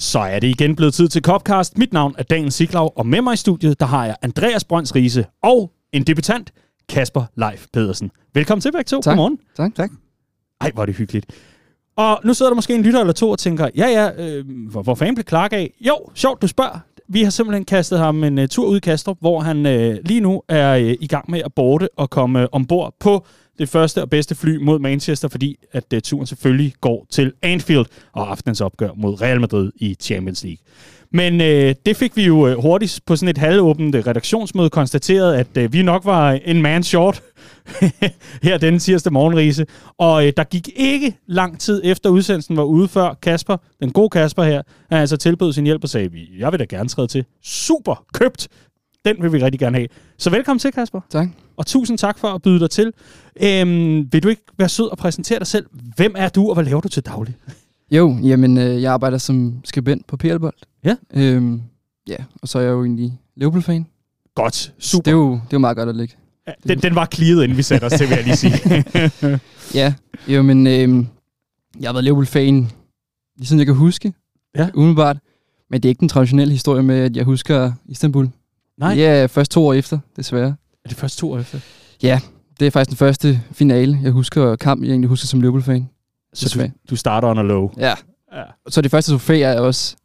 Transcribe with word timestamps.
Så 0.00 0.18
er 0.18 0.38
det 0.38 0.48
igen 0.48 0.76
blevet 0.76 0.94
tid 0.94 1.08
til 1.08 1.22
Copcast. 1.22 1.78
Mit 1.78 1.92
navn 1.92 2.14
er 2.18 2.22
Daniel 2.22 2.52
Siglau, 2.52 2.90
og 2.96 3.06
med 3.06 3.22
mig 3.22 3.34
i 3.34 3.36
studiet, 3.36 3.80
der 3.80 3.86
har 3.86 4.06
jeg 4.06 4.16
Andreas 4.22 4.64
Brønds 4.64 4.94
Riese 4.94 5.24
og 5.42 5.72
en 5.92 6.02
debutant, 6.02 6.52
Kasper 6.88 7.24
Leif 7.36 7.66
Pedersen. 7.72 8.10
Velkommen 8.34 8.60
til 8.60 8.72
begge 8.72 8.84
to. 8.84 9.00
Tak. 9.00 9.10
Godmorgen. 9.10 9.38
Tak. 9.56 9.74
tak. 9.74 9.90
Ej, 10.60 10.70
hvor 10.74 10.82
er 10.82 10.86
det 10.86 10.94
hyggeligt. 10.94 11.26
Og 11.96 12.20
nu 12.24 12.34
sidder 12.34 12.50
der 12.50 12.54
måske 12.54 12.74
en 12.74 12.82
lytter 12.82 13.00
eller 13.00 13.12
to 13.12 13.30
og 13.30 13.38
tænker, 13.38 13.68
ja 13.76 13.86
ja, 13.86 14.26
øh, 14.26 14.44
hvor, 14.70 14.82
hvor 14.82 14.94
fanden 14.94 15.14
blev 15.14 15.24
Clark 15.28 15.52
af? 15.52 15.72
Jo, 15.80 15.98
sjovt 16.14 16.42
du 16.42 16.46
spørger. 16.46 16.78
Vi 17.08 17.22
har 17.22 17.30
simpelthen 17.30 17.64
kastet 17.64 17.98
ham 17.98 18.24
en 18.24 18.38
uh, 18.38 18.46
tur 18.46 18.66
ud 18.66 18.76
i 18.76 18.80
Kastrup, 18.80 19.16
hvor 19.20 19.40
han 19.40 19.56
uh, 19.56 19.94
lige 20.04 20.20
nu 20.20 20.42
er 20.48 20.76
uh, 20.76 20.80
i 20.80 21.06
gang 21.06 21.30
med 21.30 21.42
at 21.44 21.54
borte 21.54 21.88
og 21.96 22.10
komme 22.10 22.40
uh, 22.40 22.46
ombord 22.52 22.94
på 23.00 23.26
det 23.60 23.68
første 23.68 24.02
og 24.02 24.10
bedste 24.10 24.34
fly 24.34 24.56
mod 24.56 24.78
Manchester, 24.78 25.28
fordi 25.28 25.56
at 25.72 25.90
det, 25.90 26.04
turen 26.04 26.26
selvfølgelig 26.26 26.74
går 26.80 27.06
til 27.10 27.32
Anfield 27.42 27.86
og 28.12 28.30
aftenens 28.30 28.60
opgør 28.60 28.90
mod 28.96 29.22
Real 29.22 29.40
Madrid 29.40 29.72
i 29.76 29.96
Champions 30.00 30.44
League. 30.44 30.58
Men 31.12 31.40
øh, 31.40 31.74
det 31.86 31.96
fik 31.96 32.16
vi 32.16 32.24
jo 32.24 32.48
øh, 32.48 32.62
hurtigt 32.62 33.00
på 33.06 33.16
sådan 33.16 33.28
et 33.28 33.38
halvåbent 33.38 33.94
øh, 33.94 34.06
redaktionsmøde 34.06 34.70
konstateret, 34.70 35.34
at 35.34 35.56
øh, 35.56 35.72
vi 35.72 35.82
nok 35.82 36.04
var 36.04 36.32
en 36.44 36.62
man 36.62 36.82
short 36.82 37.22
her 38.42 38.58
denne 38.58 38.78
tirsdag 38.78 39.12
morgenrise. 39.12 39.66
Og 39.98 40.26
øh, 40.26 40.32
der 40.36 40.44
gik 40.44 40.68
ikke 40.76 41.16
lang 41.26 41.60
tid 41.60 41.80
efter 41.84 42.10
udsendelsen 42.10 42.56
var 42.56 42.62
ude 42.62 42.88
før 42.88 43.14
Kasper, 43.22 43.56
den 43.80 43.92
gode 43.92 44.10
Kasper 44.10 44.42
her, 44.42 44.62
han 44.90 45.00
altså 45.00 45.16
tilbød 45.16 45.52
sin 45.52 45.64
hjælp 45.64 45.82
og 45.82 45.88
sagde, 45.88 46.10
jeg 46.38 46.52
vil 46.52 46.60
da 46.60 46.64
gerne 46.64 46.88
træde 46.88 47.08
til. 47.08 47.24
Super 47.42 48.04
købt! 48.14 48.48
Den 49.04 49.16
vil 49.22 49.32
vi 49.32 49.38
rigtig 49.44 49.58
gerne 49.58 49.76
have. 49.76 49.88
Så 50.18 50.30
velkommen 50.30 50.58
til, 50.58 50.72
Kasper. 50.72 51.00
Tak. 51.10 51.28
Og 51.56 51.66
tusind 51.66 51.98
tak 51.98 52.18
for 52.18 52.28
at 52.28 52.42
byde 52.42 52.60
dig 52.60 52.70
til. 52.70 52.92
Øhm, 53.42 54.12
vil 54.12 54.22
du 54.22 54.28
ikke 54.28 54.42
være 54.58 54.68
sød 54.68 54.90
og 54.90 54.98
præsentere 54.98 55.38
dig 55.38 55.46
selv? 55.46 55.66
Hvem 55.96 56.14
er 56.16 56.28
du, 56.28 56.48
og 56.48 56.54
hvad 56.54 56.64
laver 56.64 56.80
du 56.80 56.88
til 56.88 57.02
daglig? 57.02 57.36
Jo, 57.92 58.18
jamen, 58.22 58.58
øh, 58.58 58.82
jeg 58.82 58.92
arbejder 58.92 59.18
som 59.18 59.54
skribent 59.64 60.06
på 60.06 60.16
PL-bold. 60.16 60.54
Ja. 60.84 60.96
Øhm, 61.14 61.62
ja, 62.08 62.16
og 62.42 62.48
så 62.48 62.58
er 62.58 62.62
jeg 62.62 62.70
jo 62.70 62.84
egentlig 62.84 63.20
Liverpool-fan. 63.36 63.86
Godt, 64.34 64.72
super. 64.78 65.02
Det 65.02 65.10
er, 65.10 65.14
jo, 65.16 65.30
det 65.32 65.38
er 65.40 65.46
jo 65.52 65.58
meget 65.58 65.76
godt 65.76 65.88
at 65.88 65.96
ligge. 65.96 66.14
Ja, 66.46 66.52
den, 66.68 66.78
den 66.78 66.94
var 66.94 67.08
clearet, 67.14 67.42
inden 67.44 67.56
vi 67.58 67.62
satte 67.62 67.84
os 67.84 67.92
til, 67.92 68.08
vil 68.08 68.14
jeg 68.16 68.24
lige 68.24 68.36
sige. 68.36 68.54
ja, 69.80 69.94
jo, 70.28 70.42
men 70.42 70.66
øh, 70.66 71.04
jeg 71.80 71.88
har 71.88 71.92
været 71.92 72.04
Liverpool-fan, 72.04 72.54
lige 73.36 73.46
siden 73.46 73.58
jeg 73.58 73.66
kan 73.66 73.74
huske. 73.74 74.12
Ja. 74.56 74.68
Umiddelbart. 74.74 75.16
Men 75.70 75.82
det 75.82 75.88
er 75.88 75.90
ikke 75.90 76.00
den 76.00 76.08
traditionelle 76.08 76.52
historie 76.52 76.82
med, 76.82 76.98
at 76.98 77.16
jeg 77.16 77.24
husker 77.24 77.72
Istanbul. 77.88 78.28
Nej. 78.80 78.98
Er 78.98 79.26
først 79.26 79.50
to 79.50 79.66
år 79.66 79.72
efter, 79.72 79.98
desværre. 80.16 80.54
Er 80.84 80.88
det 80.88 80.96
først 80.98 81.18
to 81.18 81.32
år 81.32 81.38
efter? 81.38 81.58
Ja, 82.02 82.20
det 82.60 82.66
er 82.66 82.70
faktisk 82.70 82.90
den 82.90 82.96
første 82.96 83.40
finale, 83.52 83.98
jeg 84.02 84.12
husker 84.12 84.56
kamp, 84.56 84.82
jeg 84.82 84.90
egentlig 84.90 85.08
husker 85.08 85.26
som 85.26 85.40
Liverpool-fan. 85.40 85.88
Så 86.34 86.58
du, 86.58 86.70
du 86.90 86.96
starter 86.96 87.28
a 87.28 87.42
low. 87.42 87.70
Ja. 87.78 87.94
ja. 88.34 88.42
Så 88.68 88.80
det 88.80 88.90
første 88.90 89.12
trofæ 89.12 89.40
er 89.40 89.60
også 89.60 89.96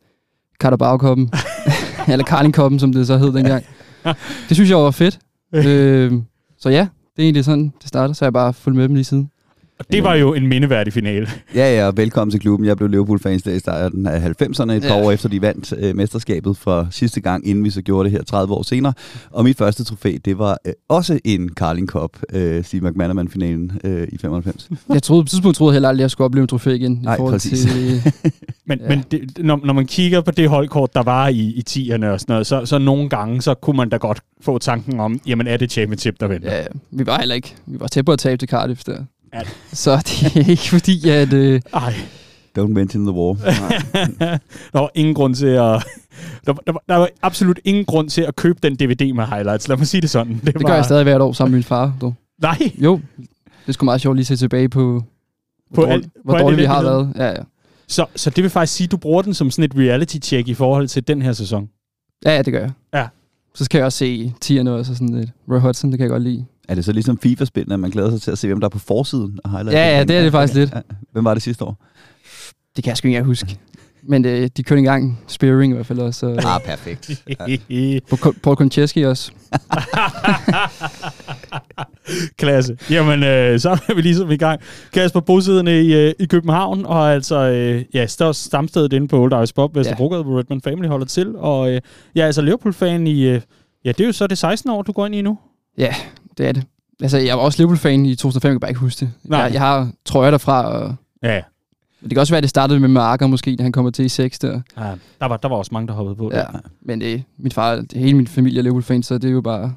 Carabao-koppen. 0.59 1.31
Eller 2.11 2.25
Carling-koppen, 2.25 2.79
som 2.79 2.93
det 2.93 3.07
så 3.07 3.17
hed 3.17 3.33
dengang. 3.33 3.65
det 4.49 4.57
synes 4.57 4.69
jeg 4.69 4.77
var 4.77 4.91
fedt. 4.91 5.19
øh, 5.55 6.13
så 6.59 6.69
ja, 6.69 6.87
det 7.15 7.21
er 7.21 7.23
egentlig 7.23 7.45
sådan, 7.45 7.73
det 7.81 7.87
starter. 7.87 8.13
Så 8.13 8.25
jeg 8.25 8.33
bare 8.33 8.53
fulgt 8.53 8.77
med 8.77 8.87
dem 8.87 8.95
lige 8.95 9.03
siden. 9.03 9.31
Og 9.79 9.85
det 9.91 10.03
var 10.03 10.15
jo 10.15 10.33
en 10.33 10.47
mindeværdig 10.47 10.93
finale. 10.93 11.27
Ja, 11.55 11.75
ja, 11.75 11.91
velkommen 11.95 12.31
til 12.31 12.39
klubben. 12.39 12.67
Jeg 12.67 12.77
blev 12.77 12.89
Liverpool-fan 12.89 13.39
i 13.45 13.59
starten 13.59 14.07
af 14.07 14.19
90'erne, 14.19 14.71
et 14.71 14.81
par 14.81 14.95
ja. 14.95 15.05
år 15.05 15.11
efter 15.11 15.29
de 15.29 15.41
vandt 15.41 15.73
øh, 15.77 15.95
mesterskabet 15.95 16.57
for 16.57 16.87
sidste 16.91 17.21
gang, 17.21 17.47
inden 17.47 17.63
vi 17.63 17.69
så 17.69 17.81
gjorde 17.81 18.09
det 18.09 18.17
her 18.17 18.23
30 18.23 18.53
år 18.53 18.63
senere. 18.63 18.93
Og 19.31 19.43
mit 19.43 19.57
første 19.57 19.83
trofæ, 19.83 20.17
det 20.25 20.37
var 20.37 20.57
øh, 20.65 20.73
også 20.89 21.19
en 21.23 21.49
Carling 21.49 21.87
Cup, 21.87 22.09
øh, 22.33 22.63
Steve 22.63 22.89
McManaman-finalen 22.89 23.71
øh, 23.83 24.07
i 24.11 24.17
95. 24.17 24.69
Jeg 24.89 25.03
troede 25.03 25.23
på 25.23 25.29
tidspunkt 25.29 25.57
troede 25.57 25.71
jeg 25.71 25.75
heller 25.75 25.89
aldrig, 25.89 26.01
at 26.01 26.05
jeg 26.05 26.11
skulle 26.11 26.25
opleve 26.25 26.41
en 26.41 26.47
trofæ 26.47 26.73
igen. 26.73 26.99
Nej, 27.03 27.17
præcis. 27.17 27.61
Til, 27.61 28.01
men 28.67 28.79
ja. 28.79 28.89
men 28.89 29.03
det, 29.11 29.37
når, 29.37 29.59
når 29.63 29.73
man 29.73 29.85
kigger 29.85 30.21
på 30.21 30.31
det 30.31 30.49
holdkort, 30.49 30.93
der 30.93 31.03
var 31.03 31.27
i, 31.27 31.39
i 31.39 31.63
10'erne 31.69 32.05
og 32.05 32.19
sådan 32.19 32.33
noget, 32.33 32.47
så, 32.47 32.65
så 32.65 32.77
nogle 32.77 33.09
gange, 33.09 33.41
så 33.41 33.53
kunne 33.53 33.77
man 33.77 33.89
da 33.89 33.97
godt 33.97 34.21
få 34.41 34.57
tanken 34.57 34.99
om, 34.99 35.19
jamen 35.27 35.47
er 35.47 35.57
det 35.57 35.71
championship, 35.71 36.19
der 36.19 36.27
venter? 36.27 36.55
Ja, 36.55 36.63
vi 36.91 37.05
var 37.05 37.19
heller 37.19 37.35
ikke. 37.35 37.55
Vi 37.65 37.79
var 37.79 37.87
tæt 37.87 38.05
på 38.05 38.11
at 38.11 38.19
tabe 38.19 38.37
til 38.37 38.49
Cardiff 38.49 38.83
der. 38.83 38.97
Ja. 39.35 39.41
Så 39.83 39.97
det 39.97 40.35
er 40.35 40.49
ikke 40.49 40.69
fordi, 40.69 41.09
at... 41.09 41.33
Øh... 41.33 41.61
Ej. 41.73 41.93
Don't 42.59 42.67
mention 42.67 43.05
the 43.05 43.11
war. 43.11 43.33
der 44.73 44.79
var 44.79 44.91
ingen 44.95 45.15
grund 45.15 45.35
til 45.35 45.47
at... 45.47 45.83
Der, 46.45 46.53
der, 46.53 46.71
var, 46.71 46.83
der 46.89 46.95
var 46.95 47.09
absolut 47.21 47.59
ingen 47.63 47.85
grund 47.85 48.09
til 48.09 48.21
at 48.21 48.35
købe 48.35 48.59
den 48.63 48.75
DVD 48.75 49.13
med 49.13 49.25
highlights. 49.25 49.67
Lad 49.67 49.77
mig 49.77 49.87
sige 49.87 50.01
det 50.01 50.09
sådan. 50.09 50.33
Det, 50.33 50.45
det 50.45 50.63
var... 50.63 50.69
gør 50.69 50.75
jeg 50.75 50.85
stadig 50.85 51.03
hvert 51.03 51.21
år 51.21 51.33
sammen 51.33 51.51
med 51.51 51.57
min 51.57 51.63
far. 51.63 51.93
Dog. 52.01 52.13
Nej. 52.41 52.71
Jo, 52.77 52.99
det 53.67 53.73
skulle 53.73 53.85
meget 53.85 54.01
sjovt 54.01 54.15
lige 54.15 54.23
at 54.23 54.27
se 54.27 54.35
tilbage 54.35 54.69
på, 54.69 55.03
på 55.73 55.81
hvor, 55.81 55.85
al, 55.85 56.09
hvor 56.23 56.37
dårligt 56.37 56.61
vi 56.61 56.65
har 56.65 56.83
været. 56.83 57.13
Ja, 57.15 57.27
ja. 57.27 57.41
Så, 57.87 58.05
så 58.15 58.29
det 58.29 58.43
vil 58.43 58.51
faktisk 58.51 58.73
sige, 58.73 58.85
at 58.85 58.91
du 58.91 58.97
bruger 58.97 59.21
den 59.21 59.33
som 59.33 59.51
sådan 59.51 59.63
et 59.63 59.71
reality-check 59.75 60.47
i 60.47 60.53
forhold 60.53 60.87
til 60.87 61.07
den 61.07 61.21
her 61.21 61.33
sæson? 61.33 61.69
Ja, 62.25 62.35
ja 62.35 62.41
det 62.41 62.53
gør 62.53 62.59
jeg. 62.59 62.71
Ja. 62.93 63.07
Så 63.55 63.65
skal 63.65 63.77
jeg 63.77 63.85
også 63.85 63.97
se 63.97 64.33
tierne 64.41 64.71
også, 64.71 64.95
sådan 64.95 65.19
lidt. 65.19 65.29
Roy 65.51 65.59
Hudson, 65.59 65.91
det 65.91 65.99
kan 65.99 66.03
jeg 66.03 66.09
godt 66.09 66.23
lide. 66.23 66.45
Er 66.67 66.75
det 66.75 66.85
så 66.85 66.91
ligesom 66.91 67.17
FIFA-spillene, 67.17 67.73
at 67.73 67.79
man 67.79 67.89
glæder 67.89 68.09
sig 68.09 68.21
til 68.21 68.31
at 68.31 68.37
se, 68.37 68.47
hvem 68.47 68.59
der 68.59 68.67
er 68.67 68.69
på 68.69 68.79
forsiden 68.79 69.39
af 69.45 69.51
highlights? 69.51 69.75
Ja, 69.75 69.97
ja, 69.97 70.03
det 70.03 70.15
er 70.15 70.23
det 70.23 70.31
faktisk 70.31 70.53
lidt. 70.53 70.73
Hvem 71.11 71.25
var 71.25 71.33
det 71.33 71.43
sidste 71.43 71.63
år? 71.63 71.85
Det 72.75 72.83
kan 72.83 72.89
jeg 72.89 72.97
sgu 72.97 73.07
ikke 73.07 73.17
engang 73.17 73.27
huske. 73.27 73.57
Men 74.07 74.23
det, 74.23 74.57
de 74.57 74.63
kørte 74.63 74.79
engang 74.79 75.19
Spearing 75.27 75.71
i 75.71 75.75
hvert 75.75 75.85
fald 75.85 75.99
også. 75.99 76.41
Ah, 76.45 76.61
perfekt. 76.61 77.23
Ja. 77.69 77.99
Paul 78.43 78.55
Koncheski 78.55 79.03
også. 79.03 79.31
Klasse. 82.37 82.77
Jamen, 82.89 83.23
øh, 83.23 83.59
så 83.59 83.69
er 83.69 83.95
vi 83.95 84.01
ligesom 84.01 84.31
i 84.31 84.37
gang. 84.37 84.61
Kasper 84.93 85.19
bosiddende 85.19 85.81
i, 85.81 85.93
øh, 85.93 86.13
i 86.19 86.25
København, 86.25 86.85
og 86.85 87.13
altså, 87.13 87.35
øh, 87.35 87.83
ja, 87.93 88.07
størst 88.07 88.43
stamstedet 88.43 88.93
inde 88.93 89.07
på 89.07 89.21
Old 89.21 89.33
Irish 89.33 89.53
Bob, 89.53 89.75
Vesterbrogade, 89.75 90.19
ja. 90.19 90.23
hvor 90.23 90.39
Redman 90.39 90.61
Family 90.61 90.87
holder 90.87 91.05
til. 91.05 91.35
Og 91.35 91.71
øh, 91.71 91.81
jeg 92.15 92.21
er 92.21 92.25
altså 92.25 92.41
Liverpool-fan 92.41 93.07
i, 93.07 93.21
øh, 93.21 93.41
ja, 93.85 93.89
det 93.89 94.01
er 94.01 94.05
jo 94.05 94.11
så 94.11 94.27
det 94.27 94.37
16 94.37 94.69
år, 94.69 94.81
du 94.81 94.91
går 94.91 95.05
ind 95.05 95.15
i 95.15 95.21
nu. 95.21 95.37
Ja, 95.77 95.95
det 96.37 96.47
er 96.47 96.51
det. 96.51 96.63
Altså, 97.01 97.17
jeg 97.17 97.37
var 97.37 97.43
også 97.43 97.57
Liverpool-fan 97.61 98.05
i 98.05 98.15
2005, 98.15 98.49
jeg 98.49 98.53
kan 98.53 98.59
bare 98.59 98.71
ikke 98.71 98.79
huske 98.79 98.99
det. 98.99 99.11
Nej. 99.23 99.39
Jeg, 99.39 99.53
jeg 99.53 99.61
har 99.61 99.91
trøjer 100.05 100.31
derfra, 100.31 100.63
og... 100.63 100.95
Ja. 101.23 101.41
Det 102.01 102.09
kan 102.09 102.19
også 102.19 102.33
være, 102.33 102.37
at 102.37 102.43
det 102.43 102.49
startede 102.49 102.79
med 102.79 102.89
Marker 102.89 103.27
måske, 103.27 103.55
da 103.55 103.63
han 103.63 103.71
kommer 103.71 103.91
til 103.91 104.05
i 104.05 104.09
6 104.09 104.39
der. 104.39 104.61
Ja, 104.77 104.83
der 105.19 105.25
var, 105.25 105.37
der 105.37 105.49
var 105.49 105.55
også 105.55 105.69
mange, 105.73 105.87
der 105.87 105.93
hoppede 105.93 106.15
på 106.15 106.29
det. 106.29 106.37
Ja, 106.37 106.45
men 106.81 107.01
det, 107.01 107.23
mit 107.37 107.53
far, 107.53 107.75
det, 107.75 107.93
hele 107.93 108.17
min 108.17 108.27
familie 108.27 108.59
er 108.59 108.63
Liverpool-fan, 108.63 109.03
så 109.03 109.17
det 109.17 109.27
er 109.27 109.31
jo 109.31 109.41
bare... 109.41 109.73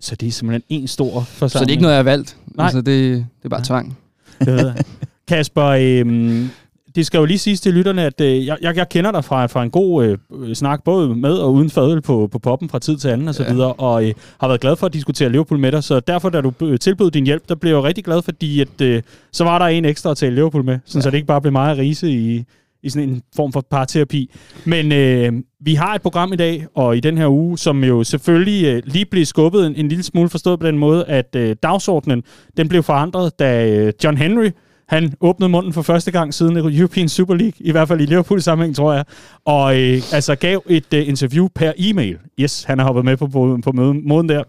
Så 0.00 0.16
det 0.16 0.28
er 0.28 0.32
simpelthen 0.32 0.62
en 0.68 0.88
stor 0.88 1.20
forsamling? 1.20 1.50
Så 1.50 1.58
det 1.58 1.66
er 1.66 1.70
ikke 1.70 1.82
noget, 1.82 1.94
jeg 1.94 1.98
har 1.98 2.10
valgt. 2.10 2.36
Nej. 2.46 2.64
Altså, 2.64 2.80
det, 2.80 2.86
det 3.14 3.44
er 3.44 3.48
bare 3.48 3.60
ja. 3.60 3.64
tvang. 3.64 3.98
Det 4.38 4.46
ved 4.46 4.66
jeg. 4.66 4.84
Kasper, 5.28 5.64
øhm, 5.64 6.50
det 6.94 7.06
skal 7.06 7.18
jo 7.18 7.24
lige 7.24 7.38
siges 7.38 7.60
til 7.60 7.74
lytterne, 7.74 8.02
at 8.02 8.20
øh, 8.20 8.46
jeg, 8.46 8.58
jeg 8.62 8.88
kender 8.88 9.10
dig 9.10 9.24
fra, 9.24 9.46
fra 9.46 9.62
en 9.62 9.70
god 9.70 10.04
øh, 10.04 10.54
snak, 10.54 10.84
både 10.84 11.14
med 11.14 11.32
og 11.32 11.52
uden 11.52 11.70
fadøl 11.70 12.00
på, 12.00 12.28
på 12.32 12.38
poppen 12.38 12.68
fra 12.68 12.78
tid 12.78 12.96
til 12.96 13.08
anden 13.08 13.28
og 13.28 13.34
så 13.34 13.42
ja. 13.42 13.52
videre, 13.52 13.72
og 13.72 14.08
øh, 14.08 14.14
har 14.40 14.48
været 14.48 14.60
glad 14.60 14.76
for 14.76 14.86
at 14.86 14.92
diskutere 14.92 15.28
Liverpool 15.28 15.60
med 15.60 15.72
dig, 15.72 15.84
så 15.84 16.00
derfor, 16.00 16.30
da 16.30 16.40
du 16.40 16.76
tilbød 16.76 17.10
din 17.10 17.26
hjælp, 17.26 17.48
der 17.48 17.54
blev 17.54 17.72
jeg 17.72 17.82
rigtig 17.82 18.04
glad, 18.04 18.22
fordi 18.22 18.60
at, 18.60 18.80
øh, 18.82 19.02
så 19.32 19.44
var 19.44 19.58
der 19.58 19.66
en 19.66 19.84
ekstra 19.84 20.10
at 20.10 20.16
tale 20.16 20.34
Liverpool 20.34 20.64
med, 20.64 20.78
sådan, 20.84 20.98
ja. 20.98 21.02
så 21.02 21.10
det 21.10 21.16
ikke 21.16 21.26
bare 21.26 21.40
blev 21.40 21.52
meget 21.52 21.78
rise 21.78 22.10
i, 22.10 22.44
i 22.82 22.88
sådan 22.88 23.08
en 23.08 23.22
form 23.36 23.52
for 23.52 23.64
parterapi. 23.70 24.30
Men 24.64 24.92
øh, 24.92 25.32
vi 25.60 25.74
har 25.74 25.94
et 25.94 26.02
program 26.02 26.32
i 26.32 26.36
dag, 26.36 26.66
og 26.74 26.96
i 26.96 27.00
den 27.00 27.18
her 27.18 27.28
uge, 27.28 27.58
som 27.58 27.84
jo 27.84 28.04
selvfølgelig 28.04 28.66
øh, 28.66 28.82
lige 28.84 29.04
blev 29.04 29.24
skubbet 29.24 29.66
en, 29.66 29.74
en 29.76 29.88
lille 29.88 30.04
smule 30.04 30.28
forstået 30.28 30.60
på 30.60 30.66
den 30.66 30.78
måde, 30.78 31.04
at 31.04 31.36
øh, 31.36 31.56
dagsordenen, 31.62 32.22
den 32.56 32.68
blev 32.68 32.82
forandret, 32.82 33.38
da 33.38 33.68
øh, 33.68 33.92
John 34.04 34.16
Henry, 34.16 34.50
han 34.90 35.14
åbnede 35.20 35.48
munden 35.48 35.72
for 35.72 35.82
første 35.82 36.10
gang 36.10 36.34
siden 36.34 36.56
European 36.56 37.08
Super 37.08 37.34
League, 37.34 37.52
i 37.60 37.70
hvert 37.70 37.88
fald 37.88 38.00
i 38.00 38.06
Liverpool 38.06 38.42
sammenhæng, 38.42 38.76
tror 38.76 38.92
jeg, 38.92 39.04
og 39.44 39.80
øh, 39.80 40.02
altså 40.12 40.34
gav 40.34 40.62
et 40.68 40.94
øh, 40.94 41.08
interview 41.08 41.48
per 41.54 41.72
e-mail. 41.78 42.18
Yes, 42.40 42.64
han 42.64 42.78
har 42.78 42.86
hoppet 42.86 43.04
med 43.04 43.16
på, 43.16 43.26
på, 43.26 43.58
på 43.64 43.72
måden 43.72 44.28
der 44.28 44.42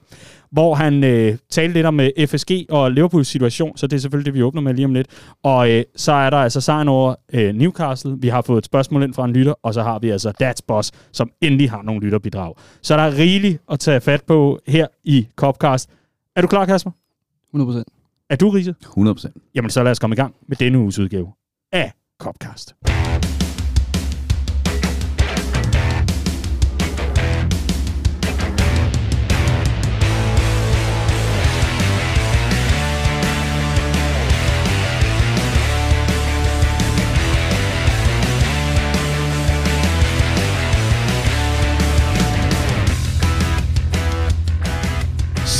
hvor 0.51 0.75
han 0.75 1.03
øh, 1.03 1.37
talte 1.49 1.73
lidt 1.73 1.85
om 1.85 1.99
øh, 1.99 2.09
FSG 2.27 2.51
og 2.69 2.91
Liverpools 2.91 3.27
situation, 3.27 3.77
så 3.77 3.87
det 3.87 3.95
er 3.95 4.01
selvfølgelig 4.01 4.25
det, 4.25 4.33
vi 4.33 4.43
åbner 4.43 4.61
med 4.61 4.73
lige 4.73 4.85
om 4.85 4.93
lidt. 4.93 5.07
Og 5.43 5.71
øh, 5.71 5.83
så 5.95 6.11
er 6.11 6.29
der 6.29 6.37
altså 6.37 6.61
sejren 6.61 6.87
over 6.87 7.15
øh, 7.33 7.55
Newcastle. 7.55 8.17
Vi 8.19 8.27
har 8.27 8.41
fået 8.41 8.57
et 8.57 8.65
spørgsmål 8.65 9.03
ind 9.03 9.13
fra 9.13 9.25
en 9.25 9.33
lytter, 9.33 9.53
og 9.63 9.73
så 9.73 9.83
har 9.83 9.99
vi 9.99 10.09
altså 10.09 10.31
Dats 10.39 10.61
Boss, 10.61 10.91
som 11.11 11.31
endelig 11.41 11.71
har 11.71 11.81
nogle 11.81 12.01
lytterbidrag. 12.01 12.55
Så 12.81 12.97
der 12.97 13.03
er 13.03 13.17
rigeligt 13.17 13.61
at 13.71 13.79
tage 13.79 14.01
fat 14.01 14.23
på 14.23 14.59
her 14.67 14.87
i 15.03 15.27
Copcast. 15.35 15.89
Er 16.35 16.41
du 16.41 16.47
klar, 16.47 16.65
Kasper? 16.65 16.91
100%. 17.55 18.00
Er 18.31 18.35
du, 18.35 18.49
Riese? 18.49 18.75
100%. 18.85 19.51
Jamen, 19.55 19.69
så 19.69 19.83
lad 19.83 19.91
os 19.91 19.99
komme 19.99 20.13
i 20.13 20.17
gang 20.17 20.35
med 20.47 20.57
denne 20.57 20.79
uges 20.79 20.99
udgave 20.99 21.31
af 21.71 21.91
Copcast. 22.19 22.75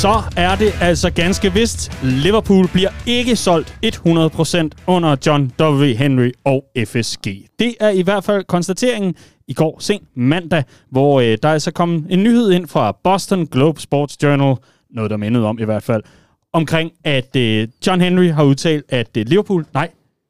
Så 0.02 0.22
er 0.36 0.56
det 0.56 0.72
altså 0.80 1.10
ganske 1.10 1.52
vist. 1.52 2.04
Liverpool 2.04 2.68
bliver 2.68 2.90
ikke 3.06 3.36
solgt 3.36 3.78
100% 3.86 4.68
under 4.86 5.16
John 5.26 5.52
W. 5.60 5.84
Henry 5.84 6.30
og 6.44 6.64
FSG. 6.86 7.26
Det 7.58 7.74
er 7.80 7.90
i 7.90 8.02
hvert 8.02 8.24
fald 8.24 8.44
konstateringen 8.44 9.14
i 9.48 9.52
går 9.52 9.76
sent 9.80 10.02
mandag, 10.14 10.64
hvor 10.90 11.20
øh, 11.20 11.38
der 11.42 11.48
er 11.48 11.58
så 11.58 11.70
kommet 11.70 12.06
en 12.10 12.22
nyhed 12.22 12.50
ind 12.50 12.68
fra 12.68 12.96
Boston 13.04 13.46
Globe 13.46 13.80
Sports 13.80 14.22
Journal, 14.22 14.56
noget 14.90 15.10
der 15.10 15.16
mindede 15.16 15.46
om 15.46 15.58
i 15.58 15.64
hvert 15.64 15.82
fald, 15.82 16.02
omkring 16.52 16.92
at 17.04 17.36
øh, 17.36 17.68
John 17.86 18.00
Henry 18.00 18.30
har 18.30 18.44
udtalt, 18.44 18.84
at 18.88 19.16
øh, 19.16 19.26
Liverpool, 19.26 19.66
nej, 19.74 19.88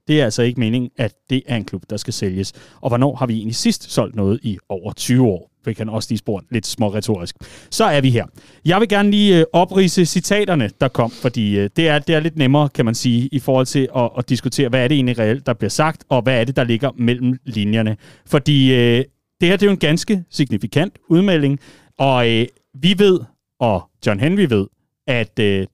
det 0.08 0.20
er 0.20 0.24
altså 0.24 0.42
ikke 0.42 0.60
meningen, 0.60 0.90
at 0.96 1.14
det 1.30 1.42
er 1.46 1.56
en 1.56 1.64
klub, 1.64 1.82
der 1.90 1.96
skal 1.96 2.12
sælges. 2.12 2.52
Og 2.80 2.90
hvornår 2.90 3.14
har 3.14 3.26
vi 3.26 3.36
egentlig 3.36 3.56
sidst 3.56 3.92
solgt 3.92 4.16
noget 4.16 4.40
i 4.42 4.58
over 4.68 4.92
20 4.92 5.26
år? 5.26 5.52
Vi 5.64 5.72
kan 5.72 5.88
også 5.88 6.08
lige 6.10 6.18
spurgt 6.18 6.46
lidt 6.50 6.66
små 6.66 6.94
retorisk. 6.94 7.36
Så 7.70 7.84
er 7.84 8.00
vi 8.00 8.10
her. 8.10 8.26
Jeg 8.64 8.80
vil 8.80 8.88
gerne 8.88 9.10
lige 9.10 9.38
øh, 9.38 9.44
oprise 9.52 10.06
citaterne, 10.06 10.70
der 10.80 10.88
kom, 10.88 11.10
fordi 11.10 11.58
øh, 11.58 11.70
det, 11.76 11.88
er, 11.88 11.98
det 11.98 12.14
er 12.14 12.20
lidt 12.20 12.36
nemmere, 12.36 12.68
kan 12.68 12.84
man 12.84 12.94
sige, 12.94 13.28
i 13.32 13.38
forhold 13.38 13.66
til 13.66 13.88
at, 13.96 14.10
at 14.18 14.28
diskutere, 14.28 14.68
hvad 14.68 14.84
er 14.84 14.88
det 14.88 14.94
egentlig 14.94 15.18
reelt, 15.18 15.46
der 15.46 15.52
bliver 15.52 15.70
sagt, 15.70 16.04
og 16.08 16.22
hvad 16.22 16.40
er 16.40 16.44
det, 16.44 16.56
der 16.56 16.64
ligger 16.64 16.90
mellem 16.96 17.38
linjerne. 17.44 17.96
Fordi 18.26 18.72
øh, 18.74 19.04
det 19.40 19.48
her 19.48 19.56
det 19.56 19.62
er 19.62 19.66
jo 19.66 19.72
en 19.72 19.78
ganske 19.78 20.24
signifikant 20.30 20.98
udmelding, 21.08 21.60
og 21.98 22.30
øh, 22.30 22.46
vi 22.74 22.94
ved, 22.98 23.20
og 23.60 23.90
John 24.06 24.20
Henry 24.20 24.46
ved, 24.48 24.66
at 25.06 25.38
øh, 25.38 25.66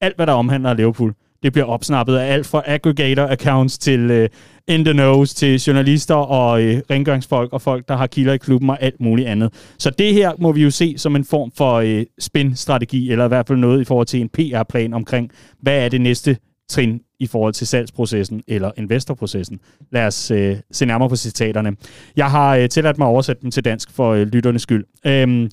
alt, 0.00 0.16
hvad 0.16 0.26
der 0.26 0.32
omhandler 0.32 0.74
Liverpool, 0.74 1.14
det 1.42 1.52
bliver 1.52 1.66
opsnappet 1.66 2.16
af 2.16 2.32
alt 2.32 2.46
fra 2.46 2.62
aggregator 2.66 3.22
accounts 3.22 3.78
til 3.78 4.10
øh, 4.10 4.28
in 4.68 4.84
the 4.84 4.94
nose, 4.94 5.34
til 5.34 5.60
journalister 5.60 6.14
og 6.14 6.62
øh, 6.62 6.80
rengøringsfolk 6.90 7.52
og 7.52 7.62
folk, 7.62 7.88
der 7.88 7.96
har 7.96 8.06
kilder 8.06 8.32
i 8.32 8.38
klubben 8.38 8.70
og 8.70 8.82
alt 8.82 9.00
muligt 9.00 9.28
andet. 9.28 9.52
Så 9.78 9.90
det 9.90 10.14
her 10.14 10.32
må 10.38 10.52
vi 10.52 10.62
jo 10.62 10.70
se 10.70 10.94
som 10.98 11.16
en 11.16 11.24
form 11.24 11.52
for 11.56 11.74
øh, 11.74 12.04
spin-strategi, 12.18 13.10
eller 13.10 13.24
i 13.24 13.28
hvert 13.28 13.46
fald 13.46 13.58
noget 13.58 13.80
i 13.80 13.84
forhold 13.84 14.06
til 14.06 14.20
en 14.20 14.28
PR-plan 14.28 14.94
omkring, 14.94 15.30
hvad 15.60 15.84
er 15.84 15.88
det 15.88 16.00
næste 16.00 16.36
trin 16.68 17.00
i 17.20 17.26
forhold 17.26 17.52
til 17.52 17.66
salgsprocessen 17.66 18.42
eller 18.48 18.70
investorprocessen. 18.76 19.60
Lad 19.92 20.06
os 20.06 20.30
øh, 20.30 20.56
se 20.70 20.86
nærmere 20.86 21.08
på 21.08 21.16
citaterne. 21.16 21.76
Jeg 22.16 22.30
har 22.30 22.56
øh, 22.56 22.68
tilladt 22.68 22.98
mig 22.98 23.06
at 23.06 23.10
oversætte 23.10 23.42
dem 23.42 23.50
til 23.50 23.64
dansk 23.64 23.90
for 23.90 24.12
øh, 24.12 24.26
lytternes 24.26 24.62
skyld. 24.62 24.84
Øhm, 25.06 25.50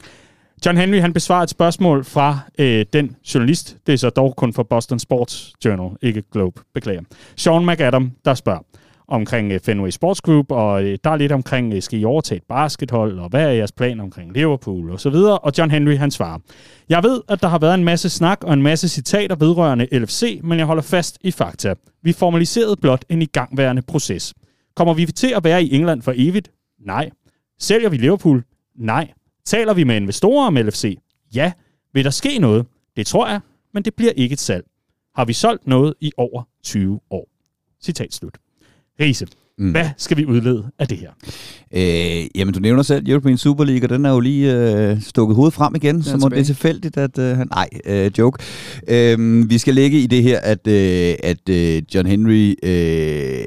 John 0.65 0.77
Henry 0.77 0.99
han 0.99 1.13
besvarer 1.13 1.43
et 1.43 1.49
spørgsmål 1.49 2.05
fra 2.05 2.39
øh, 2.59 2.85
den 2.93 3.15
journalist, 3.33 3.77
det 3.87 3.93
er 3.93 3.97
så 3.97 4.09
dog 4.09 4.35
kun 4.35 4.53
fra 4.53 4.63
Boston 4.63 4.99
Sports 4.99 5.53
Journal, 5.65 5.97
ikke 6.01 6.23
Globe, 6.31 6.61
beklager. 6.73 7.01
Sean 7.35 7.65
McAdam, 7.65 8.11
der 8.25 8.33
spørger 8.33 8.59
omkring 9.07 9.51
øh, 9.51 9.59
Fenway 9.59 9.89
Sports 9.89 10.21
Group, 10.21 10.51
og 10.51 10.83
øh, 10.83 10.97
der 11.03 11.09
er 11.09 11.15
lidt 11.15 11.31
omkring, 11.31 11.73
øh, 11.73 11.81
skal 11.81 11.99
I 11.99 12.03
overtage 12.03 12.37
et 12.37 12.43
baskethold, 12.49 13.19
og 13.19 13.29
hvad 13.29 13.45
er 13.45 13.51
jeres 13.51 13.71
plan 13.71 13.99
omkring 13.99 14.33
Liverpool, 14.33 14.91
og 14.91 14.99
så 14.99 15.09
videre. 15.09 15.37
Og 15.37 15.51
John 15.57 15.71
Henry, 15.71 15.97
han 15.97 16.11
svarer, 16.11 16.39
jeg 16.89 17.03
ved, 17.03 17.21
at 17.29 17.41
der 17.41 17.47
har 17.47 17.59
været 17.59 17.73
en 17.73 17.83
masse 17.83 18.09
snak 18.09 18.43
og 18.43 18.53
en 18.53 18.61
masse 18.61 18.89
citater 18.89 19.35
vedrørende 19.35 19.99
LFC, 19.99 20.39
men 20.43 20.59
jeg 20.59 20.65
holder 20.65 20.83
fast 20.83 21.17
i 21.21 21.31
fakta. 21.31 21.73
Vi 22.03 22.13
formaliserede 22.13 22.75
blot 22.81 23.05
en 23.09 23.21
igangværende 23.21 23.81
proces. 23.81 24.33
Kommer 24.75 24.93
vi 24.93 25.05
til 25.05 25.33
at 25.35 25.43
være 25.43 25.63
i 25.63 25.75
England 25.75 26.01
for 26.01 26.13
evigt? 26.15 26.51
Nej. 26.85 27.09
Sælger 27.59 27.89
vi 27.89 27.97
Liverpool? 27.97 28.43
Nej. 28.75 29.07
Taler 29.45 29.73
vi 29.73 29.83
med 29.83 29.95
investorer 29.95 30.47
om 30.47 30.55
LFC? 30.55 30.97
Ja. 31.35 31.51
Vil 31.93 32.03
der 32.03 32.09
ske 32.09 32.39
noget? 32.39 32.65
Det 32.95 33.07
tror 33.07 33.27
jeg, 33.27 33.39
men 33.73 33.83
det 33.83 33.93
bliver 33.95 34.11
ikke 34.11 34.33
et 34.33 34.39
salg. 34.39 34.65
Har 35.15 35.25
vi 35.25 35.33
solgt 35.33 35.67
noget 35.67 35.93
i 36.01 36.11
over 36.17 36.43
20 36.63 36.99
år? 37.09 37.27
Citat 37.83 38.13
slut. 38.13 38.37
Riese, 38.99 39.27
mm. 39.57 39.71
hvad 39.71 39.89
skal 39.97 40.17
vi 40.17 40.25
udlede 40.25 40.65
af 40.79 40.87
det 40.87 40.97
her? 40.97 41.11
Øh, 41.73 42.27
jamen, 42.35 42.53
du 42.53 42.59
nævner 42.59 42.83
selv 42.83 43.09
European 43.09 43.37
Super 43.37 43.63
League, 43.63 43.85
og 43.85 43.89
den 43.89 44.05
er 44.05 44.09
jo 44.09 44.19
lige 44.19 44.53
øh, 44.53 45.01
stukket 45.01 45.35
hovedet 45.35 45.53
frem 45.53 45.75
igen, 45.75 46.03
så 46.03 46.17
må 46.17 46.29
det 46.29 46.39
er 46.39 46.43
tilfældigt, 46.43 46.97
at 46.97 47.17
øh, 47.17 47.37
han... 47.37 47.47
Nej, 47.51 47.69
øh, 47.85 48.11
joke. 48.17 48.43
Øh, 48.87 49.49
vi 49.49 49.57
skal 49.57 49.73
lægge 49.73 49.99
i 49.99 50.07
det 50.07 50.23
her, 50.23 50.39
at, 50.39 50.67
øh, 50.67 51.15
at 51.23 51.49
øh, 51.49 51.81
John 51.95 52.07
Henry 52.07 52.55
øh, 52.63 53.38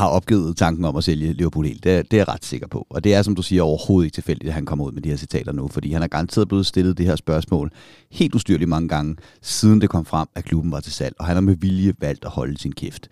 har 0.00 0.08
opgivet 0.08 0.56
tanken 0.56 0.84
om 0.84 0.96
at 0.96 1.04
sælge 1.04 1.32
Liverpool 1.32 1.66
helt. 1.66 1.84
Det 1.84 2.10
det 2.10 2.16
er 2.16 2.20
jeg 2.20 2.28
ret 2.28 2.44
sikker 2.44 2.66
på. 2.66 2.86
Og 2.90 3.04
det 3.04 3.14
er, 3.14 3.22
som 3.22 3.34
du 3.34 3.42
siger, 3.42 3.62
overhovedet 3.62 4.06
ikke 4.06 4.14
tilfældigt, 4.14 4.48
at 4.48 4.54
han 4.54 4.66
kommer 4.66 4.84
ud 4.84 4.92
med 4.92 5.02
de 5.02 5.08
her 5.08 5.16
citater 5.16 5.52
nu, 5.52 5.68
fordi 5.68 5.92
han 5.92 6.00
har 6.00 6.08
garanteret 6.08 6.48
blevet 6.48 6.66
stillet 6.66 6.98
det 6.98 7.06
her 7.06 7.16
spørgsmål 7.16 7.70
helt 8.10 8.34
ustyrligt 8.34 8.68
mange 8.68 8.88
gange, 8.88 9.16
siden 9.42 9.80
det 9.80 9.90
kom 9.90 10.04
frem, 10.04 10.28
at 10.34 10.44
klubben 10.44 10.72
var 10.72 10.80
til 10.80 10.92
salg, 10.92 11.14
og 11.18 11.26
han 11.26 11.36
har 11.36 11.40
med 11.40 11.56
vilje 11.56 11.94
valgt 12.00 12.24
at 12.24 12.30
holde 12.30 12.58
sin 12.58 12.72
kæft. 12.72 13.08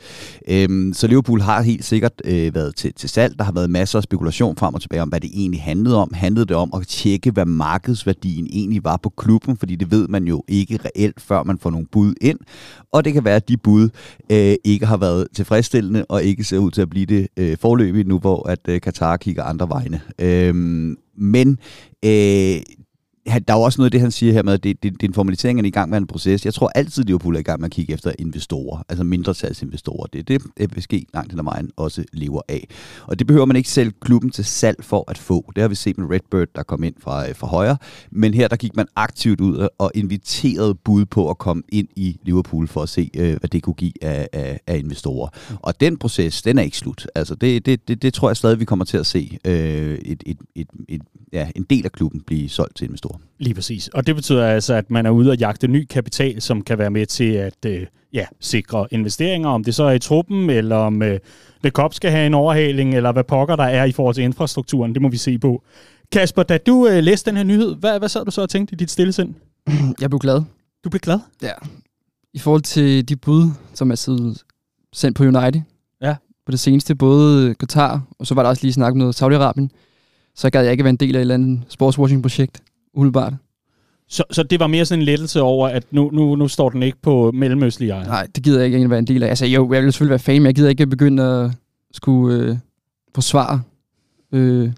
Øhm, 0.48 0.92
så 0.94 1.06
Liverpool 1.06 1.40
har 1.40 1.62
helt 1.62 1.84
sikkert 1.84 2.12
øh, 2.24 2.54
været 2.54 2.76
til, 2.76 2.92
til 2.94 3.08
salg. 3.08 3.38
Der 3.38 3.44
har 3.44 3.52
været 3.52 3.70
masser 3.70 3.98
af 3.98 4.02
spekulation 4.02 4.56
frem 4.56 4.74
og 4.74 4.80
tilbage 4.80 5.02
om, 5.02 5.08
hvad 5.08 5.20
det 5.20 5.30
egentlig 5.34 5.62
handlede 5.62 5.96
om. 5.96 6.10
Handlede 6.14 6.46
det 6.46 6.56
om 6.56 6.70
at 6.74 6.86
tjekke, 6.86 7.30
hvad 7.30 7.46
markedsværdien 7.46 8.46
egentlig 8.50 8.84
var 8.84 8.96
på 8.96 9.08
klubben, 9.08 9.56
fordi 9.56 9.76
det 9.76 9.90
ved 9.90 10.08
man 10.08 10.24
jo 10.24 10.44
ikke 10.48 10.78
reelt, 10.84 11.20
før 11.20 11.42
man 11.42 11.58
får 11.58 11.70
nogle 11.70 11.86
bud 11.86 12.14
ind. 12.20 12.38
Og 12.92 13.04
det 13.04 13.12
kan 13.12 13.24
være, 13.24 13.36
at 13.36 13.48
de 13.48 13.56
bud 13.56 13.88
øh, 14.32 14.54
ikke 14.64 14.86
har 14.86 14.96
været 14.96 15.28
tilfredsstillende, 15.34 16.04
og 16.08 16.22
ikke 16.22 16.44
ser 16.44 16.58
ud 16.58 16.70
til 16.70 16.82
at 16.82 16.90
blive 16.90 17.06
det 17.06 17.28
øh, 17.36 17.56
forløbigt 17.60 18.08
nu, 18.08 18.18
hvor 18.18 18.48
at 18.48 18.68
øh, 18.68 18.80
Katar 18.80 19.16
kigger 19.16 19.42
andre 19.42 19.68
vegne. 19.68 20.00
Øh, 20.18 20.54
men 21.16 21.58
øh, 22.04 22.60
der 23.28 23.54
er 23.54 23.58
jo 23.58 23.62
også 23.62 23.80
noget 23.80 23.86
af 23.86 23.90
det, 23.90 24.00
han 24.00 24.10
siger 24.10 24.32
her 24.32 24.42
med, 24.42 24.52
at 24.52 24.64
det, 24.64 24.82
det, 24.82 24.92
det 24.92 25.02
er 25.02 25.08
en 25.08 25.14
formalisering 25.14 25.58
af 25.58 25.62
en 25.62 25.66
i 25.66 25.70
gang 25.70 25.90
med 25.90 25.98
en 25.98 26.06
proces. 26.06 26.44
Jeg 26.44 26.54
tror 26.54 26.70
altid, 26.74 27.04
Liverpool 27.04 27.34
er 27.34 27.40
i 27.40 27.42
gang 27.42 27.60
med 27.60 27.66
at 27.66 27.72
kigge 27.72 27.92
efter 27.92 28.12
investorer, 28.18 28.82
altså 28.88 29.04
mindretalsinvestorer. 29.04 30.06
Det 30.06 30.18
er 30.18 30.38
det, 30.38 30.70
FSG 30.72 30.92
langt 31.14 31.32
hen 31.32 31.38
ad 31.38 31.44
vejen 31.44 31.70
også 31.76 32.04
lever 32.12 32.40
af. 32.48 32.68
Og 33.06 33.18
det 33.18 33.26
behøver 33.26 33.46
man 33.46 33.56
ikke 33.56 33.68
selv 33.68 33.92
klubben 34.00 34.30
til 34.30 34.44
salg 34.44 34.84
for 34.84 35.04
at 35.10 35.18
få. 35.18 35.52
Det 35.54 35.60
har 35.62 35.68
vi 35.68 35.74
set 35.74 35.98
med 35.98 36.10
Redbird, 36.10 36.48
der 36.54 36.62
kom 36.62 36.84
ind 36.84 36.94
fra, 37.00 37.28
øh, 37.28 37.34
fra 37.34 37.46
højre. 37.46 37.76
Men 38.10 38.34
her 38.34 38.48
der 38.48 38.56
gik 38.56 38.76
man 38.76 38.86
aktivt 38.96 39.40
ud 39.40 39.68
og 39.78 39.90
inviterede 39.94 40.74
bud 40.74 41.04
på 41.04 41.30
at 41.30 41.38
komme 41.38 41.62
ind 41.68 41.88
i 41.96 42.16
Liverpool 42.22 42.68
for 42.68 42.82
at 42.82 42.88
se, 42.88 43.10
øh, 43.16 43.36
hvad 43.38 43.48
det 43.48 43.62
kunne 43.62 43.74
give 43.74 43.92
af, 44.02 44.28
af, 44.32 44.60
af 44.66 44.78
investorer. 44.78 45.28
Og 45.62 45.80
den 45.80 45.96
proces, 45.96 46.42
den 46.42 46.58
er 46.58 46.62
ikke 46.62 46.78
slut. 46.78 47.06
Altså 47.14 47.34
det, 47.34 47.66
det, 47.66 47.88
det, 47.88 48.02
det 48.02 48.14
tror 48.14 48.28
jeg 48.28 48.36
stadig, 48.36 48.60
vi 48.60 48.64
kommer 48.64 48.84
til 48.84 48.96
at 48.96 49.06
se 49.06 49.38
øh, 49.44 49.98
et, 49.98 50.22
et, 50.26 50.38
et, 50.54 50.68
et, 50.88 51.02
ja, 51.32 51.50
en 51.56 51.62
del 51.70 51.84
af 51.84 51.92
klubben 51.92 52.20
blive 52.20 52.48
solgt 52.48 52.76
til 52.76 52.84
investorer. 52.84 53.17
Lige 53.38 53.54
præcis. 53.54 53.88
Og 53.88 54.06
det 54.06 54.14
betyder 54.14 54.46
altså, 54.46 54.74
at 54.74 54.90
man 54.90 55.06
er 55.06 55.10
ude 55.10 55.30
og 55.30 55.36
jagte 55.36 55.68
ny 55.68 55.86
kapital, 55.90 56.42
som 56.42 56.62
kan 56.62 56.78
være 56.78 56.90
med 56.90 57.06
til 57.06 57.32
at 57.32 57.64
øh, 57.66 57.86
ja, 58.12 58.26
sikre 58.40 58.86
investeringer, 58.90 59.48
om 59.48 59.64
det 59.64 59.74
så 59.74 59.84
er 59.84 59.92
i 59.92 59.98
truppen, 59.98 60.50
eller 60.50 60.76
om 60.76 61.02
øh, 61.02 61.18
Le 61.62 61.70
Cop 61.70 61.94
skal 61.94 62.10
have 62.10 62.26
en 62.26 62.34
overhaling, 62.34 62.94
eller 62.94 63.12
hvad 63.12 63.24
pokker 63.24 63.56
der 63.56 63.64
er 63.64 63.84
i 63.84 63.92
forhold 63.92 64.14
til 64.14 64.24
infrastrukturen. 64.24 64.94
Det 64.94 65.02
må 65.02 65.08
vi 65.08 65.16
se 65.16 65.38
på. 65.38 65.62
Kasper, 66.12 66.42
da 66.42 66.58
du 66.58 66.88
øh, 66.88 67.02
læste 67.02 67.30
den 67.30 67.36
her 67.36 67.44
nyhed, 67.44 67.74
hvad, 67.74 67.98
hvad 67.98 68.08
sad 68.08 68.24
du 68.24 68.30
så 68.30 68.42
og 68.42 68.50
tænkte 68.50 68.74
i 68.74 68.76
dit 68.76 68.90
stille 68.90 69.12
sind? 69.12 69.34
Jeg 70.00 70.10
blev 70.10 70.18
glad. 70.18 70.42
Du 70.84 70.90
blev 70.90 71.00
glad? 71.00 71.18
Ja. 71.42 71.52
I 72.34 72.38
forhold 72.38 72.62
til 72.62 73.08
de 73.08 73.16
bud, 73.16 73.50
som 73.74 73.90
er 73.90 74.34
sendt 74.92 75.16
på 75.16 75.22
United. 75.22 75.62
Ja. 76.02 76.16
På 76.46 76.50
det 76.52 76.60
seneste, 76.60 76.94
både 76.94 77.54
Qatar, 77.54 78.02
og 78.18 78.26
så 78.26 78.34
var 78.34 78.42
der 78.42 78.50
også 78.50 78.62
lige 78.62 78.72
snak 78.72 78.92
om 78.92 78.98
noget 78.98 79.22
Saudi-Arabien 79.22 79.68
så 80.38 80.50
gad 80.50 80.62
jeg 80.62 80.72
ikke 80.72 80.84
være 80.84 80.90
en 80.90 80.96
del 80.96 81.16
af 81.16 81.18
et 81.18 81.20
eller 81.20 81.34
andet 81.34 81.60
sportswashing-projekt, 81.68 82.62
umiddelbart. 82.98 83.32
Så, 84.08 84.24
så 84.30 84.42
det 84.42 84.60
var 84.60 84.66
mere 84.66 84.84
sådan 84.84 85.00
en 85.00 85.04
lettelse 85.04 85.42
over, 85.42 85.68
at 85.68 85.84
nu, 85.90 86.10
nu, 86.12 86.36
nu 86.36 86.48
står 86.48 86.70
den 86.70 86.82
ikke 86.82 86.98
på 87.02 87.30
mellemøstlige 87.34 87.92
ejer? 87.92 88.06
Nej, 88.06 88.26
det 88.34 88.44
gider 88.44 88.58
jeg 88.60 88.66
ikke 88.66 88.90
være 88.90 88.98
en 88.98 89.06
del 89.06 89.22
af. 89.22 89.28
Altså 89.28 89.46
jo, 89.46 89.72
jeg 89.72 89.82
vil 89.82 89.92
selvfølgelig 89.92 90.10
være 90.10 90.18
fan, 90.18 90.42
men 90.42 90.46
jeg 90.46 90.54
gider 90.54 90.68
ikke 90.68 90.86
begynde 90.86 91.22
at 91.22 91.50
skulle 91.92 92.44
øh, 92.44 92.56
forsvare 93.14 93.62
øh, 94.32 94.72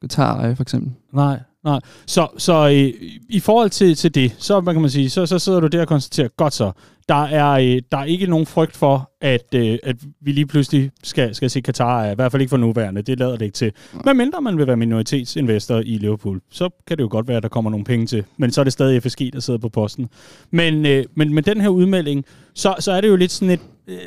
guitar 0.00 0.54
for 0.54 0.62
eksempel. 0.62 0.92
Nej, 1.12 1.40
nej. 1.66 1.80
Så, 2.06 2.28
så 2.38 2.66
i, 2.66 2.94
i 3.28 3.40
forhold 3.40 3.70
til, 3.70 3.94
til 3.94 4.14
det, 4.14 4.36
så, 4.38 4.60
hvad 4.60 4.74
kan 4.74 4.80
man 4.80 4.90
sige, 4.90 5.10
så, 5.10 5.26
så 5.26 5.38
sidder 5.38 5.60
du 5.60 5.66
der 5.66 5.80
og 5.80 5.88
konstaterer, 5.88 6.28
godt 6.36 6.54
så, 6.54 6.72
der 7.08 7.24
er, 7.24 7.50
øh, 7.50 7.82
der 7.92 7.98
er 7.98 8.04
ikke 8.04 8.26
nogen 8.26 8.46
frygt 8.46 8.76
for, 8.76 9.10
at, 9.20 9.54
øh, 9.54 9.78
at 9.82 9.96
vi 10.20 10.32
lige 10.32 10.46
pludselig 10.46 10.90
skal, 11.02 11.34
skal 11.34 11.50
se 11.50 11.60
Katar, 11.60 12.10
i 12.10 12.14
hvert 12.14 12.32
fald 12.32 12.42
ikke 12.42 12.50
for 12.50 12.56
nuværende. 12.56 13.02
Det 13.02 13.18
lader 13.18 13.36
det 13.36 13.42
ikke 13.42 13.54
til. 13.54 13.72
Men 14.04 14.16
mindre 14.16 14.40
man 14.40 14.58
vil 14.58 14.66
være 14.66 14.76
minoritetsinvestor 14.76 15.78
i 15.78 15.98
Liverpool, 15.98 16.40
så 16.50 16.70
kan 16.86 16.96
det 16.96 17.02
jo 17.02 17.08
godt 17.10 17.28
være, 17.28 17.36
at 17.36 17.42
der 17.42 17.48
kommer 17.48 17.70
nogle 17.70 17.84
penge 17.84 18.06
til. 18.06 18.24
Men 18.36 18.52
så 18.52 18.60
er 18.60 18.64
det 18.64 18.72
stadig 18.72 19.02
FSG, 19.02 19.30
der 19.32 19.40
sidder 19.40 19.60
på 19.60 19.68
posten. 19.68 20.08
Men, 20.50 20.86
øh, 20.86 21.04
men 21.14 21.34
med 21.34 21.42
den 21.42 21.60
her 21.60 21.68
udmelding, 21.68 22.24
så, 22.54 22.74
så 22.78 22.92
er 22.92 23.00
det 23.00 23.08
jo 23.08 23.16
lidt 23.16 23.32
sådan 23.32 23.50
et 23.50 23.60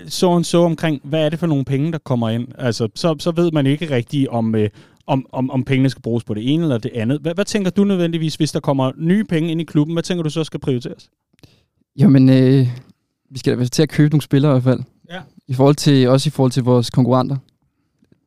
så 0.08 0.38
en 0.38 0.44
så 0.44 0.58
omkring, 0.58 1.02
hvad 1.04 1.26
er 1.26 1.30
det 1.30 1.40
for 1.40 1.48
nogle 1.48 1.66
penge, 1.66 1.92
der 1.92 1.98
kommer 1.98 2.30
ind? 2.30 2.48
Altså, 2.58 2.88
så, 2.96 3.16
så 3.20 3.32
ved 3.32 3.52
man 3.52 3.66
ikke 3.66 3.96
rigtigt, 3.96 4.28
om, 4.28 4.56
om, 5.10 5.26
om, 5.32 5.52
om 5.52 5.64
pengene 5.64 5.90
skal 5.90 6.02
bruges 6.02 6.24
på 6.24 6.34
det 6.34 6.54
ene 6.54 6.64
eller 6.64 6.78
det 6.78 6.92
andet. 6.96 7.20
Hvad, 7.22 7.36
hvad 7.36 7.46
tænker 7.46 7.72
du 7.72 7.84
nødvendigvis, 7.84 8.36
hvis 8.36 8.52
der 8.52 8.60
kommer 8.60 8.92
nye 8.98 9.24
penge 9.24 9.52
ind 9.52 9.62
i 9.62 9.64
klubben? 9.64 9.96
Hvad 9.96 10.04
tænker 10.04 10.24
du 10.24 10.30
så 10.30 10.44
skal 10.44 10.60
prioriteres? 10.60 11.10
Jamen, 12.00 12.30
øh, 12.30 12.68
vi 13.30 13.40
skal 13.40 13.60
da 13.60 13.66
til 13.66 13.84
at 13.84 13.90
købe 13.90 14.10
nogle 14.10 14.22
spillere 14.22 14.52
i 14.52 14.54
hvert 14.54 14.64
fald. 14.64 14.80
Ja. 15.10 15.22
I 15.48 15.54
forhold 15.54 15.76
til, 15.76 16.10
også 16.10 16.28
i 16.28 16.32
forhold 16.32 16.52
til 16.52 16.64
vores 16.64 16.90
konkurrenter. 16.90 17.38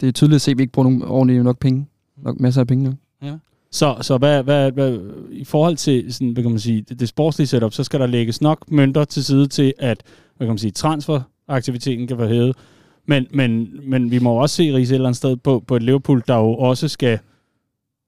Det 0.01 0.09
er 0.09 0.13
tydeligt 0.13 0.35
at 0.35 0.41
se, 0.41 0.51
at 0.51 0.59
vi 0.59 0.63
ikke 0.63 0.73
bruger 0.73 0.89
nogen 0.89 1.03
ordentligt 1.03 1.45
nok 1.45 1.59
penge. 1.59 1.87
Nok 2.23 2.41
masser 2.41 2.61
af 2.61 2.67
penge 2.67 2.85
nu. 2.85 2.95
Ja. 3.23 3.37
Så, 3.71 3.97
så 4.01 4.19
hvad, 4.19 4.43
hvad, 4.43 4.73
hvad, 4.73 4.99
i 5.31 5.45
forhold 5.45 5.77
til 5.77 6.15
sådan, 6.15 6.33
hvad 6.33 6.43
kan 6.43 6.51
man 6.51 6.61
sige, 6.61 6.83
det, 6.89 7.01
det 7.01 7.09
sportslige 7.09 7.47
setup, 7.47 7.73
så 7.73 7.85
skal 7.85 8.01
der 8.01 8.07
lægges 8.07 8.41
nok 8.41 8.71
mønter 8.71 9.05
til 9.05 9.25
side 9.25 9.47
til, 9.47 9.75
at 9.79 10.03
hvad 10.37 10.47
kan 10.47 10.53
man 10.53 10.59
sige, 10.59 10.71
transferaktiviteten 10.71 12.07
kan 12.07 12.19
være 12.19 12.29
hævet. 12.29 12.57
Men, 13.07 13.27
men, 13.31 13.81
men 13.91 14.11
vi 14.11 14.19
må 14.19 14.31
også 14.31 14.57
se 14.57 14.75
Riese 14.75 14.95
et 14.95 14.95
eller 14.95 15.09
andet 15.09 15.17
sted 15.17 15.37
på, 15.37 15.61
på 15.67 15.77
et 15.77 15.83
Liverpool, 15.83 16.23
der 16.29 16.37
jo 16.37 16.55
også 16.55 16.89
skal 16.89 17.19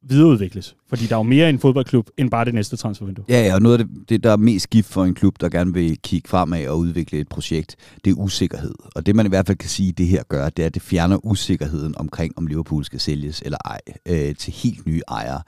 videreudvikles. 0.02 0.76
Fordi 0.88 1.06
der 1.06 1.14
er 1.14 1.18
jo 1.18 1.22
mere 1.22 1.50
en 1.50 1.58
fodboldklub, 1.58 2.10
end 2.18 2.30
bare 2.30 2.44
det 2.44 2.54
næste 2.54 2.76
transfervindue. 2.76 3.24
Ja, 3.28 3.46
ja, 3.46 3.54
og 3.54 3.62
noget 3.62 3.78
af 3.78 3.84
det, 3.84 4.08
det, 4.08 4.24
der 4.24 4.32
er 4.32 4.36
mest 4.36 4.70
gift 4.70 4.88
for 4.88 5.04
en 5.04 5.14
klub, 5.14 5.34
der 5.40 5.48
gerne 5.48 5.74
vil 5.74 5.98
kigge 6.02 6.28
fremad 6.28 6.66
og 6.66 6.78
udvikle 6.78 7.18
et 7.18 7.28
projekt, 7.28 7.76
det 8.04 8.10
er 8.10 8.14
usikkerhed. 8.14 8.74
Og 8.94 9.06
det 9.06 9.16
man 9.16 9.26
i 9.26 9.28
hvert 9.28 9.46
fald 9.46 9.58
kan 9.58 9.68
sige, 9.68 9.92
det 9.92 10.06
her 10.06 10.22
gør, 10.28 10.48
det 10.48 10.62
er, 10.62 10.66
at 10.66 10.74
det 10.74 10.82
fjerner 10.82 11.26
usikkerheden 11.26 11.94
omkring, 11.98 12.38
om 12.38 12.46
Liverpool 12.46 12.84
skal 12.84 13.00
sælges 13.00 13.42
eller 13.44 13.58
ej, 13.64 13.80
øh, 14.08 14.34
til 14.34 14.52
helt 14.52 14.86
nye 14.86 15.00
ejere, 15.08 15.42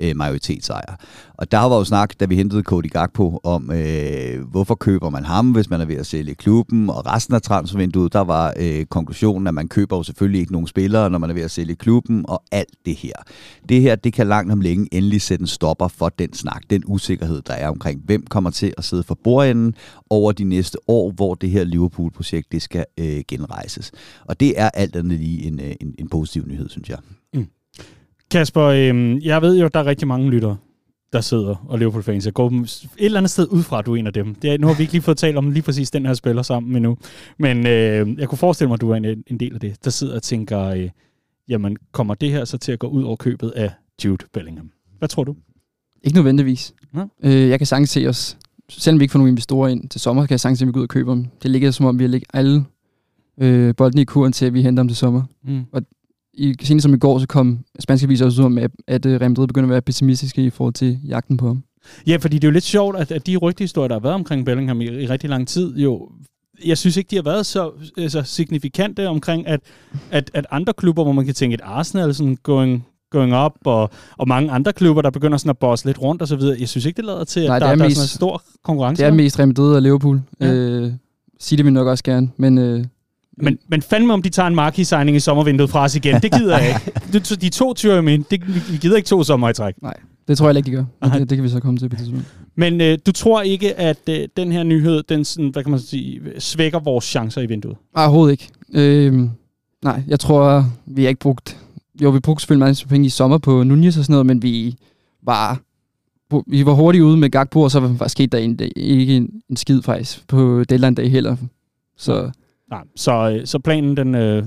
øh, 0.00 0.16
majoritetsejere. 0.16 0.96
Og 1.34 1.52
der 1.52 1.58
var 1.58 1.76
jo 1.76 1.84
snak, 1.84 2.20
da 2.20 2.24
vi 2.24 2.36
hentede 2.36 2.62
Cody 2.62 2.90
Gakpo, 2.90 3.40
om 3.44 3.70
øh, 3.72 4.42
hvorfor 4.50 4.74
køber 4.74 5.10
man 5.10 5.24
ham, 5.24 5.50
hvis 5.52 5.70
man 5.70 5.80
er 5.80 5.84
ved 5.84 5.96
at 5.96 6.06
sælge 6.06 6.34
klubben, 6.34 6.90
og 6.90 7.06
resten 7.06 7.34
af 7.34 7.42
transfervinduet, 7.42 8.12
der 8.12 8.20
var 8.20 8.54
øh, 8.58 8.84
konklusionen, 8.84 9.46
at 9.46 9.54
man 9.54 9.68
køber 9.68 9.96
jo 9.96 10.02
selvfølgelig 10.02 10.40
ikke 10.40 10.52
nogen 10.52 10.66
spillere, 10.66 11.10
når 11.10 11.18
man 11.18 11.30
er 11.30 11.34
ved 11.34 11.42
at 11.42 11.50
sælge 11.50 11.74
klubben, 11.74 12.24
og 12.28 12.42
alt 12.52 12.74
det 12.86 12.96
her. 12.96 13.12
Det 13.68 13.80
her, 13.80 13.96
det 13.96 14.12
kan 14.12 14.26
langt 14.26 14.52
om 14.52 14.60
længe 14.60 14.88
endelig 14.92 15.22
sætte 15.22 15.42
en 15.42 15.46
stopper 15.46 15.88
for 15.88 16.08
den 16.08 16.32
snak, 16.32 16.62
den 16.70 16.82
usikkerhed, 16.86 17.42
der 17.42 17.52
er 17.52 17.68
omkring, 17.68 18.02
hvem 18.04 18.26
kommer 18.26 18.50
til 18.50 18.74
at 18.78 18.84
sidde 18.84 19.02
for 19.02 19.18
bordenden 19.24 19.74
over 20.10 20.32
de 20.32 20.44
næste 20.44 20.78
år, 20.88 21.10
hvor 21.10 21.34
det 21.34 21.50
her 21.50 21.64
Liverpool-projekt, 21.64 22.52
det 22.52 22.62
skal 22.62 22.84
øh, 22.98 23.20
genrejses. 23.28 23.92
Og 24.24 24.40
det 24.40 24.60
er 24.60 24.70
alt 24.70 24.96
andet 24.96 25.18
lige 25.18 25.42
en, 25.42 25.60
øh, 25.60 25.72
en, 25.80 25.94
en 25.98 26.08
positiv 26.08 26.46
nyhed, 26.46 26.68
synes 26.68 26.88
jeg. 26.88 26.98
Mm. 27.34 27.46
Kasper, 28.30 28.62
øh, 28.62 29.26
jeg 29.26 29.42
ved 29.42 29.58
jo, 29.58 29.66
at 29.66 29.74
der 29.74 29.80
er 29.80 29.86
rigtig 29.86 30.08
mange 30.08 30.30
lyttere, 30.30 30.56
der 31.12 31.20
sidder 31.20 31.66
og 31.68 31.78
Liverpool-fans. 31.78 32.26
Jeg 32.26 32.34
går 32.34 32.46
et 32.48 32.84
eller 32.98 33.18
andet 33.18 33.30
sted 33.30 33.48
ud 33.50 33.62
fra, 33.62 33.78
at 33.78 33.86
du 33.86 33.94
er 33.94 33.96
en 33.96 34.06
af 34.06 34.12
dem. 34.12 34.34
Det 34.34 34.52
er, 34.52 34.58
nu 34.58 34.66
har 34.66 34.74
vi 34.74 34.82
ikke 34.82 34.92
lige 34.92 35.02
fået 35.02 35.16
talt 35.16 35.36
om 35.36 35.50
lige 35.50 35.62
præcis 35.62 35.90
den 35.90 36.06
her 36.06 36.14
spiller 36.14 36.42
sammen 36.42 36.76
endnu. 36.76 36.96
Men 37.38 37.66
øh, 37.66 38.18
jeg 38.18 38.28
kunne 38.28 38.38
forestille 38.38 38.68
mig, 38.68 38.74
at 38.74 38.80
du 38.80 38.90
er 38.90 38.96
en, 38.96 39.04
en 39.26 39.40
del 39.40 39.54
af 39.54 39.60
det, 39.60 39.84
der 39.84 39.90
sidder 39.90 40.16
og 40.16 40.22
tænker, 40.22 40.60
øh, 40.60 40.90
jamen 41.48 41.76
kommer 41.92 42.14
det 42.14 42.30
her 42.30 42.44
så 42.44 42.58
til 42.58 42.72
at 42.72 42.78
gå 42.78 42.86
ud 42.86 43.02
over 43.02 43.16
købet 43.16 43.50
af 43.50 43.70
Jude 44.04 44.26
Bellingham? 44.32 44.70
Hvad 45.02 45.08
tror 45.08 45.24
du? 45.24 45.36
Ikke 46.02 46.16
nødvendigvis. 46.16 46.74
Ja. 46.94 47.04
Øh, 47.24 47.48
jeg 47.48 47.58
kan 47.58 47.66
sagtens 47.66 47.90
se 47.90 48.06
os, 48.06 48.38
selvom 48.68 49.00
vi 49.00 49.04
ikke 49.04 49.12
får 49.12 49.18
nogen 49.18 49.32
investorer 49.32 49.68
ind 49.68 49.88
til 49.88 50.00
sommer, 50.00 50.26
kan 50.26 50.30
jeg 50.30 50.40
sagtens 50.40 50.58
se, 50.58 50.64
at 50.64 50.66
vi 50.66 50.72
går 50.72 50.80
ud 50.80 50.84
og 50.84 50.88
køber 50.88 51.14
dem. 51.14 51.26
Det 51.42 51.50
ligger 51.50 51.70
som 51.70 51.86
om, 51.86 51.98
vi 51.98 52.04
har 52.04 52.08
lægget 52.08 52.28
alle 52.34 52.64
øh, 53.40 53.74
bolden 53.76 53.98
i 53.98 54.04
kuren 54.04 54.32
til, 54.32 54.46
at 54.46 54.54
vi 54.54 54.62
henter 54.62 54.82
dem 54.82 54.88
til 54.88 54.96
sommer. 54.96 55.22
Mm. 55.44 55.64
Og 55.72 55.82
i, 56.34 56.54
senest 56.62 56.82
som 56.82 56.94
i 56.94 56.98
går, 56.98 57.18
så 57.18 57.26
kom 57.26 57.58
spanske 57.78 58.08
viser 58.08 58.24
også 58.24 58.42
ud 58.42 58.46
om, 58.46 58.58
at, 58.58 58.70
at 58.86 59.06
uh, 59.06 59.12
Real 59.12 59.30
Madrid 59.30 59.46
begynder 59.46 59.66
at 59.68 59.72
være 59.72 59.82
pessimistiske 59.82 60.44
i 60.44 60.50
forhold 60.50 60.74
til 60.74 60.98
jagten 61.08 61.36
på 61.36 61.46
ham. 61.46 61.62
Ja, 62.06 62.16
fordi 62.16 62.36
det 62.36 62.44
er 62.44 62.48
jo 62.48 62.52
lidt 62.52 62.64
sjovt, 62.64 62.96
at, 62.96 63.12
at 63.12 63.26
de 63.26 63.36
rygtehistorier, 63.36 63.88
der 63.88 63.94
har 63.94 64.00
været 64.00 64.14
omkring 64.14 64.44
Bellingham 64.44 64.80
i, 64.80 64.84
i 64.84 65.06
rigtig 65.06 65.30
lang 65.30 65.48
tid, 65.48 65.76
jo 65.76 66.10
jeg 66.64 66.78
synes 66.78 66.96
ikke, 66.96 67.10
de 67.10 67.16
har 67.16 67.22
været 67.22 67.46
så 67.46 67.72
altså, 67.96 68.22
signifikante 68.22 69.08
omkring, 69.08 69.46
at, 69.46 69.60
at, 70.10 70.30
at 70.34 70.46
andre 70.50 70.72
klubber, 70.72 71.02
hvor 71.02 71.12
man 71.12 71.24
kan 71.24 71.34
tænke 71.34 71.54
et 71.54 71.60
Arsenal 71.64 72.14
sådan 72.14 72.38
going, 72.42 72.86
going 73.12 73.36
up, 73.44 73.52
og, 73.64 73.90
og 74.18 74.28
mange 74.28 74.50
andre 74.50 74.72
klubber, 74.72 75.02
der 75.02 75.10
begynder 75.10 75.38
sådan 75.38 75.50
at 75.50 75.58
bosse 75.58 75.86
lidt 75.86 76.02
rundt 76.02 76.22
og 76.22 76.28
så 76.28 76.36
videre. 76.36 76.56
Jeg 76.60 76.68
synes 76.68 76.86
ikke, 76.86 76.96
det 76.96 77.04
lader 77.04 77.24
til, 77.24 77.40
at 77.40 77.48
Nej, 77.48 77.58
der, 77.58 77.66
er, 77.66 77.74
der 77.74 77.84
mest, 77.84 77.90
er 77.90 77.94
sådan 77.94 78.04
en 78.04 78.08
stor 78.08 78.42
konkurrence. 78.64 79.02
Det 79.02 79.08
er 79.08 79.14
mest 79.14 79.38
Real 79.38 79.48
Madrid 79.48 79.74
og 79.74 79.82
Liverpool. 79.82 80.20
Ja. 80.40 80.52
Øh, 80.52 80.92
det 81.50 81.64
vil 81.64 81.72
nok 81.72 81.86
også 81.86 82.04
gerne, 82.04 82.28
men... 82.36 82.58
Øh, 82.58 82.84
men, 83.36 83.58
men 83.68 83.82
fandme 83.82 84.12
om 84.12 84.22
de 84.22 84.28
tager 84.28 84.46
en 84.46 84.54
marquis-signing 84.54 85.16
i 85.16 85.20
sommervinduet 85.20 85.70
fra 85.70 85.84
os 85.84 85.96
igen, 85.96 86.14
det 86.22 86.32
gider 86.32 86.58
jeg 86.58 86.80
ikke. 87.14 87.36
De 87.36 87.48
to 87.48 87.74
tyrer 87.74 87.96
jo 87.96 88.02
med, 88.02 88.18
det, 88.30 88.72
vi 88.72 88.76
gider 88.76 88.96
ikke 88.96 89.06
to 89.06 89.24
sommer 89.24 89.48
i 89.48 89.52
træk. 89.52 89.74
Nej, 89.82 89.94
det 90.28 90.38
tror 90.38 90.48
jeg 90.48 90.56
ikke, 90.56 90.66
de 90.66 90.76
gør. 90.76 90.84
Det, 91.08 91.30
det, 91.30 91.38
kan 91.38 91.44
vi 91.44 91.48
så 91.48 91.60
komme 91.60 91.78
til 91.78 91.88
på 91.88 91.96
det 91.96 92.24
Men 92.54 92.80
øh, 92.80 92.98
du 93.06 93.12
tror 93.12 93.42
ikke, 93.42 93.78
at 93.78 94.08
øh, 94.08 94.28
den 94.36 94.52
her 94.52 94.62
nyhed, 94.62 95.02
den 95.02 95.24
sådan, 95.24 95.48
hvad 95.48 95.62
kan 95.62 95.70
man 95.70 95.80
sige, 95.80 96.20
svækker 96.38 96.78
vores 96.78 97.04
chancer 97.04 97.40
i 97.40 97.46
vinduet? 97.46 97.76
Overhovedet 97.94 98.32
ikke. 98.32 98.48
Øh, 98.74 99.28
nej, 99.82 100.02
jeg 100.08 100.20
tror, 100.20 100.66
vi 100.86 101.02
har 101.02 101.08
ikke 101.08 101.20
brugt... 101.20 101.58
Jo, 102.02 102.10
vi 102.10 102.20
brugte 102.20 102.42
selvfølgelig 102.42 102.66
mange 102.66 102.86
penge 102.88 103.06
i 103.06 103.08
sommer 103.08 103.38
på 103.38 103.62
Nunez 103.62 103.98
og 103.98 104.04
sådan 104.04 104.12
noget, 104.12 104.26
men 104.26 104.42
vi 104.42 104.76
var 105.22 105.60
vi 106.46 106.66
var 106.66 106.72
hurtigt 106.72 107.04
ude 107.04 107.16
med 107.16 107.30
Gakpo, 107.30 107.60
og 107.60 107.70
så 107.70 107.80
var 107.80 108.08
sket 108.08 108.32
der 108.32 108.38
en, 108.38 108.58
ikke 108.76 109.16
en, 109.16 109.42
en 109.50 109.56
skid 109.56 109.82
faktisk 109.82 110.28
på 110.28 110.64
deadline 110.64 110.94
dag 110.94 111.10
heller. 111.10 111.36
Så 111.96 112.30
Nej, 112.70 112.84
så, 112.96 113.30
øh, 113.30 113.46
så 113.46 113.58
planen, 113.58 113.96
den, 113.96 114.14
øh, 114.14 114.44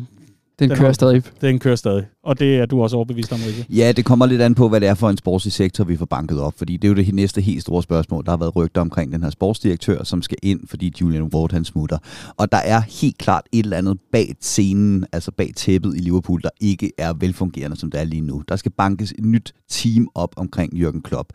den, 0.60 0.70
den 0.70 0.78
kører 0.78 0.92
stadig. 0.92 1.24
Den 1.42 1.60
kører 1.60 1.76
stadig. 1.76 2.06
Og 2.24 2.40
det 2.40 2.58
er 2.58 2.66
du 2.66 2.84
også 2.84 2.96
overbevist 2.96 3.34
om, 3.34 3.40
ikke? 3.48 3.66
Ja, 3.70 3.92
det 3.92 4.06
kommer 4.06 4.26
lidt 4.26 4.42
an 4.42 4.56
på, 4.56 4.70
hvad 4.70 4.82
det 4.82 4.90
er 4.90 4.94
for 4.94 5.10
en 5.10 5.18
sportslig 5.18 5.54
sektor, 5.54 5.84
vi 5.84 5.98
får 5.98 6.06
banket 6.06 6.40
op. 6.40 6.54
Fordi 6.58 6.78
det 6.78 6.88
er 6.88 6.90
jo 6.90 6.96
det 6.96 7.14
næste 7.14 7.42
helt 7.42 7.62
store 7.62 7.84
spørgsmål. 7.84 8.26
Der 8.26 8.32
har 8.32 8.38
været 8.38 8.56
rygter 8.56 8.82
omkring 8.82 9.12
den 9.12 9.24
her 9.24 9.30
sportsdirektør, 9.30 10.04
som 10.04 10.22
skal 10.22 10.38
ind, 10.44 10.60
fordi 10.68 10.94
Julian 11.02 11.24
Ward 11.24 11.52
han 11.52 11.66
smutter. 11.66 11.98
Og 12.38 12.52
der 12.52 12.58
er 12.58 12.82
helt 13.02 13.18
klart 13.18 13.44
et 13.52 13.64
eller 13.64 13.78
andet 13.78 13.98
bag 14.12 14.36
scenen, 14.42 15.06
altså 15.12 15.32
bag 15.32 15.52
tæppet 15.56 15.96
i 15.96 16.00
Liverpool, 16.00 16.42
der 16.42 16.50
ikke 16.62 16.92
er 16.98 17.14
velfungerende, 17.14 17.78
som 17.78 17.92
det 17.92 18.00
er 18.00 18.06
lige 18.06 18.22
nu. 18.22 18.44
Der 18.48 18.56
skal 18.56 18.72
bankes 18.72 19.12
et 19.12 19.26
nyt 19.26 19.54
team 19.70 20.08
op 20.16 20.34
omkring 20.38 20.74
Jürgen 20.74 21.02
Klopp. 21.02 21.30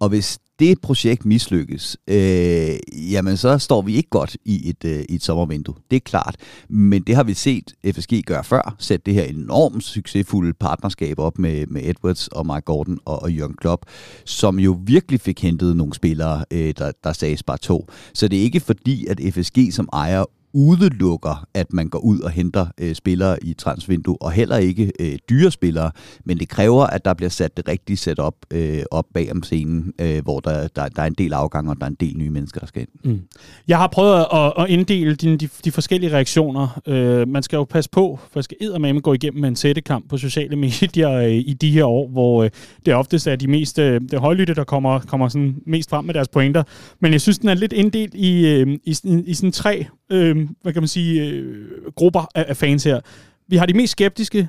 Og 0.00 0.08
hvis 0.08 0.38
det 0.58 0.80
projekt 0.80 1.24
mislykkes, 1.24 1.96
øh, 2.08 2.78
jamen 3.12 3.36
så 3.36 3.58
står 3.58 3.82
vi 3.82 3.96
ikke 3.96 4.10
godt 4.10 4.36
i 4.44 4.68
et, 4.68 4.84
øh, 4.84 5.04
i 5.08 5.14
et 5.14 5.22
sommervindue. 5.22 5.74
Det 5.90 5.96
er 5.96 6.00
klart. 6.00 6.36
Men 6.68 7.02
det 7.02 7.16
har 7.16 7.22
vi 7.22 7.34
set 7.34 7.72
FSG 7.94 8.22
gøre 8.26 8.44
før. 8.44 8.76
Sætte 8.78 9.02
det 9.06 9.14
her 9.14 9.24
enormt 9.24 9.84
succesfulde 9.84 10.52
partnerskab 10.52 11.18
op 11.18 11.38
med, 11.38 11.66
med 11.66 11.82
Edwards 11.84 12.28
og 12.28 12.46
Mark 12.46 12.64
Gordon 12.64 12.98
og, 13.04 13.22
og 13.22 13.32
Jørgen 13.32 13.56
Klopp, 13.56 13.86
som 14.24 14.58
jo 14.58 14.78
virkelig 14.84 15.20
fik 15.20 15.42
hentet 15.42 15.76
nogle 15.76 15.94
spillere, 15.94 16.44
øh, 16.50 16.74
der, 16.78 16.92
der 17.04 17.12
sagde 17.12 17.36
bare 17.46 17.58
to. 17.58 17.88
Så 18.14 18.28
det 18.28 18.38
er 18.38 18.42
ikke 18.42 18.60
fordi, 18.60 19.06
at 19.06 19.20
FSG 19.34 19.58
som 19.72 19.88
ejer 19.92 20.24
udelukker, 20.58 21.46
at 21.54 21.72
man 21.72 21.88
går 21.88 21.98
ud 21.98 22.20
og 22.20 22.30
henter 22.30 22.66
øh, 22.80 22.94
spillere 22.94 23.44
i 23.44 23.54
transvindue, 23.54 24.16
og 24.22 24.32
heller 24.32 24.56
ikke 24.56 24.92
øh, 25.00 25.18
dyre 25.30 25.50
spillere, 25.50 25.90
men 26.24 26.38
det 26.38 26.48
kræver, 26.48 26.86
at 26.86 27.04
der 27.04 27.14
bliver 27.14 27.30
sat 27.30 27.56
det 27.56 27.68
rigtige 27.68 27.96
setup 27.96 28.34
øh, 28.50 28.82
op 28.90 29.04
bag 29.14 29.32
om 29.32 29.42
scenen, 29.42 29.92
øh, 30.00 30.22
hvor 30.22 30.40
der, 30.40 30.68
der, 30.68 30.88
der 30.88 31.02
er 31.02 31.06
en 31.06 31.14
del 31.14 31.32
afgang, 31.32 31.70
og 31.70 31.76
der 31.76 31.84
er 31.84 31.90
en 31.90 31.96
del 32.00 32.16
nye 32.16 32.30
mennesker, 32.30 32.60
der 32.60 32.66
skal 32.66 32.82
ind. 32.82 33.12
Mm. 33.12 33.20
Jeg 33.68 33.78
har 33.78 33.86
prøvet 33.86 34.26
at, 34.34 34.52
at 34.58 34.70
inddele 34.70 35.14
de, 35.14 35.36
de, 35.36 35.48
de 35.64 35.72
forskellige 35.72 36.12
reaktioner. 36.12 36.80
Øh, 36.86 37.28
man 37.28 37.42
skal 37.42 37.56
jo 37.56 37.64
passe 37.64 37.90
på, 37.90 38.18
for 38.22 38.38
jeg 38.40 38.44
skal 38.44 38.56
eddermame 38.60 39.00
gå 39.00 39.12
igennem 39.12 39.44
en 39.44 39.56
sættekamp 39.56 40.08
på 40.08 40.16
sociale 40.16 40.56
medier 40.66 41.12
øh, 41.12 41.32
i 41.32 41.52
de 41.60 41.70
her 41.70 41.84
år, 41.84 42.08
hvor 42.08 42.44
øh, 42.44 42.50
det 42.86 42.94
oftest 42.94 43.26
er 43.26 43.36
de 43.36 43.46
mest 43.46 43.78
øh, 43.78 44.00
det 44.10 44.20
højlytte, 44.20 44.54
der 44.54 44.64
kommer, 44.64 44.98
kommer 44.98 45.28
sådan 45.28 45.56
mest 45.66 45.90
frem 45.90 46.04
med 46.04 46.14
deres 46.14 46.28
pointer. 46.28 46.62
Men 47.00 47.12
jeg 47.12 47.20
synes, 47.20 47.38
den 47.38 47.48
er 47.48 47.54
lidt 47.54 47.72
inddelt 47.72 48.14
i, 48.14 48.46
øh, 48.46 48.78
i, 48.84 48.96
i, 49.04 49.22
i 49.26 49.34
sådan 49.34 49.52
tre 49.52 49.86
øh, 50.10 50.48
hvad 50.62 50.72
kan 50.72 50.82
man 50.82 50.88
sige, 50.88 51.28
øh, 51.30 51.92
grupper 51.96 52.26
af, 52.34 52.44
af 52.48 52.56
fans 52.56 52.84
her. 52.84 53.00
Vi 53.48 53.56
har 53.56 53.66
de 53.66 53.74
mest 53.74 53.92
skeptiske, 53.92 54.48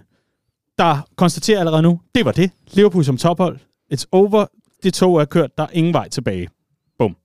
der 0.77 1.07
konstaterer 1.15 1.59
allerede 1.59 1.81
nu, 1.81 1.99
det 2.15 2.25
var 2.25 2.31
det. 2.31 2.51
Liverpool 2.73 3.03
som 3.03 3.17
tophold. 3.17 3.57
It's 3.93 4.03
over. 4.11 4.45
Det 4.83 4.93
tog 4.93 5.21
er 5.21 5.25
kørt. 5.25 5.57
Der 5.57 5.63
er 5.63 5.67
ingen 5.73 5.93
vej 5.93 6.09
tilbage. 6.09 6.47
Bum. 6.99 7.15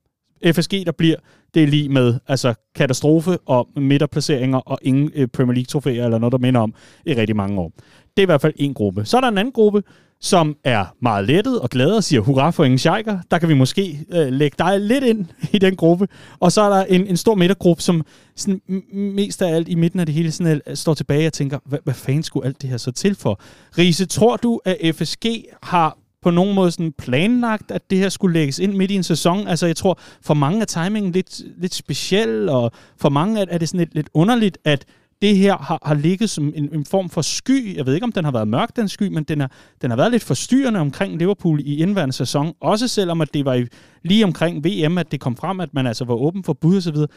FSG, 0.45 0.71
der 0.85 0.91
bliver, 0.91 1.15
det 1.53 1.63
er 1.63 1.67
lige 1.67 1.89
med 1.89 2.19
altså 2.27 2.53
katastrofe 2.75 3.37
og 3.37 3.69
midterplaceringer 3.75 4.57
og 4.57 4.79
ingen 4.81 5.11
øh, 5.15 5.27
Premier 5.27 5.53
League-trofæer 5.53 6.05
eller 6.05 6.17
noget, 6.17 6.31
der 6.31 6.37
minder 6.37 6.61
om 6.61 6.73
i 7.05 7.13
rigtig 7.13 7.35
mange 7.35 7.59
år. 7.59 7.71
Det 8.17 8.21
er 8.21 8.25
i 8.25 8.25
hvert 8.25 8.41
fald 8.41 8.53
en 8.55 8.73
gruppe. 8.73 9.05
Så 9.05 9.17
er 9.17 9.21
der 9.21 9.27
en 9.27 9.37
anden 9.37 9.51
gruppe, 9.51 9.83
som 10.21 10.55
er 10.63 10.85
meget 11.01 11.27
lettet 11.27 11.59
og 11.59 11.69
glad 11.69 11.91
og 11.91 12.03
siger 12.03 12.21
hurra 12.21 12.51
for 12.51 12.63
ingen 12.63 12.77
scheiker. 12.77 13.19
Der 13.31 13.37
kan 13.37 13.49
vi 13.49 13.53
måske 13.53 14.05
øh, 14.13 14.27
lægge 14.27 14.55
dig 14.59 14.79
lidt 14.79 15.03
ind 15.03 15.25
i 15.53 15.57
den 15.57 15.75
gruppe. 15.75 16.07
Og 16.39 16.51
så 16.51 16.61
er 16.61 16.69
der 16.69 16.85
en, 16.85 17.07
en 17.07 17.17
stor 17.17 17.35
midtergruppe, 17.35 17.83
som 17.83 18.05
sådan, 18.35 18.61
mest 18.93 19.41
af 19.41 19.55
alt 19.55 19.67
i 19.67 19.75
midten 19.75 19.99
af 19.99 20.05
det 20.05 20.15
hele 20.15 20.31
sådan, 20.31 20.61
øh, 20.67 20.75
står 20.75 20.93
tilbage 20.93 21.27
og 21.27 21.33
tænker, 21.33 21.59
hvad, 21.65 21.79
hvad 21.83 21.93
fanden 21.93 22.23
skulle 22.23 22.47
alt 22.47 22.61
det 22.61 22.69
her 22.69 22.77
så 22.77 22.91
til 22.91 23.15
for? 23.15 23.39
Riese, 23.77 24.05
tror 24.05 24.37
du, 24.37 24.61
at 24.65 24.95
FSG 24.95 25.25
har 25.63 25.97
på 26.21 26.31
nogen 26.31 26.55
måde 26.55 26.71
sådan 26.71 26.93
planlagt, 26.97 27.71
at 27.71 27.89
det 27.89 27.97
her 27.97 28.09
skulle 28.09 28.33
lægges 28.33 28.59
ind 28.59 28.73
midt 28.73 28.91
i 28.91 28.95
en 28.95 29.03
sæson? 29.03 29.47
Altså 29.47 29.65
jeg 29.65 29.75
tror, 29.75 29.99
for 30.21 30.33
mange 30.33 30.61
er 30.61 30.65
timingen 30.65 31.11
lidt, 31.11 31.41
lidt 31.57 31.75
speciel, 31.75 32.49
og 32.49 32.71
for 32.97 33.09
mange 33.09 33.41
er, 33.41 33.45
er 33.49 33.57
det 33.57 33.69
sådan 33.69 33.79
lidt, 33.79 33.95
lidt 33.95 34.09
underligt, 34.13 34.57
at 34.63 34.85
det 35.21 35.37
her 35.37 35.57
har, 35.57 35.79
har 35.85 35.95
ligget 35.95 36.29
som 36.29 36.53
en, 36.55 36.69
en 36.73 36.85
form 36.85 37.09
for 37.09 37.21
sky. 37.21 37.77
Jeg 37.77 37.85
ved 37.85 37.93
ikke, 37.93 38.03
om 38.03 38.11
den 38.11 38.25
har 38.25 38.31
været 38.31 38.47
mørk, 38.47 38.75
den 38.75 38.87
sky, 38.87 39.03
men 39.03 39.23
den, 39.23 39.41
er, 39.41 39.47
den 39.81 39.89
har 39.89 39.97
været 39.97 40.11
lidt 40.11 40.23
forstyrrende 40.23 40.79
omkring 40.79 41.17
Liverpool 41.17 41.59
i 41.59 41.77
indværende 41.77 42.13
sæson. 42.13 42.53
Også 42.61 42.87
selvom 42.87 43.21
at 43.21 43.33
det 43.33 43.45
var 43.45 43.53
i, 43.53 43.65
lige 44.03 44.23
omkring 44.23 44.65
VM, 44.65 44.97
at 44.97 45.11
det 45.11 45.19
kom 45.19 45.35
frem, 45.35 45.59
at 45.59 45.73
man 45.73 45.87
altså 45.87 46.05
var 46.05 46.15
åben 46.15 46.43
for 46.43 46.53
bud 46.53 46.77
og 46.77 46.83
så 46.83 46.91
videre. 46.91 47.07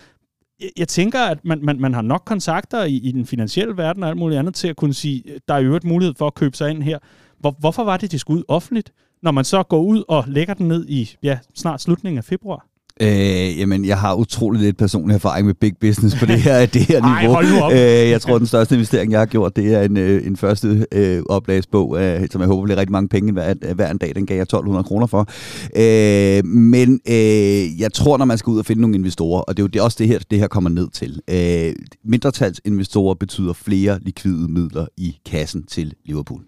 Jeg, 0.60 0.70
jeg 0.78 0.88
tænker, 0.88 1.20
at 1.20 1.44
man, 1.44 1.58
man, 1.62 1.80
man 1.80 1.94
har 1.94 2.02
nok 2.02 2.22
kontakter 2.26 2.84
i, 2.84 2.94
i 2.94 3.12
den 3.12 3.26
finansielle 3.26 3.76
verden 3.76 4.02
og 4.02 4.08
alt 4.08 4.18
muligt 4.18 4.38
andet 4.38 4.54
til 4.54 4.68
at 4.68 4.76
kunne 4.76 4.94
sige, 4.94 5.22
der 5.48 5.54
er 5.54 5.58
jo 5.58 5.76
et 5.76 5.84
mulighed 5.84 6.14
for 6.18 6.26
at 6.26 6.34
købe 6.34 6.56
sig 6.56 6.70
ind 6.70 6.82
her. 6.82 6.98
Hvor, 7.38 7.56
hvorfor 7.60 7.84
var 7.84 7.96
det, 7.96 8.12
de 8.12 8.18
skulle 8.18 8.38
ud 8.38 8.44
offentligt, 8.48 8.92
når 9.22 9.30
man 9.30 9.44
så 9.44 9.62
går 9.62 9.82
ud 9.82 10.04
og 10.08 10.24
lægger 10.26 10.54
den 10.54 10.68
ned 10.68 10.88
i 10.88 11.16
ja, 11.22 11.38
snart 11.54 11.80
slutningen 11.80 12.18
af 12.18 12.24
februar? 12.24 12.67
Øh, 13.00 13.58
jamen, 13.58 13.84
jeg 13.84 13.98
har 13.98 14.14
utrolig 14.14 14.60
lidt 14.60 14.76
personlig 14.76 15.14
erfaring 15.14 15.46
med 15.46 15.54
big 15.54 15.72
business 15.80 16.16
på 16.16 16.26
det 16.26 16.40
her, 16.40 16.66
det 16.74 16.82
her 16.82 17.02
Ej, 17.02 17.20
niveau. 17.20 17.34
hold 17.34 17.50
nu 17.50 17.60
op. 17.60 17.72
Øh, 17.72 17.78
jeg 18.10 18.20
tror, 18.20 18.38
den 18.38 18.46
største 18.46 18.74
investering, 18.74 19.12
jeg 19.12 19.20
har 19.20 19.26
gjort, 19.26 19.56
det 19.56 19.74
er 19.74 19.82
en, 19.82 19.96
øh, 19.96 20.26
en 20.26 20.36
første 20.36 20.86
øh, 20.92 21.22
oplagsbog, 21.28 22.02
øh, 22.02 22.28
som 22.30 22.40
jeg 22.40 22.48
håber 22.48 22.64
bliver 22.64 22.76
rigtig 22.76 22.92
mange 22.92 23.08
penge 23.08 23.32
hver, 23.32 23.74
hver 23.74 23.90
en 23.90 23.98
dag. 23.98 24.14
Den 24.14 24.26
gav 24.26 24.36
jeg 24.36 24.42
1200 24.42 24.84
kroner 24.84 25.06
for. 25.06 25.28
Øh, 25.76 26.44
men 26.46 27.00
øh, 27.08 27.80
jeg 27.80 27.92
tror, 27.92 28.18
når 28.18 28.24
man 28.24 28.38
skal 28.38 28.50
ud 28.50 28.58
og 28.58 28.66
finde 28.66 28.80
nogle 28.82 28.96
investorer, 28.96 29.40
og 29.40 29.56
det 29.56 29.62
er 29.62 29.64
jo 29.64 29.68
det, 29.68 29.82
også 29.82 29.96
det 30.00 30.08
her, 30.08 30.18
det 30.30 30.38
her 30.38 30.46
kommer 30.46 30.70
ned 30.70 30.88
til. 30.92 31.20
Øh, 31.30 31.72
mindretalsinvestorer 32.04 33.14
betyder 33.14 33.52
flere 33.52 33.98
likvide 34.02 34.48
midler 34.48 34.86
i 34.96 35.16
kassen 35.26 35.62
til 35.66 35.92
Liverpool. 36.04 36.42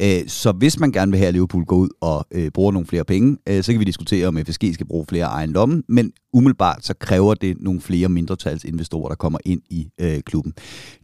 Øh, 0.00 0.20
så 0.26 0.52
hvis 0.52 0.80
man 0.80 0.92
gerne 0.92 1.12
vil 1.12 1.18
have, 1.18 1.28
at 1.28 1.34
Liverpool 1.34 1.64
går 1.64 1.76
ud 1.76 1.88
og 2.00 2.26
øh, 2.30 2.50
bruger 2.50 2.72
nogle 2.72 2.86
flere 2.86 3.04
penge, 3.04 3.36
øh, 3.48 3.62
så 3.62 3.72
kan 3.72 3.80
vi 3.80 3.84
diskutere, 3.84 4.26
om 4.26 4.38
FSG 4.46 4.64
skal 4.74 4.86
bruge 4.86 5.06
flere 5.08 5.24
egen 5.24 5.50
lomme, 5.50 5.82
men 5.92 6.12
umiddelbart 6.32 6.84
så 6.84 6.94
kræver 6.94 7.34
det 7.34 7.56
nogle 7.60 7.80
flere 7.80 8.08
mindretalsinvestorer, 8.08 9.08
der 9.08 9.16
kommer 9.16 9.38
ind 9.44 9.62
i 9.70 9.88
øh, 10.00 10.20
klubben. 10.20 10.54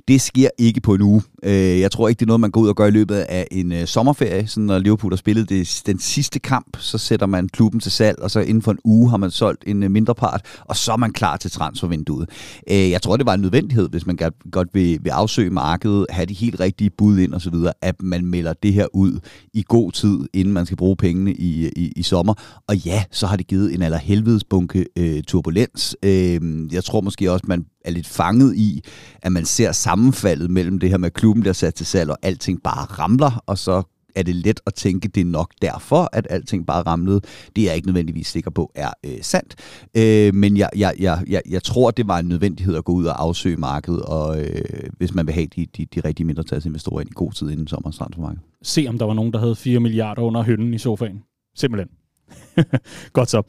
Det 0.08 0.20
sker 0.20 0.48
ikke 0.58 0.80
på 0.80 0.94
en 0.94 1.02
uge. 1.02 1.22
Øh, 1.42 1.80
jeg 1.80 1.90
tror 1.90 2.08
ikke, 2.08 2.18
det 2.18 2.24
er 2.24 2.26
noget, 2.26 2.40
man 2.40 2.50
går 2.50 2.60
ud 2.60 2.68
og 2.68 2.76
gør 2.76 2.86
i 2.86 2.90
løbet 2.90 3.14
af 3.16 3.46
en 3.50 3.72
øh, 3.72 3.86
sommerferie. 3.86 4.46
Sådan, 4.46 4.64
når 4.64 4.78
Liverpool 4.78 5.12
har 5.12 5.16
spillet 5.16 5.48
det, 5.48 5.82
den 5.86 5.98
sidste 5.98 6.38
kamp, 6.38 6.76
så 6.78 6.98
sætter 6.98 7.26
man 7.26 7.48
klubben 7.48 7.80
til 7.80 7.92
salg, 7.92 8.18
og 8.22 8.30
så 8.30 8.40
inden 8.40 8.62
for 8.62 8.72
en 8.72 8.78
uge 8.84 9.10
har 9.10 9.16
man 9.16 9.30
solgt 9.30 9.64
en 9.66 9.82
øh, 9.82 9.90
mindre 9.90 10.14
part, 10.14 10.42
og 10.60 10.76
så 10.76 10.92
er 10.92 10.96
man 10.96 11.12
klar 11.12 11.36
til 11.36 11.50
transfervinduet. 11.50 12.28
Øh, 12.70 12.90
jeg 12.90 13.02
tror, 13.02 13.16
det 13.16 13.26
var 13.26 13.34
en 13.34 13.40
nødvendighed, 13.40 13.88
hvis 13.88 14.06
man 14.06 14.18
godt 14.50 14.68
vil, 14.72 14.98
vil 15.02 15.10
afsøge 15.10 15.50
markedet, 15.50 16.06
have 16.10 16.26
de 16.26 16.34
helt 16.34 16.60
rigtige 16.60 16.90
bud 16.90 17.18
ind 17.18 17.34
osv., 17.34 17.54
at 17.82 18.02
man 18.02 18.26
melder 18.26 18.52
det 18.52 18.72
her 18.72 18.86
ud 18.94 19.20
i 19.54 19.64
god 19.68 19.92
tid, 19.92 20.18
inden 20.32 20.54
man 20.54 20.66
skal 20.66 20.76
bruge 20.76 20.96
pengene 20.96 21.34
i, 21.34 21.68
i, 21.76 21.92
i 21.96 22.02
sommer. 22.02 22.34
Og 22.68 22.76
ja, 22.76 23.04
så 23.10 23.26
har 23.26 23.36
det 23.36 23.46
givet 23.46 23.74
en 23.74 23.82
allerhelvedes 23.82 24.44
bunke 24.44 24.86
øh, 24.96 25.22
turbulens. 25.22 25.96
Øh, 26.02 26.40
jeg 26.72 26.84
tror 26.84 27.00
måske 27.00 27.32
også, 27.32 27.44
man 27.48 27.64
er 27.84 27.90
lidt 27.90 28.06
fanget 28.06 28.56
i, 28.56 28.84
at 29.22 29.32
man 29.32 29.44
ser 29.44 29.72
sammenfaldet 29.72 30.50
mellem 30.50 30.78
det 30.78 30.90
her 30.90 30.98
med 30.98 31.10
klubben, 31.10 31.44
der 31.44 31.48
er 31.48 31.54
sat 31.54 31.74
til 31.74 31.86
salg, 31.86 32.10
og 32.10 32.18
alting 32.22 32.62
bare 32.62 32.84
ramler, 32.84 33.42
og 33.46 33.58
så 33.58 33.82
er 34.18 34.22
det 34.22 34.34
let 34.34 34.60
at 34.66 34.74
tænke, 34.74 35.08
det 35.08 35.20
er 35.20 35.24
nok 35.24 35.52
derfor, 35.62 36.08
at 36.12 36.26
alting 36.30 36.66
bare 36.66 36.82
ramlede. 36.82 37.20
Det 37.56 37.62
er 37.62 37.66
jeg 37.66 37.76
ikke 37.76 37.88
nødvendigvis 37.88 38.26
sikker 38.26 38.50
på 38.50 38.72
er 38.74 38.90
øh, 39.06 39.18
sandt. 39.22 39.54
Øh, 39.96 40.34
men 40.34 40.56
jeg, 40.56 40.70
jeg, 40.76 40.94
jeg, 40.98 41.24
jeg, 41.28 41.42
jeg 41.50 41.62
tror, 41.62 41.90
det 41.90 42.08
var 42.08 42.18
en 42.18 42.26
nødvendighed 42.26 42.76
at 42.76 42.84
gå 42.84 42.92
ud 42.92 43.04
og 43.04 43.22
afsøge 43.22 43.56
markedet, 43.56 44.02
og 44.02 44.40
øh, 44.40 44.62
hvis 44.96 45.14
man 45.14 45.26
vil 45.26 45.34
have 45.34 45.46
de, 45.46 45.66
de, 45.76 45.84
de 45.84 46.00
rigtige 46.00 46.26
mindretalsinvestorer 46.26 47.00
ind 47.00 47.10
i 47.10 47.12
god 47.14 47.32
tid 47.32 47.50
inden 47.50 47.66
sommerens 47.66 47.98
transfermarked. 47.98 48.38
Se 48.62 48.86
om 48.88 48.98
der 48.98 49.06
var 49.06 49.14
nogen, 49.14 49.32
der 49.32 49.38
havde 49.38 49.56
4 49.56 49.80
milliarder 49.80 50.22
under 50.22 50.42
hynden 50.42 50.74
i 50.74 50.78
sofaen. 50.78 51.22
Simpelthen. 51.56 51.88
godt 53.12 53.30
så. 53.30 53.42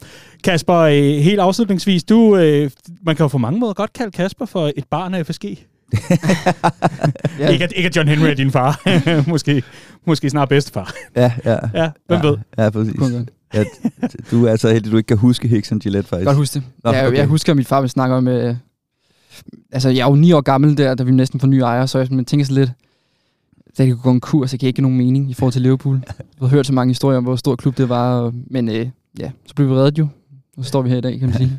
Kasper, 0.44 0.76
øh, 0.76 0.94
helt 1.02 1.40
afslutningsvis, 1.40 2.04
du, 2.04 2.36
øh, 2.36 2.70
man 3.02 3.16
kan 3.16 3.24
jo 3.24 3.28
på 3.28 3.38
mange 3.38 3.60
måder 3.60 3.72
godt 3.72 3.92
kalde 3.92 4.10
Kasper 4.10 4.46
for 4.46 4.70
et 4.76 4.84
barn 4.90 5.14
af 5.14 5.26
FSG. 5.26 5.44
ja. 7.38 7.48
ikke, 7.48 7.64
at, 7.64 7.72
ikke 7.76 7.86
at 7.86 7.96
John 7.96 8.08
Henry 8.08 8.28
er 8.28 8.34
din 8.34 8.50
far. 8.50 8.80
måske, 9.30 9.62
måske 10.06 10.30
snart 10.30 10.48
bedstefar. 10.48 10.94
Ja, 11.16 11.32
ja. 11.44 11.58
ja, 11.74 11.90
hvem 12.06 12.20
ja, 12.22 12.26
ved? 12.26 12.38
Ja, 12.58 12.70
præcis. 12.70 12.94
Ja, 13.54 13.64
du 14.30 14.46
er 14.46 14.56
så 14.56 14.68
heldig, 14.68 14.92
du 14.92 14.96
ikke 14.96 15.06
kan 15.06 15.16
huske 15.16 15.48
Hicks 15.48 15.72
and 15.72 15.80
Gillette, 15.80 16.08
faktisk. 16.08 16.26
Godt 16.26 16.36
huske 16.36 16.54
det. 16.54 16.62
Nå, 16.84 16.90
ja, 16.90 17.06
okay. 17.06 17.16
Jeg 17.16 17.26
husker, 17.26 17.52
at 17.52 17.56
min 17.56 17.64
far 17.64 17.80
vil 17.80 17.90
snakke 17.90 18.16
om... 18.16 18.28
Øh, 18.28 18.54
altså, 19.72 19.88
jeg 19.88 20.00
er 20.00 20.10
jo 20.10 20.16
ni 20.16 20.32
år 20.32 20.40
gammel 20.40 20.76
der, 20.76 20.94
da 20.94 21.02
vi 21.02 21.10
næsten 21.10 21.40
får 21.40 21.46
nye 21.46 21.60
ejere, 21.60 21.88
så 21.88 21.98
jeg 21.98 22.08
tænker 22.26 22.44
så 22.44 22.52
lidt, 22.52 22.70
da 23.78 23.84
det 23.84 23.92
kunne 23.92 24.02
gå 24.02 24.10
en 24.10 24.20
kur, 24.20 24.46
så 24.46 24.58
kan 24.58 24.66
ikke 24.66 24.82
nogen 24.82 24.98
mening 24.98 25.30
i 25.30 25.34
forhold 25.34 25.52
til 25.52 25.62
Liverpool. 25.62 26.00
Jeg 26.06 26.24
har 26.40 26.46
hørt 26.46 26.66
så 26.66 26.72
mange 26.72 26.90
historier 26.90 27.18
om, 27.18 27.24
hvor 27.24 27.36
stor 27.36 27.56
klub 27.56 27.78
det 27.78 27.88
var, 27.88 28.32
men 28.50 28.68
øh, 28.68 28.88
ja, 29.18 29.30
så 29.46 29.54
blev 29.54 29.68
vi 29.68 29.74
reddet 29.74 29.98
jo. 29.98 30.08
Og 30.56 30.64
så 30.64 30.68
står 30.68 30.82
vi 30.82 30.90
her 30.90 30.96
i 30.96 31.00
dag, 31.00 31.18
kan 31.18 31.28
man 31.28 31.36
sige. 31.36 31.58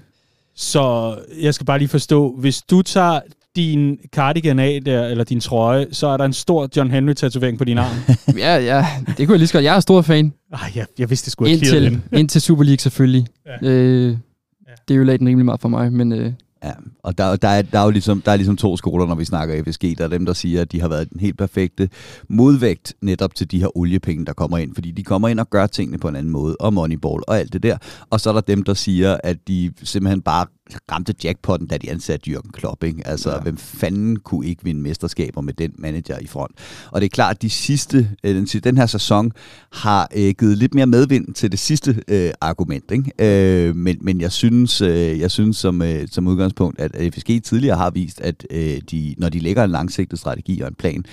Så 0.55 1.15
jeg 1.41 1.53
skal 1.53 1.65
bare 1.65 1.77
lige 1.77 1.89
forstå, 1.89 2.35
hvis 2.39 2.61
du 2.61 2.81
tager 2.81 3.19
din 3.55 3.97
cardigan 4.13 4.59
af 4.59 4.79
der, 4.85 5.05
eller 5.05 5.23
din 5.23 5.39
trøje, 5.39 5.87
så 5.91 6.07
er 6.07 6.17
der 6.17 6.25
en 6.25 6.33
stor 6.33 6.69
John 6.77 6.91
Henry-tatovering 6.91 7.57
på 7.57 7.63
din 7.63 7.77
arm. 7.77 7.95
ja, 8.37 8.57
ja, 8.57 8.87
det 9.07 9.27
kunne 9.27 9.33
jeg 9.33 9.39
lige 9.39 9.47
så 9.47 9.53
godt. 9.53 9.63
Jeg 9.63 9.75
er 9.75 9.79
stor 9.79 10.01
fan. 10.01 10.33
Ej, 10.53 10.71
jeg, 10.75 10.85
jeg 10.99 11.09
vidste, 11.09 11.25
det 11.25 11.31
skulle 11.31 11.49
have 11.49 11.57
indtil, 11.57 12.01
indtil 12.19 12.41
Super 12.41 12.63
League 12.63 12.79
selvfølgelig. 12.79 13.25
Ja. 13.45 13.69
Øh, 13.69 14.07
ja. 14.07 14.71
Det 14.87 14.93
er 14.93 14.97
jo 14.97 15.03
lidt 15.03 15.21
rimelig 15.21 15.45
meget 15.45 15.61
for 15.61 15.69
mig, 15.69 15.93
men... 15.93 16.11
Øh, 16.11 16.33
Ja, 16.63 16.71
og 17.03 17.17
der, 17.17 17.35
der, 17.35 17.47
er, 17.47 17.61
der, 17.61 17.79
er 17.79 17.83
jo 17.83 17.89
ligesom, 17.89 18.21
der 18.21 18.31
er 18.31 18.35
ligesom 18.35 18.57
to 18.57 18.77
skoler, 18.77 19.05
når 19.05 19.15
vi 19.15 19.25
snakker 19.25 19.63
FSG. 19.63 19.97
Der 19.97 20.03
er 20.03 20.07
dem, 20.07 20.25
der 20.25 20.33
siger, 20.33 20.61
at 20.61 20.71
de 20.71 20.81
har 20.81 20.87
været 20.87 21.09
den 21.09 21.19
helt 21.19 21.37
perfekte 21.37 21.89
modvægt 22.29 22.93
netop 23.01 23.35
til 23.35 23.51
de 23.51 23.59
her 23.59 23.77
oliepenge, 23.77 24.25
der 24.25 24.33
kommer 24.33 24.57
ind. 24.57 24.75
Fordi 24.75 24.91
de 24.91 25.03
kommer 25.03 25.27
ind 25.27 25.39
og 25.39 25.49
gør 25.49 25.67
tingene 25.67 25.97
på 25.97 26.07
en 26.07 26.15
anden 26.15 26.31
måde, 26.31 26.55
og 26.59 26.73
Moneyball 26.73 27.23
og 27.27 27.39
alt 27.39 27.53
det 27.53 27.63
der. 27.63 27.77
Og 28.09 28.19
så 28.19 28.29
er 28.29 28.33
der 28.33 28.41
dem, 28.41 28.63
der 28.63 28.73
siger, 28.73 29.17
at 29.23 29.47
de 29.47 29.71
simpelthen 29.83 30.21
bare 30.21 30.45
ramte 30.91 31.13
jackpotten, 31.23 31.67
da 31.67 31.77
de 31.77 31.91
ansatte 31.91 32.31
Jürgen 32.31 32.51
Klopp. 32.51 32.83
Ikke? 32.83 33.07
Altså, 33.07 33.31
ja. 33.31 33.39
hvem 33.39 33.57
fanden 33.57 34.15
kunne 34.19 34.47
ikke 34.47 34.63
vinde 34.63 34.81
mesterskaber 34.81 35.41
med 35.41 35.53
den 35.53 35.73
manager 35.77 36.19
i 36.19 36.27
front? 36.27 36.51
Og 36.91 37.01
det 37.01 37.05
er 37.05 37.09
klart, 37.09 37.35
at 37.35 37.41
de 37.41 37.49
sidste, 37.49 38.09
øh, 38.23 38.35
den, 38.35 38.45
den 38.45 38.77
her 38.77 38.85
sæson 38.85 39.31
har 39.71 40.09
øh, 40.15 40.33
givet 40.39 40.57
lidt 40.57 40.73
mere 40.73 40.85
medvind 40.85 41.33
til 41.33 41.51
det 41.51 41.59
sidste 41.59 42.03
øh, 42.07 42.31
argument. 42.41 42.91
Ikke? 42.91 43.67
Øh, 43.67 43.75
men, 43.75 43.97
men 44.01 44.21
jeg 44.21 44.31
synes, 44.31 44.81
øh, 44.81 45.19
jeg 45.19 45.31
synes 45.31 45.57
som, 45.57 45.81
øh, 45.81 46.07
som 46.11 46.27
udgangspunkt, 46.27 46.79
at 46.79 47.13
FSG 47.13 47.43
tidligere 47.43 47.77
har 47.77 47.89
vist, 47.89 48.21
at 48.21 48.47
øh, 48.51 48.81
de, 48.91 49.15
når 49.17 49.29
de 49.29 49.39
lægger 49.39 49.63
en 49.63 49.71
langsigtet 49.71 50.19
strategi 50.19 50.61
og 50.61 50.67
en 50.67 50.75
plan, 50.75 51.05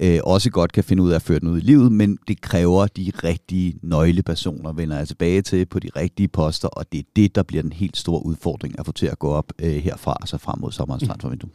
øh, 0.00 0.20
også 0.24 0.50
godt 0.50 0.72
kan 0.72 0.84
finde 0.84 1.02
ud 1.02 1.10
af 1.10 1.14
at 1.14 1.22
føre 1.22 1.38
den 1.38 1.48
ud 1.48 1.58
i 1.58 1.64
livet, 1.64 1.92
men 1.92 2.18
det 2.28 2.40
kræver 2.40 2.86
de 2.86 3.12
rigtige 3.24 3.74
nøglepersoner, 3.82 4.72
vender 4.72 4.96
jeg 4.96 5.08
tilbage 5.08 5.42
til 5.42 5.66
på 5.66 5.78
de 5.78 5.88
rigtige 5.96 6.28
poster, 6.28 6.68
og 6.68 6.92
det 6.92 6.98
er 6.98 7.04
det, 7.16 7.34
der 7.34 7.42
bliver 7.42 7.62
den 7.62 7.72
helt 7.72 7.96
store 7.96 8.26
udfordring 8.26 8.78
at 8.78 8.86
få 8.86 8.92
til 8.92 9.06
at 9.06 9.18
gå 9.18 9.28
op 9.28 9.52
øh, 9.58 9.74
herfra, 9.74 10.16
og 10.20 10.28
så 10.28 10.38
frem 10.38 10.58
mod 10.60 10.72
sommerens 10.72 11.02
transfervindue. 11.02 11.50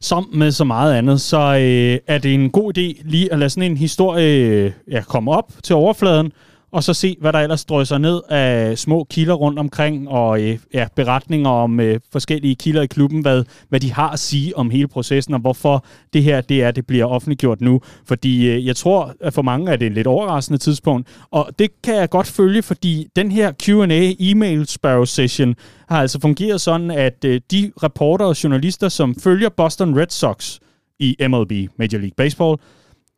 Som 0.00 0.30
med 0.32 0.52
så 0.52 0.64
meget 0.64 0.94
andet, 0.94 1.20
så 1.20 1.38
øh, 1.38 1.98
er 2.06 2.18
det 2.18 2.34
en 2.34 2.50
god 2.50 2.78
idé 2.78 3.02
lige 3.04 3.32
at 3.32 3.38
lade 3.38 3.50
sådan 3.50 3.70
en 3.70 3.76
historie 3.76 4.48
øh, 4.48 4.72
ja, 4.90 5.02
komme 5.02 5.30
op 5.30 5.52
til 5.62 5.74
overfladen, 5.74 6.32
og 6.70 6.84
så 6.84 6.94
se, 6.94 7.16
hvad 7.20 7.32
der 7.32 7.38
ellers 7.38 7.64
drøser 7.64 7.98
ned 7.98 8.20
af 8.28 8.78
små 8.78 9.04
kilder 9.10 9.34
rundt 9.34 9.58
omkring, 9.58 10.08
og 10.08 10.42
øh, 10.42 10.58
ja, 10.74 10.86
beretninger 10.96 11.50
om 11.50 11.80
øh, 11.80 12.00
forskellige 12.12 12.54
kilder 12.54 12.82
i 12.82 12.86
klubben, 12.86 13.20
hvad, 13.20 13.44
hvad 13.68 13.80
de 13.80 13.92
har 13.92 14.10
at 14.10 14.18
sige 14.18 14.56
om 14.56 14.70
hele 14.70 14.88
processen, 14.88 15.34
og 15.34 15.40
hvorfor 15.40 15.84
det 16.12 16.22
her 16.22 16.40
det 16.40 16.62
er, 16.62 16.70
det 16.70 16.86
bliver 16.86 17.04
offentliggjort 17.04 17.60
nu. 17.60 17.80
Fordi 18.06 18.48
øh, 18.48 18.66
jeg 18.66 18.76
tror, 18.76 19.14
at 19.20 19.34
for 19.34 19.42
mange 19.42 19.72
er 19.72 19.76
det 19.76 19.86
et 19.86 19.92
lidt 19.92 20.06
overraskende 20.06 20.58
tidspunkt, 20.58 21.08
og 21.30 21.50
det 21.58 21.82
kan 21.82 21.94
jeg 21.94 22.10
godt 22.10 22.26
følge, 22.26 22.62
fordi 22.62 23.06
den 23.16 23.32
her 23.32 23.52
Q&A 23.62 24.12
e-mail 24.20 24.66
spørg 24.66 25.08
session 25.08 25.54
har 25.88 26.00
altså 26.00 26.20
fungeret 26.20 26.60
sådan, 26.60 26.90
at 26.90 27.24
øh, 27.24 27.40
de 27.50 27.72
reporter 27.82 28.26
og 28.26 28.44
journalister, 28.44 28.88
som 28.88 29.14
følger 29.14 29.48
Boston 29.48 29.98
Red 29.98 30.10
Sox 30.10 30.58
i 30.98 31.16
MLB, 31.28 31.52
Major 31.78 31.98
League 31.98 32.14
Baseball, 32.16 32.58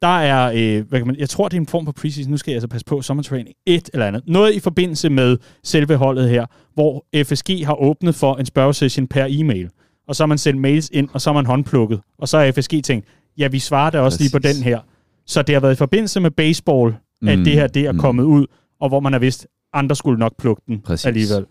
der 0.02 0.18
er, 0.18 0.52
øh, 0.54 0.88
hvad 0.88 1.00
kan 1.00 1.06
man, 1.06 1.16
jeg 1.18 1.28
tror, 1.28 1.48
det 1.48 1.56
er 1.56 1.60
en 1.60 1.66
form 1.66 1.84
for 1.84 1.92
preseason, 1.92 2.30
nu 2.30 2.36
skal 2.36 2.50
jeg 2.52 2.56
altså 2.56 2.68
passe 2.68 2.84
på, 2.84 3.02
sommertraining, 3.02 3.56
et 3.66 3.90
eller 3.92 4.06
andet. 4.06 4.22
Noget 4.26 4.54
i 4.54 4.60
forbindelse 4.60 5.10
med 5.10 5.38
selve 5.64 5.96
holdet 5.96 6.30
her, 6.30 6.46
hvor 6.74 7.06
FSG 7.24 7.66
har 7.66 7.74
åbnet 7.82 8.14
for 8.14 8.36
en 8.36 8.46
spørgesession 8.46 9.06
per 9.06 9.26
e-mail. 9.28 9.70
Og 10.08 10.16
så 10.16 10.22
har 10.22 10.26
man 10.26 10.38
sendt 10.38 10.60
mails 10.60 10.90
ind, 10.92 11.08
og 11.12 11.20
så 11.20 11.30
har 11.30 11.34
man 11.34 11.46
håndplukket. 11.46 12.00
Og 12.18 12.28
så 12.28 12.38
har 12.38 12.52
FSG 12.52 12.84
tænkt, 12.84 13.06
ja, 13.38 13.48
vi 13.48 13.58
svarer 13.58 13.90
da 13.90 14.00
også 14.00 14.18
Præcis. 14.18 14.32
lige 14.32 14.40
på 14.40 14.48
den 14.48 14.64
her. 14.64 14.80
Så 15.26 15.42
det 15.42 15.54
har 15.54 15.60
været 15.60 15.72
i 15.72 15.76
forbindelse 15.76 16.20
med 16.20 16.30
baseball, 16.30 16.94
at 17.26 17.38
mm, 17.38 17.44
det 17.44 17.52
her 17.52 17.66
det 17.66 17.86
er 17.86 17.92
mm. 17.92 17.98
kommet 17.98 18.24
ud, 18.24 18.46
og 18.80 18.88
hvor 18.88 19.00
man 19.00 19.12
har 19.12 19.20
vidst, 19.20 19.46
andre 19.72 19.96
skulle 19.96 20.18
nok 20.18 20.32
plukke 20.38 20.62
den 20.66 20.80
Præcis. 20.80 21.06
alligevel. 21.06 21.46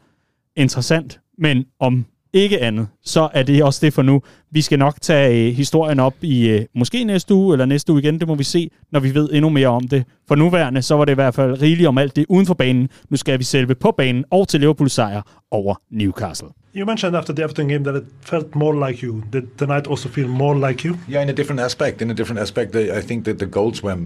Interessant, 0.56 1.20
men 1.38 1.66
om 1.80 2.06
ikke 2.34 2.62
andet, 2.62 2.88
så 3.04 3.30
er 3.34 3.44
det 3.44 3.64
også 3.64 3.86
det 3.86 3.94
for 3.94 4.02
nu. 4.02 4.22
Vi 4.52 4.62
skal 4.62 4.80
nok 4.80 5.02
tage 5.02 5.50
øh, 5.50 5.56
historien 5.56 6.00
op 6.00 6.14
i 6.22 6.50
øh, 6.50 6.66
måske 6.76 7.04
næste 7.04 7.34
uge 7.34 7.54
eller 7.54 7.66
næste 7.66 7.92
uge 7.92 8.02
igen. 8.02 8.20
Det 8.20 8.28
må 8.28 8.36
vi 8.36 8.44
se, 8.44 8.70
når 8.92 9.00
vi 9.00 9.16
ved 9.16 9.30
endnu 9.34 9.50
mere 9.50 9.68
om 9.68 9.88
det. 9.88 10.06
For 10.28 10.36
nuværende, 10.36 10.82
så 10.82 10.96
var 10.96 11.06
det 11.06 11.12
i 11.12 11.16
hvert 11.16 11.36
fald 11.36 11.62
rigeligt 11.62 11.88
om 11.88 11.98
alt 11.98 12.16
det 12.16 12.26
uden 12.30 12.46
for 12.46 12.54
banen. 12.54 12.90
Nu 13.10 13.18
skal 13.18 13.40
vi 13.40 13.44
selve 13.44 13.76
på 13.76 13.92
banen 13.92 14.26
og 14.32 14.48
til 14.48 14.60
Liverpool 14.60 14.90
sejr 14.90 15.22
over 15.52 15.76
Newcastle. 15.92 16.48
You 16.72 16.86
mentioned 16.86 17.16
after 17.16 17.34
the 17.34 17.44
Everton 17.44 17.68
game 17.68 17.84
that 17.84 17.96
it 17.96 18.06
felt 18.22 18.56
more 18.56 18.76
like 18.76 19.02
you. 19.02 19.24
Did 19.32 19.58
the 19.58 19.66
night 19.66 19.88
also 19.88 20.08
feel 20.08 20.28
more 20.28 20.56
like 20.56 20.86
you? 20.86 21.00
Yeah, 21.08 21.24
in 21.24 21.30
a 21.30 21.34
different 21.34 21.60
aspect. 21.60 22.00
In 22.02 22.12
a 22.12 22.14
different 22.14 22.40
aspect, 22.40 22.76
I 22.76 23.02
think 23.02 23.26
that 23.26 23.40
the 23.40 23.48
goals 23.48 23.82
were, 23.82 23.98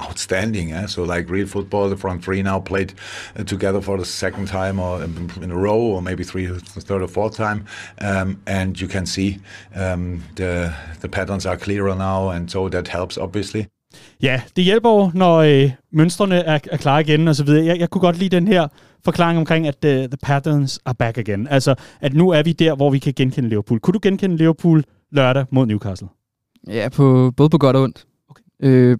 outstanding. 0.00 0.72
Eh? 0.72 0.86
So, 0.86 1.04
like 1.04 1.30
real 1.30 1.46
football, 1.46 1.88
the 1.88 1.96
front 1.96 2.24
three 2.24 2.42
now 2.42 2.58
played 2.58 2.94
uh, 3.38 3.44
together 3.44 3.80
for 3.80 3.96
the 3.96 4.04
second 4.04 4.48
time 4.48 4.80
or 4.80 5.04
in 5.04 5.50
a 5.52 5.56
row, 5.56 5.78
or 5.78 6.02
maybe 6.02 6.24
three, 6.24 6.48
third 6.48 7.00
or 7.00 7.06
fourth 7.06 7.36
time. 7.36 7.64
Um, 8.00 8.42
and 8.48 8.80
you 8.80 8.88
can 8.88 9.06
see 9.06 9.38
um, 9.76 10.22
the 10.36 10.70
the 11.00 11.08
patterns 11.08 11.46
are 11.46 11.56
clearer 11.56 11.94
now, 11.94 12.30
and 12.30 12.48
so 12.48 12.68
that 12.68 12.88
helps 12.88 13.16
obviously. 13.16 13.62
Ja, 14.22 14.42
det 14.56 14.64
hjælper 14.64 14.90
jo, 14.90 15.10
når 15.14 15.36
øh, 15.36 15.70
mønstrene 15.92 16.36
er, 16.36 16.58
er 16.70 16.76
klar 16.76 16.98
igen 16.98 17.28
og 17.28 17.36
så 17.36 17.44
videre. 17.44 17.64
Jeg, 17.64 17.78
jeg 17.78 17.90
kunne 17.90 18.00
godt 18.00 18.18
lide 18.18 18.36
den 18.36 18.48
her 18.48 18.68
forklaring 19.04 19.38
omkring, 19.38 19.66
at 19.68 19.84
uh, 19.84 19.90
the 19.90 20.16
patterns 20.22 20.80
are 20.84 20.94
back 20.94 21.18
again. 21.18 21.48
Altså, 21.48 21.74
at 22.00 22.14
nu 22.14 22.30
er 22.30 22.42
vi 22.42 22.52
der, 22.52 22.74
hvor 22.74 22.90
vi 22.90 22.98
kan 22.98 23.12
genkende 23.16 23.48
Liverpool. 23.48 23.80
Kunne 23.80 23.92
du 23.92 23.98
genkende 24.02 24.36
Liverpool 24.36 24.84
lørdag 25.12 25.44
mod 25.50 25.66
Newcastle? 25.66 26.08
Ja, 26.68 26.88
på, 26.88 27.32
både 27.36 27.50
på 27.50 27.58
godt 27.58 27.76
og 27.76 27.82
ondt. 27.82 28.04
Okay. 28.30 28.42
Øh, 28.60 28.98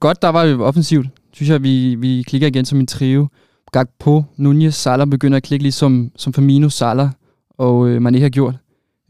godt, 0.00 0.22
der 0.22 0.28
var 0.28 0.44
jo 0.44 0.64
offensivt. 0.64 1.06
Synes 1.32 1.50
jeg, 1.50 1.62
vi, 1.62 1.94
vi 1.94 2.24
klikker 2.26 2.48
igen 2.48 2.64
som 2.64 2.78
en 2.78 2.86
trio. 2.86 3.28
Gakpo, 3.72 4.24
Nunez, 4.36 4.74
Salah 4.74 5.06
begynder 5.06 5.36
at 5.36 5.42
klikke 5.42 5.62
ligesom 5.62 6.10
som 6.16 6.32
Firmino, 6.32 6.68
Salah 6.68 7.10
og 7.58 7.88
øh, 7.88 8.06
Mané 8.06 8.20
har 8.20 8.28
gjort. 8.28 8.54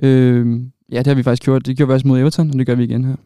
Øh, 0.02 0.60
ja, 0.92 0.98
det 0.98 1.06
har 1.06 1.14
vi 1.14 1.22
faktisk 1.22 1.42
gjort. 1.42 1.66
Det 1.66 1.76
gjorde 1.76 1.88
vi 1.88 1.94
også 1.94 2.08
mod 2.08 2.20
Everton, 2.20 2.50
og 2.50 2.58
det 2.58 2.66
gør 2.66 2.74
vi 2.74 2.84
igen 2.84 3.04
her. 3.04 3.16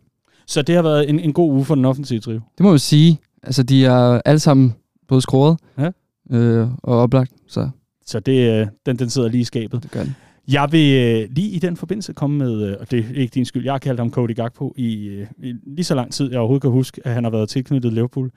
Så 0.46 0.62
det 0.62 0.74
har 0.74 0.82
været 0.82 1.10
en, 1.10 1.20
en 1.20 1.32
god 1.32 1.52
uge 1.52 1.64
for 1.64 1.74
den 1.74 1.84
offensive 1.84 2.20
trio? 2.20 2.40
Det 2.58 2.64
må 2.64 2.70
man 2.70 2.78
sige. 2.78 3.18
Altså, 3.42 3.62
de 3.62 3.84
er 3.84 4.20
alle 4.24 4.38
sammen 4.38 4.74
både 5.08 5.20
skåret 5.20 5.58
ja. 5.78 5.90
øh, 6.30 6.68
og 6.82 6.98
oplagt. 6.98 7.32
Så, 7.46 7.70
så 8.06 8.20
det, 8.20 8.60
øh, 8.60 8.66
den, 8.86 8.98
den 8.98 9.10
sidder 9.10 9.28
lige 9.28 9.40
i 9.40 9.44
skabet. 9.44 9.82
Det 9.82 9.90
gør 9.90 10.02
den. 10.02 10.16
Jeg 10.48 10.68
vil 10.72 10.94
øh, 10.94 11.28
lige 11.30 11.50
i 11.50 11.58
den 11.58 11.76
forbindelse 11.76 12.12
komme 12.12 12.38
med, 12.38 12.62
øh, 12.62 12.76
og 12.80 12.90
det 12.90 12.98
er 12.98 13.14
ikke 13.14 13.34
din 13.34 13.44
skyld, 13.44 13.64
jeg 13.64 13.72
har 13.72 13.78
kaldt 13.78 14.00
ham 14.00 14.10
Cody 14.10 14.36
Gakpo 14.36 14.74
i, 14.76 15.06
øh, 15.06 15.26
i 15.38 15.54
lige 15.66 15.84
så 15.84 15.94
lang 15.94 16.12
tid, 16.12 16.30
jeg 16.30 16.38
overhovedet 16.38 16.62
kan 16.62 16.70
huske, 16.70 17.00
at 17.04 17.14
han 17.14 17.24
har 17.24 17.30
været 17.30 17.48
tilknyttet 17.48 17.92
Liverpool. 17.92 18.30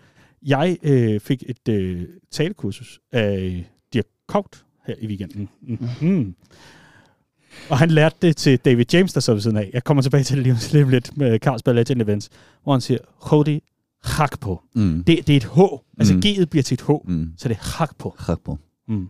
Jeg 0.45 0.77
øh, 0.83 1.19
fik 1.19 1.43
et 1.47 1.69
øh, 1.69 2.01
talekursus 2.31 2.99
af 3.11 3.65
Dirk 3.93 4.05
Kogt 4.27 4.65
her 4.85 4.95
i 5.01 5.07
weekenden. 5.07 5.49
Mm-hmm. 5.61 6.35
Og 7.69 7.77
han 7.77 7.91
lærte 7.91 8.15
det 8.21 8.37
til 8.37 8.57
David 8.57 8.85
James, 8.93 9.13
der 9.13 9.19
så 9.19 9.33
ved 9.33 9.41
siden 9.41 9.57
af. 9.57 9.69
Jeg 9.73 9.83
kommer 9.83 10.03
tilbage 10.03 10.23
til 10.23 10.37
det 10.37 10.57
lige 10.71 10.83
om 10.83 10.89
lidt 10.89 11.17
med 11.17 11.39
Carlsberg 11.39 11.75
Legend 11.75 12.01
Events, 12.01 12.29
hvor 12.63 12.73
han 12.73 12.81
siger, 12.81 12.99
Cody 13.21 13.59
Gakpo. 14.17 14.59
Mm. 14.75 15.03
Det, 15.03 15.27
det 15.27 15.33
er 15.33 15.37
et 15.37 15.49
H. 15.55 15.59
Altså 15.97 16.13
mm. 16.13 16.21
G'et 16.25 16.45
bliver 16.45 16.63
til 16.63 16.75
et 16.75 16.81
H, 16.81 16.91
mm. 17.05 17.31
så 17.37 17.49
det 17.49 17.57
er. 17.57 17.85
Gakpo. 18.25 18.57
Mm. 18.87 19.07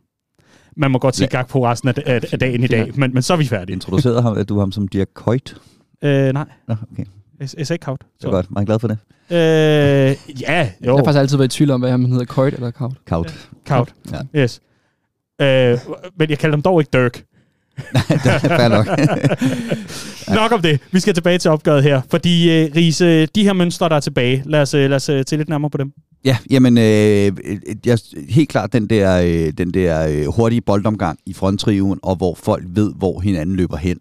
Man 0.78 0.92
må 0.92 1.00
godt 1.00 1.16
sige 1.16 1.30
ja. 1.34 1.44
på 1.44 1.66
resten 1.66 1.90
af, 1.90 1.94
af, 2.06 2.22
af 2.32 2.40
dagen 2.40 2.64
i 2.64 2.68
dag, 2.68 2.92
men, 2.96 3.14
men 3.14 3.24
så 3.24 3.34
er 3.34 3.38
vi 3.38 3.46
færdige. 3.46 3.74
Introducerede 3.74 4.22
ham, 4.22 4.38
at 4.38 4.50
du 4.50 4.60
ham 4.60 4.72
som 4.72 4.88
Dirk 4.88 5.08
Koit? 5.14 5.56
Øh, 6.04 6.34
nej. 6.34 6.46
Nå, 6.68 6.76
okay. 6.92 7.06
Jeg, 7.40 7.50
jeg 7.58 7.68
sagde 7.68 7.76
ikke 7.76 7.84
Kaut. 7.84 8.02
Så. 8.20 8.30
godt. 8.30 8.52
Man 8.52 8.62
er 8.62 8.66
glad 8.66 8.80
for 8.80 8.88
det. 8.88 8.98
Øh, 9.32 9.38
ja, 10.42 10.72
jo. 10.82 10.86
Jeg 10.86 10.92
har 10.92 11.04
faktisk 11.04 11.20
altid 11.20 11.38
været 11.38 11.54
i 11.54 11.58
tvivl 11.58 11.72
om, 11.72 11.82
hvad 11.82 11.92
han 11.92 12.06
hedder, 12.06 12.26
Koit 12.26 12.54
eller 12.54 12.72
Kaut. 12.72 12.94
Kaut. 13.06 13.28
Ja. 13.28 13.32
Kaut, 13.66 13.94
ja. 14.12 14.42
yes. 14.44 14.62
Øh, 15.42 15.78
men 16.20 16.30
jeg 16.30 16.40
kalder 16.40 16.56
dem 16.56 16.62
dog 16.62 16.82
ikke 16.82 16.90
Dirk. 16.94 17.24
Nej, 17.94 18.04
det 18.42 18.52
er 18.52 18.68
nok. 18.68 18.88
nok 20.42 20.52
om 20.52 20.62
det. 20.62 20.80
Vi 20.92 21.00
skal 21.00 21.14
tilbage 21.14 21.38
til 21.38 21.52
opgavet 21.52 21.84
her. 21.84 22.02
Fordi, 22.10 22.64
uh, 22.66 22.76
Riese, 22.76 23.26
de 23.26 23.44
her 23.44 23.54
mønstre, 23.54 23.90
der 23.90 23.96
er 23.96 24.00
tilbage, 24.00 24.44
lad 24.46 24.62
os, 24.62 24.74
uh, 24.74 24.80
lad 24.80 24.94
os 24.94 25.10
uh, 25.10 25.22
til 25.28 25.38
lidt 25.38 25.50
nærmere 25.50 25.70
på 25.70 25.78
dem. 25.78 25.94
Ja, 26.26 26.38
jamen, 26.50 26.78
øh, 26.78 27.32
jeg, 27.86 28.00
helt 28.30 28.50
klart 28.50 28.74
den 28.74 28.88
der, 28.88 29.22
øh, 29.22 29.54
den 29.58 29.74
der 29.74 30.08
øh, 30.08 30.26
hurtige 30.26 30.62
boldomgang 30.62 31.20
i 31.26 31.34
fronttriven, 31.34 32.00
og 32.04 32.16
hvor 32.16 32.36
folk 32.36 32.64
ved, 32.68 32.94
hvor 32.96 33.20
hinanden 33.20 33.56
løber 33.56 33.78
hen 33.78 33.98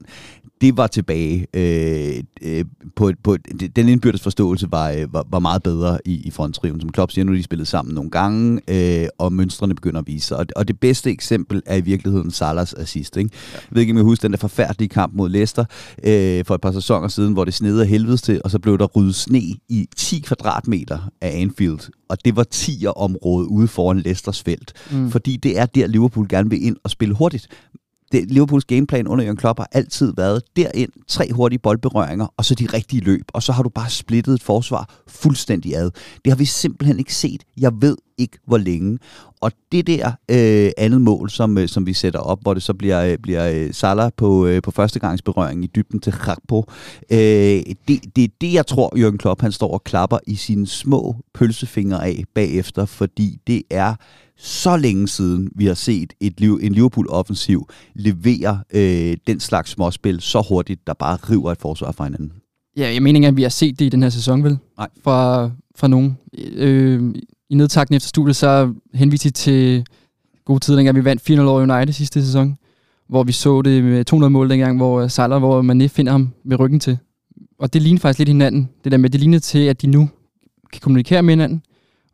det 0.61 0.77
var 0.77 0.87
tilbage. 0.87 1.47
Øh, 1.55 2.23
øh, 2.43 2.65
på, 2.97 3.13
på, 3.23 3.37
den 3.77 3.89
indbyrdes 3.89 4.23
forståelse 4.23 4.69
var, 4.71 4.91
øh, 4.91 5.13
var, 5.13 5.27
var 5.31 5.39
meget 5.39 5.63
bedre 5.63 5.99
i, 6.05 6.23
i 6.25 6.31
fronttriven. 6.31 6.81
Som 6.81 6.93
Klopp 6.93 7.13
siger, 7.13 7.25
nu 7.25 7.35
de 7.35 7.43
spillet 7.43 7.69
sammen 7.69 7.95
nogle 7.95 8.11
gange, 8.11 8.61
øh, 8.69 9.09
og 9.19 9.33
mønstrene 9.33 9.75
begynder 9.75 10.01
at 10.01 10.07
vise 10.07 10.27
sig. 10.27 10.37
Og, 10.37 10.47
og 10.57 10.69
det 10.69 10.81
bedste 10.81 11.11
eksempel 11.11 11.63
er 11.67 11.77
i 11.77 11.81
virkeligheden 11.81 12.31
Salas 12.31 12.75
assist. 12.75 13.17
Ikke? 13.17 13.31
Jeg 13.53 13.69
ved 13.71 13.81
ikke, 13.81 13.91
om 13.91 13.97
jeg 13.97 14.05
husker 14.05 14.29
den 14.29 14.33
der 14.33 14.39
forfærdelige 14.39 14.89
kamp 14.89 15.15
mod 15.15 15.29
Leicester 15.29 15.65
øh, 16.05 16.45
for 16.45 16.55
et 16.55 16.61
par 16.61 16.73
sæsoner 16.73 17.09
siden, 17.09 17.33
hvor 17.33 17.45
det 17.45 17.55
snede 17.55 17.83
af 17.83 17.89
helvedes 17.89 18.23
til, 18.23 18.41
og 18.45 18.51
så 18.51 18.59
blev 18.59 18.79
der 18.79 18.87
ryddet 18.87 19.15
sne 19.15 19.39
i 19.69 19.89
10 19.97 20.21
kvadratmeter 20.21 20.99
af 21.21 21.41
Anfield. 21.41 21.91
Og 22.09 22.25
det 22.25 22.37
var 22.37 22.45
10 22.45 22.87
område 22.97 23.49
ude 23.49 23.69
foran 23.69 23.99
Leicesters 23.99 24.43
felt. 24.43 24.73
Mm. 24.93 25.11
Fordi 25.11 25.37
det 25.37 25.59
er 25.59 25.67
der, 25.67 25.87
Liverpool 25.87 26.29
gerne 26.29 26.51
vil 26.51 26.65
ind 26.67 26.77
og 26.85 26.91
spille 26.91 27.15
hurtigt 27.15 27.49
det, 28.13 28.31
Liverpools 28.31 28.65
gameplan 28.65 29.09
under 29.09 29.25
Jørgen 29.25 29.37
Klopp 29.37 29.59
har 29.59 29.69
altid 29.73 30.13
været 30.17 30.43
derind, 30.57 30.93
tre 31.09 31.33
hurtige 31.33 31.59
boldberøringer, 31.59 32.27
og 32.37 32.45
så 32.45 32.55
de 32.55 32.67
rigtige 32.67 33.05
løb, 33.05 33.25
og 33.33 33.43
så 33.43 33.53
har 33.53 33.63
du 33.63 33.69
bare 33.69 33.91
splittet 33.91 34.35
et 34.35 34.43
forsvar 34.43 34.95
fuldstændig 35.09 35.77
ad. 35.77 35.91
Det 36.25 36.33
har 36.33 36.37
vi 36.37 36.45
simpelthen 36.45 36.99
ikke 36.99 37.15
set. 37.15 37.45
Jeg 37.57 37.73
ved 37.81 37.97
ikke, 38.19 38.39
hvor 38.47 38.59
længe. 38.59 38.99
Og 39.41 39.53
det 39.73 39.87
der 39.87 40.13
øh, 40.31 40.71
andet 40.77 41.01
mål, 41.01 41.31
som, 41.31 41.59
øh, 41.59 41.69
som 41.69 41.87
vi 41.87 41.93
sætter 41.93 42.21
op, 42.21 42.43
hvor 42.43 42.55
det 42.55 42.63
så 42.63 42.75
bliver, 42.75 43.05
øh, 43.05 43.19
bliver 43.19 43.51
øh, 43.51 43.75
Salah 43.75 44.11
på, 44.17 44.47
øh, 44.47 44.63
på 44.63 44.71
førstegangsberøring 44.71 45.65
i 45.65 45.67
dybden 45.67 46.01
til 46.01 46.13
Gakpo, 46.13 46.65
øh, 47.11 47.19
det, 47.19 48.17
det 48.17 48.25
er 48.25 48.29
det, 48.41 48.53
jeg 48.53 48.67
tror, 48.67 48.99
Jørgen 48.99 49.19
Klopp 49.19 49.41
han 49.41 49.53
står 49.53 49.73
og 49.73 49.85
klapper 49.85 50.19
i 50.27 50.35
sine 50.35 50.67
små 50.67 51.17
pølsefingre 51.35 52.07
af 52.07 52.25
bagefter, 52.35 52.85
fordi 52.85 53.39
det 53.47 53.63
er 53.71 53.95
så 54.39 54.77
længe 54.77 55.09
siden, 55.09 55.51
vi 55.55 55.67
har 55.67 55.75
set 55.75 56.13
et, 56.21 56.41
en 56.41 56.73
Liverpool-offensiv 56.73 57.69
levere 57.95 58.61
øh, 58.75 59.17
den 59.27 59.41
slags 59.41 59.71
småspil 59.71 60.21
så 60.21 60.47
hurtigt, 60.49 60.87
der 60.87 60.93
bare 60.93 61.17
river 61.17 61.53
et 61.53 61.59
forsvar 61.61 61.93
fra 61.93 62.05
hinanden. 62.05 62.33
Ja, 62.77 62.93
jeg 62.93 63.03
mener 63.03 63.19
ikke, 63.19 63.29
at 63.29 63.37
vi 63.37 63.43
har 63.43 63.49
set 63.49 63.79
det 63.79 63.85
i 63.85 63.89
den 63.89 64.03
her 64.03 64.11
sæson, 64.11 64.45
vel? 64.45 64.59
Nej. 64.79 64.89
Fra, 65.05 65.51
fra 65.77 65.89
nogen. 65.89 66.19
Øh, 66.39 67.15
I 67.51 67.55
nedtakten 67.55 67.97
efter 67.97 68.09
studiet, 68.09 68.37
så 68.37 68.75
henviste 68.95 69.31
til 69.31 69.87
gode 70.45 70.61
tider, 70.61 70.77
dengang 70.77 70.97
vi 70.97 71.05
vandt 71.05 71.31
4-0 71.31 71.41
over 71.41 71.77
United 71.77 71.93
sidste 71.93 72.25
sæson, 72.25 72.57
hvor 73.09 73.23
vi 73.23 73.33
så 73.33 73.63
det 73.63 73.85
med 73.85 74.05
200 74.05 74.31
mål 74.31 74.51
dengang, 74.51 74.77
hvor 74.77 75.09
Salah, 75.09 75.39
hvor 75.39 75.63
Mané 75.63 75.87
finder 75.87 76.13
ham 76.13 76.29
med 76.45 76.61
ryggen 76.61 76.81
til. 76.81 76.99
Og 77.59 77.73
det 77.73 77.83
ligner 77.83 78.01
faktisk 78.01 78.19
lidt 78.19 78.29
hinanden. 78.29 78.69
Det 78.85 78.93
der 78.93 78.99
med, 78.99 79.11
det 79.11 79.21
ligner 79.21 79.39
til, 79.39 79.59
at 79.59 79.83
de 79.83 79.87
nu 79.87 80.09
kan 80.73 80.81
kommunikere 80.81 81.23
med 81.23 81.33
hinanden. 81.33 81.63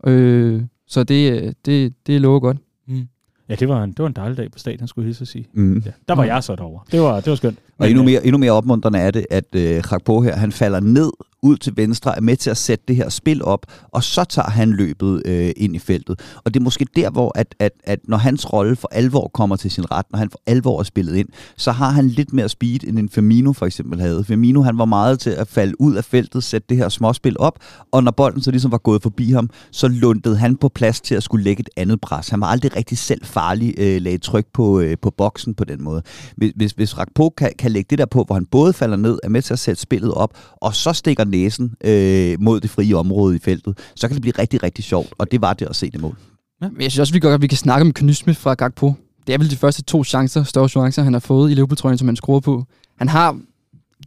Øh, 0.06 0.62
så 0.92 1.04
det, 1.04 1.54
det, 1.66 1.94
det 2.06 2.20
lover 2.20 2.40
godt. 2.40 2.56
Mm. 2.88 3.08
Ja, 3.48 3.54
det 3.54 3.68
var, 3.68 3.84
en, 3.84 3.90
det 3.90 3.98
var 3.98 4.06
en 4.06 4.12
dejlig 4.12 4.36
dag 4.36 4.50
på 4.52 4.58
stadion, 4.58 4.88
skulle 4.88 5.14
jeg 5.20 5.26
sige. 5.26 5.48
Mm. 5.52 5.82
Ja, 5.86 5.90
der 6.08 6.14
var 6.14 6.24
jeg 6.24 6.44
så 6.44 6.56
derovre. 6.56 6.84
Det 6.92 7.00
var, 7.00 7.16
det 7.16 7.26
var 7.26 7.34
skønt. 7.34 7.58
Og 7.78 7.90
endnu 7.90 8.02
mere, 8.02 8.24
endnu 8.26 8.38
mere 8.38 8.52
opmuntrende 8.52 8.98
er 8.98 9.10
det, 9.10 9.26
at 9.30 9.54
øh, 9.54 9.82
Krakpo 9.82 10.20
her, 10.20 10.36
han 10.36 10.52
falder 10.52 10.80
ned 10.80 11.10
ud 11.42 11.56
til 11.56 11.72
venstre, 11.76 12.16
er 12.16 12.20
med 12.20 12.36
til 12.36 12.50
at 12.50 12.56
sætte 12.56 12.84
det 12.88 12.96
her 12.96 13.08
spil 13.08 13.44
op, 13.44 13.66
og 13.92 14.04
så 14.04 14.24
tager 14.24 14.50
han 14.50 14.70
løbet 14.70 15.22
øh, 15.26 15.52
ind 15.56 15.76
i 15.76 15.78
feltet. 15.78 16.20
Og 16.44 16.54
det 16.54 16.60
er 16.60 16.64
måske 16.64 16.86
der, 16.96 17.10
hvor 17.10 17.32
at, 17.38 17.54
at, 17.58 17.72
at 17.84 17.98
når 18.04 18.16
hans 18.16 18.52
rolle 18.52 18.76
for 18.76 18.88
alvor 18.92 19.30
kommer 19.34 19.56
til 19.56 19.70
sin 19.70 19.90
ret, 19.90 20.06
når 20.10 20.18
han 20.18 20.30
for 20.30 20.40
alvor 20.46 20.78
er 20.78 20.82
spillet 20.82 21.16
ind, 21.16 21.28
så 21.56 21.72
har 21.72 21.90
han 21.90 22.08
lidt 22.08 22.32
mere 22.32 22.48
speed, 22.48 22.84
end 22.84 22.98
en 22.98 23.08
Firmino 23.08 23.52
for 23.52 23.66
eksempel 23.66 24.00
havde. 24.00 24.24
Firmino, 24.24 24.62
han 24.62 24.78
var 24.78 24.84
meget 24.84 25.20
til 25.20 25.30
at 25.30 25.48
falde 25.48 25.80
ud 25.80 25.94
af 25.94 26.04
feltet, 26.04 26.44
sætte 26.44 26.66
det 26.68 26.76
her 26.76 26.88
småspil 26.88 27.36
op, 27.38 27.58
og 27.92 28.04
når 28.04 28.10
bolden 28.10 28.42
så 28.42 28.50
ligesom 28.50 28.72
var 28.72 28.78
gået 28.78 29.02
forbi 29.02 29.32
ham, 29.32 29.50
så 29.70 29.88
lundede 29.88 30.36
han 30.36 30.56
på 30.56 30.68
plads 30.68 31.00
til 31.00 31.14
at 31.14 31.22
skulle 31.22 31.44
lægge 31.44 31.60
et 31.60 31.68
andet 31.76 32.00
pres. 32.00 32.28
Han 32.28 32.40
var 32.40 32.46
aldrig 32.46 32.76
rigtig 32.76 32.98
selv 32.98 33.24
farlig, 33.24 33.74
øh, 33.78 34.02
lagde 34.02 34.18
tryk 34.18 34.46
på, 34.52 34.80
øh, 34.80 34.96
på 35.02 35.10
boksen 35.10 35.54
på 35.54 35.64
den 35.64 35.82
måde. 35.82 36.02
Hvis, 36.36 36.52
hvis, 36.56 36.72
hvis 36.72 36.98
Rakpo 36.98 37.30
kan, 37.30 37.52
kan 37.58 37.70
lægge 37.70 37.86
det 37.90 37.98
der 37.98 38.06
på, 38.06 38.24
hvor 38.24 38.34
han 38.34 38.46
både 38.46 38.72
falder 38.72 38.96
ned, 38.96 39.18
er 39.22 39.28
med 39.28 39.42
til 39.42 39.52
at 39.52 39.58
sætte 39.58 39.82
spillet 39.82 40.14
op, 40.14 40.38
og 40.60 40.74
så 40.74 40.92
stikker 40.92 41.24
næsen 41.32 41.74
øh, 41.84 42.40
mod 42.40 42.60
det 42.60 42.70
frie 42.70 42.96
område 42.96 43.36
i 43.36 43.38
feltet, 43.38 43.78
så 43.94 44.08
kan 44.08 44.14
det 44.14 44.22
blive 44.22 44.34
rigtig, 44.38 44.62
rigtig 44.62 44.84
sjovt, 44.84 45.14
og 45.18 45.32
det 45.32 45.40
var 45.40 45.52
det 45.52 45.66
at 45.66 45.76
se 45.76 45.90
det 45.90 46.00
mål. 46.00 46.18
Ja. 46.62 46.68
Men 46.68 46.82
jeg 46.82 46.90
synes 46.90 47.00
også, 47.00 47.12
vi, 47.12 47.20
godt, 47.20 47.34
at 47.34 47.42
vi 47.42 47.46
kan 47.46 47.58
snakke 47.58 47.82
om 47.82 47.92
kynisme 47.92 48.34
fra 48.34 48.54
Gakpo. 48.54 48.94
Det 49.26 49.34
er 49.34 49.38
vel 49.38 49.50
de 49.50 49.56
første 49.56 49.82
to 49.82 50.04
chancer, 50.04 50.42
større 50.42 50.68
chancer, 50.68 51.02
han 51.02 51.12
har 51.12 51.20
fået 51.20 51.50
i 51.50 51.54
Liverpool-trøjen, 51.54 51.98
som 51.98 52.08
han 52.08 52.16
skruer 52.16 52.40
på. 52.40 52.64
Han 52.98 53.08
har 53.08 53.40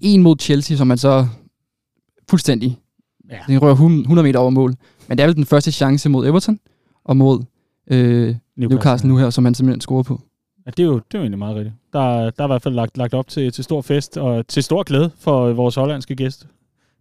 en 0.02 0.22
mod 0.22 0.36
Chelsea, 0.40 0.78
som 0.78 0.88
man 0.88 0.98
så 0.98 1.28
fuldstændig 2.30 2.80
ja. 3.32 3.38
den 3.48 3.62
rører 3.62 3.74
100 3.74 4.24
meter 4.24 4.40
over 4.40 4.50
mål. 4.50 4.76
Men 5.08 5.18
det 5.18 5.24
er 5.24 5.28
vel 5.28 5.36
den 5.36 5.46
første 5.46 5.72
chance 5.72 6.10
mod 6.10 6.28
Everton, 6.28 6.60
og 7.06 7.18
mod 7.18 7.44
øh, 7.92 7.98
Newcastle, 7.98 8.68
Newcastle 8.68 9.10
nu 9.10 9.18
her, 9.18 9.30
som 9.30 9.46
han 9.46 9.54
simpelthen 9.54 9.82
scorer 9.82 10.04
på. 10.04 10.22
Ja, 10.66 10.72
det 10.72 10.80
er 10.80 10.88
jo, 10.88 10.94
det 10.94 11.14
er 11.14 11.20
jo 11.20 11.22
egentlig 11.22 11.40
meget 11.40 11.56
rigtigt. 11.56 11.76
Der, 11.94 12.30
der 12.30 12.44
er 12.44 12.48
i 12.48 12.48
hvert 12.48 12.62
fald 12.62 12.74
lagt, 12.74 12.98
lagt 12.98 13.14
op 13.14 13.28
til, 13.28 13.52
til 13.52 13.64
stor 13.64 13.82
fest 13.82 14.18
og 14.18 14.48
til 14.48 14.64
stor 14.64 14.84
glæde 14.84 15.12
for 15.20 15.54
vores 15.54 15.76
hollandske 15.76 16.16
gæst, 16.16 16.48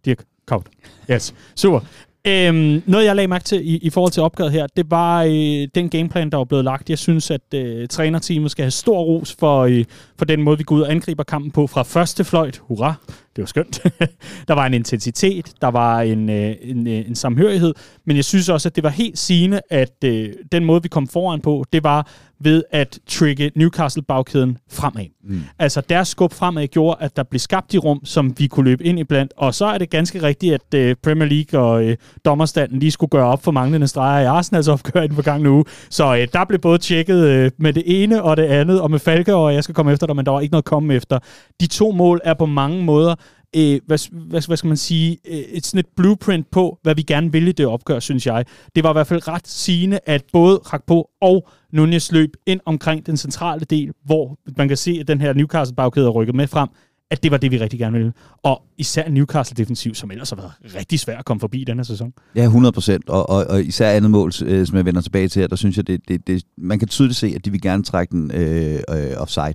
Dirk 0.05 0.23
Kaut. 0.47 0.65
Yes, 1.11 1.33
super. 1.55 1.79
Øhm, 2.27 2.83
noget, 2.85 3.05
jeg 3.05 3.15
lagde 3.15 3.27
mærke 3.27 3.43
til 3.43 3.69
i, 3.69 3.77
i 3.77 3.89
forhold 3.89 4.11
til 4.11 4.23
opgøret 4.23 4.51
her, 4.51 4.67
det 4.77 4.91
var 4.91 5.23
øh, 5.23 5.67
den 5.75 5.89
gameplan, 5.89 6.29
der 6.29 6.37
var 6.37 6.43
blevet 6.43 6.65
lagt. 6.65 6.89
Jeg 6.89 6.97
synes, 6.97 7.31
at 7.31 7.53
øh, 7.53 7.87
trænerteamet 7.87 8.51
skal 8.51 8.63
have 8.63 8.71
stor 8.71 8.99
ros 8.99 9.35
for, 9.39 9.61
øh, 9.61 9.85
for 10.17 10.25
den 10.25 10.41
måde, 10.41 10.57
vi 10.57 10.63
går 10.63 10.75
ud 10.75 10.81
og 10.81 10.91
angriber 10.91 11.23
kampen 11.23 11.51
på 11.51 11.67
fra 11.67 11.83
første 11.83 12.23
fløjt. 12.23 12.57
Hurra! 12.57 12.93
Det 13.35 13.41
var 13.41 13.45
skønt. 13.45 13.83
der 14.47 14.53
var 14.53 14.65
en 14.65 14.73
intensitet, 14.73 15.53
der 15.61 15.67
var 15.67 16.01
en, 16.01 16.29
øh, 16.29 16.55
en, 16.61 16.87
øh, 16.87 16.93
en 16.93 17.15
samhørighed, 17.15 17.73
men 18.05 18.15
jeg 18.15 18.25
synes 18.25 18.49
også, 18.49 18.69
at 18.69 18.75
det 18.75 18.83
var 18.83 18.89
helt 18.89 19.17
sigende, 19.17 19.61
at 19.69 20.03
øh, 20.05 20.33
den 20.51 20.65
måde, 20.65 20.83
vi 20.83 20.87
kom 20.87 21.07
foran 21.07 21.41
på, 21.41 21.65
det 21.73 21.83
var 21.83 22.07
ved 22.39 22.63
at 22.71 22.99
trigge 23.07 23.51
Newcastle-bagkæden 23.55 24.57
fremad. 24.71 25.05
Mm. 25.23 25.41
Altså 25.59 25.81
deres 25.81 26.07
skub 26.07 26.33
fremad 26.33 26.67
gjorde, 26.67 26.97
at 26.99 27.15
der 27.15 27.23
blev 27.23 27.39
skabt 27.39 27.71
de 27.71 27.77
rum, 27.77 28.05
som 28.05 28.33
vi 28.37 28.47
kunne 28.47 28.63
løbe 28.63 28.83
ind 28.83 28.99
i 28.99 29.03
blandt, 29.03 29.33
og 29.37 29.55
så 29.55 29.65
er 29.65 29.77
det 29.77 29.89
ganske 29.89 30.21
rigtigt, 30.21 30.53
at 30.53 30.79
øh, 30.79 30.95
Premier 31.03 31.29
League 31.29 31.61
og 31.61 31.85
øh, 31.85 31.97
dommerstanden 32.25 32.79
lige 32.79 32.91
skulle 32.91 33.09
gøre 33.09 33.25
op 33.25 33.43
for 33.43 33.51
manglende 33.51 33.87
streger 33.87 34.21
i 34.21 34.25
Arsenals 34.25 34.67
opgør 34.67 35.01
i 35.01 35.07
den 35.07 35.15
forgangne 35.15 35.49
uge. 35.49 35.63
Så 35.89 36.15
øh, 36.15 36.27
der 36.33 36.45
blev 36.45 36.59
både 36.59 36.77
tjekket 36.77 37.27
øh, 37.27 37.51
med 37.57 37.73
det 37.73 37.83
ene 37.85 38.23
og 38.23 38.37
det 38.37 38.43
andet, 38.43 38.81
og 38.81 38.91
med 38.91 38.99
Falke, 38.99 39.35
og 39.35 39.53
jeg 39.53 39.63
skal 39.63 39.75
komme 39.75 39.91
efter 39.91 40.07
dig, 40.07 40.15
men 40.15 40.25
der 40.25 40.31
var 40.31 40.39
ikke 40.39 40.51
noget 40.51 40.61
at 40.61 40.65
komme 40.65 40.93
efter. 40.93 41.19
De 41.61 41.67
to 41.67 41.91
mål 41.91 42.21
er 42.23 42.33
på 42.33 42.45
mange 42.45 42.83
måder 42.83 43.15
øh, 43.55 43.79
hvad, 43.85 44.11
hvad, 44.11 44.47
hvad 44.47 44.57
skal 44.57 44.67
man 44.67 44.77
sige, 44.77 45.17
øh, 45.27 45.37
et 45.37 45.65
sådan 45.65 45.79
et 45.79 45.87
blueprint 45.95 46.51
på, 46.51 46.79
hvad 46.83 46.95
vi 46.95 47.01
gerne 47.01 47.31
ville 47.31 47.49
i 47.49 47.53
det 47.53 47.65
opgør, 47.65 47.99
synes 47.99 48.27
jeg. 48.27 48.45
Det 48.75 48.83
var 48.83 48.89
i 48.89 48.93
hvert 48.93 49.07
fald 49.07 49.27
ret 49.27 49.47
sigende, 49.47 49.99
at 50.05 50.23
både 50.33 50.57
Rakpo 50.57 51.09
og 51.21 51.47
Nunez 51.71 52.11
løb 52.11 52.29
ind 52.45 52.59
omkring 52.65 53.05
den 53.05 53.17
centrale 53.17 53.65
del, 53.69 53.91
hvor 54.05 54.39
man 54.57 54.67
kan 54.67 54.77
se, 54.77 54.97
at 54.99 55.07
den 55.07 55.21
her 55.21 55.33
Newcastle-bagkæde 55.33 56.05
er 56.05 56.09
rykket 56.09 56.35
med 56.35 56.47
frem, 56.47 56.69
at 57.11 57.23
det 57.23 57.31
var 57.31 57.37
det, 57.37 57.51
vi 57.51 57.57
rigtig 57.57 57.79
gerne 57.79 57.97
ville. 57.97 58.13
Og 58.43 58.61
især 58.77 59.09
Newcastle 59.09 59.55
defensiv, 59.55 59.95
som 59.95 60.11
ellers 60.11 60.29
har 60.29 60.35
været 60.35 60.51
rigtig 60.75 60.99
svært 60.99 61.19
at 61.19 61.25
komme 61.25 61.39
forbi 61.39 61.63
denne 61.63 61.85
sæson. 61.85 62.13
Ja, 62.35 62.43
100 62.43 62.71
procent. 62.71 63.09
Og, 63.09 63.29
og, 63.29 63.45
og 63.49 63.63
især 63.63 63.89
andet 63.89 64.11
mål, 64.11 64.31
øh, 64.45 64.67
som 64.67 64.77
jeg 64.77 64.85
vender 64.85 65.01
tilbage 65.01 65.27
til 65.27 65.39
her, 65.39 65.47
der 65.47 65.55
synes 65.55 65.77
jeg, 65.77 65.87
det, 65.87 66.01
det, 66.07 66.27
det, 66.27 66.43
man 66.57 66.79
kan 66.79 66.87
tydeligt 66.87 67.17
se, 67.17 67.33
at 67.35 67.45
de 67.45 67.51
vil 67.51 67.61
gerne 67.61 67.83
trække 67.83 68.11
den 68.11 68.31
øh, 68.33 68.79
øh, 68.89 69.11
offside. 69.17 69.53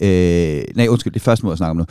Øh, 0.00 0.62
nej, 0.76 0.88
undskyld, 0.88 1.12
det 1.12 1.20
er 1.20 1.24
første 1.24 1.46
måde 1.46 1.52
at 1.52 1.58
snakke 1.58 1.70
om 1.70 1.76
nu. 1.76 1.84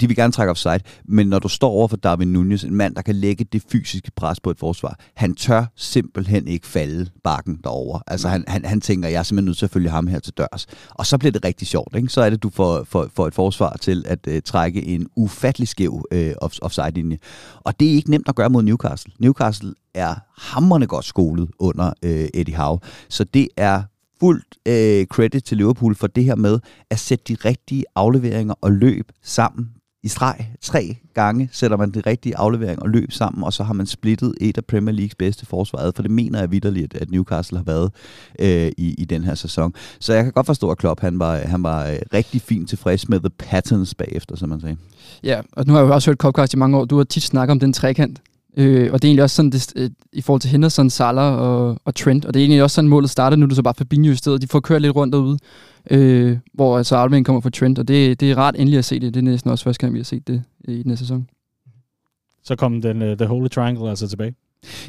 De 0.00 0.06
vil 0.06 0.16
gerne 0.16 0.32
trække 0.32 0.50
offside, 0.50 0.80
men 1.04 1.26
når 1.26 1.38
du 1.38 1.48
står 1.48 1.70
over 1.70 1.88
for 1.88 1.96
Darwin 1.96 2.32
Nunez, 2.32 2.64
en 2.64 2.74
mand, 2.74 2.94
der 2.94 3.02
kan 3.02 3.14
lægge 3.14 3.46
det 3.52 3.62
fysiske 3.72 4.10
pres 4.16 4.40
på 4.40 4.50
et 4.50 4.58
forsvar, 4.58 4.98
han 5.14 5.34
tør 5.34 5.64
simpelthen 5.76 6.48
ikke 6.48 6.66
falde 6.66 7.10
bakken 7.24 7.58
derover. 7.64 8.00
Altså 8.06 8.28
han, 8.28 8.44
han, 8.48 8.64
han 8.64 8.80
tænker, 8.80 9.08
jeg 9.08 9.18
er 9.18 9.22
simpelthen 9.22 9.46
nødt 9.46 9.58
til 9.58 9.66
at 9.66 9.70
følge 9.70 9.90
ham 9.90 10.06
her 10.06 10.18
til 10.18 10.32
dørs. 10.32 10.66
Og 10.90 11.06
så 11.06 11.18
bliver 11.18 11.32
det 11.32 11.44
rigtig 11.44 11.68
sjovt. 11.68 11.96
Ikke? 11.96 12.08
Så 12.08 12.20
er 12.20 12.30
det, 12.30 12.42
du 12.42 12.50
får, 12.50 12.84
får, 12.84 13.08
får 13.14 13.26
et 13.26 13.34
forsvar 13.34 13.76
til 13.80 14.04
at 14.06 14.18
øh, 14.28 14.42
trække 14.42 14.86
en 14.86 15.06
ufattelig 15.16 15.68
skæv 15.68 16.04
øh, 16.12 16.32
offside-linje. 16.62 17.18
Og 17.60 17.80
det 17.80 17.90
er 17.90 17.92
ikke 17.92 18.10
nemt 18.10 18.28
at 18.28 18.34
gøre 18.34 18.50
mod 18.50 18.62
Newcastle. 18.62 19.12
Newcastle 19.18 19.74
er 19.94 20.14
hammerne 20.38 20.86
godt 20.86 21.04
skolet 21.04 21.48
under 21.58 21.92
øh, 22.02 22.28
Eddie 22.34 22.56
Howe. 22.56 22.78
Så 23.08 23.24
det 23.24 23.48
er 23.56 23.82
fuldt 24.20 24.56
øh, 24.66 25.06
credit 25.06 25.44
til 25.44 25.56
Liverpool 25.56 25.94
for 25.94 26.06
det 26.06 26.24
her 26.24 26.36
med 26.36 26.58
at 26.90 26.98
sætte 26.98 27.24
de 27.28 27.36
rigtige 27.44 27.84
afleveringer 27.94 28.54
og 28.60 28.72
løb 28.72 29.12
sammen 29.22 29.68
i 30.02 30.08
streg. 30.08 30.46
Tre 30.60 30.96
gange 31.14 31.48
sætter 31.52 31.76
man 31.76 31.90
de 31.90 32.00
rigtige 32.06 32.36
afleveringer 32.36 32.82
og 32.82 32.88
løb 32.88 33.12
sammen, 33.12 33.44
og 33.44 33.52
så 33.52 33.62
har 33.62 33.72
man 33.72 33.86
splittet 33.86 34.34
et 34.40 34.58
af 34.58 34.64
Premier 34.64 34.94
Leagues 34.94 35.14
bedste 35.14 35.46
forsvar 35.46 35.92
for 35.96 36.02
det 36.02 36.10
mener 36.10 36.38
jeg 36.38 36.50
vidderligt, 36.50 36.94
at 36.94 37.10
Newcastle 37.10 37.58
har 37.58 37.64
været 37.64 37.92
øh, 38.38 38.72
i, 38.78 38.94
i 38.98 39.04
den 39.04 39.24
her 39.24 39.34
sæson. 39.34 39.74
Så 40.00 40.14
jeg 40.14 40.24
kan 40.24 40.32
godt 40.32 40.46
forstå, 40.46 40.70
at 40.70 40.78
Klopp 40.78 41.00
han 41.00 41.18
var, 41.18 41.36
han 41.36 41.62
var 41.62 41.86
øh, 41.86 41.98
rigtig 42.14 42.40
fint 42.40 42.68
tilfreds 42.68 43.08
med 43.08 43.20
the 43.20 43.30
patterns 43.30 43.94
bagefter, 43.94 44.36
som 44.36 44.48
man 44.48 44.60
sagde. 44.60 44.76
Ja, 45.22 45.40
og 45.52 45.66
nu 45.66 45.72
har 45.72 45.80
jeg 45.80 45.88
jo 45.88 45.94
også 45.94 46.10
hørt 46.10 46.18
Copcast 46.18 46.54
i 46.54 46.56
mange 46.56 46.78
år. 46.78 46.84
Du 46.84 46.96
har 46.96 47.04
tit 47.04 47.22
snakket 47.22 47.52
om 47.52 47.60
den 47.60 47.72
trekant, 47.72 48.20
Øh, 48.56 48.92
og 48.92 49.02
det 49.02 49.04
er 49.04 49.08
egentlig 49.08 49.22
også 49.22 49.36
sådan, 49.36 49.50
det, 49.50 49.72
øh, 49.76 49.90
i 50.12 50.20
forhold 50.20 50.40
til 50.40 50.50
Henderson, 50.50 50.90
Salah 50.90 51.38
og, 51.38 51.76
og 51.84 51.94
Trent, 51.94 52.24
og 52.24 52.34
det 52.34 52.40
er 52.40 52.44
egentlig 52.44 52.62
også 52.62 52.74
sådan, 52.74 52.88
målet 52.88 53.10
starter 53.10 53.36
nu, 53.36 53.46
du 53.46 53.54
så 53.54 53.62
bare 53.62 53.74
Fabinho 53.74 54.12
i 54.12 54.16
stedet. 54.16 54.42
De 54.42 54.48
får 54.48 54.60
kørt 54.60 54.82
lidt 54.82 54.96
rundt 54.96 55.12
derude, 55.12 55.38
øh, 55.90 56.38
hvor 56.52 56.78
altså 56.78 56.96
Alvin 56.96 57.24
kommer 57.24 57.40
fra 57.40 57.50
Trent, 57.50 57.78
og 57.78 57.88
det, 57.88 58.20
det 58.20 58.30
er 58.30 58.38
rart 58.38 58.54
endelig 58.58 58.78
at 58.78 58.84
se 58.84 59.00
det. 59.00 59.14
Det 59.14 59.20
er 59.20 59.24
næsten 59.24 59.50
også 59.50 59.64
første 59.64 59.80
gang, 59.80 59.94
vi 59.94 59.98
har 59.98 60.04
set 60.04 60.26
det 60.26 60.42
øh, 60.68 60.74
i 60.74 60.82
den 60.82 60.90
her 60.90 60.96
sæson. 60.96 61.28
Så 62.42 62.56
kom 62.56 62.82
den, 62.82 63.02
uh, 63.02 63.16
The 63.16 63.26
Holy 63.26 63.48
Triangle 63.48 63.90
altså 63.90 64.08
tilbage. 64.08 64.34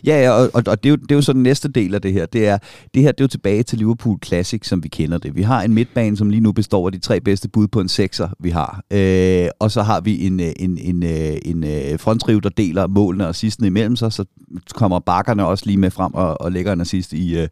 Ja, 0.05 0.21
ja 0.21 0.31
og, 0.31 0.49
og, 0.53 0.63
og 0.67 0.83
det, 0.83 0.89
er 0.89 0.91
jo, 0.91 0.95
det 0.95 1.11
er 1.11 1.15
jo 1.15 1.21
så 1.21 1.33
den 1.33 1.43
næste 1.43 1.69
del 1.69 1.95
af 1.95 2.01
det 2.01 2.13
her. 2.13 2.25
Det 2.25 2.47
er, 2.47 2.57
det 2.93 3.01
her 3.01 3.11
det 3.11 3.19
er 3.19 3.23
jo 3.23 3.27
tilbage 3.27 3.63
til 3.63 3.77
Liverpool 3.77 4.17
Classic, 4.25 4.67
som 4.67 4.83
vi 4.83 4.87
kender 4.87 5.17
det. 5.17 5.35
Vi 5.35 5.41
har 5.41 5.61
en 5.61 5.73
midtbane, 5.73 6.17
som 6.17 6.29
lige 6.29 6.41
nu 6.41 6.51
består 6.51 6.85
af 6.85 6.91
de 6.91 6.99
tre 6.99 7.21
bedste 7.21 7.49
bud 7.49 7.67
på 7.67 7.79
en 7.79 7.89
sekser, 7.89 8.29
vi 8.39 8.49
har. 8.49 8.83
Øh, 8.91 9.47
og 9.59 9.71
så 9.71 9.81
har 9.81 10.01
vi 10.01 10.25
en, 10.25 10.39
øh, 10.39 10.51
en, 10.59 10.77
en, 10.77 11.03
øh, 11.03 11.37
en, 11.45 11.63
en 11.63 11.99
frontriv, 11.99 12.41
der 12.41 12.49
deler 12.49 12.87
målene 12.87 13.27
og 13.27 13.35
sidstene 13.35 13.67
imellem 13.67 13.95
sig, 13.95 14.13
så 14.13 14.25
kommer 14.73 14.99
bakkerne 14.99 15.45
også 15.45 15.65
lige 15.65 15.77
med 15.77 15.91
frem 15.91 16.13
og, 16.13 16.41
og 16.41 16.51
lægger 16.51 16.73
en 16.73 16.81
assist 16.81 17.13
i, 17.13 17.47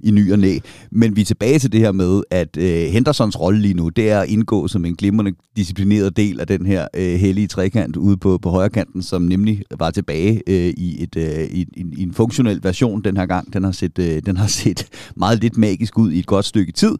i 0.00 0.10
ny 0.10 0.32
og 0.32 0.38
næ. 0.38 0.58
Men 0.90 1.16
vi 1.16 1.20
er 1.20 1.24
tilbage 1.24 1.58
til 1.58 1.72
det 1.72 1.80
her 1.80 1.92
med, 1.92 2.22
at 2.30 2.56
uh, 2.56 2.64
Hendersons 2.64 3.40
rolle 3.40 3.60
lige 3.60 3.74
nu, 3.74 3.88
det 3.88 4.10
er 4.10 4.20
at 4.20 4.28
indgå 4.28 4.68
som 4.68 4.84
en 4.84 4.94
glimrende 4.94 5.32
disciplineret 5.56 6.16
del 6.16 6.40
af 6.40 6.46
den 6.46 6.66
her 6.66 6.86
uh, 6.96 7.02
hellige 7.02 7.46
trekant 7.46 7.96
ude 7.96 8.16
på, 8.16 8.38
på 8.38 8.50
højre 8.50 8.70
kanten, 8.70 9.02
som 9.02 9.22
nemlig 9.22 9.62
var 9.78 9.90
tilbage 9.90 10.42
uh, 10.48 10.54
i 10.54 11.02
et 11.02 11.16
uh, 11.16 11.58
i, 11.60 11.66
i, 11.80 11.84
i 11.96 12.02
en 12.02 12.12
funktionel 12.12 12.60
version 12.62 13.02
den 13.02 13.16
her 13.16 13.26
gang. 13.26 13.52
Den 13.52 13.64
har 13.64 13.72
set, 13.72 13.98
øh, 13.98 14.22
den 14.26 14.36
har 14.36 14.46
set 14.46 14.86
meget 15.16 15.40
lidt 15.40 15.56
magisk 15.56 15.98
ud 15.98 16.12
i 16.12 16.18
et 16.18 16.26
godt 16.26 16.44
stykke 16.44 16.72
tid. 16.72 16.94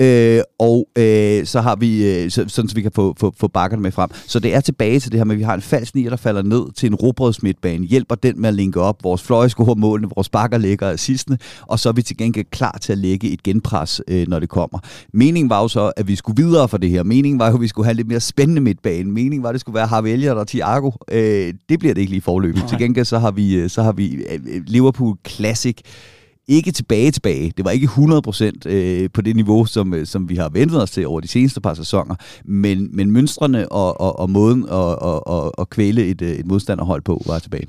Øh, 0.00 0.40
og 0.58 0.88
øh, 0.98 1.46
så 1.46 1.60
har 1.60 1.76
vi, 1.76 2.06
øh, 2.06 2.30
så, 2.30 2.44
sådan 2.48 2.68
så 2.68 2.74
vi 2.74 2.82
kan 2.82 2.92
få, 2.94 3.14
få, 3.18 3.34
få 3.40 3.48
bakkerne 3.48 3.82
med 3.82 3.92
frem. 3.92 4.10
Så 4.26 4.38
det 4.38 4.54
er 4.54 4.60
tilbage 4.60 5.00
til 5.00 5.12
det 5.12 5.20
her 5.20 5.24
med, 5.24 5.34
at 5.34 5.38
vi 5.38 5.44
har 5.44 5.54
en 5.54 5.60
falsk 5.60 5.94
nier, 5.94 6.10
der 6.10 6.16
falder 6.16 6.42
ned 6.42 6.72
til 6.72 6.86
en 6.86 6.94
robrødsmidtbane, 6.94 7.86
hjælper 7.86 8.14
den 8.14 8.40
med 8.40 8.48
at 8.48 8.54
linke 8.54 8.80
op. 8.80 9.04
Vores 9.04 9.22
fløje 9.22 9.48
scorer 9.48 9.74
målene, 9.74 10.08
vores 10.16 10.28
bakker 10.28 10.58
ligger 10.58 10.90
assistene, 10.90 11.38
og 11.62 11.78
så 11.78 11.88
er 11.88 11.92
vi 11.92 12.02
til 12.02 12.16
gengæld 12.16 12.46
klar 12.50 12.78
til 12.80 12.92
at 12.92 12.98
lægge 12.98 13.30
et 13.30 13.42
genpres, 13.42 14.00
øh, 14.08 14.28
når 14.28 14.38
det 14.40 14.48
kommer. 14.48 14.78
Meningen 15.12 15.50
var 15.50 15.62
jo 15.62 15.68
så, 15.68 15.92
at 15.96 16.08
vi 16.08 16.16
skulle 16.16 16.42
videre 16.42 16.68
for 16.68 16.76
det 16.76 16.90
her. 16.90 17.02
Meningen 17.02 17.38
var 17.38 17.48
jo, 17.48 17.54
at 17.54 17.60
vi 17.60 17.68
skulle 17.68 17.86
have 17.86 17.94
lidt 17.94 18.08
mere 18.08 18.20
spændende 18.20 18.60
midtbane. 18.60 19.10
Meningen 19.10 19.42
var, 19.42 19.48
at 19.48 19.52
det 19.52 19.60
skulle 19.60 19.74
være 19.74 19.86
Harvey 19.86 20.10
Elliott 20.10 20.38
og 20.38 20.46
Thiago. 20.46 20.90
Øh, 21.10 21.54
det 21.68 21.78
bliver 21.78 21.94
det 21.94 22.00
ikke 22.00 22.12
lige 22.12 22.22
forløbet. 22.22 22.64
Til 22.68 22.78
gengæld 22.78 23.04
så 23.04 23.18
har 23.18 23.30
vi, 23.30 23.54
øh, 23.54 23.70
så 23.70 23.82
har 23.82 23.92
vi 23.92 24.01
Øh, 24.10 24.62
Liverpool 24.66 25.16
Classic 25.28 25.76
ikke 26.48 26.72
tilbage 26.72 27.10
tilbage. 27.10 27.52
Det 27.56 27.64
var 27.64 27.70
ikke 27.70 27.86
100% 27.86 28.68
øh, 28.70 29.10
på 29.14 29.20
det 29.20 29.36
niveau, 29.36 29.64
som, 29.64 29.94
øh, 29.94 30.06
som 30.06 30.28
vi 30.28 30.36
har 30.36 30.48
ventet 30.48 30.82
os 30.82 30.90
til 30.90 31.06
over 31.06 31.20
de 31.20 31.28
seneste 31.28 31.60
par 31.60 31.74
sæsoner, 31.74 32.14
men, 32.44 32.96
men 32.96 33.10
mønstrene 33.10 33.72
og, 33.72 34.00
og, 34.00 34.18
og 34.18 34.30
måden 34.30 34.64
at, 34.68 34.98
at, 35.02 35.20
at, 35.30 35.50
at 35.58 35.70
kvæle 35.70 36.06
et, 36.06 36.22
et 36.22 36.46
modstanderhold 36.46 37.02
på 37.02 37.22
var 37.26 37.38
tilbage. 37.38 37.66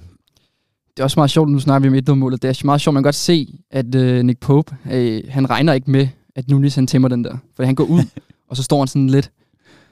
Det 0.97 0.99
er 0.99 1.03
også 1.03 1.19
meget 1.19 1.31
sjovt, 1.31 1.49
nu 1.49 1.59
snakker 1.59 1.89
vi 1.89 2.01
om 2.09 2.17
målet. 2.17 2.41
Det 2.41 2.49
er 2.49 2.65
meget 2.65 2.81
sjovt, 2.81 2.93
man 2.93 3.03
kan 3.03 3.07
godt 3.07 3.15
se, 3.15 3.59
at 3.71 3.95
øh, 3.95 4.23
Nick 4.23 4.39
Pope, 4.39 4.75
øh, 4.91 5.23
han 5.29 5.49
regner 5.49 5.73
ikke 5.73 5.91
med, 5.91 6.07
at 6.35 6.49
Nunes 6.49 6.75
han 6.75 6.87
tæmmer 6.87 7.07
den 7.07 7.23
der. 7.23 7.37
For 7.55 7.63
han 7.63 7.75
går 7.75 7.83
ud, 7.83 8.03
og 8.49 8.57
så 8.57 8.63
står 8.63 8.79
han 8.79 8.87
sådan 8.87 9.09
lidt 9.09 9.31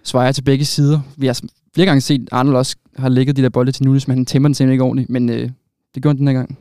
svejer 0.04 0.32
til 0.32 0.42
begge 0.42 0.66
sider. 0.66 1.00
Vi 1.18 1.28
har 1.28 1.42
flere 1.74 1.86
gange 1.88 2.02
set, 2.02 2.22
at 2.22 2.28
Arnold 2.32 2.56
også 2.56 2.76
har 2.96 3.10
lægget 3.10 3.38
de 3.38 3.42
der 3.42 3.50
bolde 3.50 3.72
til 3.72 3.86
Nunes, 3.86 4.08
men 4.08 4.18
han 4.18 4.26
tæmmer 4.26 4.50
den 4.50 4.56
simpelthen 4.56 4.74
ikke 4.74 4.84
ordentligt. 4.84 5.10
Men 5.10 5.30
øh, 5.30 5.50
det 5.96 6.04
gjorde 6.04 6.18
den 6.18 6.28
her 6.28 6.34
gang. 6.34 6.58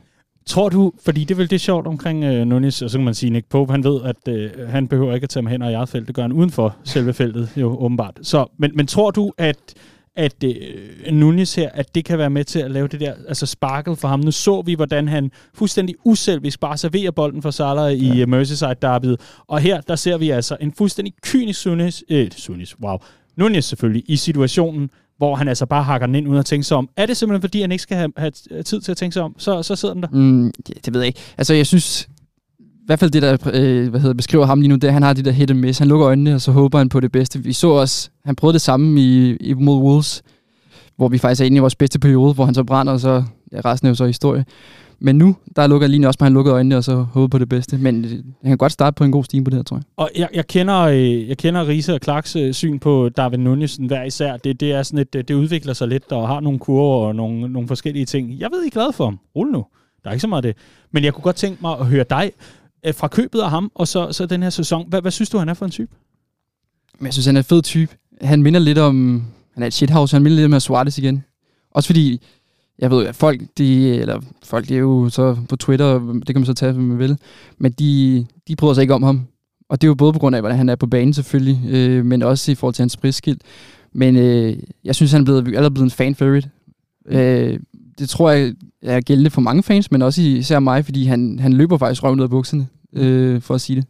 Tror 0.47 0.69
du, 0.69 0.93
fordi 1.05 1.21
det 1.21 1.31
er 1.31 1.37
vel 1.37 1.51
det 1.51 1.61
sjovt 1.61 1.87
omkring 1.87 2.25
øh, 2.25 2.47
Nunes, 2.47 2.83
og 2.83 2.91
så 2.91 2.99
kan 2.99 3.05
man 3.05 3.15
sige, 3.15 3.31
Nick 3.31 3.47
Pope, 3.49 3.73
han 3.73 3.85
ved, 3.85 4.01
at 4.03 4.29
øh, 4.29 4.69
han 4.69 4.89
behøver 4.89 5.15
ikke 5.15 5.25
at 5.25 5.31
tage 5.31 5.43
med 5.43 5.53
hen 5.53 5.63
i 5.63 5.73
eget 5.73 5.89
felt. 5.89 6.07
Det 6.07 6.15
gør 6.15 6.23
han 6.23 6.33
uden 6.33 6.51
for 6.51 6.77
selve 6.85 7.13
feltet, 7.13 7.53
jo 7.57 7.77
åbenbart. 7.85 8.19
Så, 8.23 8.47
men, 8.59 8.71
men 8.75 8.87
tror 8.87 9.11
du, 9.11 9.33
at 9.39 9.75
at 10.17 10.45
øh, 10.45 11.13
Nunes 11.13 11.55
her, 11.55 11.71
at 11.75 11.95
det 11.95 12.05
kan 12.05 12.19
være 12.19 12.31
med 12.31 12.45
til 12.45 12.59
at 12.59 12.71
lave 12.71 12.89
det 12.89 13.01
der 13.01 13.15
altså 13.29 13.47
sparkel 13.47 13.97
for 13.97 14.09
ham. 14.09 14.21
Nu 14.21 14.31
så 14.31 14.63
vi, 14.63 14.75
hvordan 14.75 15.09
han 15.09 15.31
fuldstændig 15.55 15.95
uselvisk 16.05 16.61
bare 16.61 16.77
serverer 16.77 17.11
bolden 17.11 17.43
for 17.43 17.51
Salah 17.51 17.93
i 17.93 18.19
ja. 18.19 18.27
Merseyside 18.27 18.75
derbyet. 18.83 19.21
Og 19.47 19.61
her, 19.61 19.81
der 19.81 19.97
ser 19.97 20.19
vi 20.19 20.31
altså 20.31 20.57
en 20.61 20.73
fuldstændig 20.73 21.15
kynisk 21.23 21.61
Sunes, 21.61 22.05
øh, 22.11 22.31
Sunes, 22.31 22.81
wow, 22.81 22.99
Nunes 23.37 23.65
selvfølgelig, 23.65 24.05
i 24.09 24.17
situationen, 24.17 24.91
hvor 25.21 25.35
han 25.35 25.49
altså 25.49 25.67
bare 25.67 25.83
hakker 25.83 26.07
den 26.07 26.15
ind 26.15 26.29
uden 26.29 26.39
at 26.39 26.47
tænke 26.47 26.65
sig 26.65 26.77
om. 26.77 26.89
Er 26.97 27.07
det 27.07 27.17
simpelthen, 27.17 27.43
fordi 27.43 27.61
han 27.61 27.73
ikke 27.73 27.83
skal 27.83 27.97
have, 27.97 28.13
have 28.17 28.33
tid 28.65 28.81
til 28.81 28.91
at 28.91 28.97
tænke 28.97 29.15
sig 29.15 29.23
om, 29.23 29.35
så, 29.39 29.63
så 29.63 29.77
sidder 29.77 29.95
den 29.95 30.03
der? 30.03 30.09
Mm, 30.13 30.53
det 30.85 30.95
ved 30.95 31.01
jeg 31.01 31.07
ikke. 31.07 31.21
Altså, 31.39 31.55
jeg 31.55 31.67
synes, 31.67 32.09
i 32.61 32.87
hvert 32.87 32.99
fald 32.99 33.11
det, 33.11 33.23
der 33.23 33.37
øh, 33.53 33.89
hvad 33.89 34.01
hedder, 34.01 34.15
beskriver 34.15 34.47
ham 34.47 34.61
lige 34.61 34.69
nu, 34.69 34.75
det 34.75 34.85
er, 34.85 34.89
at 34.89 34.93
han 34.93 35.03
har 35.03 35.13
det 35.13 35.25
der 35.25 35.31
hit 35.31 35.51
and 35.51 35.59
miss. 35.59 35.79
Han 35.79 35.89
lukker 35.89 36.07
øjnene, 36.07 36.35
og 36.35 36.41
så 36.41 36.53
håber 36.53 36.79
han 36.79 36.89
på 36.89 37.01
det 37.01 37.13
bedste. 37.13 37.39
Vi 37.39 37.53
så 37.53 37.69
også, 37.69 38.11
han 38.25 38.37
prøvede 38.37 38.53
det 38.53 38.61
samme 38.61 39.01
i, 39.01 39.37
i 39.37 39.55
mod 39.55 39.79
Wolves, 39.79 40.23
hvor 40.97 41.09
vi 41.09 41.19
faktisk 41.19 41.41
er 41.41 41.47
inde 41.47 41.57
i 41.57 41.61
vores 41.61 41.77
bedste 41.77 41.99
periode, 41.99 42.35
hvor 42.35 42.45
han 42.45 42.55
så 42.55 42.65
brænder, 42.65 42.93
og 42.93 43.01
så 43.01 43.25
ja, 43.53 43.61
resten 43.65 43.87
er 43.87 43.91
jo 43.91 43.95
så 43.95 44.07
historie. 44.07 44.45
Men 45.01 45.17
nu, 45.17 45.37
der 45.57 45.67
lukker 45.67 45.87
lige 45.87 46.09
også, 46.09 46.19
at 46.21 46.25
han 46.25 46.33
lukkede 46.33 46.55
øjnene 46.55 46.77
og 46.77 46.85
så 46.85 46.95
håber 46.95 47.29
på 47.29 47.39
det 47.39 47.49
bedste. 47.49 47.79
Men 47.79 48.05
øh, 48.05 48.11
han 48.11 48.51
kan 48.51 48.59
godt 48.59 48.73
starte 48.73 48.95
på 48.95 49.05
en 49.05 49.13
god 49.13 49.25
stime 49.25 49.45
på 49.45 49.51
det 49.51 49.59
her, 49.59 49.63
tror 49.63 49.77
jeg. 49.77 49.85
Og 49.97 50.11
jeg, 50.17 50.29
jeg 50.35 50.47
kender, 50.47 50.81
øh, 50.81 51.29
jeg 51.29 51.39
kender 51.39 51.69
Riese 51.69 51.95
og 51.95 52.01
Clarks 52.05 52.37
øh, 52.37 52.55
syn 52.55 52.79
på 52.79 53.09
David 53.09 53.39
Nunesen 53.39 53.87
hver 53.87 54.03
især. 54.03 54.37
Det, 54.37 54.61
det, 54.61 54.73
er 54.73 54.83
sådan 54.83 54.99
et, 54.99 55.13
det 55.13 55.35
udvikler 55.35 55.73
sig 55.73 55.89
lidt 55.89 56.13
og 56.13 56.29
har 56.29 56.41
nogle 56.41 56.59
kurver 56.59 57.07
og 57.07 57.15
nogle, 57.15 57.49
nogle 57.49 57.69
forskellige 57.69 58.07
ting. 58.07 58.39
Jeg 58.39 58.49
ved, 58.53 58.65
I 58.65 58.67
er 58.67 58.71
glad 58.71 58.93
for 58.93 59.05
ham. 59.05 59.19
Rul 59.37 59.51
nu. 59.51 59.65
Der 60.05 60.11
er 60.11 60.13
ikke 60.13 60.21
så 60.21 60.29
meget 60.29 60.45
af 60.45 60.55
det. 60.55 60.63
Men 60.93 61.05
jeg 61.05 61.15
kunne 61.15 61.23
godt 61.23 61.37
tænke 61.37 61.59
mig 61.61 61.79
at 61.79 61.87
høre 61.87 62.05
dig 62.11 62.33
fra 62.95 63.09
købet 63.09 63.41
af 63.41 63.51
ham, 63.51 63.71
og 63.75 63.89
så, 63.89 64.13
så 64.13 64.27
den 64.27 64.43
her 64.43 64.51
sæson. 64.51 64.89
Hvad, 64.89 65.01
hvad 65.01 65.11
synes 65.11 65.31
du, 65.31 65.39
han 65.39 65.49
er 65.49 65.55
for 65.55 65.65
en 65.65 65.71
type? 65.71 65.93
Men 66.99 67.07
jeg 67.07 67.13
synes, 67.13 67.27
han 67.27 67.37
er 67.37 67.41
en 67.41 67.45
fed 67.45 67.63
type. 67.63 67.97
Han 68.21 68.43
minder 68.43 68.61
lidt 68.61 68.79
om... 68.79 69.25
Han 69.55 69.63
er 69.63 69.67
et 69.67 69.75
shithouse. 69.75 70.17
Han 70.17 70.23
minder 70.23 70.37
lidt 70.37 70.55
om 70.55 70.61
Suarez 70.61 70.99
igen. 70.99 71.25
Også 71.71 71.87
fordi 71.87 72.21
jeg 72.81 72.91
ved, 72.91 73.07
at 73.07 73.17
folk, 73.17 73.41
de, 73.59 73.97
eller 73.97 74.21
folk, 74.43 74.69
de 74.69 74.75
er 74.75 74.79
jo 74.79 75.09
så 75.09 75.37
på 75.49 75.57
Twitter, 75.57 75.99
det 75.99 76.27
kan 76.27 76.37
man 76.37 76.47
så 76.47 76.55
tage, 76.55 76.73
hvad 76.73 76.83
man 76.83 76.99
vil, 76.99 77.19
men 77.59 77.73
de, 77.73 78.27
de 78.49 78.57
bryder 78.57 78.75
sig 78.75 78.83
ikke 78.83 78.95
om 78.95 79.03
ham. 79.03 79.27
Og 79.69 79.81
det 79.81 79.87
er 79.87 79.89
jo 79.89 79.95
både 79.95 80.13
på 80.13 80.19
grund 80.19 80.37
af, 80.37 80.43
hvordan 80.43 80.59
han 80.59 80.69
er 80.69 80.77
på 80.77 80.87
banen 80.87 81.15
selvfølgelig, 81.15 81.61
øh, 81.69 82.05
men 82.05 82.23
også 82.23 82.53
i 82.53 82.55
forhold 82.55 82.75
til 82.75 82.83
hans 82.83 82.97
prisskilt. 82.97 83.43
Men 83.93 84.17
øh, 84.17 84.57
jeg 84.85 84.95
synes, 84.95 85.13
han 85.13 85.21
er 85.21 85.25
blevet, 85.25 85.47
allerede 85.47 85.71
blevet 85.71 85.87
en 85.87 85.91
fan 85.91 86.15
favorite. 86.15 86.51
Øh, 87.07 87.61
det 87.99 88.09
tror 88.09 88.31
jeg 88.31 88.55
er 88.83 89.01
gældende 89.01 89.31
for 89.31 89.41
mange 89.41 89.63
fans, 89.63 89.91
men 89.91 90.03
også 90.03 90.23
især 90.23 90.59
mig, 90.59 90.85
fordi 90.85 91.05
han, 91.05 91.39
han 91.39 91.53
løber 91.53 91.79
faktisk 91.79 92.03
røven 92.03 92.21
ud 92.21 92.25
af 92.25 92.31
bukserne, 92.31 92.67
øh, 92.93 93.41
for 93.41 93.55
at 93.55 93.61
sige 93.61 93.77
det, 93.77 93.85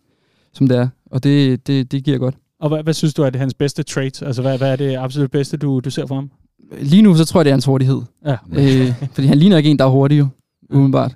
som 0.52 0.68
det 0.68 0.78
er. 0.78 0.88
Og 1.10 1.24
det, 1.24 1.66
det, 1.66 1.92
det 1.92 2.04
giver 2.04 2.18
godt. 2.18 2.34
Og 2.60 2.68
hvad, 2.68 2.82
hvad 2.82 2.94
synes 2.94 3.14
du 3.14 3.22
er 3.22 3.30
det 3.30 3.40
hans 3.40 3.54
bedste 3.54 3.82
trait? 3.82 4.22
Altså, 4.22 4.42
hvad, 4.42 4.58
hvad 4.58 4.72
er 4.72 4.76
det 4.76 4.96
absolut 4.96 5.30
bedste, 5.30 5.56
du, 5.56 5.80
du 5.80 5.90
ser 5.90 6.06
for 6.06 6.14
ham? 6.14 6.30
Lige 6.78 7.02
nu, 7.02 7.14
så 7.14 7.24
tror 7.24 7.40
jeg, 7.40 7.44
det 7.44 7.50
er 7.50 7.54
hans 7.54 7.64
hurtighed. 7.64 8.02
Ja. 8.26 8.36
Øh, 8.52 8.94
fordi 9.12 9.26
han 9.26 9.38
ligner 9.38 9.56
ikke 9.56 9.70
en, 9.70 9.78
der 9.78 9.84
er 9.84 9.88
hurtig, 9.88 10.18
jo, 10.18 10.26
umiddelbart. 10.70 11.14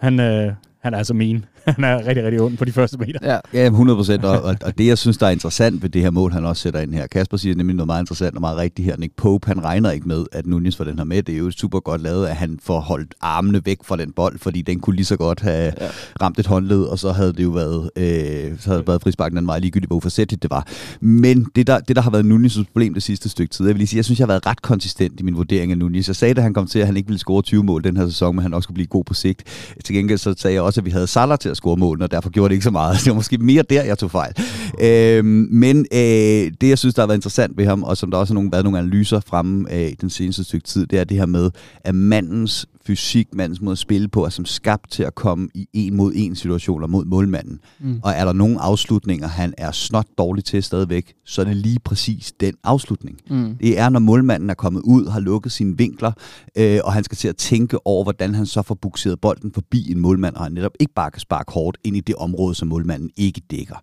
Han, 0.00 0.20
øh, 0.20 0.52
han 0.80 0.94
er 0.94 0.98
altså 0.98 1.14
min. 1.14 1.44
Han 1.76 1.84
er 1.84 2.06
rigtig, 2.06 2.24
rigtig 2.24 2.40
ond 2.40 2.56
på 2.56 2.64
de 2.64 2.72
første 2.72 2.98
meter. 2.98 3.18
Ja, 3.22 3.38
ja 3.52 3.64
100 3.64 3.96
procent. 3.96 4.24
Og, 4.24 4.42
og, 4.42 4.78
det, 4.78 4.86
jeg 4.86 4.98
synes, 4.98 5.18
der 5.18 5.26
er 5.26 5.30
interessant 5.30 5.82
ved 5.82 5.90
det 5.90 6.02
her 6.02 6.10
mål, 6.10 6.32
han 6.32 6.44
også 6.44 6.62
sætter 6.62 6.80
ind 6.80 6.94
her. 6.94 7.06
Kasper 7.06 7.36
siger 7.36 7.54
nemlig 7.54 7.76
noget 7.76 7.86
meget 7.86 8.02
interessant 8.02 8.34
og 8.34 8.40
meget 8.40 8.56
rigtigt 8.56 8.86
her. 8.86 8.96
Nick 8.96 9.12
Pope, 9.16 9.48
han 9.48 9.64
regner 9.64 9.90
ikke 9.90 10.08
med, 10.08 10.26
at 10.32 10.46
Nunez 10.46 10.76
får 10.76 10.84
den 10.84 10.98
her 10.98 11.04
med. 11.04 11.22
Det 11.22 11.34
er 11.34 11.38
jo 11.38 11.50
super 11.50 11.80
godt 11.80 12.02
lavet, 12.02 12.26
at 12.26 12.36
han 12.36 12.58
får 12.62 12.80
holdt 12.80 13.14
armene 13.20 13.62
væk 13.64 13.78
fra 13.84 13.96
den 13.96 14.12
bold, 14.12 14.38
fordi 14.38 14.62
den 14.62 14.80
kunne 14.80 14.96
lige 14.96 15.06
så 15.06 15.16
godt 15.16 15.40
have 15.40 15.72
ja. 15.80 15.86
ramt 16.22 16.38
et 16.38 16.46
håndled, 16.46 16.82
og 16.82 16.98
så 16.98 17.12
havde 17.12 17.32
det 17.32 17.42
jo 17.44 17.50
været, 17.50 17.90
øh, 17.96 18.58
så 18.60 18.68
havde 18.68 18.78
det 18.78 18.88
været 18.88 19.02
frisbakken 19.02 19.36
den 19.36 19.46
vej 19.46 19.58
ligegyldigt, 19.58 19.88
hvor 19.88 19.96
uforsætligt 19.96 20.42
det 20.42 20.50
var. 20.50 20.66
Men 21.00 21.46
det 21.56 21.66
der, 21.66 21.78
det, 21.78 21.96
der 21.96 22.02
har 22.02 22.10
været 22.10 22.24
Nunez' 22.24 22.64
problem 22.72 22.94
det 22.94 23.02
sidste 23.02 23.28
stykke 23.28 23.52
tid, 23.52 23.66
jeg 23.66 23.74
vil 23.74 23.78
lige 23.78 23.86
sige, 23.86 23.98
jeg 23.98 24.04
synes, 24.04 24.18
jeg 24.18 24.26
har 24.26 24.32
været 24.32 24.46
ret 24.46 24.62
konsistent 24.62 25.20
i 25.20 25.22
min 25.22 25.36
vurdering 25.36 25.72
af 25.72 25.78
Nunez. 25.78 26.08
Jeg 26.08 26.16
sagde, 26.16 26.34
da 26.34 26.40
han 26.40 26.54
kom 26.54 26.66
til, 26.66 26.78
at 26.78 26.86
han 26.86 26.96
ikke 26.96 27.06
ville 27.06 27.18
score 27.18 27.42
20 27.42 27.64
mål 27.64 27.84
den 27.84 27.96
her 27.96 28.06
sæson, 28.06 28.36
men 28.36 28.42
han 28.42 28.54
også 28.54 28.66
skulle 28.66 28.74
blive 28.74 28.86
god 28.86 29.04
på 29.04 29.14
sigt. 29.14 29.44
Til 29.84 29.94
gengæld 29.94 30.18
så 30.18 30.34
sagde 30.38 30.54
jeg 30.54 30.62
også, 30.62 30.80
at 30.80 30.84
vi 30.84 30.90
havde 30.90 31.06
Salah 31.06 31.38
til 31.38 31.48
at 31.48 31.55
score 31.56 31.76
målene, 31.76 32.04
og 32.04 32.10
derfor 32.10 32.30
gjorde 32.30 32.48
det 32.48 32.54
ikke 32.54 32.64
så 32.64 32.70
meget. 32.70 32.96
Det 33.04 33.10
var 33.10 33.14
måske 33.14 33.38
mere 33.38 33.62
der, 33.62 33.82
jeg 33.82 33.98
tog 33.98 34.10
fejl. 34.10 34.32
Øh, 34.80 35.24
men 35.24 35.86
øh, 35.92 36.52
det, 36.60 36.68
jeg 36.68 36.78
synes, 36.78 36.94
der 36.94 37.02
har 37.02 37.06
været 37.06 37.18
interessant 37.18 37.56
ved 37.56 37.64
ham, 37.66 37.82
og 37.82 37.96
som 37.96 38.10
der 38.10 38.18
også 38.18 38.32
har 38.32 38.34
nogle, 38.34 38.52
været 38.52 38.64
nogle 38.64 38.78
analyser 38.78 39.20
fremme 39.20 39.72
øh, 39.72 39.78
af 39.78 39.94
den 40.00 40.10
seneste 40.10 40.44
stykke 40.44 40.66
tid, 40.66 40.86
det 40.86 40.98
er 40.98 41.04
det 41.04 41.16
her 41.16 41.26
med, 41.26 41.50
at 41.84 41.94
mandens 41.94 42.66
fysik, 42.86 43.34
mandens 43.34 43.60
måde 43.60 43.72
at 43.72 43.78
spille 43.78 44.08
på, 44.08 44.24
er 44.24 44.28
som 44.28 44.44
skabt 44.44 44.90
til 44.90 45.02
at 45.02 45.14
komme 45.14 45.48
i 45.54 45.68
en 45.72 45.96
mod 45.96 46.12
en 46.14 46.36
situationer 46.36 46.86
mod 46.86 47.04
målmanden. 47.04 47.60
Mm. 47.80 48.00
Og 48.02 48.12
er 48.12 48.24
der 48.24 48.32
nogle 48.32 48.60
afslutninger, 48.60 49.28
han 49.28 49.54
er 49.58 49.70
snot 49.70 50.06
dårlig 50.18 50.44
til 50.44 50.62
stadigvæk, 50.62 51.14
så 51.24 51.40
er 51.40 51.44
det 51.44 51.56
lige 51.56 51.78
præcis 51.84 52.32
den 52.40 52.54
afslutning. 52.64 53.18
Mm. 53.30 53.56
Det 53.60 53.78
er, 53.78 53.88
når 53.88 54.00
målmanden 54.00 54.50
er 54.50 54.54
kommet 54.54 54.82
ud, 54.84 55.06
har 55.06 55.20
lukket 55.20 55.52
sine 55.52 55.78
vinkler, 55.78 56.12
øh, 56.56 56.80
og 56.84 56.92
han 56.92 57.04
skal 57.04 57.16
til 57.16 57.28
at 57.28 57.36
tænke 57.36 57.86
over, 57.86 58.04
hvordan 58.04 58.34
han 58.34 58.46
så 58.46 58.62
får 58.62 58.74
bukseret 58.74 59.20
bolden 59.20 59.52
forbi 59.52 59.90
en 59.90 59.98
målmand, 59.98 60.34
og 60.34 60.42
han 60.42 60.52
netop 60.52 60.72
ikke 60.80 60.94
bare 60.94 61.10
kan 61.10 61.20
sparke 61.20 61.52
hårdt 61.52 61.78
ind 61.84 61.96
i 61.96 62.00
det 62.00 62.14
område, 62.14 62.54
som 62.54 62.68
målmanden 62.68 63.10
ikke 63.16 63.42
dækker. 63.50 63.76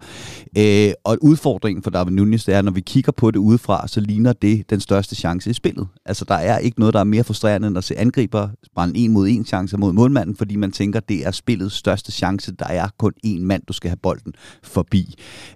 Øh, 0.57 0.91
og 1.03 1.17
udfordringen 1.21 1.83
for 1.83 1.89
David 1.89 2.11
Nunes, 2.11 2.45
det 2.45 2.55
er, 2.55 2.61
når 2.61 2.71
vi 2.71 2.81
kigger 2.81 3.11
på 3.11 3.31
det 3.31 3.39
udefra, 3.39 3.87
så 3.87 3.99
ligner 3.99 4.33
det 4.33 4.69
den 4.69 4.79
største 4.79 5.15
chance 5.15 5.49
i 5.49 5.53
spillet. 5.53 5.87
Altså, 6.05 6.25
der 6.27 6.35
er 6.35 6.57
ikke 6.57 6.79
noget, 6.79 6.93
der 6.93 6.99
er 6.99 7.03
mere 7.03 7.23
frustrerende, 7.23 7.67
end 7.67 7.77
at 7.77 7.83
se 7.83 7.97
angriber 7.97 8.49
brænde 8.75 8.92
en 8.95 9.03
en 9.03 9.11
mod 9.11 9.27
en 9.27 9.45
chance 9.45 9.77
mod 9.77 9.93
målmanden, 9.93 10.35
fordi 10.35 10.55
man 10.55 10.71
tænker, 10.71 10.99
det 10.99 11.27
er 11.27 11.31
spillets 11.31 11.75
største 11.75 12.11
chance. 12.11 12.51
Der 12.59 12.65
er 12.65 12.87
kun 12.97 13.11
én 13.25 13.41
mand, 13.41 13.63
du 13.67 13.73
skal 13.73 13.89
have 13.89 13.97
bolden 13.97 14.33
forbi. 14.63 15.15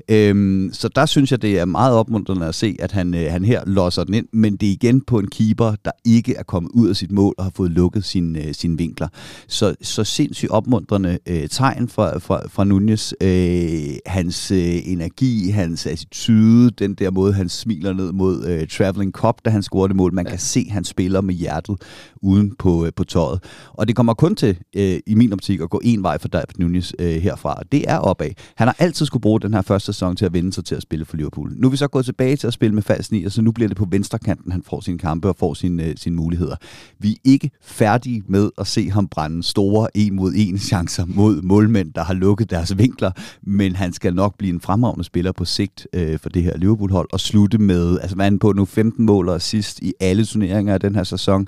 Øhm, 0.09 0.69
så 0.73 0.87
der 0.87 1.05
synes 1.05 1.31
jeg, 1.31 1.41
det 1.41 1.59
er 1.59 1.65
meget 1.65 1.93
opmuntrende 1.93 2.45
at 2.45 2.55
se, 2.55 2.75
at 2.79 2.91
han, 2.91 3.13
øh, 3.15 3.31
han 3.31 3.45
her 3.45 3.61
losser 3.65 4.03
den 4.03 4.13
ind, 4.13 4.27
men 4.33 4.55
det 4.55 4.69
er 4.69 4.73
igen 4.73 5.01
på 5.01 5.19
en 5.19 5.27
keeper, 5.27 5.75
der 5.85 5.91
ikke 6.05 6.35
er 6.35 6.43
kommet 6.43 6.71
ud 6.73 6.89
af 6.89 6.95
sit 6.95 7.11
mål 7.11 7.33
og 7.37 7.43
har 7.43 7.51
fået 7.55 7.71
lukket 7.71 8.05
sine, 8.05 8.43
øh, 8.43 8.53
sine 8.53 8.77
vinkler. 8.77 9.07
Så, 9.47 9.75
så 9.81 10.03
sindssygt 10.03 10.51
opmuntrende 10.51 11.19
øh, 11.27 11.49
tegn 11.49 11.87
fra, 11.87 12.19
fra, 12.19 12.47
fra 12.47 12.63
Nunez. 12.63 13.13
Øh, 13.21 13.95
hans 14.05 14.51
øh, 14.51 14.79
energi, 14.85 15.49
hans 15.49 15.85
attitude, 15.85 16.71
den 16.71 16.95
der 16.95 17.11
måde, 17.11 17.33
han 17.33 17.49
smiler 17.49 17.93
ned 17.93 18.11
mod 18.11 18.45
øh, 18.45 18.67
Traveling 18.67 19.11
Cup, 19.11 19.35
da 19.45 19.49
han 19.49 19.63
scorede 19.63 19.93
mål. 19.93 20.13
Man 20.13 20.25
ja. 20.25 20.29
kan 20.29 20.39
se, 20.39 20.69
han 20.69 20.83
spiller 20.83 21.21
med 21.21 21.35
hjertet 21.35 21.75
uden 22.21 22.55
på, 22.59 22.85
øh, 22.85 22.91
på 22.95 23.03
tøjet. 23.27 23.43
Og 23.73 23.87
det 23.87 23.95
kommer 23.95 24.13
kun 24.13 24.35
til, 24.35 24.57
øh, 24.75 24.99
i 25.05 25.15
min 25.15 25.33
optik, 25.33 25.61
at 25.61 25.69
gå 25.69 25.81
en 25.83 26.03
vej 26.03 26.17
for 26.17 26.27
David 26.27 26.45
Nunes 26.57 26.93
øh, 26.99 27.15
herfra. 27.15 27.61
Det 27.71 27.83
er 27.87 27.97
opad. 27.97 28.29
Han 28.55 28.67
har 28.67 28.75
altid 28.79 29.05
skulle 29.05 29.21
bruge 29.21 29.39
den 29.41 29.53
her 29.53 29.61
første 29.61 29.85
sæson 29.85 30.15
til 30.15 30.25
at 30.25 30.33
vende 30.33 30.53
sig 30.53 30.65
til 30.65 30.75
at 30.75 30.81
spille 30.81 31.05
for 31.05 31.17
Liverpool. 31.17 31.51
Nu 31.55 31.67
er 31.67 31.71
vi 31.71 31.77
så 31.77 31.87
gået 31.87 32.05
tilbage 32.05 32.35
til 32.35 32.47
at 32.47 32.53
spille 32.53 32.75
med 32.75 32.83
fast 32.83 33.11
ni, 33.11 33.23
og 33.23 33.31
så 33.31 33.41
nu 33.41 33.51
bliver 33.51 33.67
det 33.67 33.77
på 33.77 33.87
venstre 33.91 34.19
kanten, 34.19 34.51
han 34.51 34.63
får 34.63 34.81
sine 34.81 34.97
kampe 34.97 35.29
og 35.29 35.35
får 35.35 35.53
sine, 35.53 35.83
øh, 35.83 35.93
sine 35.95 36.15
muligheder. 36.15 36.55
Vi 36.99 37.11
er 37.11 37.15
ikke 37.23 37.51
færdige 37.61 38.23
med 38.27 38.49
at 38.57 38.67
se 38.67 38.89
ham 38.89 39.07
brænde 39.07 39.43
store 39.43 39.97
en 39.97 40.15
mod 40.15 40.33
en 40.35 40.57
chancer 40.57 41.05
mod 41.07 41.41
målmænd, 41.41 41.93
der 41.93 42.03
har 42.03 42.13
lukket 42.13 42.49
deres 42.49 42.77
vinkler, 42.77 43.11
men 43.41 43.75
han 43.75 43.93
skal 43.93 44.15
nok 44.15 44.37
blive 44.37 44.53
en 44.53 44.61
fremragende 44.61 45.03
spiller 45.03 45.31
på 45.31 45.45
sigt 45.45 45.87
øh, 45.93 46.19
for 46.19 46.29
det 46.29 46.43
her 46.43 46.57
Liverpool-hold 46.57 47.09
og 47.13 47.19
slutte 47.19 47.57
med, 47.57 47.99
altså 47.99 48.17
man 48.17 48.39
på 48.39 48.53
nu 48.53 48.65
15 48.65 49.05
mål 49.05 49.29
og 49.29 49.41
sidst 49.41 49.79
i 49.79 49.93
alle 49.99 50.25
turneringer 50.25 50.73
af 50.73 50.79
den 50.79 50.95
her 50.95 51.03
sæson. 51.03 51.47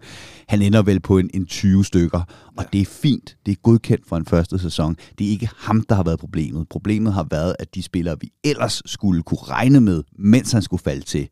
Han 0.50 0.62
ender 0.62 0.82
vel 0.82 1.00
på 1.00 1.18
en, 1.18 1.30
en 1.34 1.46
20 1.46 1.86
stykker, 1.86 2.22
og 2.58 2.64
ja. 2.64 2.68
det 2.74 2.82
er 2.82 2.86
fint. 2.86 3.38
Det 3.46 3.52
er 3.52 3.56
godkendt 3.64 4.08
for 4.08 4.18
en 4.18 4.26
første 4.26 4.60
sæson. 4.60 4.96
Det 5.20 5.28
er 5.28 5.32
ikke 5.32 5.50
ham, 5.58 5.82
der 5.90 5.96
har 5.96 6.04
været 6.04 6.20
problemet. 6.20 6.68
Problemet 6.70 7.14
har 7.14 7.28
været, 7.32 7.56
at 7.60 7.76
de 7.76 7.84
spillere, 7.84 8.16
vi 8.22 8.32
ellers 8.44 8.82
skulle 8.86 9.24
kunne 9.24 9.44
regne 9.44 9.82
med, 9.82 10.04
mens 10.18 10.52
han 10.52 10.62
skulle 10.62 10.84
falde 10.84 11.02
til, 11.02 11.28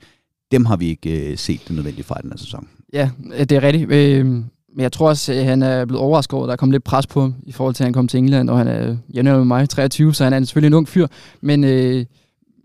dem 0.52 0.66
har 0.66 0.78
vi 0.78 0.88
ikke 0.88 1.32
øh, 1.32 1.38
set 1.38 1.62
det 1.68 1.76
nødvendigt 1.76 2.08
fra 2.08 2.20
den 2.22 2.30
her 2.30 2.38
sæson. 2.38 2.68
Ja, 2.94 3.10
det 3.40 3.52
er 3.52 3.64
rigtigt. 3.64 3.92
Øh, 3.92 4.26
men 4.26 4.46
jeg 4.78 4.92
tror 4.92 5.10
også, 5.10 5.34
at 5.34 5.46
han 5.46 5.64
er 5.64 5.86
blevet 5.86 6.02
overrasket 6.02 6.34
over, 6.34 6.44
at 6.44 6.48
der 6.48 6.54
er 6.54 6.58
kommet 6.58 6.74
lidt 6.74 6.84
pres 6.84 7.08
på 7.08 7.22
ham, 7.22 7.36
i 7.44 7.52
forhold 7.52 7.76
til, 7.76 7.84
at 7.84 7.86
han 7.86 7.94
kom 7.94 8.08
til 8.08 8.18
England, 8.18 8.50
og 8.50 8.58
han 8.58 8.68
er 8.68 8.98
jævnere 9.16 9.38
med 9.38 9.46
mig, 9.46 9.70
23, 9.70 10.14
så 10.14 10.24
han 10.24 10.34
er 10.34 10.44
selvfølgelig 10.44 10.68
en 10.68 10.74
ung 10.74 10.88
fyr. 10.88 11.08
Men 11.42 11.64
øh, 11.64 12.06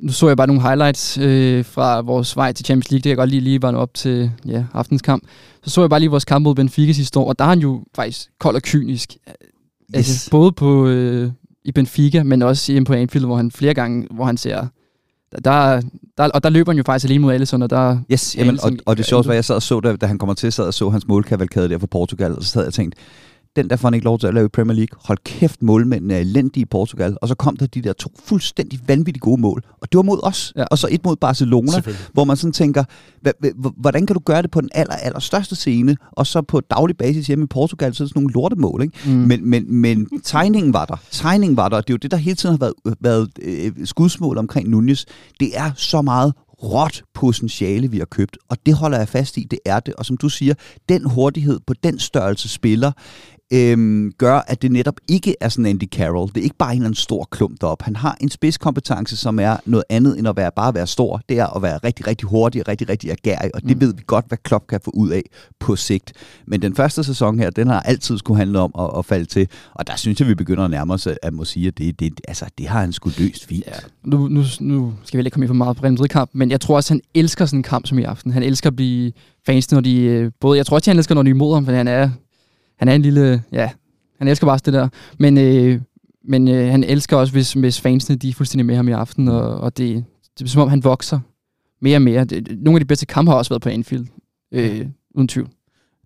nu 0.03 0.13
så 0.13 0.29
jeg 0.29 0.37
bare 0.37 0.47
nogle 0.47 0.63
highlights 0.63 1.19
øh, 1.19 1.65
fra 1.65 2.01
vores 2.01 2.37
vej 2.37 2.53
til 2.53 2.65
Champions 2.65 2.91
League. 2.91 3.03
Det 3.03 3.11
jeg 3.11 3.17
godt 3.17 3.31
lige 3.31 3.41
lige 3.41 3.63
var 3.63 3.73
op 3.73 3.95
til 3.95 4.31
ja, 4.47 4.65
aftens 4.73 5.03
kamp. 5.03 5.25
Så 5.65 5.71
så 5.71 5.81
jeg 5.81 5.91
bare 5.91 6.01
lige 6.01 6.11
vores 6.11 6.25
kamp 6.25 6.43
mod 6.43 6.55
Benfica 6.55 6.93
sidste 6.93 7.19
år, 7.19 7.29
og 7.29 7.39
der 7.39 7.45
er 7.45 7.49
han 7.49 7.59
jo 7.59 7.85
faktisk 7.95 8.29
kold 8.41 8.57
og 8.57 8.63
kynisk. 8.63 9.13
Yes. 9.13 9.37
Altså, 9.95 10.31
både 10.31 10.53
på, 10.53 10.87
øh, 10.87 11.31
i 11.65 11.73
Benfica, 11.73 12.23
men 12.23 12.43
også 12.43 12.73
hjemme 12.73 12.87
på 12.87 12.93
Anfield, 12.93 13.27
hvor 13.27 13.37
han 13.37 13.51
flere 13.51 13.75
gange, 13.75 14.07
hvor 14.11 14.25
han 14.25 14.37
ser... 14.37 14.67
Der, 15.45 15.81
der, 16.19 16.29
og 16.29 16.43
der 16.43 16.51
løber 16.51 16.73
han 16.73 16.77
jo 16.77 16.83
faktisk 16.87 17.05
alene 17.05 17.23
mod 17.23 17.35
Alisson, 17.35 17.63
og 17.63 17.71
der... 17.71 17.99
Yes, 18.13 18.37
jamen, 18.37 18.59
og, 18.63 18.73
og 18.87 18.97
det 18.97 19.07
sjoveste 19.07 19.29
var, 19.29 19.33
at 19.33 19.37
jeg 19.37 19.45
sad 19.45 19.55
og 19.55 19.63
så, 19.63 19.81
da, 19.81 19.97
da 19.97 20.07
han 20.07 20.19
kommer 20.19 20.35
til, 20.35 20.53
sad 20.53 20.67
og 20.67 20.75
så 20.75 20.91
hans 20.91 21.09
målkavalkade 21.09 21.69
der 21.69 21.79
for 21.79 21.87
Portugal, 21.87 22.37
og 22.37 22.43
så 22.43 22.51
sad 22.51 22.61
jeg 22.61 22.67
og 22.67 22.75
tænkte, 22.75 22.99
den 23.57 23.71
der 23.71 23.77
får 23.77 23.89
han 23.89 23.95
ikke 23.95 24.05
lov 24.05 24.19
til 24.19 24.27
at 24.27 24.35
lave 24.35 24.47
i 24.47 24.49
Premier 24.49 24.77
League. 24.77 24.99
Hold 25.05 25.19
kæft, 25.25 25.63
målmændene 25.63 26.15
er 26.15 26.19
elendige 26.19 26.63
i 26.63 26.65
Portugal. 26.65 27.17
Og 27.23 27.29
så 27.29 27.35
kom 27.35 27.57
der 27.57 27.67
de 27.67 27.83
der 27.83 27.93
to 27.93 28.11
fuldstændig 28.25 28.81
vanvittigt 28.87 29.23
gode 29.23 29.41
mål. 29.41 29.63
Og 29.81 29.93
det 29.93 29.97
var 29.97 30.03
mod 30.03 30.21
os. 30.23 30.53
Ja. 30.57 30.65
Og 30.65 30.79
så 30.79 30.89
et 30.91 31.05
mod 31.05 31.17
Barcelona, 31.17 31.73
hvor 32.13 32.25
man 32.25 32.37
sådan 32.37 32.53
tænker, 32.53 32.85
hvordan 33.81 34.07
kan 34.07 34.15
du 34.15 34.21
gøre 34.25 34.43
det 34.43 34.51
på 34.51 34.61
den 34.61 34.69
aller, 34.75 34.95
aller 34.95 35.21
største 35.21 35.57
scene, 35.57 35.97
og 36.13 36.27
så 36.27 36.43
på 36.43 36.61
daglig 36.61 36.97
basis 36.97 37.27
hjemme 37.27 37.45
i 37.45 37.47
Portugal, 37.47 37.95
så 37.95 38.03
er 38.03 38.05
det 38.07 38.11
sådan 38.11 38.23
nogle 38.23 38.35
lortemål. 38.35 38.83
Ikke? 38.83 38.99
Mm. 39.07 39.13
Men, 39.13 39.51
men, 39.51 39.75
men 39.75 40.09
tegningen 40.25 40.73
var 40.73 40.85
der. 40.85 40.97
Tegningen 41.11 41.57
var 41.57 41.69
der, 41.69 41.77
og 41.77 41.89
det 41.89 41.93
er 41.93 41.95
jo 41.95 41.99
det, 42.03 42.11
der 42.11 42.17
hele 42.17 42.37
tiden 42.37 42.53
har 42.53 42.59
været, 42.59 42.97
været 43.01 43.29
øh, 43.43 43.73
skudsmål 43.85 44.39
omkring 44.39 44.69
Nunez. 44.69 45.05
Det 45.41 45.59
er 45.59 45.71
så 45.77 46.03
meget 46.03 46.33
råt 46.63 47.03
potentiale, 47.15 47.91
vi 47.91 47.99
har 47.99 48.05
købt, 48.05 48.39
og 48.49 48.57
det 48.67 48.75
holder 48.75 48.99
jeg 48.99 49.09
fast 49.09 49.37
i, 49.37 49.47
det 49.51 49.59
er 49.65 49.81
det. 49.81 49.95
Og 49.95 50.07
som 50.07 50.17
du 50.17 50.29
siger, 50.29 50.55
den 50.89 51.05
hurtighed 51.05 51.61
på 51.67 51.75
den 51.75 51.99
størrelse 51.99 52.49
spiller, 52.49 52.93
øhm, 53.53 54.13
gør, 54.19 54.41
at 54.47 54.63
det 54.63 54.73
netop 54.73 54.97
ikke 55.09 55.35
er 55.41 55.49
sådan 55.49 55.67
Andy 55.67 55.89
Carroll. 55.89 56.29
Det 56.29 56.37
er 56.37 56.45
ikke 56.45 56.57
bare 56.57 56.71
en 56.71 56.77
eller 56.77 56.87
anden 56.87 56.97
stor 56.97 57.29
klump 57.31 57.61
derop. 57.61 57.83
Han 57.83 57.97
har 57.97 58.17
en 58.21 58.31
spidskompetence, 58.31 59.17
som 59.17 59.39
er 59.39 59.57
noget 59.67 59.85
andet 59.89 60.19
end 60.19 60.29
at 60.29 60.37
være, 60.37 60.51
bare 60.57 60.69
at 60.69 60.75
være 60.75 60.87
stor. 60.87 61.21
Det 61.29 61.39
er 61.39 61.57
at 61.57 61.63
være 61.63 61.79
rigtig, 61.79 62.07
rigtig 62.07 62.29
hurtig 62.29 62.61
og 62.61 62.69
rigtig, 62.69 62.89
rigtig 62.89 63.11
agerig, 63.11 63.51
og 63.55 63.63
det 63.63 63.77
mm. 63.77 63.81
ved 63.81 63.95
vi 63.95 64.03
godt, 64.07 64.25
hvad 64.29 64.39
Klopp 64.39 64.67
kan 64.67 64.81
få 64.85 64.91
ud 64.95 65.11
af 65.11 65.23
på 65.61 65.77
sigt. 65.77 66.13
Men 66.47 66.63
den 66.63 66.75
første 66.75 67.05
sæson 67.05 67.39
her, 67.39 67.51
den 67.51 67.67
har 67.67 67.81
altid 67.81 68.19
skulle 68.19 68.39
handle 68.39 68.59
om 68.59 68.71
at, 68.79 68.99
at 68.99 69.05
falde 69.05 69.25
til, 69.25 69.49
og 69.75 69.87
der 69.87 69.97
synes 69.97 70.21
jeg, 70.21 70.29
vi 70.29 70.35
begynder 70.35 70.65
at 70.65 70.71
nærme 70.71 70.95
os 70.95 71.07
at 71.07 71.33
må 71.33 71.45
sige, 71.45 71.69
at 71.69 71.79
det, 71.79 72.01
det, 72.01 72.21
altså, 72.29 72.45
det 72.59 72.69
har 72.69 72.81
han 72.81 72.93
sgu 72.93 73.11
løst 73.19 73.47
fint. 73.47 73.65
Ja. 73.67 73.73
Nu, 74.05 74.29
nu, 74.29 74.43
nu 74.61 74.93
skal 75.05 75.19
vi 75.19 75.21
ikke 75.21 75.31
komme 75.31 75.45
ind 75.45 75.49
for 75.49 75.55
meget 75.55 75.77
på 75.77 75.83
Real 75.83 75.93
Madrid-kamp, 75.93 76.31
men 76.33 76.51
jeg 76.51 76.61
tror 76.61 76.77
også, 76.77 76.95
han 76.95 77.01
elsker 77.15 77.47
sådan 77.47 77.59
en 77.59 77.63
kamp 77.63 77.87
som 77.87 77.99
i 77.99 78.03
aften. 78.03 78.33
Han 78.33 78.43
elsker 78.43 78.71
at 78.71 78.77
blive 78.77 79.13
fans, 79.47 79.71
når 79.71 79.81
de 79.81 80.01
øh, 80.01 80.31
både... 80.41 80.57
Jeg 80.59 80.67
tror 80.67 80.77
også, 80.77 80.91
han 80.91 80.99
elsker, 80.99 81.15
når 81.15 81.23
de 81.23 81.31
er 81.31 81.35
imod 81.35 81.55
ham, 81.55 81.65
for 81.65 81.73
han 81.73 81.89
er 81.89 82.11
han 82.83 82.89
er 82.89 82.95
en 82.95 83.03
lille, 83.03 83.43
ja, 83.53 83.71
han 84.19 84.29
elsker 84.29 84.47
bare 84.47 84.59
det 84.65 84.73
der. 84.73 84.89
Men, 85.19 85.39
øh, 85.39 85.81
men 86.25 86.49
øh, 86.49 86.71
han 86.71 86.85
elsker 86.85 87.17
også, 87.17 87.33
hvis, 87.33 87.53
hvis 87.53 87.81
fansene 87.81 88.17
de 88.17 88.29
er 88.29 88.33
fuldstændig 88.33 88.67
med 88.67 88.77
ham 88.77 88.89
i 88.89 88.93
aften, 88.93 89.29
og, 89.29 89.61
og 89.61 89.79
det, 89.79 90.05
det 90.39 90.45
er 90.45 90.49
som 90.49 90.63
om, 90.63 90.69
han 90.69 90.85
vokser 90.85 91.21
mere 91.81 91.97
og 91.97 92.03
mere. 92.03 92.25
Det, 92.25 92.59
nogle 92.59 92.77
af 92.77 92.81
de 92.81 92.87
bedste 92.87 93.07
kampe 93.07 93.31
har 93.31 93.39
også 93.39 93.49
været 93.49 93.63
på 93.63 93.69
Anfield, 93.69 94.07
øh, 94.53 94.87
uden 95.15 95.29
tvivl. 95.29 95.49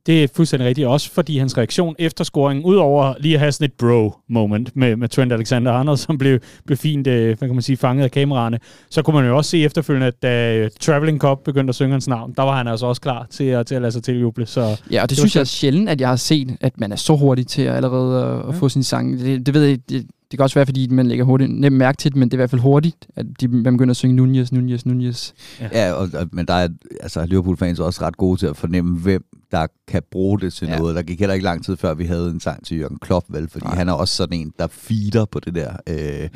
Det 0.06 0.24
er 0.24 0.28
fuldstændig 0.36 0.68
rigtigt, 0.68 0.86
også 0.86 1.10
fordi 1.10 1.38
hans 1.38 1.58
reaktion 1.58 1.94
efter 1.98 2.24
scoringen, 2.24 2.64
udover 2.64 3.14
lige 3.20 3.34
at 3.34 3.40
have 3.40 3.52
sådan 3.52 3.64
et 3.64 3.72
bro-moment 3.72 4.76
med, 4.76 4.96
med 4.96 5.08
Trent 5.08 5.32
Alexander-Arnold, 5.32 5.96
som 5.96 6.18
blev, 6.18 6.38
blev 6.66 6.76
fint 6.76 7.06
øh, 7.06 7.38
hvad 7.38 7.48
kan 7.48 7.54
man 7.54 7.62
sige, 7.62 7.76
fanget 7.76 8.04
af 8.04 8.10
kameraerne, 8.10 8.58
så 8.90 9.02
kunne 9.02 9.16
man 9.16 9.26
jo 9.26 9.36
også 9.36 9.50
se 9.50 9.64
efterfølgende, 9.64 10.06
at 10.06 10.22
da 10.22 10.68
Traveling 10.80 11.20
Cup 11.20 11.38
begyndte 11.44 11.70
at 11.70 11.74
synge 11.74 11.92
hans 11.92 12.08
navn, 12.08 12.34
der 12.36 12.42
var 12.42 12.56
han 12.56 12.68
altså 12.68 12.86
også 12.86 13.00
klar 13.00 13.26
til 13.30 13.44
at, 13.44 13.66
til 13.66 13.74
at 13.74 13.82
lade 13.82 13.92
sig 13.92 14.02
tiljuble. 14.02 14.46
Så 14.46 14.60
ja, 14.90 15.02
og 15.02 15.02
det, 15.02 15.10
det 15.10 15.18
synes 15.18 15.34
jeg 15.34 15.40
er 15.40 15.44
sjældent, 15.44 15.88
at 15.88 16.00
jeg 16.00 16.08
har 16.08 16.16
set, 16.16 16.56
at 16.60 16.80
man 16.80 16.92
er 16.92 16.96
så 16.96 17.16
hurtig 17.16 17.46
til 17.46 17.62
at 17.62 17.74
allerede 17.74 18.24
at, 18.24 18.48
at 18.48 18.54
ja. 18.54 18.60
få 18.60 18.68
sin 18.68 18.82
sang. 18.82 19.18
Det, 19.18 19.46
det 19.46 19.54
ved 19.54 19.64
jeg, 19.64 19.78
det, 19.88 20.06
det 20.30 20.38
kan 20.38 20.42
også 20.44 20.54
være, 20.54 20.66
fordi 20.66 20.88
man 20.90 21.06
lægger 21.06 21.24
hurtigt, 21.24 21.50
nemt 21.50 21.76
mærke 21.76 21.96
til 21.96 22.10
det, 22.10 22.18
men 22.18 22.28
det 22.28 22.34
er 22.34 22.36
i 22.36 22.40
hvert 22.40 22.50
fald 22.50 22.60
hurtigt, 22.60 23.06
at 23.16 23.26
de, 23.40 23.48
man 23.48 23.74
begynder 23.74 23.92
at 23.92 23.96
synge 23.96 24.16
Nunez, 24.16 24.52
Nunez, 24.52 24.86
Nunez. 24.86 25.32
Ja, 25.60 25.68
ja 25.72 25.92
og, 25.92 26.08
og, 26.14 26.28
men 26.32 26.46
der 26.46 26.54
er 26.54 26.68
altså, 27.00 27.26
Liverpool-fans 27.26 27.80
også 27.80 28.00
ret 28.02 28.16
gode 28.16 28.40
til 28.40 28.46
at 28.46 28.56
fornemme, 28.56 28.98
hvem 28.98 29.24
der 29.50 29.66
kan 29.88 30.02
bruge 30.10 30.40
det 30.40 30.52
til 30.52 30.68
ja. 30.68 30.78
noget. 30.78 30.96
Der 30.96 31.02
gik 31.02 31.18
heller 31.20 31.34
ikke 31.34 31.44
lang 31.44 31.64
tid 31.64 31.76
før, 31.76 31.94
vi 31.94 32.04
havde 32.04 32.30
en 32.30 32.40
sang 32.40 32.64
til 32.64 32.78
Jørgen 32.78 32.98
Klopp, 32.98 33.26
vel? 33.28 33.48
Fordi 33.48 33.66
Nej. 33.66 33.74
han 33.74 33.88
er 33.88 33.92
også 33.92 34.16
sådan 34.16 34.40
en, 34.40 34.52
der 34.58 34.66
feeder 34.66 35.24
på 35.24 35.40
det 35.40 35.54
der 35.54 35.72
øh, 35.86 35.96
ja. 35.98 36.28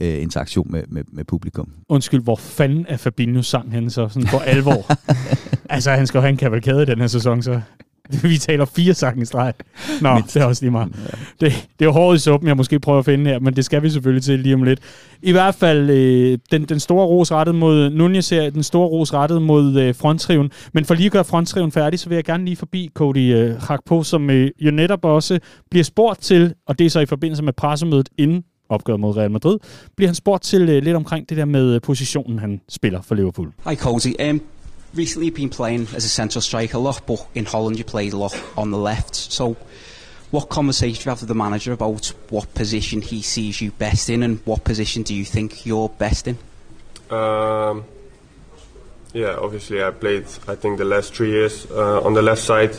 øh, 0.00 0.22
interaktion 0.22 0.66
med, 0.70 0.82
med, 0.88 1.04
med 1.12 1.24
publikum. 1.24 1.68
Undskyld, 1.88 2.22
hvor 2.22 2.36
fanden 2.36 2.86
er 2.88 2.96
Fabinho 2.96 3.42
sang 3.42 3.72
han 3.72 3.90
så 3.90 4.08
sådan 4.08 4.28
for 4.28 4.38
alvor? 4.38 4.86
altså, 5.74 5.90
han 5.90 6.06
skal 6.06 6.18
jo 6.18 6.22
have 6.22 6.30
en 6.30 6.36
kavalkade 6.36 6.86
den 6.86 6.98
her 6.98 7.06
sæson, 7.06 7.42
så... 7.42 7.60
vi 8.22 8.38
taler 8.38 8.64
fire 8.64 8.94
sange 8.94 9.22
i 9.22 9.24
streg. 9.24 9.52
Nå, 10.00 10.14
Mindst. 10.14 10.34
det 10.34 10.42
er 10.42 10.46
også 10.46 10.62
lige 10.62 10.70
meget. 10.70 10.88
Ja. 10.96 11.46
Det, 11.46 11.68
det 11.78 11.80
er 11.80 11.84
jo 11.84 11.92
hårdt 11.92 12.16
i 12.16 12.22
suppen, 12.22 12.48
jeg 12.48 12.56
måske 12.56 12.80
prøver 12.80 12.98
at 12.98 13.04
finde 13.04 13.30
her, 13.30 13.38
men 13.38 13.56
det 13.56 13.64
skal 13.64 13.82
vi 13.82 13.90
selvfølgelig 13.90 14.22
til 14.22 14.38
lige 14.38 14.54
om 14.54 14.62
lidt. 14.62 14.80
I 15.22 15.32
hvert 15.32 15.54
fald 15.54 15.90
øh, 15.90 16.38
den, 16.50 16.64
den 16.64 16.80
store 16.80 17.06
ros 17.06 17.32
rettet 17.32 17.54
mod 17.54 17.90
Nunez 17.90 18.30
her, 18.30 18.50
den 18.50 18.62
store 18.62 18.88
ros 18.88 19.14
rettet 19.14 19.42
mod 19.42 19.80
øh, 19.80 19.94
fronttriven. 19.94 20.50
Men 20.72 20.84
for 20.84 20.94
lige 20.94 21.06
at 21.06 21.12
gøre 21.12 21.24
fronttriven 21.24 21.72
færdig, 21.72 21.98
så 21.98 22.08
vil 22.08 22.16
jeg 22.16 22.24
gerne 22.24 22.44
lige 22.44 22.56
forbi 22.56 22.90
Cody 22.94 23.34
øh, 23.34 23.56
Hakpo, 23.62 24.02
som 24.02 24.30
øh, 24.30 24.50
jo 24.60 24.70
netop 24.70 25.04
også 25.04 25.38
bliver 25.70 25.84
spurgt 25.84 26.22
til, 26.22 26.54
og 26.66 26.78
det 26.78 26.86
er 26.86 26.90
så 26.90 27.00
i 27.00 27.06
forbindelse 27.06 27.42
med 27.42 27.52
pressemødet 27.52 28.08
inden 28.18 28.44
opgøret 28.68 29.00
mod 29.00 29.16
Real 29.16 29.30
Madrid, 29.30 29.58
bliver 29.96 30.08
han 30.08 30.14
spurgt 30.14 30.42
til 30.42 30.62
uh, 30.62 30.68
lidt 30.68 30.96
omkring 30.96 31.28
det 31.28 31.36
der 31.36 31.44
med 31.44 31.74
uh, 31.74 31.80
positionen, 31.82 32.38
han 32.38 32.60
spiller 32.68 33.02
for 33.02 33.14
Liverpool. 33.14 33.52
Hi 33.68 33.74
Cozy. 33.76 34.08
Um, 34.30 34.40
recently 34.94 35.30
been 35.30 35.50
playing 35.50 35.82
as 35.94 36.04
a 36.04 36.08
central 36.08 36.42
striker 36.42 36.76
a 36.76 36.80
lot, 36.80 37.06
but 37.06 37.26
in 37.34 37.44
Holland 37.44 37.78
you 37.78 37.84
played 37.84 38.12
a 38.12 38.16
lot 38.16 38.38
on 38.56 38.70
the 38.70 38.78
left. 38.78 39.14
So 39.14 39.56
what 40.30 40.48
conversation 40.48 40.94
do 40.94 41.04
you 41.04 41.10
have 41.10 41.20
with 41.20 41.28
the 41.28 41.34
manager 41.34 41.72
about 41.72 42.12
what 42.28 42.52
position 42.54 43.00
he 43.00 43.22
sees 43.22 43.60
you 43.60 43.70
best 43.72 44.10
in 44.10 44.22
and 44.22 44.40
what 44.44 44.64
position 44.64 45.02
do 45.02 45.14
you 45.14 45.24
think 45.24 45.64
you're 45.64 45.88
best 45.88 46.28
in? 46.28 46.38
Um, 47.10 47.84
yeah, 49.14 49.36
obviously 49.36 49.82
I 49.82 49.90
played, 49.90 50.26
I 50.46 50.54
think, 50.54 50.78
the 50.78 50.84
last 50.84 51.14
three 51.14 51.30
years 51.30 51.66
uh, 51.70 52.02
on 52.02 52.12
the 52.12 52.22
left 52.22 52.42
side, 52.42 52.76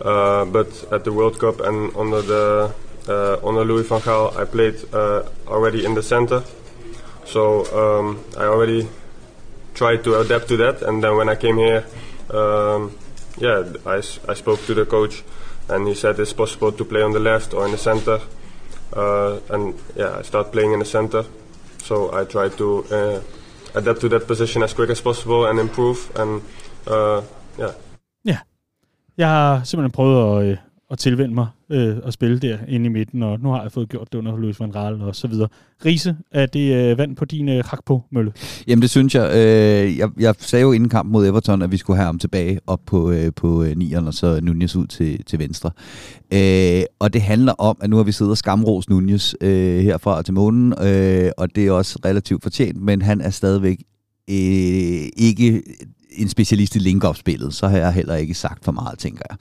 uh, 0.00 0.46
but 0.46 0.68
at 0.92 1.04
the 1.04 1.12
World 1.12 1.38
Cup 1.38 1.60
and 1.60 1.94
under 1.96 2.22
the 2.22 2.74
uh, 3.08 3.36
under 3.46 3.64
Louis 3.64 3.82
van 3.82 4.00
Gaal, 4.00 4.36
I 4.36 4.44
played 4.44 4.76
uh, 4.94 5.24
already 5.46 5.84
in 5.84 5.94
the 5.94 6.02
center. 6.02 6.42
So 7.24 7.64
um, 7.76 8.24
I 8.36 8.44
already 8.44 8.88
tried 9.74 10.04
to 10.04 10.20
adapt 10.20 10.48
to 10.48 10.56
that. 10.56 10.82
And 10.82 11.02
then 11.02 11.16
when 11.16 11.28
I 11.28 11.36
came 11.36 11.56
here, 11.58 11.84
um, 12.30 12.96
yeah, 13.38 13.64
I, 13.86 14.02
I 14.28 14.34
spoke 14.34 14.64
to 14.66 14.74
the 14.74 14.84
coach, 14.84 15.22
and 15.68 15.88
he 15.88 15.94
said 15.94 16.18
it's 16.18 16.32
possible 16.32 16.72
to 16.72 16.84
play 16.84 17.02
on 17.02 17.12
the 17.12 17.20
left 17.20 17.54
or 17.54 17.64
in 17.64 17.72
the 17.72 17.78
center. 17.78 18.20
Uh, 18.92 19.38
and 19.50 19.74
yeah, 19.96 20.18
I 20.18 20.22
started 20.22 20.52
playing 20.52 20.72
in 20.72 20.78
the 20.78 20.84
center. 20.84 21.24
So 21.82 22.12
I 22.12 22.24
tried 22.24 22.56
to 22.58 22.84
uh, 22.90 23.20
adapt 23.74 24.00
to 24.00 24.08
that 24.08 24.26
position 24.26 24.62
as 24.62 24.74
quick 24.74 24.90
as 24.90 25.00
possible 25.00 25.46
and 25.46 25.58
improve. 25.58 26.10
And 26.16 26.42
uh, 26.86 27.22
yeah. 27.58 27.72
Ja, 28.24 28.38
jeg 29.18 29.62
at, 29.98 30.42
øh, 30.42 30.56
at 30.90 30.98
tilvende 30.98 31.34
mig 31.34 31.46
øh, 31.70 31.96
at 32.04 32.12
spille 32.12 32.38
der 32.38 32.58
inde 32.68 32.86
i 32.86 32.88
midten, 32.88 33.22
og 33.22 33.40
nu 33.40 33.48
har 33.48 33.62
jeg 33.62 33.72
fået 33.72 33.88
gjort 33.88 34.12
det 34.12 34.18
under 34.18 34.36
Louis 34.36 34.60
van 34.60 34.74
Raal 34.74 35.02
og 35.02 35.16
så 35.16 35.28
videre. 35.28 35.48
Riese, 35.84 36.16
er 36.32 36.46
det 36.46 36.74
øh, 36.74 36.98
vand 36.98 37.16
på 37.16 37.24
din 37.24 37.48
øh, 37.48 37.64
hak 37.64 37.84
på 37.86 38.02
mølle? 38.12 38.32
Jamen 38.66 38.82
det 38.82 38.90
synes 38.90 39.14
jeg. 39.14 39.30
Øh, 39.34 39.98
jeg. 39.98 40.10
Jeg 40.18 40.34
sagde 40.38 40.62
jo 40.62 40.72
inden 40.72 40.88
kampen 40.88 41.12
mod 41.12 41.26
Everton, 41.26 41.62
at 41.62 41.72
vi 41.72 41.76
skulle 41.76 41.96
have 41.96 42.06
ham 42.06 42.18
tilbage 42.18 42.60
op 42.66 42.80
på, 42.86 43.10
øh, 43.10 43.32
på 43.36 43.62
øh, 43.62 43.76
nieren, 43.76 44.06
og 44.06 44.14
så 44.14 44.40
Nunez 44.42 44.76
ud 44.76 44.86
til, 44.86 45.24
til 45.24 45.38
venstre. 45.38 45.70
Øh, 46.32 46.82
og 46.98 47.12
det 47.12 47.22
handler 47.22 47.52
om, 47.52 47.76
at 47.80 47.90
nu 47.90 47.96
har 47.96 48.04
vi 48.04 48.12
siddet 48.12 48.30
og 48.30 48.38
skamros 48.38 48.88
Nunez 48.88 49.34
øh, 49.40 49.78
herfra 49.78 50.22
til 50.22 50.34
månen, 50.34 50.74
øh, 50.82 51.30
og 51.38 51.54
det 51.54 51.66
er 51.66 51.72
også 51.72 51.98
relativt 52.04 52.42
fortjent, 52.42 52.82
men 52.82 53.02
han 53.02 53.20
er 53.20 53.30
stadigvæk 53.30 53.78
øh, 54.30 55.08
ikke 55.16 55.62
en 56.12 56.28
specialist 56.28 56.76
i 56.76 56.78
link-up-spillet, 56.78 57.54
så 57.54 57.68
har 57.68 57.78
jeg 57.78 57.92
heller 57.92 58.14
ikke 58.14 58.34
sagt 58.34 58.64
for 58.64 58.72
meget, 58.72 58.98
tænker 58.98 59.22
jeg. 59.30 59.36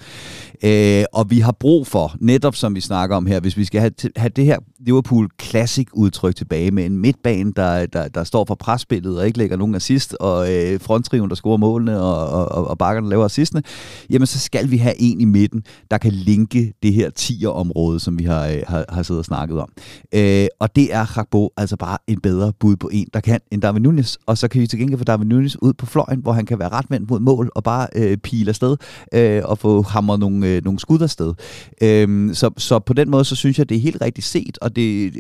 Øh, 0.64 1.06
og 1.14 1.30
vi 1.30 1.40
har 1.40 1.52
brug 1.52 1.88
for, 1.88 2.16
netop 2.20 2.56
som 2.56 2.76
vi 2.76 2.82
snakker 2.82 3.16
om 3.16 3.26
her, 3.26 3.40
hvis 3.40 3.58
vi 3.58 3.66
skal 3.66 3.82
have, 3.82 3.92
have 4.16 4.30
det 4.30 4.46
her 4.46 4.58
Liverpool 4.80 5.30
Classic 5.42 5.88
udtryk 5.94 6.36
tilbage 6.36 6.72
med 6.72 6.86
en 6.86 6.98
midtbane, 6.98 7.52
der, 7.56 7.86
der, 7.86 8.08
der 8.08 8.24
står 8.24 8.46
for 8.46 8.56
presspillet 8.56 9.20
og 9.20 9.26
ikke 9.26 9.38
lægger 9.38 9.58
nogen 9.58 9.76
assist, 9.76 10.14
og 10.20 10.54
øh, 10.54 10.80
fronttriven, 10.80 11.30
der 11.30 11.36
scorer 11.36 11.58
målene, 11.58 12.02
og, 12.02 12.46
og, 12.48 12.68
og 12.68 12.78
bakkerne 12.78 13.10
laver 13.10 13.26
assistene, 13.26 13.64
jamen 14.10 14.26
så 14.26 14.40
skal 14.40 14.72
vi 14.72 14.78
have 14.78 14.94
en 15.00 15.22
i 15.22 15.26
midten, 15.26 15.64
der 15.92 15.98
kan 15.98 16.12
linke 16.12 16.74
det 16.84 16.94
her 16.94 17.10
tierområde, 17.10 18.00
som 18.00 18.20
vi 18.20 18.24
har, 18.24 18.48
øh, 18.48 18.62
har, 18.68 18.86
har 18.90 19.04
siddet 19.04 19.20
og 19.20 19.26
snakket 19.26 19.60
om. 19.60 19.70
Øh, 20.14 20.48
og 20.60 20.76
det 20.76 20.94
er 20.94 21.18
Rakbo 21.18 21.50
altså 21.58 21.78
bare 21.78 21.98
en 22.08 22.22
bedre 22.22 22.54
bud 22.60 22.76
på 22.76 22.90
en, 22.94 23.08
der 23.14 23.20
kan, 23.20 23.40
end 23.52 23.62
Darwin 23.62 23.82
Nunes. 23.82 24.18
Og 24.26 24.38
så 24.38 24.48
kan 24.48 24.62
vi 24.62 24.68
til 24.68 24.80
gengæld 24.80 24.98
få 24.98 25.04
Darwin 25.04 25.28
Nunes 25.28 25.62
ud 25.62 25.74
på 25.74 25.86
fløjen, 25.86 26.20
hvor 26.20 26.32
han 26.32 26.46
kan 26.46 26.59
være 26.60 26.70
ret 26.70 26.86
vendt 26.90 27.10
mod 27.10 27.20
mål 27.20 27.52
og 27.56 27.64
bare 27.64 27.88
øh, 27.96 28.18
pile 28.18 28.50
afsted 28.50 28.78
øh, 29.14 29.42
og 29.46 29.58
få 29.58 29.82
hamret 29.82 30.20
nogle, 30.20 30.48
øh, 30.48 30.64
nogle 30.64 30.80
skud 30.80 31.02
afsted. 31.02 31.34
Øh, 31.82 32.36
så, 32.36 32.50
så 32.58 32.80
på 32.80 32.94
den 32.94 33.10
måde, 33.10 33.26
så 33.26 33.36
synes 33.36 33.60
jeg, 33.60 33.70
det 33.70 33.78
er 33.78 33.82
helt 33.82 34.02
rigtigt 34.02 34.28
set, 34.28 34.58
og 34.62 34.76
det, 34.76 35.14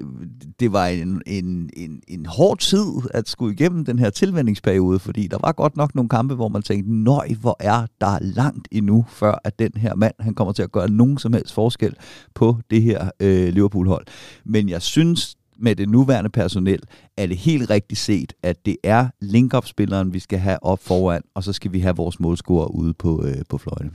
det 0.59 0.73
var 0.73 0.85
en, 0.87 1.21
en, 1.25 1.69
en, 1.77 2.01
en 2.07 2.25
hård 2.25 2.57
tid 2.57 2.85
at 3.13 3.29
skulle 3.29 3.53
igennem 3.53 3.85
den 3.85 3.99
her 3.99 4.09
tilvændingsperiode, 4.09 4.99
fordi 4.99 5.27
der 5.27 5.37
var 5.43 5.51
godt 5.51 5.77
nok 5.77 5.95
nogle 5.95 6.09
kampe, 6.09 6.35
hvor 6.35 6.47
man 6.47 6.61
tænkte, 6.61 6.93
nøj, 6.93 7.27
hvor 7.41 7.55
er 7.59 7.85
der 8.01 8.17
langt 8.21 8.67
endnu, 8.71 9.05
før 9.09 9.41
at 9.43 9.59
den 9.59 9.71
her 9.75 9.95
mand, 9.95 10.13
han 10.19 10.33
kommer 10.33 10.53
til 10.53 10.63
at 10.63 10.71
gøre 10.71 10.89
nogen 10.89 11.17
som 11.17 11.33
helst 11.33 11.53
forskel 11.53 11.95
på 12.35 12.57
det 12.71 12.81
her 12.81 13.09
øh, 13.19 13.53
Liverpool-hold. 13.53 14.05
Men 14.45 14.69
jeg 14.69 14.81
synes, 14.81 15.35
med 15.61 15.75
det 15.75 15.89
nuværende 15.89 16.29
personel, 16.29 16.79
er 17.17 17.27
det 17.27 17.37
helt 17.37 17.69
rigtigt 17.69 17.99
set, 17.99 18.33
at 18.43 18.65
det 18.65 18.77
er 18.83 19.07
link 19.21 19.53
spilleren 19.65 20.13
vi 20.13 20.19
skal 20.19 20.39
have 20.39 20.63
op 20.63 20.79
foran, 20.83 21.21
og 21.33 21.43
så 21.43 21.53
skal 21.53 21.73
vi 21.73 21.79
have 21.79 21.95
vores 21.95 22.19
målscorer 22.19 22.67
ude 22.67 22.93
på, 22.93 23.25
øh, 23.25 23.35
på 23.49 23.57
fløjene. 23.57 23.91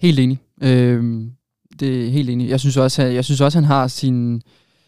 Helt 0.00 0.18
enig. 0.18 0.38
Øh, 0.62 1.24
det 1.80 2.06
er 2.06 2.10
helt 2.10 2.30
enig. 2.30 2.48
Jeg 2.48 2.60
synes 2.60 2.76
også, 2.76 3.02
at, 3.02 3.14
jeg 3.14 3.24
synes 3.24 3.40
også, 3.40 3.58
han 3.58 3.64
har 3.64 3.86
sin, 3.86 4.42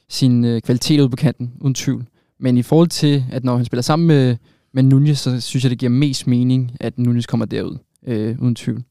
sin 0.09 0.45
øh, 0.45 0.62
kvalitet 0.62 1.01
ude 1.01 1.11
på 1.11 1.16
kanten, 1.16 1.53
uden 1.61 1.75
tvivl. 1.75 2.07
Men 2.41 2.57
i 2.57 2.62
forhold 2.62 2.89
til, 2.89 3.25
at 3.33 3.45
når 3.45 3.57
han 3.57 3.64
spiller 3.64 3.83
sammen 3.83 4.09
med, 4.09 4.37
med 4.75 4.83
Nunez, 4.83 5.18
så 5.18 5.41
synes 5.41 5.64
jeg, 5.64 5.71
det 5.71 5.79
giver 5.79 5.91
mest 5.91 6.27
mening, 6.27 6.73
at 6.81 6.99
Nunez 6.99 7.27
kommer 7.27 7.47
derud, 7.47 7.79
øh, 8.07 8.37
uden 8.39 8.55
tvivl 8.55 8.83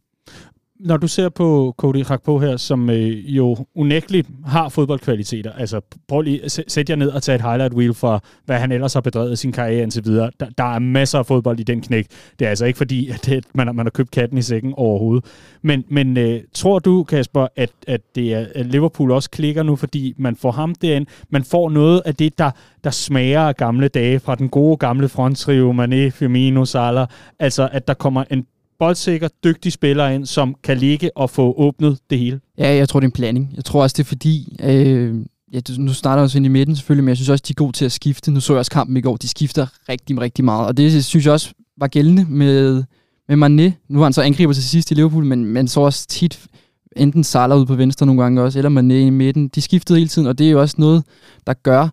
når 0.80 0.98
du 0.98 1.08
ser 1.08 1.30
på 1.30 1.76
Cody 1.78 2.04
Rakpo 2.10 2.40
her, 2.40 2.58
som 2.58 2.90
øh, 2.90 3.36
jo 3.36 3.58
unægteligt 3.76 4.30
har 4.46 4.70
fodboldkvaliteter, 4.70 5.52
altså 5.54 5.82
prøv 6.08 6.22
lige 6.22 6.44
at 6.44 6.52
sætte 6.52 6.92
jer 6.92 6.96
ned 6.96 7.10
og 7.10 7.24
tage 7.24 7.36
et 7.36 7.42
highlight 7.42 7.74
wheel 7.74 7.94
for, 7.94 8.24
hvad 8.46 8.60
han 8.60 8.72
ellers 8.72 8.94
har 8.94 9.02
bedrevet 9.02 9.40
sin 9.40 9.52
karriere 9.52 9.84
indtil 9.84 10.06
videre. 10.06 10.32
Der, 10.40 10.46
der 10.58 10.64
er 10.64 10.80
masser 10.80 11.20
af 11.20 11.26
fodbold 11.26 11.60
i 11.60 11.64
den 11.64 11.82
knæk. 11.82 12.06
Det 12.40 12.46
er 12.46 12.50
altså 12.50 12.66
ikke 12.66 12.78
fordi, 12.78 13.10
at 13.10 13.26
det, 13.26 13.46
man, 13.54 13.76
man 13.76 13.86
har 13.86 13.92
købt 13.92 14.12
katten 14.12 14.38
i 14.38 14.42
sækken 14.42 14.74
overhovedet. 14.78 15.26
Men, 15.62 15.84
men 15.90 16.18
øh, 16.18 16.42
tror 16.54 16.80
du, 16.80 17.04
Kasper, 17.04 17.48
at, 17.56 17.72
at, 17.88 18.02
det 18.16 18.34
er, 18.34 18.46
at 18.56 18.66
Liverpool 18.66 19.12
også 19.12 19.30
klikker 19.30 19.64
nu, 19.64 19.76
fordi 19.76 20.14
man 20.18 20.36
får 20.36 20.52
ham 20.52 20.76
derind, 20.76 21.08
man 21.30 21.44
får 21.44 21.70
noget 21.70 22.02
af 22.06 22.16
det, 22.16 22.38
der, 22.38 22.52
der 22.84 22.90
smager 22.90 23.42
af 23.42 23.56
gamle 23.56 23.88
dage 23.88 24.20
fra 24.20 24.36
den 24.36 24.50
gode 24.50 24.78
gamle 24.78 25.10
fronttrio, 25.10 25.72
Mané, 25.72 26.10
Firmino, 26.10 26.66
Salah, 26.66 27.08
altså 27.40 27.70
at 27.72 27.88
der 27.88 27.94
kommer 27.94 28.24
en 28.32 28.46
boldsikker, 28.80 29.28
dygtig 29.44 29.72
spiller 29.72 30.08
ind, 30.08 30.26
som 30.26 30.56
kan 30.64 30.78
ligge 30.78 31.18
og 31.18 31.30
få 31.30 31.54
åbnet 31.58 32.00
det 32.10 32.20
hele? 32.20 32.40
Ja, 32.58 32.76
jeg 32.76 32.90
tror, 32.90 33.00
det 33.00 33.06
er 33.06 33.10
en 33.10 33.14
blanding. 33.14 33.54
Jeg 33.56 33.66
tror 33.66 33.82
også, 33.82 33.94
det 33.98 34.04
er 34.04 34.08
fordi... 34.08 34.58
Øh, 34.64 35.16
ja, 35.54 35.60
nu 35.78 35.94
starter 35.94 36.24
også 36.24 36.38
ind 36.38 36.46
i 36.46 36.50
midten 36.50 36.76
selvfølgelig, 36.76 37.04
men 37.04 37.10
jeg 37.10 37.18
synes 37.18 37.30
også, 37.30 37.44
de 37.48 37.52
er 37.52 37.56
gode 37.56 37.72
til 37.72 37.86
at 37.86 37.92
skifte. 37.92 38.32
Nu 38.32 38.40
så 38.40 38.54
jeg 38.54 38.60
også 38.60 38.72
kampen 38.72 38.98
i 38.98 39.02
går. 39.02 39.18
De 39.18 39.28
skifter 39.28 39.68
rigtig, 39.90 40.22
rigtig 40.22 40.46
meget. 40.46 40.68
Og 40.68 40.78
det 40.78 41.06
synes 41.06 41.26
jeg 41.26 41.34
også 41.34 41.54
var 41.78 41.88
gældende 41.88 42.26
med, 42.30 42.84
med 43.30 43.38
Mané. 43.38 43.86
Nu 43.90 44.00
har 44.00 44.06
han 44.06 44.14
så 44.14 44.22
angriber 44.22 44.54
til 44.54 44.64
sidst 44.64 44.92
i 44.92 44.94
Liverpool, 44.94 45.26
men 45.26 45.46
man 45.46 45.68
så 45.68 45.80
også 45.80 46.08
tit 46.08 46.48
enten 46.96 47.24
Salah 47.24 47.58
ud 47.58 47.66
på 47.66 47.76
venstre 47.76 48.06
nogle 48.06 48.22
gange 48.22 48.42
også, 48.42 48.60
eller 48.60 48.82
Mané 48.82 48.94
i 48.94 49.10
midten. 49.10 49.48
De 49.48 49.62
skiftede 49.62 50.00
hele 50.00 50.10
tiden, 50.10 50.28
og 50.28 50.38
det 50.38 50.48
er 50.48 50.52
jo 50.52 50.62
også 50.62 50.76
noget, 50.78 51.04
der 51.48 51.54
gør, 51.54 51.90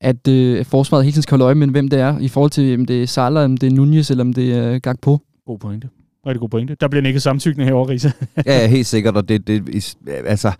at 0.00 0.28
øh, 0.28 0.64
forsvaret 0.64 1.04
hele 1.04 1.12
tiden 1.12 1.22
skal 1.22 1.32
holde 1.32 1.44
øje 1.44 1.54
med, 1.54 1.68
hvem 1.68 1.88
det 1.88 2.00
er, 2.00 2.18
i 2.18 2.28
forhold 2.28 2.50
til, 2.50 2.74
om 2.74 2.86
det 2.86 3.02
er 3.02 3.06
Salah, 3.06 3.44
om 3.44 3.56
det 3.56 3.66
er 3.66 3.70
Nunez, 3.70 4.10
eller 4.10 4.24
om 4.24 4.32
det 4.32 4.52
er 4.52 4.78
Gakpo. 4.78 5.18
God 5.46 5.58
pointe. 5.58 5.88
Rigtig 6.26 6.40
god 6.40 6.48
pointe. 6.48 6.76
Der 6.80 6.88
bliver 6.88 7.06
ikke 7.06 7.20
samtykkende 7.20 7.66
herovre, 7.66 7.92
Risa. 7.92 8.10
ja, 8.46 8.66
helt 8.66 8.86
sikkert, 8.86 9.16
og 9.16 9.28
det, 9.28 9.46
det, 9.46 9.68
altså, 10.06 10.52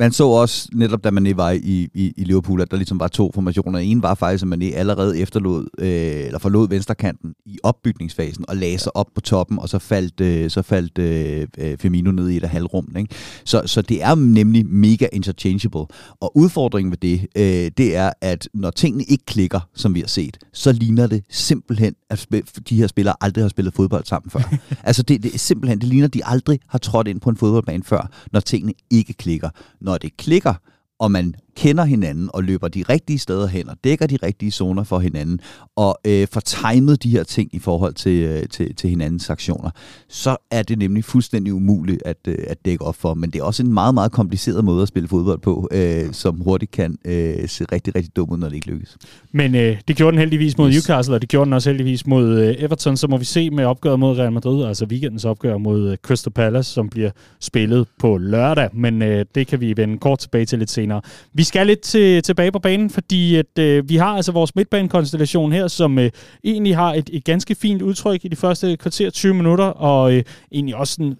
man 0.00 0.12
så 0.12 0.26
også, 0.26 0.68
netop 0.72 1.04
da 1.04 1.10
man 1.10 1.36
var 1.36 1.50
i, 1.50 1.88
i, 1.94 2.12
i 2.16 2.24
Liverpool, 2.24 2.60
at 2.60 2.70
der 2.70 2.76
ligesom 2.76 3.00
var 3.00 3.08
to 3.08 3.30
formationer. 3.34 3.78
En 3.78 4.02
var 4.02 4.14
faktisk, 4.14 4.42
at 4.42 4.48
man 4.48 4.62
allerede 4.62 5.18
efterlod, 5.18 5.66
øh, 5.78 6.26
eller 6.26 6.38
forlod 6.38 6.68
venstrekanten 6.68 7.34
i 7.46 7.58
opbygningsfasen 7.62 8.44
og 8.48 8.56
lagde 8.56 8.78
sig 8.78 8.96
op 8.96 9.06
på 9.14 9.20
toppen, 9.20 9.58
og 9.58 9.68
så 9.68 9.78
faldt, 9.78 10.20
øh, 10.20 10.50
så 10.50 10.62
faldt 10.62 10.98
øh, 10.98 11.46
øh 11.58 11.78
Firmino 11.78 12.10
ned 12.10 12.28
i 12.28 12.36
et 12.36 12.44
halvrum. 12.44 12.88
Ikke? 12.98 13.14
Så, 13.44 13.62
så 13.66 13.82
det 13.82 14.02
er 14.02 14.14
nemlig 14.14 14.66
mega 14.66 15.06
interchangeable. 15.12 15.86
Og 16.20 16.36
udfordringen 16.36 16.90
ved 16.90 16.98
det, 16.98 17.26
øh, 17.36 17.70
det 17.76 17.96
er, 17.96 18.12
at 18.20 18.48
når 18.54 18.70
tingene 18.70 19.04
ikke 19.04 19.24
klikker, 19.24 19.60
som 19.74 19.94
vi 19.94 20.00
har 20.00 20.08
set, 20.08 20.38
så 20.52 20.72
ligner 20.72 21.06
det 21.06 21.24
simpelthen, 21.30 21.94
at 22.10 22.28
de 22.68 22.76
her 22.76 22.86
spillere 22.86 23.14
aldrig 23.20 23.44
har 23.44 23.48
spillet 23.48 23.74
fodbold 23.74 24.04
sammen 24.04 24.30
før. 24.30 24.56
altså 24.88 25.02
det, 25.02 25.22
det 25.22 25.40
simpelthen, 25.40 25.78
det 25.78 25.88
ligner, 25.88 26.06
at 26.06 26.14
de 26.14 26.24
aldrig 26.24 26.58
har 26.68 26.78
trådt 26.78 27.08
ind 27.08 27.20
på 27.20 27.30
en 27.30 27.36
fodboldbane 27.36 27.84
før, 27.84 28.10
når 28.32 28.40
tingene 28.40 28.72
ikke 28.90 29.12
klikker 29.12 29.48
når 29.89 29.89
når 29.90 30.04
det 30.06 30.16
klikker, 30.20 30.60
og 31.00 31.10
man 31.10 31.34
kender 31.56 31.84
hinanden 31.84 32.30
og 32.34 32.44
løber 32.44 32.68
de 32.68 32.84
rigtige 32.88 33.18
steder 33.18 33.46
hen 33.46 33.68
og 33.68 33.76
dækker 33.84 34.06
de 34.06 34.18
rigtige 34.22 34.50
zoner 34.50 34.84
for 34.84 34.98
hinanden 34.98 35.40
og 35.76 35.98
øh, 36.06 36.26
får 36.32 36.40
timet 36.40 37.02
de 37.02 37.10
her 37.10 37.22
ting 37.22 37.54
i 37.54 37.58
forhold 37.58 37.94
til, 37.94 38.22
øh, 38.22 38.42
til, 38.50 38.74
til 38.74 38.90
hinandens 38.90 39.30
aktioner, 39.30 39.70
så 40.08 40.36
er 40.50 40.62
det 40.62 40.78
nemlig 40.78 41.04
fuldstændig 41.04 41.54
umuligt 41.54 42.02
at, 42.04 42.16
øh, 42.28 42.38
at 42.46 42.64
dække 42.64 42.84
op 42.84 42.96
for. 42.96 43.14
Men 43.14 43.30
det 43.30 43.38
er 43.38 43.42
også 43.44 43.62
en 43.62 43.72
meget, 43.72 43.94
meget 43.94 44.12
kompliceret 44.12 44.64
måde 44.64 44.82
at 44.82 44.88
spille 44.88 45.08
fodbold 45.08 45.38
på, 45.38 45.68
øh, 45.72 46.12
som 46.12 46.40
hurtigt 46.40 46.70
kan 46.70 46.98
øh, 47.04 47.48
se 47.48 47.64
rigtig, 47.72 47.94
rigtig 47.94 48.16
dum 48.16 48.30
ud, 48.30 48.38
når 48.38 48.48
det 48.48 48.54
ikke 48.54 48.66
lykkes. 48.66 48.96
Men 49.32 49.54
øh, 49.54 49.76
det 49.88 49.96
gjorde 49.96 50.12
den 50.12 50.18
heldigvis 50.18 50.58
mod 50.58 50.68
yes. 50.68 50.74
Newcastle, 50.74 51.14
og 51.14 51.20
det 51.20 51.28
gjorde 51.28 51.44
den 51.44 51.52
også 51.52 51.70
heldigvis 51.70 52.06
mod 52.06 52.38
øh, 52.38 52.54
Everton. 52.58 52.96
Så 52.96 53.08
må 53.08 53.16
vi 53.16 53.24
se 53.24 53.50
med 53.50 53.64
opgøret 53.64 54.00
mod 54.00 54.18
Real 54.18 54.32
Madrid, 54.32 54.64
altså 54.64 54.84
weekendens 54.84 55.24
opgør 55.24 55.58
mod 55.58 55.90
øh, 55.90 55.96
Crystal 55.96 56.32
Palace, 56.32 56.72
som 56.72 56.88
bliver 56.88 57.10
spillet 57.40 57.86
på 57.98 58.16
lørdag. 58.16 58.68
Men 58.72 59.02
øh, 59.02 59.24
det 59.34 59.46
kan 59.46 59.60
vi 59.60 59.74
vende 59.76 59.98
kort 59.98 60.18
tilbage 60.18 60.46
til 60.46 60.58
lidt 60.58 60.70
senere. 60.70 61.00
Vi 61.40 61.44
skal 61.44 61.66
lidt 61.66 61.80
til, 61.80 62.22
tilbage 62.22 62.52
på 62.52 62.58
banen, 62.58 62.90
fordi 62.90 63.36
at, 63.36 63.58
øh, 63.58 63.88
vi 63.88 63.96
har 63.96 64.16
altså 64.16 64.32
vores 64.32 64.56
midtbanekonstellation 64.56 65.52
her, 65.52 65.68
som 65.68 65.98
øh, 65.98 66.10
egentlig 66.44 66.76
har 66.76 66.94
et, 66.94 67.10
et 67.12 67.24
ganske 67.24 67.54
fint 67.54 67.82
udtryk 67.82 68.24
i 68.24 68.28
de 68.28 68.36
første 68.36 68.76
kvarter 68.76 69.10
20 69.10 69.34
minutter, 69.34 69.64
og 69.64 70.14
øh, 70.14 70.22
egentlig 70.52 70.76
også 70.76 70.96
den 70.98 71.16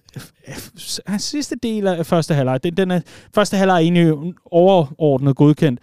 øh, 0.47 0.55
ah, 1.07 1.19
sidste 1.19 1.55
del 1.63 1.87
af 1.87 2.05
første 2.05 2.33
halvleg. 2.33 2.63
Den, 2.63 2.77
den 2.77 2.91
er, 2.91 3.01
første 3.35 3.57
halvleg 3.57 3.75
er 3.75 3.79
egentlig 3.79 4.13
overordnet 4.51 5.35
godkendt 5.35 5.79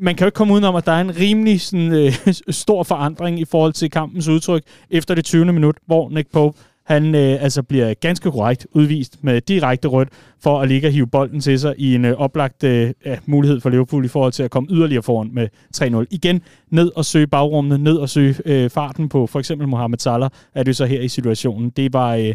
man 0.00 0.16
kan 0.16 0.24
jo 0.24 0.26
ikke 0.26 0.36
komme 0.36 0.54
udenom, 0.54 0.76
at 0.76 0.86
der 0.86 0.92
er 0.92 1.00
en 1.00 1.16
rimelig 1.16 1.60
sådan, 1.60 1.92
øh, 1.92 2.12
stor 2.50 2.82
forandring 2.82 3.40
i 3.40 3.44
forhold 3.44 3.72
til 3.72 3.90
kampens 3.90 4.28
udtryk 4.28 4.62
efter 4.90 5.14
det 5.14 5.24
20. 5.24 5.44
minut, 5.44 5.76
hvor 5.86 6.08
Nick 6.08 6.32
Pope 6.32 6.58
han 6.90 7.14
øh, 7.14 7.42
altså 7.42 7.62
bliver 7.62 7.94
ganske 7.94 8.30
korrekt 8.30 8.66
udvist 8.72 9.24
med 9.24 9.40
direkte 9.40 9.88
rødt 9.88 10.08
for 10.42 10.60
at 10.60 10.68
ligge 10.68 10.88
og 10.88 10.92
hive 10.92 11.06
bolden 11.06 11.40
til 11.40 11.60
sig 11.60 11.74
i 11.78 11.94
en 11.94 12.04
øh, 12.04 12.16
oplagt 12.16 12.64
øh, 12.64 12.92
mulighed 13.26 13.60
for 13.60 13.70
Liverpool 13.70 14.04
i 14.04 14.08
forhold 14.08 14.32
til 14.32 14.42
at 14.42 14.50
komme 14.50 14.68
yderligere 14.70 15.02
foran 15.02 15.30
med 15.32 15.48
3-0. 15.76 16.06
Igen 16.10 16.42
ned 16.70 16.90
og 16.96 17.04
søge 17.04 17.26
bagrummene, 17.26 17.84
ned 17.84 17.96
og 17.96 18.08
søge 18.08 18.34
øh, 18.44 18.70
farten 18.70 19.08
på 19.08 19.26
for 19.26 19.38
eksempel 19.38 19.68
Mohamed 19.68 19.98
Salah, 19.98 20.30
er 20.54 20.62
det 20.62 20.76
så 20.76 20.86
her 20.86 21.00
i 21.00 21.08
situationen. 21.08 21.70
Det 21.70 21.92
var, 21.92 22.14
øh, 22.14 22.34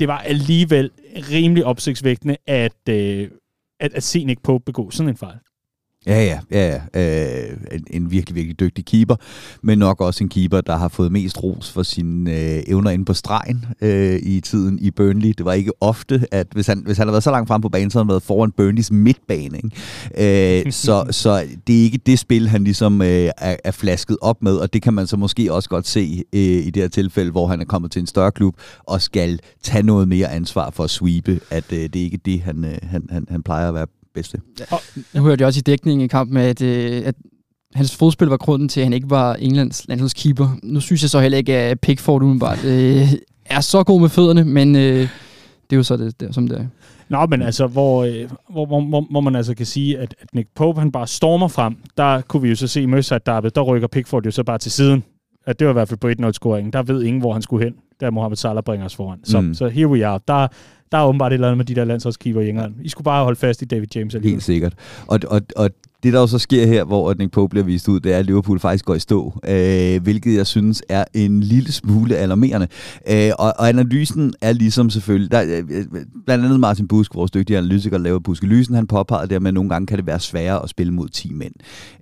det 0.00 0.08
var 0.08 0.18
alligevel 0.18 0.90
rimelig 1.32 1.64
opsigtsvægtende, 1.64 2.36
at, 2.46 2.88
øh, 2.88 3.28
at, 3.80 3.94
at 3.94 4.02
se 4.02 4.24
Nick 4.24 4.42
Pope 4.42 4.64
begå 4.64 4.90
sådan 4.90 5.08
en 5.08 5.16
fejl. 5.16 5.38
Ja, 6.06 6.24
ja, 6.24 6.40
ja. 6.50 6.80
ja. 6.94 7.50
Øh, 7.50 7.56
en, 7.72 7.86
en 7.90 8.10
virkelig, 8.10 8.34
virkelig 8.34 8.60
dygtig 8.60 8.84
keeper, 8.84 9.16
men 9.62 9.78
nok 9.78 10.00
også 10.00 10.24
en 10.24 10.28
keeper, 10.28 10.60
der 10.60 10.76
har 10.76 10.88
fået 10.88 11.12
mest 11.12 11.42
ros 11.42 11.70
for 11.72 11.82
sine 11.82 12.30
øh, 12.30 12.62
evner 12.66 12.90
inde 12.90 13.04
på 13.04 13.14
stregen 13.14 13.66
øh, 13.80 14.20
i 14.22 14.40
tiden 14.40 14.78
i 14.78 14.90
Burnley. 14.90 15.28
Det 15.38 15.44
var 15.44 15.52
ikke 15.52 15.72
ofte, 15.80 16.26
at 16.30 16.46
hvis 16.52 16.66
han, 16.66 16.82
hvis 16.86 16.98
han 16.98 17.06
havde 17.06 17.12
været 17.12 17.24
så 17.24 17.30
langt 17.30 17.48
frem 17.48 17.60
på 17.60 17.68
banen, 17.68 17.90
så 17.90 17.98
havde 17.98 18.04
han 18.04 18.08
været 18.08 18.22
foran 18.22 18.52
Burnleys 18.52 18.90
midtbane. 18.90 19.60
Ikke? 19.64 20.66
Øh, 20.66 20.72
så, 20.86 21.06
så 21.10 21.46
det 21.66 21.78
er 21.78 21.82
ikke 21.82 21.98
det 22.06 22.18
spil, 22.18 22.48
han 22.48 22.64
ligesom 22.64 23.02
øh, 23.02 23.30
er, 23.38 23.56
er 23.64 23.70
flasket 23.70 24.16
op 24.20 24.42
med, 24.42 24.56
og 24.56 24.72
det 24.72 24.82
kan 24.82 24.94
man 24.94 25.06
så 25.06 25.16
måske 25.16 25.52
også 25.52 25.68
godt 25.68 25.86
se 25.86 26.24
øh, 26.32 26.40
i 26.40 26.70
det 26.70 26.82
her 26.82 26.88
tilfælde, 26.88 27.30
hvor 27.30 27.46
han 27.46 27.60
er 27.60 27.64
kommet 27.64 27.90
til 27.90 28.00
en 28.00 28.06
større 28.06 28.32
klub 28.32 28.54
og 28.86 29.02
skal 29.02 29.40
tage 29.62 29.82
noget 29.82 30.08
mere 30.08 30.30
ansvar 30.30 30.70
for 30.70 30.84
at 30.84 30.90
sweepe, 30.90 31.40
at 31.50 31.72
øh, 31.72 31.78
det 31.78 31.96
er 31.96 32.04
ikke 32.04 32.20
det, 32.24 32.40
han, 32.40 32.64
øh, 32.64 32.78
han, 32.82 33.06
han, 33.10 33.26
han 33.30 33.42
plejer 33.42 33.68
at 33.68 33.74
være 33.74 33.86
bedste. 34.14 34.40
Ja. 34.60 34.64
nu 35.14 35.22
hørte 35.22 35.40
jeg 35.42 35.46
også 35.46 35.58
i 35.58 35.62
dækningen 35.62 36.04
i 36.04 36.08
kampen, 36.08 36.36
at, 36.36 36.62
øh, 36.62 37.02
at 37.04 37.14
hans 37.74 37.96
fodspil 37.96 38.28
var 38.28 38.36
grunden 38.36 38.68
til, 38.68 38.80
at 38.80 38.86
han 38.86 38.92
ikke 38.92 39.10
var 39.10 39.34
Englands 39.34 39.88
landsholdskeeper. 39.88 40.48
Nu 40.62 40.80
synes 40.80 41.02
jeg 41.02 41.10
så 41.10 41.20
heller 41.20 41.38
ikke, 41.38 41.56
at 41.56 41.80
Pickford 41.80 42.22
umiddelbart 42.22 42.64
øh, 42.64 43.12
er 43.44 43.60
så 43.60 43.82
god 43.82 44.00
med 44.00 44.08
fødderne, 44.08 44.44
men 44.44 44.76
øh, 44.76 45.08
det 45.70 45.72
er 45.72 45.76
jo 45.76 45.82
så 45.82 45.96
det, 45.96 46.20
det 46.20 46.34
som 46.34 46.48
det 46.48 46.58
er. 46.58 46.66
Nå, 47.08 47.26
men 47.26 47.42
altså, 47.42 47.66
hvor, 47.66 48.04
øh, 48.04 48.30
hvor, 48.50 48.66
hvor, 48.66 48.80
hvor, 48.80 49.06
hvor 49.10 49.20
man 49.20 49.36
altså 49.36 49.54
kan 49.54 49.66
sige, 49.66 49.98
at, 49.98 50.14
at 50.20 50.34
Nick 50.34 50.48
Pope, 50.54 50.80
han 50.80 50.92
bare 50.92 51.06
stormer 51.06 51.48
frem, 51.48 51.76
der 51.96 52.20
kunne 52.20 52.42
vi 52.42 52.48
jo 52.48 52.56
så 52.56 52.66
se 52.66 52.82
i 52.82 52.86
Møsat 52.86 53.26
der 53.26 53.60
rykker 53.60 53.88
Pickford 53.88 54.24
jo 54.24 54.30
så 54.30 54.44
bare 54.44 54.58
til 54.58 54.72
siden. 54.72 55.04
At 55.46 55.58
det 55.58 55.66
var 55.66 55.72
i 55.72 55.74
hvert 55.74 55.88
fald 55.88 55.98
på 55.98 56.08
1-0-scoringen. 56.08 56.70
Der 56.70 56.82
ved 56.82 57.02
ingen, 57.02 57.20
hvor 57.20 57.32
han 57.32 57.42
skulle 57.42 57.64
hen, 57.64 57.74
da 58.00 58.10
Mohamed 58.10 58.36
Salah 58.36 58.62
bringer 58.62 58.86
os 58.86 58.96
foran. 58.96 59.24
Så, 59.24 59.40
mm. 59.40 59.54
så 59.54 59.68
here 59.68 59.88
we 59.88 60.06
are. 60.06 60.20
Der, 60.28 60.48
der 60.92 60.98
er 60.98 61.06
åbenbart 61.06 61.32
et 61.32 61.34
eller 61.34 61.48
andet 61.48 61.56
med 61.56 61.64
de 61.64 61.74
der 61.74 61.84
landsholdskeeper 61.84 62.40
i 62.40 62.48
England. 62.48 62.74
I 62.82 62.88
skulle 62.88 63.04
bare 63.04 63.24
holde 63.24 63.38
fast 63.38 63.62
i 63.62 63.64
David 63.64 63.86
James. 63.94 64.14
Alligevel. 64.14 64.34
Helt 64.34 64.42
sikkert. 64.42 64.74
Og, 65.06 65.20
og, 65.28 65.40
og 65.56 65.70
det, 66.02 66.12
der 66.12 66.20
jo 66.20 66.26
så 66.26 66.38
sker 66.38 66.66
her, 66.66 66.84
hvor 66.84 67.14
Nick 67.14 67.32
Pope 67.32 67.50
bliver 67.50 67.64
vist 67.64 67.88
ud, 67.88 68.00
det 68.00 68.12
er, 68.14 68.18
at 68.18 68.26
Liverpool 68.26 68.58
faktisk 68.58 68.84
går 68.84 68.94
i 68.94 68.98
stå, 68.98 69.40
øh, 69.48 70.02
hvilket 70.02 70.36
jeg 70.36 70.46
synes 70.46 70.82
er 70.88 71.04
en 71.14 71.40
lille 71.40 71.72
smule 71.72 72.16
alarmerende. 72.16 72.68
Øh, 73.10 73.30
og, 73.38 73.54
og 73.58 73.68
analysen 73.68 74.34
er 74.40 74.52
ligesom 74.52 74.90
selvfølgelig, 74.90 75.32
der, 75.32 75.42
øh, 75.42 75.64
øh 75.70 75.84
blandt 76.26 76.44
andet 76.44 76.60
Martin 76.60 76.88
Busk, 76.88 77.14
vores 77.14 77.30
dygtige 77.30 77.58
analytiker, 77.58 77.98
laver 77.98 78.18
Buskelysen, 78.18 78.74
han 78.74 78.86
påpegede 78.86 79.28
det, 79.28 79.46
at 79.46 79.54
nogle 79.54 79.70
gange 79.70 79.86
kan 79.86 79.98
det 79.98 80.06
være 80.06 80.20
sværere 80.20 80.62
at 80.62 80.70
spille 80.70 80.92
mod 80.92 81.08
10 81.08 81.32
mænd. 81.32 81.54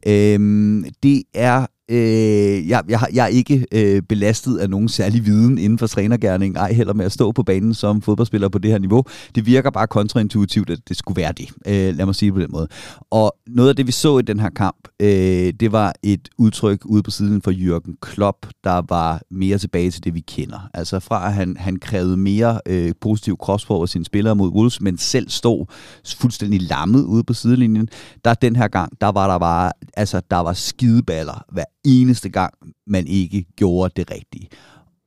Øh, 0.07 0.84
det 1.03 1.22
er 1.34 1.66
Øh, 1.91 2.68
jeg, 2.68 2.82
jeg, 2.89 3.01
jeg 3.12 3.24
er 3.24 3.28
ikke 3.28 3.66
øh, 3.72 4.03
belastet 4.03 4.59
af 4.59 4.70
nogen 4.70 4.89
særlig 4.89 5.26
viden 5.26 5.59
inden 5.59 5.78
for 5.78 5.86
trænergærning, 5.86 6.57
ej 6.57 6.72
heller 6.72 6.95
med 6.95 7.05
at 7.05 7.12
stå 7.12 7.32
på 7.32 7.43
banen 7.43 7.74
som 7.74 8.03
fodboldspiller 8.03 8.49
på 8.49 8.59
det 8.59 8.70
her 8.70 8.78
niveau. 8.78 9.05
Det 9.34 9.47
virker 9.47 9.70
bare 9.70 9.86
kontraintuitivt, 9.86 10.70
at 10.70 10.78
det 10.89 10.97
skulle 10.97 11.22
være 11.22 11.32
det. 11.32 11.49
Øh, 11.66 11.97
lad 11.97 12.07
mig 12.07 12.14
sige 12.14 12.26
det 12.26 12.34
på 12.34 12.41
den 12.41 12.51
måde. 12.53 12.68
Og 13.11 13.36
noget 13.47 13.68
af 13.68 13.76
det, 13.76 13.86
vi 13.86 13.93
så 13.93 14.18
i 14.18 14.22
den 14.22 14.41
her 14.41 14.51
kamp, 14.51 14.89
øh, 15.01 15.09
det 15.61 15.72
var 15.72 15.93
et 16.03 16.28
udtryk 16.39 16.84
ude 16.84 17.03
på 17.03 17.11
siden 17.11 17.43
for 17.43 17.51
Jürgen 17.51 17.99
Klopp, 18.03 18.47
der 18.64 18.82
var 18.89 19.20
mere 19.30 19.59
tilbage 19.59 19.91
til 19.91 20.05
det, 20.05 20.14
vi 20.14 20.20
kender. 20.20 20.68
Altså 20.74 21.01
fra 21.01 21.26
at 21.26 21.34
han, 21.34 21.57
han 21.59 21.76
krævede 21.76 22.16
mere 22.16 22.61
øh, 22.66 22.93
positiv 23.01 23.36
crossfor 23.43 23.82
af 23.82 23.89
sine 23.89 24.05
spillere 24.05 24.36
mod 24.36 24.49
Wolves, 24.49 24.80
men 24.80 24.99
selv 24.99 25.30
stod 25.30 25.66
fuldstændig 26.20 26.62
lammet 26.62 27.05
ude 27.05 27.24
på 27.24 27.34
sidelinjen. 27.34 27.89
Der 28.24 28.34
den 28.34 28.57
her 28.57 28.68
gang, 28.68 29.01
der 29.01 29.12
var 29.12 29.30
der 29.30 29.39
bare, 29.39 29.72
altså 29.97 30.20
der 30.30 30.36
var 30.36 30.53
skideballer 30.53 31.45
hver 31.53 31.64
eneste 31.89 32.28
gang, 32.28 32.55
man 32.86 33.07
ikke 33.07 33.47
gjorde 33.57 33.93
det 33.97 34.11
rigtige. 34.11 34.49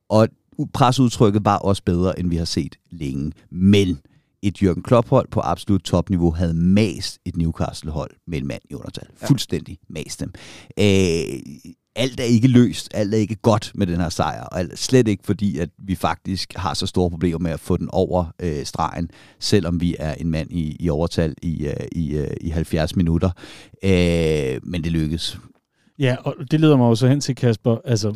Og 0.08 0.28
presudtrykket 0.72 1.44
var 1.44 1.58
også 1.58 1.82
bedre, 1.84 2.18
end 2.18 2.28
vi 2.28 2.36
har 2.36 2.44
set 2.44 2.76
længe. 2.90 3.32
Men 3.50 3.98
et 4.42 4.62
Jürgen 4.62 4.82
Klopp-hold 4.82 5.28
på 5.30 5.40
absolut 5.40 5.82
topniveau 5.82 6.30
havde 6.30 6.54
mast 6.54 7.18
et 7.24 7.36
Newcastle-hold 7.36 8.10
med 8.26 8.38
en 8.38 8.46
mand 8.46 8.62
i 8.70 8.74
undertal. 8.74 9.06
Ja. 9.20 9.26
Fuldstændig 9.26 9.78
mast 9.88 10.20
dem. 10.20 10.32
Æh, 10.76 11.40
alt 11.96 12.20
er 12.20 12.24
ikke 12.24 12.48
løst, 12.48 12.88
alt 12.94 13.14
er 13.14 13.18
ikke 13.18 13.34
godt 13.34 13.72
med 13.74 13.86
den 13.86 14.00
her 14.00 14.08
sejr, 14.08 14.42
og 14.42 14.64
slet 14.74 15.08
ikke 15.08 15.24
fordi, 15.26 15.58
at 15.58 15.68
vi 15.78 15.94
faktisk 15.94 16.52
har 16.56 16.74
så 16.74 16.86
store 16.86 17.10
problemer 17.10 17.38
med 17.38 17.50
at 17.50 17.60
få 17.60 17.76
den 17.76 17.88
over 17.90 18.24
øh, 18.42 18.64
stregen, 18.64 19.10
selvom 19.40 19.80
vi 19.80 19.96
er 19.98 20.14
en 20.14 20.30
mand 20.30 20.52
i, 20.52 20.76
i 20.80 20.90
overtal 20.90 21.34
i, 21.42 21.66
øh, 21.66 21.86
i, 21.92 22.16
øh, 22.16 22.36
i 22.40 22.48
70 22.48 22.96
minutter. 22.96 23.30
Æh, 23.82 24.58
men 24.62 24.84
det 24.84 24.92
lykkedes. 24.92 25.38
Ja, 25.98 26.16
og 26.24 26.34
det 26.50 26.60
leder 26.60 26.76
mig 26.76 26.86
også 26.86 27.08
hen 27.08 27.20
til, 27.20 27.34
Kasper, 27.34 27.76
altså 27.84 28.14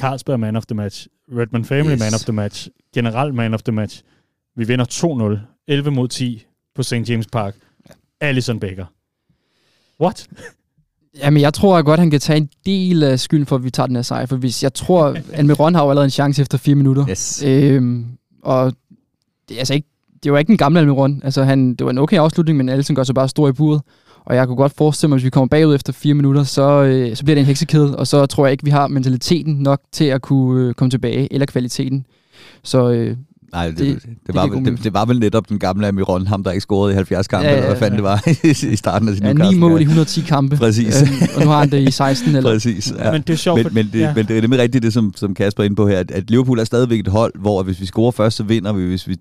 Carlsberg 0.00 0.40
man 0.40 0.56
of 0.56 0.66
the 0.66 0.74
match, 0.74 1.06
Redman 1.38 1.64
Family 1.64 1.92
yes. 1.92 2.00
man 2.00 2.14
of 2.14 2.20
the 2.20 2.32
match, 2.32 2.68
general 2.94 3.34
man 3.34 3.54
of 3.54 3.62
the 3.62 3.72
match. 3.72 4.02
Vi 4.56 4.66
vinder 4.66 4.84
2-0, 5.38 5.38
11 5.68 5.90
mod 5.90 6.08
10 6.08 6.46
på 6.74 6.82
St. 6.82 6.92
James 6.92 7.26
Park. 7.26 7.54
Ja. 7.88 7.94
Alison 8.20 8.60
Becker. 8.60 8.86
What? 10.00 10.28
Jamen, 11.22 11.42
jeg 11.42 11.54
tror 11.54 11.82
godt, 11.82 12.00
han 12.00 12.10
kan 12.10 12.20
tage 12.20 12.36
en 12.36 12.48
del 12.66 13.02
af 13.02 13.20
skylden 13.20 13.46
for, 13.46 13.56
at 13.56 13.64
vi 13.64 13.70
tager 13.70 13.86
den 13.86 13.96
her 13.96 14.02
sejr. 14.02 14.26
For 14.26 14.36
hvis 14.36 14.62
jeg 14.62 14.74
tror, 14.74 15.04
at 15.04 15.24
Almiron 15.32 15.74
har 15.74 15.84
jo 15.84 15.90
allerede 15.90 16.04
en 16.04 16.10
chance 16.10 16.42
efter 16.42 16.58
fire 16.58 16.74
minutter. 16.74 17.08
Yes. 17.08 17.42
Øhm, 17.46 18.06
og 18.42 18.72
det 19.48 19.54
er 19.54 19.58
altså 19.58 19.74
ikke, 19.74 19.88
det 20.22 20.32
var 20.32 20.38
ikke 20.38 20.50
en 20.50 20.56
gammel 20.56 20.80
Almiron. 20.80 21.20
Altså, 21.24 21.42
han, 21.42 21.74
det 21.74 21.84
var 21.84 21.90
en 21.90 21.98
okay 21.98 22.18
afslutning, 22.18 22.58
men 22.58 22.68
Allison 22.68 22.96
gør 22.96 23.02
så 23.02 23.12
bare 23.12 23.28
stor 23.28 23.48
i 23.48 23.52
buret. 23.52 23.82
Og 24.28 24.36
jeg 24.36 24.46
kunne 24.46 24.56
godt 24.56 24.72
forestille 24.76 25.08
mig, 25.08 25.14
at 25.14 25.20
hvis 25.20 25.24
vi 25.24 25.30
kommer 25.30 25.48
bagud 25.48 25.74
efter 25.74 25.92
fire 25.92 26.14
minutter, 26.14 26.42
så, 26.42 26.82
øh, 26.82 27.16
så 27.16 27.24
bliver 27.24 27.34
det 27.34 27.40
en 27.40 27.46
heksekæde, 27.46 27.96
og 27.96 28.06
så 28.06 28.26
tror 28.26 28.46
jeg 28.46 28.52
ikke, 28.52 28.64
vi 28.64 28.70
har 28.70 28.88
mentaliteten 28.88 29.54
nok 29.54 29.80
til 29.92 30.04
at 30.04 30.22
kunne 30.22 30.68
øh, 30.68 30.74
komme 30.74 30.90
tilbage, 30.90 31.32
eller 31.32 31.46
kvaliteten. 31.46 32.06
Så 32.64 32.90
øh, 32.90 33.16
Nej, 33.52 33.68
det, 33.68 33.78
det, 33.78 34.02
det, 34.02 34.02
det, 34.26 34.34
var 34.34 34.46
vel, 34.46 34.64
det, 34.64 34.84
det 34.84 34.94
var 34.94 35.04
vel 35.04 35.18
netop 35.20 35.48
den 35.48 35.58
gamle 35.58 35.86
Amiron, 35.86 36.26
ham 36.26 36.44
der 36.44 36.50
ikke 36.50 36.60
scorede 36.60 36.92
i 36.92 36.94
70 36.94 37.28
kampe, 37.28 37.46
ja, 37.46 37.52
ja, 37.52 37.56
ja. 37.56 37.62
eller 37.62 37.70
hvad 37.70 37.78
fanden 37.78 37.96
det 37.96 38.04
var 38.04 38.28
i 38.72 38.76
starten 38.76 39.08
af 39.08 39.14
sin 39.14 39.24
ja, 39.24 39.32
Newcastle. 39.32 39.54
9 39.54 39.60
mål 39.60 39.80
i 39.80 39.82
110 39.82 40.20
kampe. 40.20 40.56
Præcis. 40.56 41.02
Øh, 41.02 41.08
og 41.36 41.42
nu 41.42 41.48
har 41.48 41.58
han 41.58 41.70
det 41.70 41.88
i 41.88 41.90
16. 41.90 42.36
Eller? 42.36 42.52
Præcis, 42.52 42.92
ja. 42.98 43.12
Men 43.12 43.22
det 43.22 43.30
er 43.30 43.36
sjovt. 43.36 43.64
Men, 43.64 43.74
men, 43.74 43.90
det, 43.92 44.00
ja. 44.00 44.14
men 44.14 44.26
det 44.26 44.36
er 44.36 44.40
nemlig 44.40 44.60
rigtigt, 44.60 44.82
det 44.82 44.92
som, 44.92 45.12
som 45.16 45.34
Kasper 45.34 45.62
er 45.62 45.64
inde 45.64 45.76
på 45.76 45.88
her, 45.88 45.98
at, 45.98 46.10
at 46.10 46.30
Liverpool 46.30 46.58
er 46.58 46.64
stadigvæk 46.64 47.00
et 47.00 47.08
hold, 47.08 47.32
hvor 47.40 47.62
hvis 47.62 47.80
vi 47.80 47.86
scorer 47.86 48.10
først, 48.10 48.36
så 48.36 48.42
vinder 48.42 48.72
vi. 48.72 48.86
Hvis 48.86 49.08
vi 49.08 49.16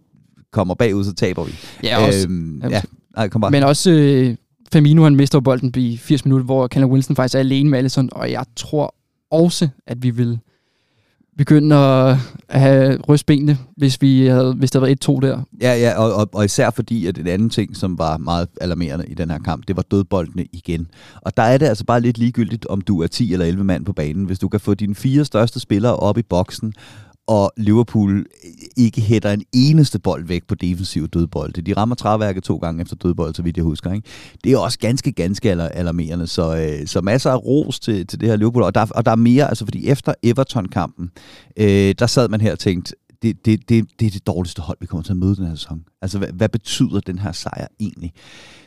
kommer 0.52 0.74
bagud, 0.74 1.04
så 1.04 1.14
taber 1.14 1.44
vi. 1.44 1.52
Ja, 1.84 2.08
også. 2.08 2.28
Øhm, 2.30 2.62
ja. 2.70 2.82
Nej, 3.16 3.28
kom 3.30 3.42
bare. 3.42 3.52
Men 3.52 3.64
også... 3.64 3.92
Øh, 3.92 4.36
Firmino 4.74 5.04
han 5.04 5.16
mister 5.16 5.40
bolden 5.40 5.74
i 5.76 5.98
80 5.98 6.26
minutter, 6.26 6.46
hvor 6.46 6.68
Callum 6.68 6.92
Wilson 6.92 7.16
faktisk 7.16 7.36
er 7.36 7.40
alene 7.40 7.70
med 7.70 7.78
Allison, 7.78 8.10
og 8.12 8.32
jeg 8.32 8.46
tror 8.56 8.96
også, 9.32 9.68
at 9.88 10.04
vi 10.04 10.10
vil 10.10 10.40
begynde 11.38 11.76
at 11.76 12.18
have 12.50 12.98
rystbenene, 13.10 13.58
hvis, 13.78 14.02
vi 14.02 14.26
havde, 14.26 14.54
hvis 14.54 14.72
der 14.72 14.80
var 14.80 14.88
1-2 14.88 15.28
der. 15.28 15.42
Ja, 15.62 15.74
ja 15.74 15.94
og, 15.98 16.14
og, 16.14 16.30
og 16.34 16.46
især 16.46 16.70
fordi, 16.70 17.08
at 17.08 17.18
en 17.18 17.28
anden 17.28 17.50
ting, 17.50 17.78
som 17.78 17.98
var 17.98 18.18
meget 18.18 18.48
alarmerende 18.62 19.06
i 19.08 19.14
den 19.14 19.30
her 19.30 19.40
kamp, 19.40 19.68
det 19.68 19.76
var 19.76 19.82
dødboldene 19.82 20.46
igen. 20.54 20.88
Og 21.22 21.38
der 21.38 21.44
er 21.44 21.58
det 21.58 21.66
altså 21.66 21.86
bare 21.86 22.02
lidt 22.02 22.18
ligegyldigt, 22.18 22.66
om 22.66 22.82
du 22.82 23.02
er 23.02 23.08
10 23.08 23.34
eller 23.34 23.46
11 23.46 23.64
mand 23.64 23.86
på 23.86 23.94
banen. 23.94 24.26
Hvis 24.26 24.40
du 24.40 24.48
kan 24.48 24.60
få 24.60 24.74
dine 24.74 24.96
fire 24.96 25.26
største 25.26 25.60
spillere 25.60 25.96
op 25.96 26.18
i 26.18 26.22
boksen, 26.22 26.74
og 27.28 27.52
Liverpool 27.58 28.26
ikke 28.78 29.02
hætter 29.02 29.32
en 29.32 29.44
eneste 29.54 30.00
bold 30.00 30.26
væk 30.26 30.44
på 30.48 30.56
defensiv 30.56 31.08
dødbolde. 31.08 31.62
De 31.62 31.74
rammer 31.74 31.96
træværket 31.96 32.44
to 32.44 32.58
gange 32.58 32.82
efter 32.82 32.96
dødbold, 32.96 33.36
så 33.36 33.42
vidt 33.42 33.58
jeg 33.58 33.64
husker. 33.64 33.94
Ikke? 33.94 34.08
Det 34.44 34.52
er 34.52 34.58
også 34.58 34.80
ganske, 34.80 35.12
ganske 35.12 35.52
alarmerende. 35.52 36.28
Så, 36.28 36.58
øh, 36.58 36.88
så 36.88 37.02
masser 37.02 37.32
af 37.32 37.46
ros 37.46 37.80
til, 37.80 38.08
til 38.08 38.20
det 38.20 38.30
her 38.30 38.36
Liverpool. 38.36 38.64
Og 38.64 38.76
der, 38.76 38.86
og 38.96 39.06
der 39.06 39.12
er 39.12 39.16
mere, 39.16 39.48
altså 39.48 39.66
fordi 39.66 39.88
efter 39.88 40.14
Everton-kampen, 40.24 41.12
øh, 41.58 41.96
der 42.00 42.08
sad 42.08 42.30
man 42.30 42.42
her 42.42 42.52
og 42.52 42.60
tænkte, 42.60 42.96
det, 43.22 43.46
det, 43.46 43.70
det, 43.70 43.86
det 44.00 44.06
er 44.06 44.12
det 44.12 44.28
dårligste 44.28 44.62
hold, 44.62 44.78
vi 44.82 44.86
kommer 44.86 45.04
til 45.04 45.12
at 45.12 45.18
møde 45.18 45.36
den 45.36 45.48
her 45.48 45.56
sæson. 45.56 45.84
Altså, 46.02 46.18
hvad, 46.18 46.28
hvad 46.34 46.50
betyder 46.50 47.00
den 47.00 47.20
her 47.20 47.32
sejr 47.32 47.68
egentlig? 47.80 48.14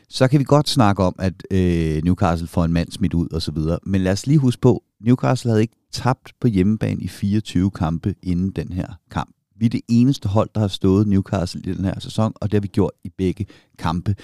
Så 0.09 0.29
kan 0.29 0.41
vi 0.41 0.45
godt 0.45 0.69
snakke 0.69 1.03
om, 1.03 1.15
at 1.19 1.35
øh, 1.51 2.03
Newcastle 2.05 2.49
får 2.49 2.65
en 2.65 2.73
mand 2.73 2.93
smidt 2.93 3.15
ud 3.15 3.29
og 3.33 3.43
så 3.43 3.53
videre. 3.53 3.79
Men 3.87 4.01
lad 4.01 4.13
os 4.13 4.27
lige 4.27 4.39
huske 4.39 4.61
på, 4.61 4.83
Newcastle 5.01 5.51
havde 5.51 5.63
ikke 5.63 5.80
tabt 5.93 6.33
på 6.41 6.49
hjemmebane 6.49 7.03
i 7.03 7.09
24 7.09 7.71
kampe 7.71 8.15
inden 8.23 8.51
den 8.51 8.73
her 8.73 8.87
kamp. 9.11 9.31
Vi 9.57 9.67
er 9.67 9.71
det 9.71 9.81
eneste 9.89 10.29
hold, 10.29 10.51
der 10.55 10.61
har 10.61 10.69
stået 10.69 11.07
Newcastle 11.07 11.61
i 11.65 11.75
den 11.75 11.85
her 11.85 12.01
sæson, 12.01 12.33
og 12.41 12.51
det 12.51 12.57
har 12.57 12.61
vi 12.61 12.69
gjort 12.69 12.93
i 13.05 13.09
begge 13.09 13.47
kampe. 13.79 14.15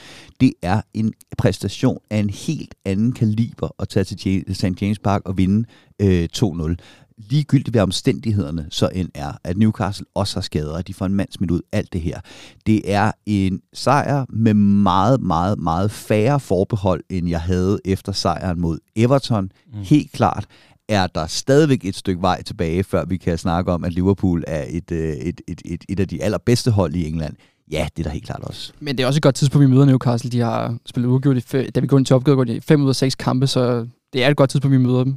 Det 0.41 0.53
er 0.62 0.83
en 0.95 1.12
præstation 1.39 1.99
af 2.11 2.19
en 2.19 2.31
helt 2.31 2.75
anden 2.85 3.12
kaliber 3.12 3.69
at 3.79 3.89
tage 3.89 4.05
til 4.05 4.55
St. 4.55 4.83
James 4.83 4.99
Park 4.99 5.23
og 5.25 5.39
vinde 5.39 5.64
øh, 6.03 6.29
2-0 6.37 6.75
ligegyldigt 7.19 7.75
hvad 7.75 7.83
omstændighederne 7.83 8.67
så 8.71 8.89
end 8.95 9.09
er, 9.14 9.33
at 9.45 9.57
Newcastle 9.57 10.07
også 10.14 10.37
har 10.37 10.43
skader, 10.43 10.83
de 10.83 10.95
får 10.95 11.07
en 11.07 11.14
mand 11.14 11.29
smidt 11.33 11.51
ud, 11.51 11.61
alt 11.73 11.93
det 11.93 12.01
her. 12.01 12.21
Det 12.67 12.93
er 12.93 13.12
en 13.27 13.61
sejr 13.73 14.25
med 14.29 14.55
meget, 14.55 15.21
meget, 15.21 15.59
meget 15.59 15.91
færre 15.91 16.41
forbehold, 16.41 17.05
end 17.09 17.29
jeg 17.29 17.41
havde 17.41 17.79
efter 17.85 18.12
sejren 18.12 18.61
mod 18.61 18.79
Everton. 18.97 19.45
Mm. 19.45 19.79
Helt 19.83 20.12
klart 20.12 20.47
er 20.89 21.07
der 21.07 21.26
stadigvæk 21.26 21.84
et 21.84 21.97
stykke 21.97 22.22
vej 22.22 22.43
tilbage, 22.43 22.84
før 22.84 23.05
vi 23.05 23.16
kan 23.16 23.39
snakke 23.39 23.72
om, 23.72 23.84
at 23.84 23.93
Liverpool 23.93 24.45
er 24.47 24.64
et, 24.68 24.91
øh, 24.93 25.09
et, 25.09 25.41
et, 25.49 25.62
et, 25.64 25.84
et 25.89 26.01
af 26.01 26.09
de 26.09 26.22
allerbedste 26.22 26.70
hold 26.70 26.95
i 26.95 27.09
England. 27.09 27.34
Ja, 27.70 27.89
det 27.97 28.03
er 28.03 28.09
der 28.09 28.11
helt 28.11 28.24
klart 28.24 28.41
også. 28.43 28.72
Men 28.80 28.99
det 28.99 29.03
er 29.03 29.07
også 29.07 29.18
et 29.18 29.22
godt 29.22 29.34
tidspunkt, 29.34 29.68
vi 29.68 29.74
møder 29.74 29.84
Newcastle. 29.84 30.30
De 30.30 30.41
har 30.41 30.76
spillet 30.87 31.09
uafgjort, 31.09 31.53
da 31.74 31.80
vi 31.80 31.87
går 31.87 31.99
ind 31.99 32.07
til 32.07 32.16
opgøret, 32.16 32.37
går 32.37 32.45
de 32.45 32.61
5 32.61 32.82
ud 32.82 32.89
af 32.89 32.97
6 32.97 33.14
kampe, 33.14 33.47
så 33.47 33.87
det 34.12 34.24
er 34.24 34.28
et 34.28 34.37
godt 34.37 34.51
tidspunkt, 34.51 34.72
vi 34.72 34.78
møder 34.78 35.05
dem. 35.05 35.14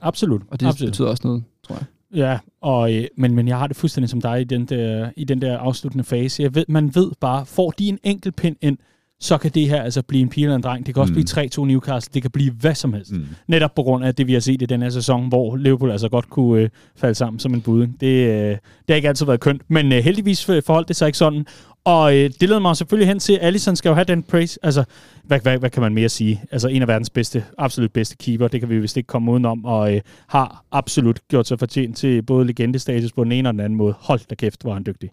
Absolut. 0.00 0.42
Og 0.50 0.60
det 0.60 0.66
Absolut. 0.66 0.90
betyder 0.90 1.08
også 1.08 1.22
noget, 1.26 1.44
tror 1.66 1.74
jeg. 1.74 1.84
Ja, 2.14 2.38
og, 2.60 2.94
øh, 2.94 3.04
men, 3.16 3.34
men 3.34 3.48
jeg 3.48 3.58
har 3.58 3.66
det 3.66 3.76
fuldstændig 3.76 4.10
som 4.10 4.20
dig 4.20 4.40
i 4.40 4.44
den 4.44 4.64
der, 4.64 5.10
i 5.16 5.24
den 5.24 5.42
der 5.42 5.58
afsluttende 5.58 6.04
fase. 6.04 6.42
Jeg 6.42 6.54
ved, 6.54 6.64
man 6.68 6.94
ved 6.94 7.10
bare, 7.20 7.46
får 7.46 7.70
de 7.70 7.88
en 7.88 7.98
enkelt 8.02 8.36
pind 8.36 8.56
ind, 8.60 8.78
så 9.20 9.38
kan 9.38 9.50
det 9.50 9.68
her 9.68 9.82
altså 9.82 10.02
blive 10.02 10.22
en 10.22 10.28
pige 10.28 10.44
eller 10.44 10.56
en 10.56 10.62
dreng. 10.62 10.86
Det 10.86 10.94
kan 10.94 11.00
også 11.00 11.12
mm. 11.12 11.24
blive 11.34 11.48
3-2 11.62 11.64
Newcastle. 11.64 12.10
Det 12.14 12.22
kan 12.22 12.30
blive 12.30 12.52
hvad 12.52 12.74
som 12.74 12.92
helst. 12.92 13.12
Mm. 13.12 13.26
Netop 13.46 13.74
på 13.74 13.82
grund 13.82 14.04
af 14.04 14.14
det, 14.14 14.26
vi 14.26 14.32
har 14.32 14.40
set 14.40 14.62
i 14.62 14.66
den 14.66 14.82
her 14.82 14.90
sæson, 14.90 15.28
hvor 15.28 15.56
Liverpool 15.56 15.90
altså 15.90 16.08
godt 16.08 16.30
kunne 16.30 16.62
øh, 16.62 16.68
falde 16.96 17.14
sammen 17.14 17.40
som 17.40 17.54
en 17.54 17.60
budding. 17.60 18.00
Det, 18.00 18.06
øh, 18.06 18.50
det 18.50 18.60
har 18.88 18.94
ikke 18.94 19.08
altid 19.08 19.26
været 19.26 19.40
kønt, 19.40 19.62
men 19.68 19.92
øh, 19.92 19.98
heldigvis 19.98 20.44
forholdt 20.44 20.88
det 20.88 20.96
sig 20.96 21.06
ikke 21.06 21.18
sådan. 21.18 21.46
Og 21.84 22.16
øh, 22.16 22.30
det 22.40 22.48
leder 22.48 22.58
mig 22.58 22.76
selvfølgelig 22.76 23.08
hen 23.08 23.18
til, 23.18 23.32
at 23.32 23.38
Allison 23.42 23.76
skal 23.76 23.88
jo 23.88 23.94
have 23.94 24.04
den 24.04 24.22
praise. 24.22 24.58
Altså, 24.62 24.84
hvad, 25.24 25.40
hvad, 25.40 25.58
hvad 25.58 25.70
kan 25.70 25.82
man 25.82 25.94
mere 25.94 26.08
sige? 26.08 26.42
Altså, 26.50 26.68
en 26.68 26.82
af 26.82 26.88
verdens 26.88 27.10
bedste, 27.10 27.44
absolut 27.58 27.92
bedste 27.92 28.16
keeper, 28.16 28.48
det 28.48 28.60
kan 28.60 28.68
vi 28.68 28.78
vist 28.78 28.96
ikke 28.96 29.06
komme 29.06 29.32
udenom, 29.32 29.64
og 29.64 29.94
øh, 29.94 30.00
har 30.28 30.64
absolut 30.72 31.20
gjort 31.28 31.48
sig 31.48 31.58
fortjent 31.58 31.96
til 31.96 32.22
både 32.22 32.46
legendestatus 32.46 33.12
på 33.12 33.24
den 33.24 33.32
ene 33.32 33.48
og 33.48 33.52
den 33.52 33.60
anden 33.60 33.76
måde. 33.76 33.94
Hold 33.98 34.20
da 34.30 34.34
kæft, 34.34 34.62
hvor 34.62 34.74
han 34.74 34.86
dygtig. 34.86 35.10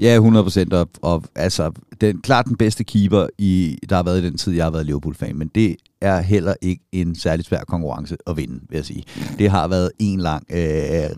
Ja, 0.00 0.14
100 0.14 0.44
procent, 0.44 0.72
og, 0.72 0.88
og 1.02 1.22
altså, 1.34 1.72
den, 2.00 2.20
klart 2.20 2.46
den 2.46 2.56
bedste 2.56 2.84
keeper, 2.84 3.26
i, 3.38 3.78
der 3.88 3.96
har 3.96 4.02
været 4.02 4.22
i 4.22 4.26
den 4.26 4.38
tid, 4.38 4.52
jeg 4.52 4.64
har 4.64 4.70
været 4.70 4.86
Liverpool-fan, 4.86 5.36
men 5.36 5.50
det 5.54 5.76
er 6.04 6.20
heller 6.20 6.54
ikke 6.62 6.82
en 6.92 7.14
særlig 7.14 7.44
svær 7.44 7.60
konkurrence 7.68 8.16
at 8.26 8.36
vinde, 8.36 8.60
vil 8.68 8.76
jeg 8.76 8.84
sige. 8.84 9.04
Det 9.38 9.50
har 9.50 9.68
været 9.68 9.90
en 9.98 10.20
lang 10.20 10.46
øh, 10.50 10.58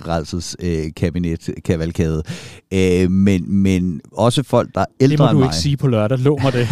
redselskabinet 0.09 0.87
øh, 0.87 0.93
kabinet, 0.97 1.51
kavalkade. 1.65 2.23
Øh, 2.73 3.11
men, 3.11 3.53
men 3.63 4.01
også 4.13 4.43
folk, 4.43 4.75
der 4.75 4.81
er 4.81 4.85
ældre 5.01 5.15
end 5.15 5.19
mig. 5.21 5.29
Det 5.29 5.35
må 5.35 5.41
du 5.41 5.47
ikke 5.47 5.57
sige 5.57 5.77
på 5.77 5.89
lørdag, 5.89 6.19
lå 6.19 6.39
mig 6.43 6.53
det. 6.53 6.69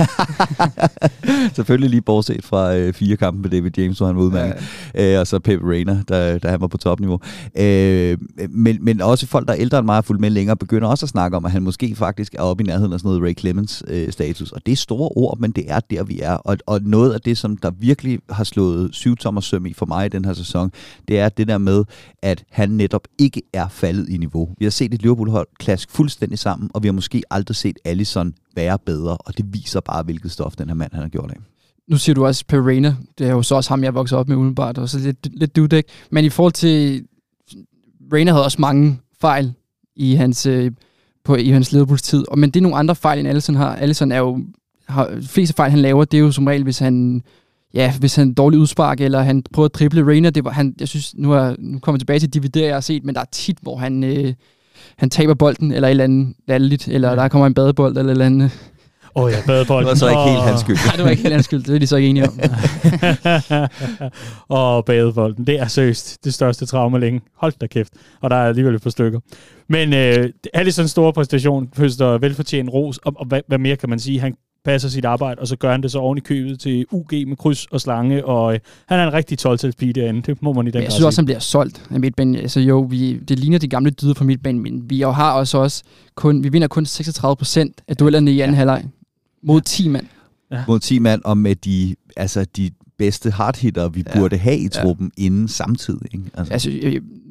Selvfølgelig 1.57 1.91
lige 1.91 2.03
bortset 2.03 2.45
fra 2.45 2.77
øh, 2.77 2.93
fire 2.93 3.17
kampe 3.17 3.43
med 3.43 3.51
David 3.51 3.71
James, 3.79 3.99
hvor 3.99 4.07
han 4.07 4.17
var 4.17 4.23
udmærket. 4.23 4.63
Ja. 4.95 5.15
Øh, 5.15 5.21
og 5.21 5.27
så 5.27 5.39
Pep 5.39 5.61
Reina, 5.63 6.03
der, 6.09 6.39
der 6.39 6.51
han 6.51 6.61
var 6.61 6.67
på 6.67 6.79
topniveau. 6.79 7.21
Øh, 7.59 8.19
men, 8.51 8.79
men 8.85 9.01
også 9.01 9.27
folk, 9.27 9.49
der 9.49 9.55
er 9.55 9.61
ældre 9.61 9.79
end 9.79 9.87
mig 9.87 9.97
og 9.97 10.05
fulgt 10.05 10.21
med 10.21 10.31
længere, 10.31 10.57
begynder 10.57 10.89
også 10.89 11.07
at 11.07 11.11
snakke 11.11 11.37
om, 11.37 11.45
at 11.45 11.51
han 11.51 11.63
måske 11.63 11.95
faktisk 11.97 12.35
er 12.35 12.43
oppe 12.43 12.65
i 12.65 12.67
nærheden 12.67 12.93
af 12.93 13.01
sådan 13.01 13.09
noget 13.09 13.23
Ray 13.23 13.41
Clemens 13.41 13.83
øh, 13.89 14.13
status. 14.13 14.53
Og 14.53 14.67
det 14.67 14.73
er 14.73 14.77
store 14.77 15.09
ord, 15.17 15.39
men 15.39 15.51
det 15.51 15.65
er 15.69 15.81
der, 15.81 16.05
vi 16.05 16.21
er. 16.21 16.35
Og, 16.35 16.57
og 16.67 16.81
noget 16.83 17.13
af 17.13 17.21
det, 17.21 17.39
som 17.39 17.57
der 17.57 17.71
virkelig 17.71 18.04
har 18.31 18.45
slået 18.45 18.95
syvtommersøm 18.95 19.67
i 19.67 19.73
for 19.73 19.87
mig 19.87 20.07
i 20.07 20.09
den 20.09 20.25
her 20.25 20.33
sæson, 20.33 20.73
det 21.09 21.19
er 21.19 21.29
det 21.29 21.49
der 21.49 21.59
med, 21.59 21.85
at 22.23 22.45
han 22.51 22.71
netop 22.71 23.09
ikke 23.19 23.43
er 23.53 23.69
faldet 23.69 24.09
i 24.09 24.17
niveau. 24.17 24.55
Vi 24.59 24.65
har 24.65 24.71
set 24.71 24.95
et 24.95 25.03
Liverpool-hold 25.03 25.49
klask 25.59 25.91
fuldstændig 25.91 26.39
sammen, 26.39 26.71
og 26.75 26.83
vi 26.83 26.89
har 26.89 26.93
måske 26.93 27.23
aldrig 27.31 27.57
set 27.57 27.79
Allison 27.85 28.35
være 28.57 28.79
bedre, 28.87 29.17
og 29.17 29.39
det 29.39 29.47
viser 29.53 29.81
bare, 29.81 30.03
hvilket 30.03 30.31
stof 30.31 30.57
den 30.57 30.69
her 30.69 30.75
mand 30.75 30.93
han 30.93 31.03
har 31.03 31.09
gjort 31.09 31.31
af. 31.31 31.37
Nu 31.89 31.97
siger 31.97 32.15
du 32.15 32.27
også 32.27 32.45
Perena. 32.49 32.97
Det 33.19 33.27
er 33.27 33.31
jo 33.31 33.43
så 33.43 33.55
også 33.55 33.71
ham, 33.71 33.85
jeg 33.85 33.95
voksede 33.95 34.19
op 34.19 34.29
med 34.29 34.37
umiddelbart, 34.37 34.79
og 34.79 34.89
så 34.89 34.99
lidt, 34.99 35.39
lidt 35.39 35.57
dudæk. 35.57 35.85
Men 36.11 36.25
i 36.25 36.29
forhold 36.29 36.53
til... 36.53 37.05
Reina 38.13 38.31
havde 38.31 38.45
også 38.45 38.61
mange 38.61 38.99
fejl 39.21 39.53
i 39.97 40.15
hans, 40.15 40.47
øh, 40.47 40.71
på, 41.25 41.37
i 41.37 41.49
hans 41.49 41.73
Liverpools 41.73 42.03
tid. 42.03 42.25
Og, 42.29 42.39
men 42.39 42.51
det 42.51 42.61
er 42.61 42.63
nogle 42.63 42.77
andre 42.77 42.95
fejl, 42.95 43.19
end 43.19 43.29
Allison 43.29 43.55
har. 43.55 43.75
Allison 43.77 44.13
er 44.13 44.19
jo... 44.19 44.41
Har, 44.89 45.07
de 45.07 45.29
fleste 45.29 45.55
fejl, 45.55 45.71
han 45.71 45.81
laver, 45.81 46.05
det 46.05 46.17
er 46.17 46.23
jo 46.23 46.33
som 46.33 46.47
regel, 46.47 46.63
hvis 46.63 46.79
han 46.79 47.23
ja, 47.75 47.93
hvis 47.99 48.17
han 48.17 48.35
dårlig 48.35 48.59
udspark, 48.59 49.01
eller 49.01 49.23
han 49.23 49.43
prøver 49.53 49.65
at 49.65 49.73
triple 49.73 50.07
Reina, 50.07 50.31
det 50.31 50.45
var, 50.45 50.51
han, 50.51 50.75
jeg 50.81 50.89
synes, 50.89 51.15
nu, 51.17 51.33
er, 51.33 51.55
nu 51.59 51.79
kommer 51.79 51.97
jeg 51.97 52.01
tilbage 52.01 52.19
til 52.21 52.35
de 52.35 52.43
videoer, 52.43 52.67
jeg 52.67 52.75
har 52.75 52.81
set, 52.81 53.05
men 53.05 53.15
der 53.15 53.21
er 53.21 53.25
tit, 53.33 53.59
hvor 53.63 53.77
han, 53.77 54.05
øh, 54.05 54.35
han 54.99 55.11
taber 55.11 55.35
bolden, 55.35 55.73
eller 55.73 55.89
et 55.89 55.91
eller 55.91 56.05
andet 56.05 56.35
lalligt, 56.49 56.89
eller 56.89 57.09
ja. 57.11 57.17
der 57.17 57.29
kommer 57.29 57.47
en 57.47 57.55
badebold, 57.55 57.97
eller 57.97 58.05
et 58.05 58.11
eller 58.11 58.27
andet. 58.27 58.71
Åh 59.17 59.25
oh 59.25 59.31
ja, 59.31 59.37
badebolden. 59.47 59.85
Det 59.85 59.91
var 59.91 59.95
så 59.95 60.09
ikke 60.09 60.31
helt 60.31 60.43
hans 60.43 60.61
skyld. 60.61 60.77
Nej, 60.87 60.97
det 60.97 61.05
var 61.05 61.11
ikke 61.11 61.23
helt 61.23 61.35
hans 61.35 61.45
skyld. 61.45 61.63
Det 61.63 61.75
er 61.75 61.79
de 61.79 61.87
så 61.87 61.97
ikke 61.97 62.09
enige 62.09 62.29
om. 62.29 62.41
Åh, 64.51 64.77
oh, 64.77 64.85
badebolden. 64.85 65.47
Det 65.47 65.61
er 65.61 65.69
seriøst 65.69 66.25
det 66.25 66.35
største 66.35 66.67
traume 66.67 67.01
længe. 67.01 67.21
Hold 67.37 67.53
da 67.61 67.67
kæft. 67.67 67.93
Og 68.21 68.31
der 68.31 68.37
er 68.37 68.49
alligevel 68.49 68.75
et 68.75 68.83
par 68.83 68.91
stykker. 68.91 69.21
Men 69.69 69.95
øh, 69.95 70.31
er 70.55 70.65
det 70.65 70.75
sådan 70.75 70.85
en 70.85 70.89
stor 70.89 71.11
præstation, 71.11 71.69
høster 71.77 72.19
velfortjent 72.19 72.71
ros, 72.71 72.99
og, 72.99 73.13
og 73.17 73.27
hvad, 73.27 73.41
hvad, 73.49 73.59
mere 73.59 73.77
kan 73.77 73.89
man 73.89 73.99
sige? 73.99 74.21
Han 74.21 74.35
passer 74.65 74.89
sit 74.89 75.05
arbejde, 75.05 75.41
og 75.41 75.49
så 75.49 75.57
gør 75.57 75.71
han 75.71 75.83
det 75.83 75.93
så 75.93 75.99
oven 75.99 76.19
i 76.19 76.21
købet 76.21 76.61
til 76.61 76.87
UG 76.91 77.13
med 77.13 77.37
kryds 77.37 77.67
og 77.67 77.81
slange, 77.81 78.25
og 78.25 78.55
øh, 78.55 78.61
han 78.87 79.01
er 79.01 79.07
en 79.07 79.13
rigtig 79.13 79.39
12 79.39 79.73
pige 79.73 79.93
derinde, 79.93 80.23
det 80.23 80.43
må 80.43 80.53
man 80.53 80.67
i 80.67 80.71
den 80.71 80.83
Jeg 80.83 80.93
synes 80.93 81.05
også, 81.05 81.21
han 81.21 81.25
bliver 81.25 81.39
solgt 81.39 81.87
af 81.91 82.01
midtbanen. 82.01 82.37
Altså 82.37 82.61
jo, 82.61 82.81
vi, 82.81 83.19
det 83.19 83.39
ligner 83.39 83.59
de 83.59 83.69
gamle 83.69 83.91
dyder 83.91 84.15
fra 84.15 84.25
midtbanen, 84.25 84.63
men 84.63 84.91
vi 84.91 85.01
har 85.01 85.33
også, 85.33 85.59
også 85.59 85.83
kun, 86.15 86.45
vi 86.45 86.49
vinder 86.49 86.69
kun 86.69 86.87
36 86.87 87.37
procent 87.37 87.81
af 87.89 87.97
duellerne 87.97 88.33
i 88.33 88.41
anden 88.41 88.55
ja. 88.55 88.57
halvleg 88.57 88.85
mod 89.43 89.61
10 89.61 89.89
mand. 89.89 90.07
Ja. 90.53 90.65
Mod 90.69 90.81
10 90.81 90.99
mand, 90.99 91.23
og 91.25 91.39
med 91.39 91.57
de, 91.57 91.95
altså 92.17 92.45
de 92.57 92.71
bedste 92.99 93.31
hardhitter, 93.31 93.89
vi 93.89 94.05
ja. 94.07 94.19
burde 94.19 94.39
have 94.39 94.59
i 94.59 94.69
truppen 94.69 95.13
ja. 95.19 95.23
inden 95.23 95.49
samtidig. 95.49 96.07
Ikke? 96.13 96.25
Altså. 96.35 96.53
altså, 96.53 96.71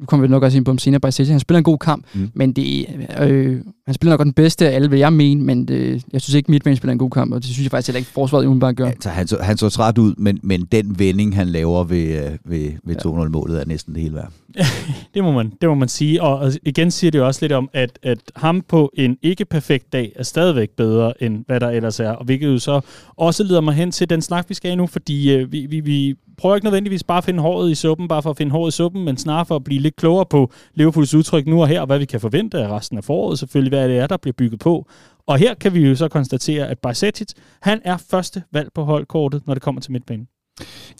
nu 0.00 0.06
kommer 0.06 0.26
vi 0.26 0.30
nok 0.30 0.42
også 0.42 0.56
ind 0.56 0.64
på 0.64 0.70
ham 0.70 0.78
senere, 0.78 1.12
City. 1.12 1.30
Han 1.30 1.40
spiller 1.40 1.58
en 1.58 1.64
god 1.64 1.78
kamp, 1.78 2.06
mm. 2.14 2.30
men 2.34 2.52
det, 2.52 2.86
øh, 3.20 3.60
han 3.86 3.94
spiller 3.94 4.12
nok 4.12 4.24
den 4.24 4.32
bedste 4.32 4.68
af 4.68 4.74
alle, 4.74 4.88
hvad 4.88 4.98
jeg 4.98 5.12
mener, 5.12 5.44
men 5.44 5.68
det, 5.68 6.04
jeg 6.12 6.20
synes 6.20 6.34
ikke, 6.34 6.50
Midtbanen 6.50 6.76
spiller 6.76 6.92
en 6.92 6.98
god 6.98 7.10
kamp, 7.10 7.32
og 7.32 7.42
det 7.42 7.44
synes 7.44 7.62
jeg 7.62 7.70
faktisk 7.70 7.88
heller 7.88 7.98
ikke, 7.98 8.10
forsvaret 8.10 8.44
umiddelbart 8.44 8.76
gør. 8.76 8.86
Altså, 8.86 9.08
han, 9.08 9.26
så, 9.26 9.38
han 9.40 9.56
så 9.56 9.68
træt 9.68 9.98
ud, 9.98 10.14
men, 10.18 10.40
men 10.42 10.64
den 10.72 10.98
vending, 10.98 11.36
han 11.36 11.48
laver 11.48 11.84
ved, 11.84 12.24
øh, 12.24 12.30
ved, 12.44 12.72
ved 12.84 12.96
ja. 13.04 13.10
2-0-målet, 13.10 13.60
er 13.60 13.64
næsten 13.66 13.94
det 13.94 14.02
hele 14.02 14.14
værd. 14.14 14.32
det, 15.14 15.24
må 15.24 15.32
man, 15.32 15.52
det 15.60 15.68
må 15.68 15.74
man 15.74 15.88
sige, 15.88 16.22
og 16.22 16.52
igen 16.62 16.90
siger 16.90 17.10
det 17.10 17.18
jo 17.18 17.26
også 17.26 17.38
lidt 17.42 17.52
om, 17.52 17.70
at, 17.72 17.98
at 18.02 18.18
ham 18.36 18.62
på 18.68 18.92
en 18.94 19.16
ikke-perfekt 19.22 19.92
dag 19.92 20.12
er 20.16 20.22
stadigvæk 20.22 20.70
bedre, 20.70 21.22
end 21.22 21.44
hvad 21.46 21.60
der 21.60 21.68
ellers 21.70 22.00
er, 22.00 22.10
og 22.10 22.24
hvilket 22.24 22.46
jo 22.46 22.58
så 22.58 22.80
også 23.16 23.42
leder 23.44 23.60
mig 23.60 23.74
hen 23.74 23.90
til 23.90 24.10
den 24.10 24.22
snak, 24.22 24.48
vi 24.48 24.54
skal 24.54 24.70
have 24.70 24.76
nu, 24.76 24.86
fordi 24.86 25.32
øh, 25.32 25.52
vi, 25.52 25.66
vi, 25.66 25.80
vi 25.80 26.14
prøver 26.38 26.54
ikke 26.54 26.64
nødvendigvis 26.64 27.04
bare 27.04 27.18
at 27.18 27.24
finde 27.24 27.40
håret 27.40 27.70
i 27.70 27.74
suppen, 27.74 28.08
bare 28.08 28.22
for 28.22 28.30
at 28.30 28.36
finde 28.36 28.52
håret 28.52 28.72
i 28.72 28.76
suppen, 28.76 29.04
men 29.04 29.16
snarere 29.16 29.46
for 29.46 29.56
at 29.56 29.64
blive 29.64 29.80
lidt 29.80 29.96
klogere 29.96 30.26
på 30.26 30.50
Liverpools 30.74 31.14
udtryk 31.14 31.46
nu 31.46 31.60
og 31.62 31.68
her, 31.68 31.80
og 31.80 31.86
hvad 31.86 31.98
vi 31.98 32.04
kan 32.04 32.20
forvente 32.20 32.58
af 32.58 32.68
resten 32.68 32.98
af 32.98 33.04
foråret, 33.04 33.38
selvfølgelig 33.38 33.70
hvad 33.78 33.88
det 33.88 33.98
er, 33.98 34.06
der 34.06 34.16
bliver 34.16 34.34
bygget 34.38 34.60
på. 34.60 34.86
Og 35.26 35.38
her 35.38 35.54
kan 35.54 35.74
vi 35.74 35.88
jo 35.88 35.96
så 35.96 36.08
konstatere, 36.08 36.68
at 36.68 36.78
Bajsetic, 36.78 37.28
han 37.62 37.80
er 37.84 37.96
første 37.96 38.42
valg 38.52 38.68
på 38.74 38.84
holdkortet, 38.84 39.42
når 39.46 39.54
det 39.54 39.62
kommer 39.62 39.80
til 39.80 39.92
midtbanen. 39.92 40.28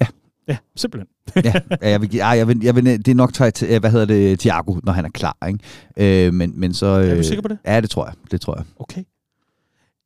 Ja, 0.01 0.07
Ja, 0.49 0.57
simpelthen. 0.77 1.09
ja, 1.45 1.53
jeg 1.91 2.01
vil, 2.01 2.17
ej, 2.19 2.29
jeg 2.29 2.49
vil, 2.49 2.61
jeg 2.63 2.77
vil, 2.77 2.85
det 2.85 3.09
er 3.09 3.15
nok 3.15 3.33
til, 3.33 3.79
hvad 3.81 3.91
hedder 3.91 4.07
det, 4.07 4.41
Thiago, 4.41 4.75
når 4.83 4.93
han 4.93 5.05
er 5.05 5.09
klar, 5.09 5.37
ikke? 5.49 6.27
Øh, 6.27 6.35
men, 6.35 6.61
men 6.61 6.75
så, 6.75 6.87
øh, 6.87 7.09
er 7.09 7.15
du 7.15 7.23
sikker 7.23 7.43
på 7.43 7.49
det? 7.49 7.59
Ja, 7.67 7.81
det 7.81 7.91
tror 7.91 8.05
jeg. 8.05 8.15
Det 8.31 8.41
tror 8.41 8.57
jeg. 8.57 8.65
Okay. 8.79 9.03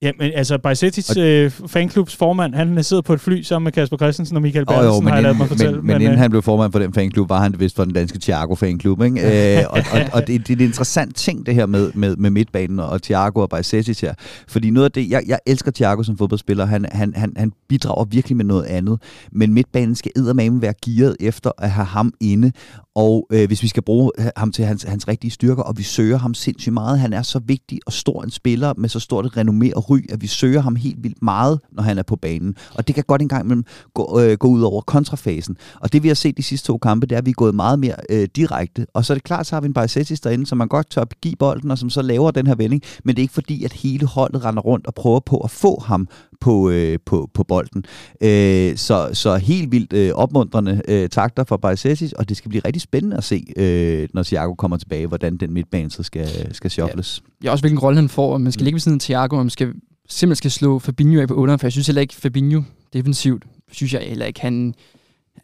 Ja, 0.03 0.13
men 0.19 0.33
altså, 0.35 0.59
Bajsetic 0.59 1.17
øh, 1.17 1.51
fanklubs 1.51 2.17
formand, 2.17 2.55
han 2.55 2.85
sidder 2.85 3.03
på 3.03 3.13
et 3.13 3.21
fly 3.21 3.43
sammen 3.43 3.65
med 3.65 3.73
Kasper 3.73 3.97
Christensen 3.97 4.37
og 4.37 4.43
Michael 4.43 4.67
Bertelsen, 4.67 4.91
oh, 4.91 4.97
jo, 4.97 5.01
men 5.01 5.13
har 5.13 5.21
jeg 5.21 5.37
mig 5.37 5.49
fortælle. 5.49 5.77
Men, 5.77 5.87
men, 5.87 5.95
men 5.95 6.03
inden 6.03 6.13
øh, 6.13 6.19
han 6.19 6.31
blev 6.31 6.43
formand 6.43 6.73
for 6.73 6.79
den 6.79 6.93
fanklub, 6.93 7.29
var 7.29 7.41
han 7.41 7.55
vist 7.59 7.77
for 7.77 7.85
den 7.85 7.95
danske 7.95 8.19
Thiago 8.19 8.55
fanklub, 8.55 9.03
ikke? 9.03 9.21
øh, 9.59 9.65
og, 9.71 9.81
og, 9.93 10.01
og 10.13 10.27
det, 10.27 10.49
det 10.49 10.55
er 10.55 10.57
en 10.57 10.65
interessant 10.67 11.17
ting, 11.17 11.47
det 11.47 11.55
her 11.55 11.67
med, 11.67 11.93
med, 11.95 12.17
med 12.17 12.31
midtbanen 12.31 12.81
og 12.81 13.03
Thiago 13.03 13.41
og 13.41 13.49
Bajsetic 13.49 14.01
her. 14.01 14.15
Fordi 14.49 14.71
noget 14.71 14.85
af 14.85 14.93
det, 14.93 15.11
jeg, 15.11 15.23
jeg 15.27 15.39
elsker 15.47 15.71
Thiago 15.71 16.03
som 16.03 16.19
fodboldspiller, 16.19 16.67
han, 16.67 16.87
han, 16.93 17.13
han, 17.17 17.33
han 17.37 17.53
bidrager 17.69 18.05
virkelig 18.05 18.37
med 18.37 18.45
noget 18.45 18.65
andet, 18.65 19.03
men 19.33 19.55
midtbanen 19.55 19.95
skal 19.95 20.13
eddermame 20.17 20.63
være 20.63 20.75
gearet 20.85 21.17
efter 21.21 21.51
at 21.59 21.71
have 21.71 21.87
ham 21.87 22.13
inde, 22.21 22.53
og 22.99 23.27
øh, 23.33 23.47
hvis 23.47 23.63
vi 23.63 23.69
skal 23.69 23.83
bruge 23.83 24.11
ham 24.37 24.53
til 24.53 24.65
hans, 24.65 24.83
hans 24.83 25.09
rigtige 25.09 25.31
styrker, 25.31 25.63
og 25.63 25.79
vi 25.79 25.83
søger 25.83 26.19
ham 26.19 26.35
sindssygt 26.35 26.73
meget, 26.73 26.99
han 26.99 27.13
er 27.13 27.23
så 27.23 27.39
vigtig 27.39 27.81
og 27.87 27.93
stor 27.93 28.23
en 28.23 28.31
spiller 28.31 28.75
med 28.77 28.89
så 28.89 29.01
stort 29.01 29.27
et 29.27 29.37
renommé 29.37 29.73
og 29.77 29.91
ry, 29.91 29.99
at 30.13 30.23
vi 30.23 30.27
søger 30.27 30.61
ham 30.61 30.77
helt 30.77 31.03
vildt 31.03 31.23
meget, 31.23 31.61
når 31.73 31.83
han 31.83 31.99
er 31.99 32.03
på 32.03 32.17
banen. 32.17 32.57
Og 32.75 32.87
det 32.87 32.95
kan 32.95 33.05
godt 33.07 33.23
engang 33.23 33.45
imellem 33.45 33.65
gå, 33.95 34.21
øh, 34.21 34.39
gå 34.39 34.49
ud 34.49 34.63
over 34.63 34.81
kontrafasen. 34.81 35.57
Og 35.81 35.93
det 35.93 36.03
vi 36.03 36.09
har 36.09 36.15
set 36.15 36.37
de 36.37 36.43
sidste 36.43 36.67
to 36.67 36.79
kampe, 36.79 37.07
det 37.07 37.15
er, 37.15 37.19
at 37.19 37.27
vi 37.27 37.31
er 37.31 37.35
gået 37.35 37.55
meget 37.55 37.79
mere 37.79 37.95
øh, 38.11 38.29
direkte. 38.37 38.87
Og 38.95 39.05
så 39.05 39.13
er 39.13 39.15
det 39.15 39.25
klart, 39.25 39.47
så 39.47 39.57
har 39.57 39.61
vi 39.61 39.67
en 39.67 39.75
Bajsetis 39.75 40.21
derinde, 40.21 40.47
som 40.47 40.59
man 40.59 40.69
godt 40.69 40.91
tør 40.91 41.05
give 41.23 41.37
bolden, 41.39 41.71
og 41.71 41.79
som 41.79 41.91
så 41.91 42.03
laver 42.03 42.31
den 42.31 42.47
her 42.47 42.55
vending. 42.55 42.83
Men 43.05 43.17
det 43.17 43.21
er 43.21 43.25
ikke 43.25 43.35
fordi, 43.35 43.65
at 43.65 43.73
hele 43.73 44.07
holdet 44.07 44.45
render 44.45 44.63
rundt 44.63 44.87
og 44.87 44.95
prøver 44.95 45.21
på 45.21 45.39
at 45.39 45.51
få 45.51 45.83
ham 45.87 46.09
på, 46.41 46.71
øh, 46.71 46.99
på, 47.07 47.31
på 47.35 47.45
bolden. 47.45 47.85
Øh, 48.21 48.77
så, 48.77 49.11
så 49.13 49.37
helt 49.37 49.73
vildt 49.73 49.93
øh, 49.93 50.11
opmuntrende 50.15 50.83
øh, 50.89 51.09
takter 51.09 51.45
for 51.45 51.57
Bajsetis, 51.57 52.13
og 52.13 52.29
det 52.29 52.37
skal 52.37 52.49
blive 52.49 52.63
rigtig 52.65 52.83
spændende 52.83 53.17
at 53.17 53.25
se, 53.25 53.47
øh, 53.57 54.09
når 54.15 54.23
Thiago 54.23 54.55
kommer 54.55 54.77
tilbage, 54.77 55.07
hvordan 55.07 55.37
den 55.37 55.53
midtbane 55.53 55.91
så 55.91 56.03
skal, 56.03 56.55
skal 56.55 56.71
shuffles. 56.71 57.23
Ja, 57.43 57.47
ja, 57.47 57.53
også 57.53 57.63
hvilken 57.63 57.79
rolle 57.79 57.97
han 57.97 58.09
får, 58.09 58.39
man 58.39 58.53
skal 58.53 58.63
mm. 58.63 58.65
ligge 58.65 58.75
ved 58.75 58.81
siden 58.81 58.97
af 58.97 59.01
Thiago, 59.01 59.37
og 59.37 59.45
man 59.45 59.51
skal 59.51 59.73
simpelthen 60.09 60.37
skal 60.37 60.51
slå 60.51 60.79
Fabinho 60.79 61.21
af 61.21 61.29
på 61.29 61.35
8, 61.35 61.59
for 61.59 61.67
jeg 61.67 61.73
synes 61.73 61.87
heller 61.87 62.03
ikke, 62.03 62.15
Fabinho 62.15 62.63
defensivt, 62.93 63.45
synes 63.73 63.95
jeg 63.95 64.03
heller 64.03 64.27
ikke, 64.27 64.41
han... 64.41 64.75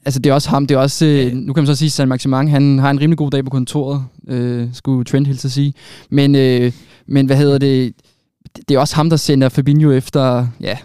Altså, 0.04 0.20
det 0.20 0.30
er 0.30 0.34
også 0.34 0.50
ham, 0.50 0.66
det 0.66 0.74
er 0.74 0.78
også... 0.78 1.06
Øh, 1.06 1.32
nu 1.32 1.52
kan 1.52 1.62
man 1.62 1.66
så 1.66 1.74
sige, 1.74 1.90
San 1.90 2.08
Maximang, 2.08 2.50
han 2.50 2.78
har 2.78 2.90
en 2.90 3.00
rimelig 3.00 3.18
god 3.18 3.30
dag 3.30 3.44
på 3.44 3.50
kontoret, 3.50 4.04
øh, 4.28 4.68
skulle 4.72 5.04
Trent 5.04 5.26
hilse 5.26 5.48
at 5.48 5.52
sige. 5.52 5.74
Men, 6.10 6.34
øh, 6.34 6.72
men 7.06 7.26
hvad 7.26 7.36
hedder 7.36 7.58
det? 7.58 7.94
Det 8.68 8.74
er 8.74 8.78
også 8.78 8.96
ham, 8.96 9.10
der 9.10 9.16
sender 9.16 9.48
Fabinho 9.48 9.92
efter, 9.92 10.46
ja, 10.60 10.78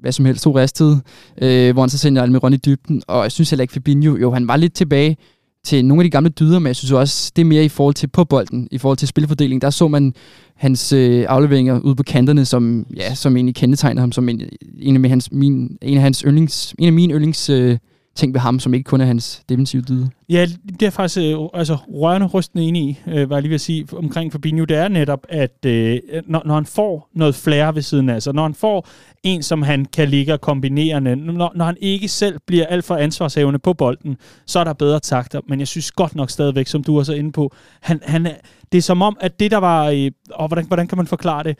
hvad 0.00 0.12
som 0.12 0.24
helst, 0.24 0.42
to 0.42 0.58
resttid, 0.58 0.96
øh, 1.42 1.72
hvor 1.72 1.82
han 1.82 1.90
så 1.90 1.98
sender 1.98 2.22
Almiron 2.22 2.52
i 2.52 2.56
dybden, 2.56 3.02
og 3.06 3.22
jeg 3.22 3.32
synes 3.32 3.50
heller 3.50 3.62
ikke, 3.62 3.74
Fabinho, 3.74 4.16
jo, 4.16 4.32
han 4.32 4.48
var 4.48 4.56
lidt 4.56 4.74
tilbage 4.74 5.16
til 5.64 5.84
nogle 5.84 6.00
af 6.00 6.04
de 6.04 6.10
gamle 6.10 6.30
dyder, 6.30 6.58
men 6.58 6.66
jeg 6.66 6.76
synes 6.76 6.92
også, 6.92 7.32
det 7.36 7.42
er 7.42 7.46
mere 7.46 7.64
i 7.64 7.68
forhold 7.68 7.94
til 7.94 8.06
på 8.06 8.24
bolden, 8.24 8.68
i 8.70 8.78
forhold 8.78 8.96
til 8.98 9.08
spilfordeling. 9.08 9.62
Der 9.62 9.70
så 9.70 9.88
man 9.88 10.14
hans 10.54 10.92
øh, 10.92 11.26
afleveringer 11.28 11.80
ude 11.80 11.94
på 11.94 12.02
kanterne, 12.02 12.44
som, 12.44 12.86
ja, 12.96 13.14
som 13.14 13.36
egentlig 13.36 13.54
kendetegner 13.54 14.00
ham 14.00 14.12
som 14.12 14.28
en, 14.28 14.40
en 14.78 15.04
af, 15.04 15.10
hans, 15.10 15.32
min, 15.32 15.78
en 15.82 15.96
af 15.96 16.02
hans 16.02 16.24
yndlings, 16.26 16.74
en 16.78 16.86
af 16.86 16.92
mine 16.92 17.14
yndlings 17.14 17.50
øh, 17.50 17.78
ting 18.16 18.34
ved 18.34 18.40
ham, 18.40 18.58
som 18.58 18.74
ikke 18.74 18.84
kun 18.84 19.00
er 19.00 19.04
hans 19.04 19.42
defensive 19.48 19.82
dyde. 19.82 20.10
Ja, 20.28 20.46
det 20.80 20.86
er 20.86 20.90
faktisk 20.90 21.18
øh, 21.18 21.38
altså, 21.54 21.74
rørende 21.74 22.26
rystende 22.26 22.64
enig 22.64 22.82
i, 22.82 22.98
øh, 23.06 23.30
var 23.30 23.36
jeg 23.36 23.42
lige 23.42 23.50
ved 23.50 23.54
at 23.54 23.60
sige, 23.60 23.86
omkring 23.92 24.32
Fabinho. 24.32 24.64
Det 24.64 24.76
er 24.76 24.88
netop, 24.88 25.26
at 25.28 25.64
øh, 25.66 26.00
når, 26.26 26.42
når 26.44 26.54
han 26.54 26.66
får 26.66 27.08
noget 27.14 27.34
flere 27.34 27.74
ved 27.74 27.82
siden 27.82 28.08
af 28.08 28.22
sig, 28.22 28.34
når 28.34 28.42
han 28.42 28.54
får 28.54 28.88
en, 29.22 29.42
som 29.42 29.62
han 29.62 29.84
kan 29.84 30.08
ligge 30.08 30.32
og 30.32 30.40
kombinere, 30.40 31.00
når, 31.00 31.52
når 31.54 31.64
han 31.64 31.76
ikke 31.80 32.08
selv 32.08 32.38
bliver 32.46 32.66
alt 32.66 32.84
for 32.84 32.96
ansvarshævende 32.96 33.58
på 33.58 33.72
bolden, 33.72 34.16
så 34.46 34.58
er 34.58 34.64
der 34.64 34.72
bedre 34.72 35.00
takter. 35.00 35.40
Men 35.48 35.58
jeg 35.58 35.68
synes 35.68 35.92
godt 35.92 36.14
nok 36.14 36.30
stadigvæk, 36.30 36.66
som 36.66 36.84
du 36.84 36.96
er 36.96 37.02
så 37.02 37.12
inde 37.12 37.32
på, 37.32 37.52
han, 37.80 38.00
han, 38.02 38.28
det 38.72 38.78
er 38.78 38.82
som 38.82 39.02
om, 39.02 39.16
at 39.20 39.40
det 39.40 39.50
der 39.50 39.58
var, 39.58 39.88
øh, 39.88 40.10
og 40.30 40.48
hvordan, 40.48 40.66
hvordan 40.66 40.88
kan 40.88 40.98
man 40.98 41.06
forklare 41.06 41.42
det? 41.42 41.58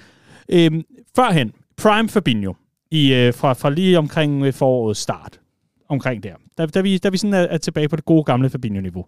Øh, 0.48 0.70
førhen, 1.16 1.52
Prime 1.76 2.09
Fabinho, 2.09 2.54
i, 2.90 3.14
øh, 3.14 3.34
fra, 3.34 3.52
fra 3.52 3.70
lige 3.70 3.98
omkring 3.98 4.44
øh, 4.44 4.52
forårets 4.52 5.00
start, 5.00 5.40
omkring 5.89 6.22
der, 6.22 6.34
da, 6.59 6.66
da, 6.66 6.80
vi, 6.80 6.99
da 6.99 7.09
vi 7.09 7.16
sådan 7.16 7.34
er, 7.34 7.41
er 7.41 7.59
tilbage 7.59 7.89
på 7.89 7.97
det 7.97 8.05
gode 8.05 8.24
gamle 8.24 8.51
Fabinho-niveau, 8.51 9.07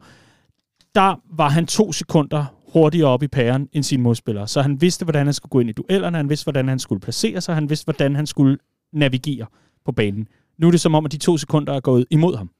der 0.95 1.20
var 1.37 1.49
han 1.49 1.66
to 1.66 1.93
sekunder 1.93 2.45
hurtigere 2.72 3.09
op 3.09 3.22
i 3.22 3.29
pæren 3.29 3.68
end 3.72 3.85
sine 3.85 4.03
modspillere. 4.03 4.49
Så 4.49 4.62
han 4.62 4.81
vidste, 4.81 5.05
hvordan 5.05 5.26
han 5.26 5.35
skulle 5.35 5.51
gå 5.51 5.61
ind 5.61 5.70
i 5.70 5.72
duellerne, 5.72 6.16
han 6.16 6.29
vidste, 6.29 6.45
hvordan 6.45 6.68
han 6.68 6.79
skulle 6.79 7.01
placere 7.01 7.41
sig, 7.41 7.55
han 7.55 7.70
vidste, 7.70 7.85
hvordan 7.85 8.16
han 8.16 8.26
skulle 8.26 8.59
navigere 8.93 9.47
på 9.85 9.93
banen. 9.93 10.29
Nu 10.59 10.66
er 10.66 10.70
det 10.70 10.81
som 10.81 10.95
om, 10.95 11.05
at 11.05 11.12
de 11.12 11.16
to 11.16 11.37
sekunder 11.37 11.72
er 11.72 11.81
gået 11.81 12.07
imod 12.11 12.37
ham. 12.37 12.51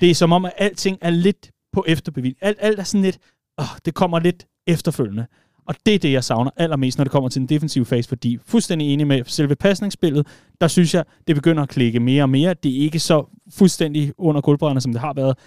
Det 0.00 0.10
er 0.10 0.14
som 0.14 0.32
om, 0.32 0.44
at 0.44 0.52
alting 0.56 0.98
er 1.00 1.10
lidt 1.10 1.50
på 1.72 1.84
efterbevis. 1.88 2.34
Alt, 2.40 2.58
alt 2.60 2.78
er 2.78 2.82
sådan 2.82 3.02
lidt, 3.02 3.18
åh, 3.58 3.64
det 3.84 3.94
kommer 3.94 4.18
lidt 4.18 4.46
efterfølgende. 4.66 5.26
Og 5.66 5.74
det 5.86 5.94
er 5.94 5.98
det, 5.98 6.12
jeg 6.12 6.24
savner 6.24 6.50
allermest, 6.56 6.98
når 6.98 7.04
det 7.04 7.12
kommer 7.12 7.28
til 7.28 7.40
den 7.40 7.48
defensive 7.48 7.84
fase, 7.84 8.08
fordi 8.08 8.38
fuldstændig 8.46 8.92
enig 8.92 9.06
med 9.06 9.22
selve 9.26 9.56
pasningsspillet, 9.56 10.26
der 10.60 10.68
synes 10.68 10.94
jeg, 10.94 11.04
det 11.26 11.34
begynder 11.36 11.62
at 11.62 11.68
klikke 11.68 12.00
mere 12.00 12.22
og 12.22 12.30
mere. 12.30 12.54
Det 12.54 12.76
er 12.76 12.80
ikke 12.80 12.98
så 12.98 13.24
fuldstændig 13.50 14.12
under 14.18 14.40
kulbrænderne, 14.40 14.80
som 14.80 14.92
det 14.92 15.00
har 15.00 15.12
været 15.12 15.38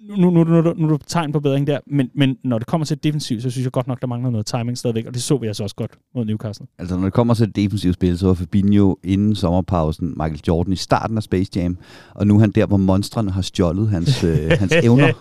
nu, 0.00 0.16
nu, 0.16 0.30
nu, 0.30 0.62
nu, 0.62 0.74
nu 0.76 0.84
er 0.84 0.88
du 0.88 0.98
tegn 1.06 1.32
på 1.32 1.40
bedring 1.40 1.66
der, 1.66 1.78
men, 1.86 2.10
men 2.14 2.36
når 2.44 2.58
det 2.58 2.66
kommer 2.66 2.84
til 2.84 2.96
det 2.96 3.04
defensiv, 3.04 3.40
så 3.40 3.50
synes 3.50 3.64
jeg 3.64 3.72
godt 3.72 3.86
nok, 3.86 4.00
der 4.00 4.06
mangler 4.06 4.30
noget 4.30 4.46
timing 4.46 4.78
stadigvæk, 4.78 5.06
og 5.06 5.14
det 5.14 5.22
så 5.22 5.36
vi 5.36 5.46
altså 5.46 5.62
også 5.62 5.76
godt 5.76 5.90
mod 6.14 6.24
Newcastle. 6.24 6.66
Altså 6.78 6.96
når 6.96 7.04
det 7.04 7.12
kommer 7.12 7.34
til 7.34 7.46
det 7.46 7.56
defensive 7.56 7.92
spil, 7.92 8.18
så 8.18 8.26
var 8.26 8.34
Fabinho 8.34 8.96
inden 9.04 9.34
sommerpausen 9.34 10.08
Michael 10.08 10.40
Jordan 10.48 10.72
i 10.72 10.76
starten 10.76 11.16
af 11.16 11.22
Space 11.22 11.50
Jam, 11.56 11.76
og 12.14 12.26
nu 12.26 12.36
er 12.36 12.40
han 12.40 12.50
der, 12.50 12.66
hvor 12.66 12.76
monstrene 12.76 13.30
har 13.30 13.42
stjålet 13.42 13.88
hans, 13.88 14.24
øh, 14.24 14.50
hans 14.58 14.72
evner. 14.82 15.12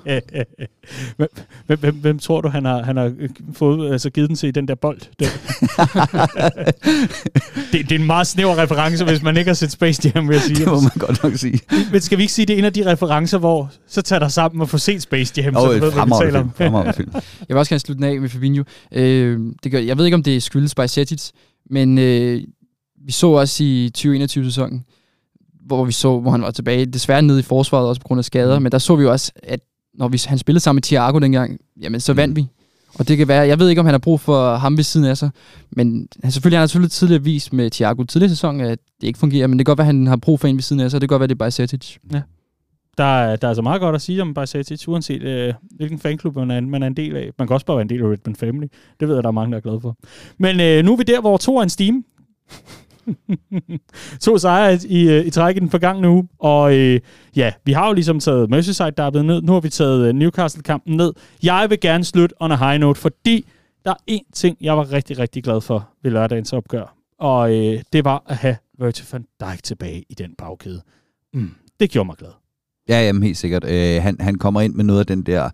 hvem, 1.18 1.30
hvem, 1.66 1.80
hvem, 1.80 1.96
hvem 1.96 2.20
tror 2.20 2.42
du, 2.42 2.50
han 2.50 2.66
har, 2.66 2.84
han 2.84 2.98
har 2.98 3.14
fået, 3.54 3.92
altså 3.92 4.10
givet 4.10 4.30
den 4.30 4.36
til 4.36 4.50
i 4.50 4.52
den 4.52 4.68
der 4.68 4.76
bold? 4.76 5.00
Der? 5.20 5.26
det, 7.72 7.90
det, 7.90 7.96
er 7.96 8.00
en 8.00 8.06
meget 8.06 8.28
snæver 8.28 8.58
reference, 8.58 9.06
hvis 9.06 9.24
man 9.24 9.38
ikke 9.38 9.50
har 9.50 9.56
set 9.56 9.72
Space 9.72 10.12
Jam, 10.16 10.28
vil 10.28 10.34
jeg 10.34 10.42
sige. 10.42 10.56
Det 10.56 10.68
må 10.68 10.80
man 10.80 10.92
godt 11.00 11.24
nok 11.24 11.36
sige. 11.36 11.60
Men 11.92 12.02
skal 12.02 12.18
vi 12.18 12.24
ikke 12.24 12.34
sige, 12.34 12.46
det 12.46 12.54
er 12.54 12.58
en 12.58 12.66
af 12.66 12.74
de 12.74 12.92
referencer, 12.92 13.38
hvor 13.38 13.72
så 13.88 14.02
tager 14.02 14.20
der 14.20 14.28
sammen 14.28 14.60
og 14.64 14.70
få 14.70 14.78
set 14.78 15.02
Space 15.02 15.34
Jam, 15.38 15.56
oh, 15.56 15.62
så 15.62 15.66
du 15.66 15.72
ved, 15.72 15.80
hvad 15.94 16.06
vi 16.06 16.12
taler 16.26 16.40
om. 16.40 16.94
film. 16.94 17.12
jeg 17.40 17.48
vil 17.50 17.58
også 17.58 17.70
gerne 17.70 17.80
slutte 17.80 18.04
den 18.04 18.14
af 18.14 18.22
med 18.22 18.30
Fabinho. 18.30 18.64
Øh, 18.92 19.40
det 19.64 19.72
gør, 19.72 19.80
jeg 19.80 19.98
ved 19.98 20.06
ikke, 20.06 20.16
om 20.16 20.24
det 20.24 20.44
skyldes 20.44 20.76
Bajsetic, 20.76 21.30
men 21.70 21.98
øh, 21.98 22.42
vi 23.06 23.12
så 23.12 23.28
også 23.28 23.64
i 23.64 23.92
2021-sæsonen, 23.98 24.86
hvor 25.66 25.86
vi 25.86 25.92
så, 25.92 26.20
hvor 26.20 26.32
han 26.32 26.42
var 26.42 26.52
tilbage, 26.52 26.86
desværre 26.86 27.22
nede 27.22 27.40
i 27.40 27.44
forsvaret 27.44 27.88
også 27.88 28.02
på 28.02 28.08
grund 28.08 28.20
af 28.20 28.26
skader, 28.26 28.60
mm. 28.60 28.64
men 28.64 28.72
der 28.72 28.78
så 28.78 28.96
vi 28.96 29.04
jo 29.04 29.12
også, 29.12 29.32
at 29.44 29.60
når 29.94 30.08
vi, 30.08 30.22
han 30.26 30.38
spillede 30.38 30.64
sammen 30.64 30.78
med 30.78 30.84
Thiago 30.84 31.20
dengang, 31.20 31.58
jamen 31.82 32.00
så 32.00 32.14
vandt 32.14 32.32
mm. 32.32 32.36
vi. 32.36 32.48
Og 32.96 33.08
det 33.08 33.18
kan 33.18 33.28
være, 33.28 33.48
jeg 33.48 33.60
ved 33.60 33.70
ikke, 33.70 33.80
om 33.80 33.86
han 33.86 33.94
har 33.94 34.00
brug 34.00 34.20
for 34.20 34.56
ham 34.56 34.78
ved 34.78 34.84
siden 34.84 35.06
af 35.06 35.18
sig, 35.18 35.30
men 35.72 36.08
han 36.24 36.32
selvfølgelig 36.32 36.58
han 36.58 36.62
har 36.62 36.68
selvfølgelig 36.68 36.92
tidligere 36.92 37.24
vist 37.24 37.54
med 37.54 37.72
Thiago 37.72 38.04
tidligere 38.04 38.30
sæson, 38.30 38.62
at 38.62 38.80
det 39.02 39.08
ikke 39.08 39.20
fungerer, 39.20 39.48
men 39.48 39.60
det 39.60 39.66
kan 39.66 39.72
godt 39.72 39.78
være, 39.78 39.88
at 39.88 39.96
han 39.96 40.08
har 40.08 40.16
brug 40.16 40.40
for 40.40 40.48
en 40.48 40.56
ved 40.56 40.62
siden 40.62 40.80
af 40.80 40.92
sig, 40.92 40.98
og 40.98 41.02
det 41.02 41.10
kan 41.10 41.14
godt 41.14 41.20
være, 41.20 41.28
det 41.28 41.36
er 41.36 41.38
Bajsetic. 41.38 41.98
Ja. 42.14 42.22
Der, 42.98 43.04
der 43.04 43.32
er 43.32 43.38
så 43.42 43.48
altså 43.48 43.62
meget 43.62 43.82
godt 43.82 43.96
at 43.96 44.02
sige 44.02 44.22
om 44.22 44.34
Bajsetic, 44.34 44.88
uanset 44.88 45.22
øh, 45.22 45.54
hvilken 45.72 46.00
fanklub 46.00 46.36
man 46.36 46.52
er, 46.52 46.62
man 46.62 46.84
er 46.84 46.88
en 46.88 46.98
del 46.98 47.16
af. 47.16 47.32
Man 47.38 47.48
kan 47.48 47.54
også 47.54 47.66
bare 47.66 47.78
være 47.78 47.82
en 47.82 47.90
del 47.90 48.02
af 48.02 48.06
Redmond 48.06 48.36
Family. 48.36 48.68
Det 49.00 49.08
ved 49.08 49.16
jeg, 49.16 49.24
der 49.24 49.30
er 49.30 49.34
mange, 49.34 49.52
der 49.52 49.58
er 49.58 49.62
glade 49.62 49.82
for. 49.82 49.98
Men 50.38 50.60
øh, 50.60 50.86
nu 50.86 50.94
er 50.94 50.98
vi 50.98 51.04
der, 51.04 51.22
hvor 51.22 51.38
to 51.38 51.58
er 51.58 51.64
en 51.64 51.70
steam. 51.70 52.06
to 54.22 54.38
sejre 54.38 54.80
i, 54.88 55.10
øh, 55.10 55.26
i 55.26 55.30
træk 55.30 55.56
i 55.56 55.60
den 55.60 55.70
forgangne 55.70 56.10
uge. 56.10 56.28
Og 56.40 56.76
øh, 56.78 57.00
ja, 57.36 57.54
vi 57.66 57.72
har 57.72 57.88
jo 57.88 57.94
ligesom 57.94 58.20
taget 58.20 58.50
Merseyside 58.50 58.92
der 58.92 59.04
er 59.04 59.10
blevet 59.10 59.26
ned. 59.26 59.42
Nu 59.42 59.54
har 59.54 59.60
vi 59.60 59.70
taget 59.70 60.08
øh, 60.08 60.14
Newcastle-kampen 60.14 60.98
ned. 60.98 61.14
Jeg 61.44 61.68
vil 61.70 61.80
gerne 61.80 62.04
slutte 62.04 62.36
on 62.40 62.52
a 62.52 62.56
high 62.56 62.80
note, 62.80 63.02
fordi 63.02 63.46
der 63.86 63.92
er 63.92 64.12
én 64.12 64.32
ting, 64.34 64.58
jeg 64.62 64.78
var 64.78 64.92
rigtig, 64.92 65.20
rigtig 65.20 65.44
glad 65.44 65.62
for 65.62 65.90
ved 66.04 66.12
lørdagens 66.12 66.54
opgør. 66.54 66.96
Og 67.20 67.56
øh, 67.56 67.82
det 67.94 68.06
var 68.06 68.24
at 68.26 68.36
have 68.36 68.58
Virgil 68.80 69.06
van 69.12 69.26
Dijk 69.40 69.64
tilbage 69.64 70.04
i 70.10 70.14
den 70.14 70.36
bagkæde. 70.38 70.82
Mm, 71.34 71.52
det 71.80 71.90
gjorde 71.90 72.06
mig 72.06 72.16
glad. 72.18 72.43
Ja, 72.90 73.06
jamen 73.06 73.24
helt 73.24 73.38
sikkert. 73.38 73.64
Øh, 73.64 74.02
han, 74.02 74.18
han 74.20 74.36
kommer 74.36 74.62
ind 74.62 74.74
med 74.74 74.84
noget 74.84 75.00
af 75.00 75.06
den 75.06 75.24
der 75.24 75.50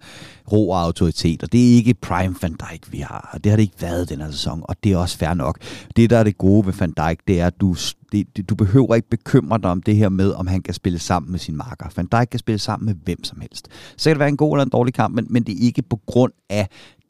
ro 0.52 0.70
og 0.70 0.82
autoritet, 0.82 1.44
og 1.44 1.52
det 1.52 1.72
er 1.72 1.76
ikke 1.76 1.94
Prime 1.94 2.36
Van 2.42 2.52
Dijk, 2.54 2.92
vi 2.92 2.98
har. 2.98 3.38
Det 3.44 3.50
har 3.50 3.56
det 3.56 3.64
ikke 3.64 3.82
været 3.82 4.10
den 4.10 4.22
her 4.22 4.32
sæson, 4.32 4.62
og 4.64 4.76
det 4.84 4.92
er 4.92 4.98
også 4.98 5.18
fair 5.18 5.34
nok. 5.34 5.60
Det, 5.96 6.10
der 6.10 6.18
er 6.18 6.24
det 6.24 6.38
gode 6.38 6.66
ved 6.66 6.74
Van 6.74 6.92
Dijk, 6.92 7.20
det 7.28 7.40
er, 7.40 7.48
at 7.48 7.62
du, 7.62 7.76
det, 8.12 8.50
du 8.50 8.56
behøver 8.56 8.96
ikke 8.96 9.10
bekymre 9.10 9.58
dig 9.58 9.70
om 9.70 9.82
det 9.82 9.96
her 9.96 10.10
med, 10.10 10.32
om 10.32 10.48
han 10.48 10.62
kan 10.62 10.74
spille 10.74 11.00
sammen 11.00 11.32
med 11.32 11.40
sin 11.40 11.58
marker. 11.58 11.86
Van 11.96 12.08
Dijk 12.12 12.28
kan 12.32 12.40
spille 12.40 12.60
sammen 12.60 12.86
med 12.86 12.96
hvem 13.04 13.24
som 13.24 13.42
helst. 13.42 13.68
Så 13.98 14.10
kan 14.10 14.16
det 14.16 14.20
være 14.20 14.30
en 14.30 14.38
god 14.38 14.56
eller 14.56 14.64
en 14.64 14.70
dårlig 14.70 14.94
kamp, 14.94 15.16
men, 15.16 15.28
men 15.30 15.44
det 15.44 15.54
er 15.54 15.66
ikke 15.66 15.82
på 15.82 16.00
grund 16.06 16.32
af 16.50 16.68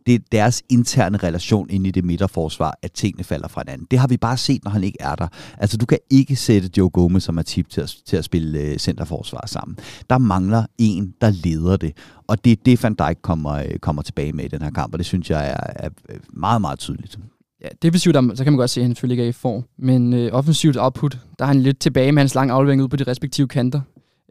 det 0.10 0.16
er 0.16 0.20
deres 0.32 0.64
interne 0.70 1.18
relation 1.18 1.70
ind 1.70 1.88
i 1.88 1.92
det 1.92 2.06
midterforsvar, 2.06 2.78
at 2.82 2.92
tingene 2.92 3.24
falder 3.24 3.48
fra 3.48 3.62
hinanden. 3.66 3.88
Det 3.92 4.00
har 4.00 4.08
vi 4.08 4.18
bare 4.18 4.38
set, 4.38 4.64
når 4.64 4.72
han 4.72 4.84
ikke 4.84 4.98
er 5.00 5.16
der. 5.16 5.28
Altså, 5.58 5.78
du 5.78 5.86
kan 5.86 5.98
ikke 6.10 6.36
sætte 6.36 6.70
Joe 6.78 6.90
Gomez 6.90 7.24
som 7.24 7.38
er 7.38 7.42
tip 7.42 7.70
til 7.70 7.82
at, 7.82 7.96
til 8.06 8.18
at 8.18 8.24
spille 8.24 8.72
uh, 8.72 8.78
centerforsvar 8.78 9.44
sammen. 9.48 9.78
Der 10.10 10.18
mangler 10.18 10.66
en, 10.78 11.14
der 11.22 11.30
leder 11.44 11.78
det. 11.78 11.98
Og 12.28 12.46
det 12.46 12.52
er 12.52 12.56
det, 12.66 12.84
Van 12.84 12.94
Dijk 12.94 13.18
kommer, 13.22 13.64
uh, 13.64 13.80
kommer 13.82 14.02
tilbage 14.02 14.34
med 14.34 14.46
i 14.46 14.48
den 14.48 14.62
her 14.62 14.72
kamp, 14.72 14.94
og 14.94 15.00
det 15.00 15.06
synes 15.06 15.30
jeg 15.30 15.50
er, 15.50 15.86
er 15.86 15.90
øh, 16.10 16.20
meget, 16.34 16.62
meget 16.62 16.80
tydeligt. 16.80 17.20
Ja, 17.62 17.68
defensivt, 17.82 18.16
der, 18.16 18.36
så 18.36 18.44
kan 18.44 18.54
man 18.54 18.58
godt 18.58 18.70
se, 18.70 18.82
at 18.82 18.86
han 18.86 18.96
selvfølgelig 18.96 19.14
ikke 19.14 19.24
er 19.24 19.30
i 19.30 19.32
form. 19.32 19.64
Men 19.78 20.14
øh, 20.14 20.34
offensivt 20.34 20.78
output, 20.78 21.18
der 21.40 21.46
er 21.46 21.48
han 21.48 21.62
lidt 21.62 21.80
tilbage 21.80 22.12
med 22.12 22.22
hans 22.22 22.36
lange 22.36 22.54
aflevering 22.54 22.84
ud 22.84 22.88
på 22.88 22.96
de 22.96 23.04
respektive 23.04 23.48
kanter. 23.48 23.82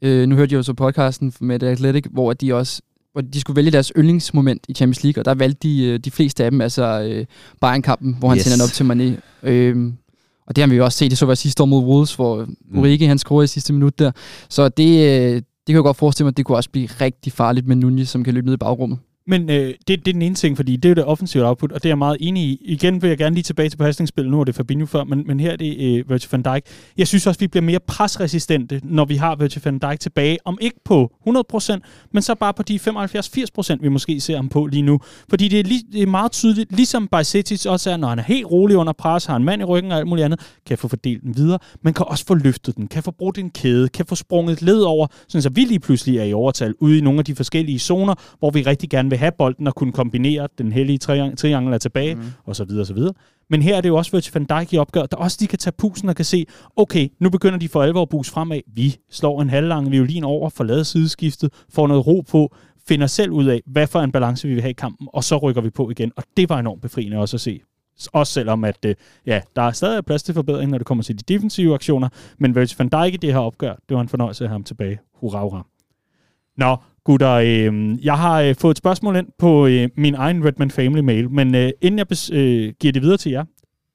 Øh, 0.03 0.29
nu 0.29 0.35
hørte 0.35 0.53
jeg 0.53 0.59
jo 0.59 0.63
så 0.63 0.75
podcasten 0.75 1.33
med 1.41 1.59
The 1.59 1.69
Athletic, 1.69 2.05
hvor 2.11 2.33
de 2.33 2.55
også 2.55 2.83
hvor 3.19 3.23
de 3.23 3.41
skulle 3.41 3.57
vælge 3.57 3.71
deres 3.71 3.93
yndlingsmoment 3.97 4.67
i 4.69 4.75
Champions 4.75 5.03
League, 5.05 5.21
og 5.21 5.25
der 5.25 5.35
valgte 5.35 5.69
de, 5.69 5.85
øh, 5.85 5.99
de 5.99 6.11
fleste 6.11 6.45
af 6.45 6.51
dem, 6.51 6.61
altså 6.61 7.01
øh, 7.01 7.27
Bayern-kampen, 7.61 8.17
hvor 8.19 8.29
han 8.29 8.37
yes. 8.37 8.45
sender 8.45 8.57
den 8.57 8.65
op 8.65 8.71
til 8.71 8.85
Mané. 8.85 9.21
Øhm, 9.49 9.95
og 10.47 10.57
det 10.57 10.63
har 10.63 10.69
vi 10.69 10.77
jo 10.77 10.85
også 10.85 10.99
set, 10.99 11.11
det 11.11 11.19
så 11.19 11.27
var 11.27 11.35
sidste 11.35 11.63
år 11.63 11.67
mod 11.67 11.85
Wolves, 11.85 12.15
hvor 12.15 12.45
mm. 12.71 12.79
Ulrike 12.79 13.07
han 13.07 13.19
scorede 13.19 13.45
i 13.45 13.47
sidste 13.47 13.73
minut 13.73 13.99
der. 13.99 14.11
Så 14.49 14.69
det, 14.69 14.89
øh, 14.89 15.35
det 15.35 15.45
kan 15.67 15.75
jeg 15.75 15.83
godt 15.83 15.97
forestille 15.97 16.25
mig, 16.25 16.31
at 16.31 16.37
det 16.37 16.45
kunne 16.45 16.59
også 16.59 16.71
blive 16.71 16.87
rigtig 16.87 17.33
farligt 17.33 17.67
med 17.67 17.77
Nunez, 17.77 18.09
som 18.09 18.25
kan 18.25 18.35
løbe 18.35 18.47
ned 18.47 18.55
i 18.55 18.57
bagrummet. 18.57 18.99
Men 19.29 19.51
øh, 19.51 19.57
det, 19.57 19.89
det 19.89 20.09
er 20.09 20.13
den 20.13 20.23
ene 20.23 20.35
ting, 20.35 20.57
fordi 20.57 20.77
det 20.77 20.91
er 20.91 20.95
det 20.95 21.05
offensive 21.05 21.47
output, 21.47 21.73
og 21.73 21.83
det 21.83 21.89
er 21.89 21.91
jeg 21.91 21.99
meget 21.99 22.17
enig 22.21 22.43
i. 22.43 22.59
Igen 22.63 23.03
vil 23.03 23.09
jeg 23.09 23.19
gerne 23.19 23.35
lige 23.35 23.43
tilbage 23.43 23.69
til 23.69 23.77
pasningsspillet. 23.77 24.31
Nu 24.31 24.41
er 24.41 24.45
det 24.45 24.55
Fabinho 24.55 24.87
før, 24.87 25.05
men, 25.05 25.25
men 25.27 25.41
her 25.41 25.51
er 25.51 25.57
det 25.57 25.77
øh, 25.81 26.11
Virgil 26.11 26.29
van 26.33 26.43
Dijk. 26.43 26.65
Jeg 26.99 27.09
synes 27.09 27.27
også, 27.27 27.41
vi 27.41 27.47
bliver 27.47 27.63
mere 27.63 27.81
presresistente, 27.81 28.81
når 28.85 29.05
vi 29.05 29.17
har 29.17 29.37
Virgil 29.37 29.63
van 29.65 29.79
Dijk 29.79 30.01
tilbage. 30.01 30.39
Om 30.45 30.59
ikke 30.61 30.77
på 30.85 31.13
100%, 31.29 31.79
men 32.13 32.23
så 32.23 32.35
bare 32.35 32.55
på 32.55 32.63
de 32.63 32.77
75-80%, 32.77 33.77
vi 33.81 33.89
måske 33.89 34.21
ser 34.21 34.37
ham 34.37 34.49
på 34.49 34.67
lige 34.67 34.83
nu. 34.83 35.01
Fordi 35.29 35.49
det 35.49 35.61
er, 35.61 35.65
lige, 35.65 35.83
det 35.93 36.03
er 36.03 36.07
meget 36.07 36.33
tydeligt, 36.33 36.73
ligesom 36.73 37.09
Bajsetic 37.09 37.67
også 37.67 37.91
er, 37.91 37.97
når 37.97 38.09
han 38.09 38.19
er 38.19 38.23
helt 38.23 38.47
rolig 38.47 38.77
under 38.77 38.93
pres, 38.93 39.25
har 39.25 39.37
en 39.37 39.45
mand 39.45 39.63
i 39.63 39.65
ryggen 39.65 39.93
og 39.93 39.99
alt 39.99 40.09
muligt 40.09 40.25
andet, 40.25 40.41
kan 40.67 40.79
få 40.79 40.89
fordelt 40.89 41.23
den 41.23 41.37
videre, 41.37 41.59
men 41.83 41.95
kan 41.95 42.07
også 42.09 42.25
få 42.27 42.35
løftet 42.35 42.77
den, 42.77 42.87
kan 42.87 43.03
få 43.03 43.11
brugt 43.11 43.39
en 43.39 43.51
kæde, 43.51 43.89
kan 43.89 44.07
få 44.07 44.15
sprunget 44.15 44.63
led 44.63 44.81
over, 44.81 45.07
så 45.29 45.51
vi 45.55 45.61
lige 45.61 45.81
pludselig 45.81 46.19
er 46.19 46.25
i 46.25 46.33
overtal 46.33 46.75
ude 46.81 46.99
i 46.99 47.01
nogle 47.01 47.19
af 47.19 47.25
de 47.25 47.35
forskellige 47.35 47.79
zoner, 47.79 48.15
hvor 48.39 48.51
vi 48.51 48.63
rigtig 48.63 48.91
gerne 48.91 49.11
vil 49.11 49.18
have 49.19 49.33
bolden 49.39 49.67
og 49.67 49.75
kunne 49.75 49.93
kombinere 49.93 50.49
den 50.59 50.73
hellige 50.73 50.99
triangel 50.99 51.73
er 51.73 51.79
tilbage, 51.79 52.15
mm. 52.15 52.23
og 52.45 52.57
så 52.57 52.65
videre, 52.65 52.83
og 52.83 52.87
så 52.87 52.95
videre. 52.95 53.15
Men 53.51 53.63
her 53.63 53.77
er 53.77 53.81
det 53.81 53.89
jo 53.89 53.97
også 53.97 54.11
Virgil 54.13 54.33
van 54.35 54.45
Dijk 54.45 54.73
i 54.73 54.79
opgør, 54.79 55.07
der 55.07 55.17
også 55.17 55.37
de 55.41 55.47
kan 55.47 55.59
tage 55.59 55.75
pusen 55.79 56.09
og 56.09 56.17
kan 56.17 56.25
se, 56.25 56.47
okay, 56.77 57.09
nu 57.21 57.31
begynder 57.31 57.59
de 57.59 57.69
for 57.69 57.83
alvor 57.83 58.03
at 58.03 58.09
boost 58.09 58.31
fremad. 58.31 58.61
Vi 58.75 58.97
slår 59.11 59.43
en 59.43 59.51
halvlang 59.51 59.91
violin 59.91 60.25
over, 60.25 60.49
får 60.49 60.65
lavet 60.65 60.87
sideskiftet, 60.87 61.53
får 61.71 61.87
noget 61.87 62.07
ro 62.07 62.25
på, 62.31 62.55
finder 62.89 63.07
selv 63.07 63.31
ud 63.31 63.47
af, 63.47 63.61
hvad 63.67 63.87
for 63.87 64.01
en 64.01 64.13
balance 64.13 64.49
vi 64.49 64.55
vil 64.55 64.63
have 64.63 64.71
i 64.71 64.75
kampen, 64.75 65.09
og 65.13 65.25
så 65.25 65.37
rykker 65.37 65.63
vi 65.63 65.71
på 65.71 65.91
igen. 65.91 66.13
Og 66.17 66.23
det 66.37 66.49
var 66.49 66.59
enormt 66.59 66.83
befriende 66.83 67.17
også 67.17 67.37
at 67.37 67.41
se. 67.41 67.61
Også 68.13 68.33
selvom, 68.33 68.65
at 68.65 68.85
øh, 68.87 68.95
ja, 69.27 69.41
der 69.57 69.63
er 69.63 69.73
stadig 69.73 70.05
plads 70.05 70.23
til 70.23 70.35
forbedring, 70.35 70.71
når 70.71 70.79
det 70.79 70.87
kommer 70.87 71.05
til 71.05 71.19
de 71.19 71.35
defensive 71.35 71.75
aktioner, 71.75 72.09
men 72.39 72.55
Virgil 72.55 72.77
van 72.79 72.89
Dijk 72.89 73.15
i 73.15 73.17
det 73.17 73.33
her 73.33 73.41
opgør, 73.41 73.75
det 73.89 73.95
var 73.95 74.01
en 74.01 74.09
fornøjelse 74.09 74.45
at 74.45 74.49
have 74.49 74.55
ham 74.55 74.65
tilbage. 74.65 74.99
Hurra, 75.15 75.43
hurra. 75.43 75.67
Nå, 76.57 76.77
gutter, 77.05 77.33
øh, 77.33 78.05
jeg 78.05 78.19
har 78.19 78.41
øh, 78.41 78.55
fået 78.55 78.71
et 78.71 78.79
spørgsmål 78.79 79.17
ind 79.17 79.27
på 79.39 79.67
øh, 79.67 79.89
min 79.97 80.15
egen 80.15 80.45
Redman 80.45 80.71
Family 80.71 81.01
mail, 81.01 81.31
men 81.31 81.55
øh, 81.55 81.71
inden 81.81 81.99
jeg 81.99 82.09
bes, 82.09 82.31
øh, 82.31 82.73
giver 82.81 82.93
det 82.93 83.03
videre 83.03 83.17
til 83.17 83.33
jer, 83.33 83.45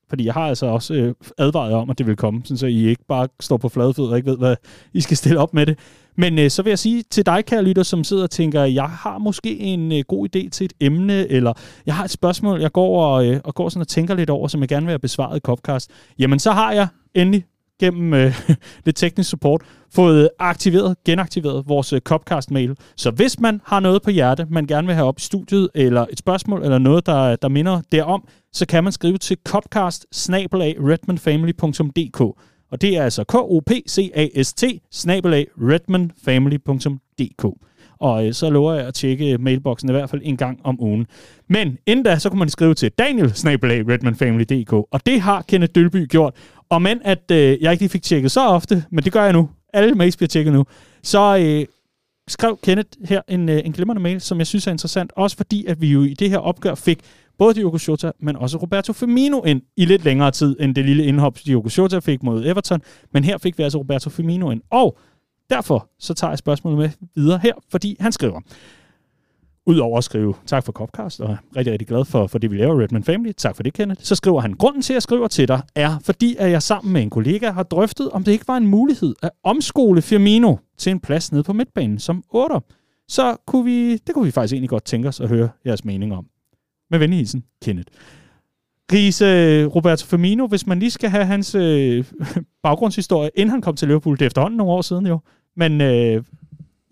fordi 0.10 0.26
jeg 0.26 0.34
har 0.34 0.47
altså 0.47 0.66
også 0.66 0.93
øh, 0.93 1.14
advaret 1.38 1.74
om, 1.74 1.89
at 1.89 1.97
det 1.97 2.08
vil 2.08 2.16
komme, 2.16 2.41
så 2.45 2.68
I 2.68 2.88
ikke 2.88 3.06
bare 3.08 3.28
står 3.39 3.58
på 3.58 3.70
flade 3.70 3.93
og 3.97 4.18
ikke 4.18 4.30
ved, 4.30 4.38
hvad 4.38 4.56
I 4.93 5.01
skal 5.01 5.18
stille 5.18 5.39
op 5.39 5.54
med 5.54 5.66
det. 5.66 5.80
Men 6.16 6.39
øh, 6.39 6.49
så 6.49 6.64
vil 6.64 6.72
jeg 6.72 6.80
sige 6.80 7.04
til 7.10 7.26
dig, 7.26 7.45
kære 7.45 7.64
lytter, 7.64 7.84
som 7.84 8.04
sidder 8.04 8.24
og 8.24 8.32
tænker, 8.32 8.64
jeg 8.64 8.89
har 8.89 9.18
måske 9.18 9.60
en 9.60 9.91
øh, 9.91 10.04
god 10.08 10.28
idé 10.36 10.49
til 10.49 10.66
et 10.66 10.74
emne, 10.80 11.28
eller 11.28 11.54
jeg 11.86 11.95
har 11.95 12.04
et 12.04 12.12
spørgsmål, 12.12 12.62
jeg 12.62 12.72
går 12.72 13.06
og, 13.06 13.28
øh, 13.28 13.39
og 13.43 13.56
går 13.56 13.70
sådan 13.70 13.82
og 13.82 13.88
tænker 13.88 14.16
lidt 14.16 14.30
over, 14.30 14.47
som 14.47 14.62
jeg 14.62 14.70
gerne 14.70 14.86
vil 14.86 14.91
have 14.91 14.99
besvaret 14.99 15.38
i 15.38 15.39
Copcast. 15.39 15.91
Jamen, 16.20 16.39
så 16.39 16.51
har 16.51 16.72
jeg 16.72 16.88
endelig 17.16 17.45
gennem 17.84 18.13
øh, 18.13 18.47
lidt 18.86 18.95
teknisk 18.95 19.29
support 19.29 19.61
fået 19.93 20.29
aktiveret, 20.39 20.95
genaktiveret 21.05 21.63
vores 21.67 21.93
øh, 21.93 22.01
Copcast-mail. 22.01 22.75
Så 22.95 23.11
hvis 23.11 23.39
man 23.39 23.61
har 23.65 23.79
noget 23.79 24.01
på 24.01 24.09
hjerte, 24.09 24.45
man 24.49 24.67
gerne 24.67 24.88
vil 24.88 24.95
have 24.95 25.07
op 25.07 25.19
i 25.19 25.21
studiet, 25.21 25.69
eller 25.75 26.05
et 26.11 26.19
spørgsmål, 26.19 26.63
eller 26.63 26.77
noget, 26.77 27.05
der, 27.05 27.36
der 27.36 27.47
minder 27.47 27.81
derom, 27.91 28.27
så 28.53 28.65
kan 28.65 28.84
man 28.84 28.93
skrive 28.93 29.17
til 29.17 29.38
copcast 29.45 30.05
og 32.73 32.81
det 32.81 32.97
er 32.97 33.03
altså 33.03 33.23
k-o-p-c-a-s-t 33.23 34.63
redmanfamily.dk. 35.57 37.45
Og 37.99 38.27
øh, 38.27 38.34
så 38.34 38.49
lover 38.49 38.73
jeg 38.73 38.88
at 38.88 38.93
tjekke 38.93 39.38
mailboksen 39.38 39.89
i 39.89 39.91
hvert 39.91 40.09
fald 40.09 40.21
en 40.25 40.38
gang 40.38 40.59
om 40.63 40.81
ugen. 40.81 41.07
Men 41.49 41.77
inden 41.86 42.05
da, 42.05 42.19
så 42.19 42.29
kunne 42.29 42.39
man 42.39 42.49
skrive 42.49 42.73
til 42.73 42.91
daniel 42.91 43.27
redmanfamily.dk, 43.27 44.73
og 44.73 45.05
det 45.05 45.21
har 45.21 45.41
Kenneth 45.41 45.71
Dølby 45.75 46.07
gjort. 46.07 46.36
Og 46.74 46.82
men 46.82 47.01
at 47.03 47.32
øh, 47.32 47.61
jeg 47.61 47.71
ikke 47.71 47.82
lige 47.82 47.89
fik 47.89 48.03
tjekket 48.03 48.32
så 48.32 48.47
ofte, 48.47 48.86
men 48.91 49.03
det 49.03 49.13
gør 49.13 49.24
jeg 49.24 49.34
nu. 49.34 49.49
Alle 49.74 49.95
mails 49.95 50.17
bliver 50.17 50.28
tjekket 50.28 50.53
nu. 50.53 50.65
Så 51.03 51.38
øh, 51.38 51.65
skrev 52.28 52.59
Kenneth 52.63 52.89
her 53.05 53.21
en, 53.28 53.49
øh, 53.49 53.61
en 53.65 53.71
glimrende 53.71 54.01
mail, 54.01 54.21
som 54.21 54.38
jeg 54.38 54.47
synes 54.47 54.67
er 54.67 54.71
interessant. 54.71 55.13
Også 55.15 55.38
fordi, 55.38 55.65
at 55.65 55.82
vi 55.82 55.88
jo 55.88 56.03
i 56.03 56.13
det 56.13 56.30
her 56.30 56.38
opgør 56.38 56.76
fik 56.76 56.99
både 57.38 57.53
Diogo 57.53 57.78
Jota, 57.88 58.11
men 58.19 58.36
også 58.36 58.57
Roberto 58.57 58.93
Firmino 58.93 59.41
ind 59.41 59.61
i 59.78 59.86
lidt 59.86 60.03
længere 60.03 60.32
tid, 60.32 60.55
end 60.59 60.76
det 60.76 60.86
lille 60.86 61.05
indhop, 61.05 61.38
Diogo 61.45 61.69
Jota 61.78 61.99
fik 61.99 62.24
mod 62.24 62.45
Everton. 62.45 62.82
Men 63.11 63.24
her 63.24 63.38
fik 63.38 63.57
vi 63.57 63.63
altså 63.63 63.78
Roberto 63.78 64.09
Firmino 64.09 64.51
ind. 64.51 64.61
Og 64.71 64.97
derfor 65.49 65.89
så 65.99 66.13
tager 66.13 66.32
jeg 66.32 66.38
spørgsmålet 66.38 66.80
med 66.80 66.89
videre 67.15 67.39
her, 67.43 67.53
fordi 67.71 67.97
han 67.99 68.11
skriver, 68.11 68.39
Udover 69.66 69.97
at 69.97 70.03
skrive 70.03 70.34
tak 70.45 70.64
for 70.64 70.72
Copcast, 70.72 71.22
og 71.22 71.32
er 71.32 71.38
rigtig, 71.55 71.72
rigtig 71.72 71.88
glad 71.88 72.05
for, 72.05 72.28
for 72.28 72.38
det, 72.38 72.51
vi 72.51 72.57
laver, 72.57 72.82
Redman 72.82 73.03
Family. 73.03 73.32
Tak 73.32 73.55
for 73.55 73.64
det, 73.64 73.74
Kenneth. 73.74 74.01
Så 74.03 74.16
skriver 74.16 74.41
han, 74.41 74.53
grunden 74.53 74.82
til, 74.82 74.93
at 74.93 74.95
jeg 74.95 75.01
skriver 75.03 75.28
til 75.28 75.47
dig, 75.47 75.61
er, 75.76 75.99
fordi 76.01 76.36
at 76.39 76.51
jeg 76.51 76.61
sammen 76.61 76.93
med 76.93 77.01
en 77.01 77.09
kollega 77.09 77.51
har 77.51 77.64
drøftet, 77.64 78.09
om 78.09 78.24
det 78.24 78.32
ikke 78.32 78.47
var 78.47 78.57
en 78.57 78.68
mulighed 78.68 79.16
at 79.22 79.30
omskole 79.43 80.01
Firmino 80.01 80.55
til 80.78 80.91
en 80.91 80.99
plads 80.99 81.32
nede 81.32 81.43
på 81.43 81.53
midtbanen 81.53 81.99
som 81.99 82.24
8. 82.30 82.55
Så 83.07 83.36
kunne 83.47 83.66
vi, 83.66 83.97
det 83.97 84.14
kunne 84.14 84.26
vi 84.26 84.32
faktisk 84.32 84.53
egentlig 84.53 84.70
godt 84.70 84.86
tænke 84.86 85.07
os 85.07 85.20
at 85.20 85.30
høre 85.30 85.49
jeres 85.66 85.86
mening 85.86 86.14
om. 86.14 86.26
Med 86.91 86.99
venlig 86.99 87.18
hilsen, 87.18 87.43
Kenneth. 87.61 87.91
Riese 88.91 89.26
øh, 89.26 89.68
Roberto 89.68 90.05
Firmino, 90.05 90.47
hvis 90.47 90.68
man 90.68 90.80
lige 90.80 90.91
skal 90.91 91.09
have 91.09 91.26
hans 91.26 91.55
øh, 91.55 92.05
baggrundshistorie, 92.64 93.30
inden 93.36 93.49
han 93.49 93.61
kom 93.61 93.76
til 93.76 93.88
Liverpool, 93.88 94.16
det 94.16 94.22
er 94.22 94.28
efterhånden 94.28 94.57
nogle 94.57 94.74
år 94.74 94.82
siden 94.82 95.07
jo, 95.07 95.20
men 95.55 95.82
øh, 95.82 96.24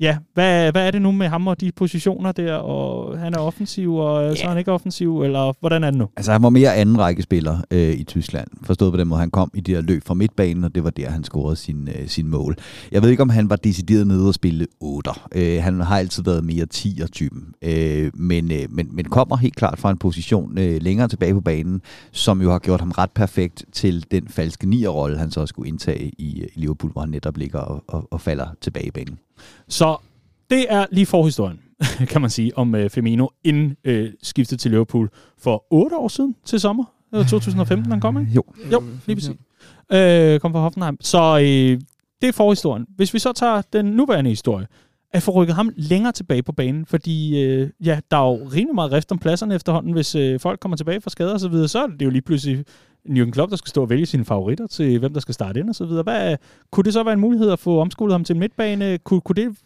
Ja, 0.02 0.18
hvad, 0.34 0.72
hvad 0.72 0.88
er 0.88 0.91
det 0.91 1.02
nu 1.02 1.12
med 1.12 1.28
ham 1.28 1.47
og 1.47 1.62
de 1.62 1.72
positioner 1.72 2.32
der, 2.32 2.56
og 2.56 3.20
han 3.20 3.34
er 3.34 3.38
offensiv, 3.38 3.95
og 3.95 4.24
yeah. 4.24 4.38
så 4.38 4.43
er 4.43 4.49
han 4.49 4.58
ikke 4.58 4.72
offensiv, 4.72 5.22
eller 5.22 5.54
hvordan 5.60 5.84
er 5.84 5.89
det 5.89 5.99
nu? 5.99 6.08
Altså 6.18 6.32
han 6.32 6.43
var 6.43 6.49
mere 6.49 6.76
anden 6.76 6.99
række 6.99 7.22
spiller 7.22 7.58
øh, 7.72 7.93
i 7.93 8.04
Tyskland, 8.04 8.47
forstået 8.64 8.93
på 8.93 8.97
den 8.97 9.08
måde, 9.08 9.20
han 9.20 9.30
kom 9.30 9.52
i 9.54 9.62
de 9.62 9.74
her 9.74 9.82
løb 9.82 10.04
fra 10.06 10.14
midtbanen, 10.14 10.64
og 10.64 10.76
det 10.76 10.84
var 10.84 10.89
der, 10.89 11.10
han 11.10 11.24
scorede 11.24 11.56
sin, 11.56 11.88
øh, 11.88 12.08
sin 12.08 12.28
mål. 12.28 12.56
Jeg 12.91 13.02
ved 13.02 13.10
ikke, 13.10 13.24
om 13.24 13.30
han 13.30 13.49
var 13.49 13.56
decideret 13.56 14.08
nede 14.08 14.28
og 14.28 14.34
spille 14.34 14.68
8. 14.80 15.12
Øh, 15.36 15.64
han 15.64 15.80
har 15.80 15.97
altid 15.97 16.24
været 16.24 16.43
mere 16.43 16.66
10'er-typen, 16.74 17.54
øh, 17.62 18.12
men, 18.14 18.52
øh, 18.52 18.66
men, 18.70 18.95
men 18.95 19.06
kommer 19.06 19.38
helt 19.38 19.56
klart 19.56 19.80
fra 19.80 19.91
en 19.91 19.97
position 19.97 20.58
øh, 20.58 20.82
længere 20.82 21.08
tilbage 21.08 21.34
på 21.34 21.41
banen, 21.41 21.82
som 22.12 22.41
jo 22.41 22.52
har 22.52 22.60
gjort 22.60 22.80
ham 22.80 22.91
ret 22.91 23.12
perfekt 23.12 23.66
til 23.72 24.06
den 24.12 24.28
falske 24.28 24.68
9'er-rolle, 24.68 25.18
han 25.18 25.32
så 25.32 25.45
skulle 25.45 25.68
indtage 25.68 26.04
i, 26.04 26.12
i 26.18 26.45
Liverpool, 26.56 26.91
hvor 26.91 27.02
han 27.02 27.10
netop 27.10 27.38
ligger 27.38 27.60
og, 27.60 27.84
og, 27.88 28.08
og 28.12 28.22
falder 28.22 28.47
tilbage 28.62 28.88
i 28.88 28.91
banen. 28.91 29.18
Så 29.67 29.97
det 30.49 30.65
er 30.69 30.85
lige 30.91 31.05
forhistorien, 31.05 31.59
kan 32.11 32.21
man 32.21 32.29
sige, 32.29 32.57
om 32.57 32.73
uh, 32.73 32.89
Firmino 32.89 33.27
inden 33.43 33.75
uh, 33.87 34.05
skiftet 34.23 34.59
til 34.59 34.71
Liverpool 34.71 35.09
for 35.37 35.65
8 35.69 35.97
år 35.97 36.07
siden 36.07 36.35
til 36.45 36.59
sommer. 36.59 36.83
Det 37.11 37.17
var 37.17 37.23
2015, 37.23 37.91
han 37.91 38.01
kom, 38.01 38.19
ikke? 38.19 38.31
Jo. 38.31 38.43
Jo, 38.71 38.83
lige 39.05 39.15
præcis. 39.15 39.29
Uh, 39.29 40.39
kom 40.41 40.51
fra 40.51 40.59
Hoffenheim. 40.59 40.97
Så 41.01 41.33
uh, 41.35 41.81
det 42.21 42.27
er 42.27 42.31
forhistorien. 42.31 42.85
Hvis 42.95 43.13
vi 43.13 43.19
så 43.19 43.33
tager 43.33 43.61
den 43.73 43.85
nuværende 43.85 44.29
historie, 44.29 44.67
at 45.13 45.23
få 45.23 45.31
rykket 45.31 45.55
ham 45.55 45.71
længere 45.75 46.11
tilbage 46.11 46.43
på 46.43 46.51
banen, 46.51 46.85
fordi 46.85 47.43
øh, 47.43 47.69
ja, 47.85 47.99
der 48.11 48.17
er 48.17 48.21
jo 48.21 48.49
rimelig 48.53 48.75
meget 48.75 48.91
rift 48.91 49.11
om 49.11 49.19
pladserne 49.19 49.55
efterhånden. 49.55 49.93
Hvis 49.93 50.15
øh, 50.15 50.39
folk 50.39 50.59
kommer 50.59 50.75
tilbage 50.75 51.01
fra 51.01 51.09
skader 51.09 51.33
og 51.33 51.39
så 51.39 51.47
videre, 51.47 51.67
så 51.67 51.83
er 51.83 51.87
det 51.87 52.05
jo 52.05 52.09
lige 52.09 52.21
pludselig 52.21 52.65
Jürgen 53.10 53.32
Klopp, 53.32 53.49
der 53.49 53.58
skal 53.58 53.70
stå 53.70 53.82
og 53.82 53.89
vælge 53.89 54.06
sine 54.06 54.26
favoritter 54.26 54.68
til, 54.68 54.99
hvem 54.99 55.14
der 55.14 55.20
skal 55.20 55.34
starte 55.34 55.60
ind 55.60 55.70
og 55.70 55.76
så 55.76 55.86
videre. 55.86 56.04
Hvad, 56.04 56.38
kunne 56.72 56.84
det 56.84 56.93
så 56.93 57.04
være 57.04 57.14
en 57.14 57.20
mulighed 57.20 57.52
at 57.52 57.60
få 57.60 57.80
omskolet 57.80 58.14
ham 58.14 58.24
til 58.24 58.34
en 58.34 58.39
midtbane? 58.39 58.97
Kunne, 58.97 59.22
kunne 59.22 59.36
det 59.36 59.58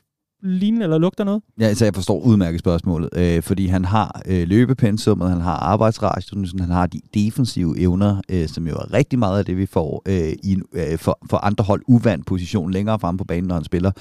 ligne 0.46 0.84
eller 0.84 0.98
lugter 0.98 1.24
noget? 1.24 1.42
Ja, 1.60 1.66
altså 1.66 1.86
jeg 1.86 1.96
forstår 1.96 2.20
udmærket 2.20 2.60
spørgsmålet, 2.60 3.10
øh, 3.16 3.44
fordi 3.44 3.68
han 3.68 3.86
har 3.86 4.22
øh, 4.26 4.48
løbepensummet, 4.48 5.30
han 5.30 5.42
har 5.42 5.56
arbejdsradiusen, 5.56 6.60
han 6.60 6.70
har 6.70 6.86
de 6.86 7.02
defensive 7.14 7.80
evner, 7.80 8.22
øh, 8.30 8.48
som 8.48 8.68
jo 8.68 8.76
er 8.76 8.94
rigtig 8.94 9.20
meget 9.20 9.40
af 9.40 9.46
det, 9.46 9.58
vi 9.58 9.66
får 9.66 10.02
øh, 10.06 10.34
i 10.44 10.58
øh, 10.74 10.98
for, 10.98 11.20
for 11.30 11.38
andre 11.38 11.64
hold 11.64 11.82
uvandt 11.88 12.26
position 12.26 12.72
længere 12.72 13.00
frem 13.00 13.18
på 13.18 13.24
banen, 13.24 13.48
når 13.48 13.56
han 13.56 13.64
spiller 13.64 13.92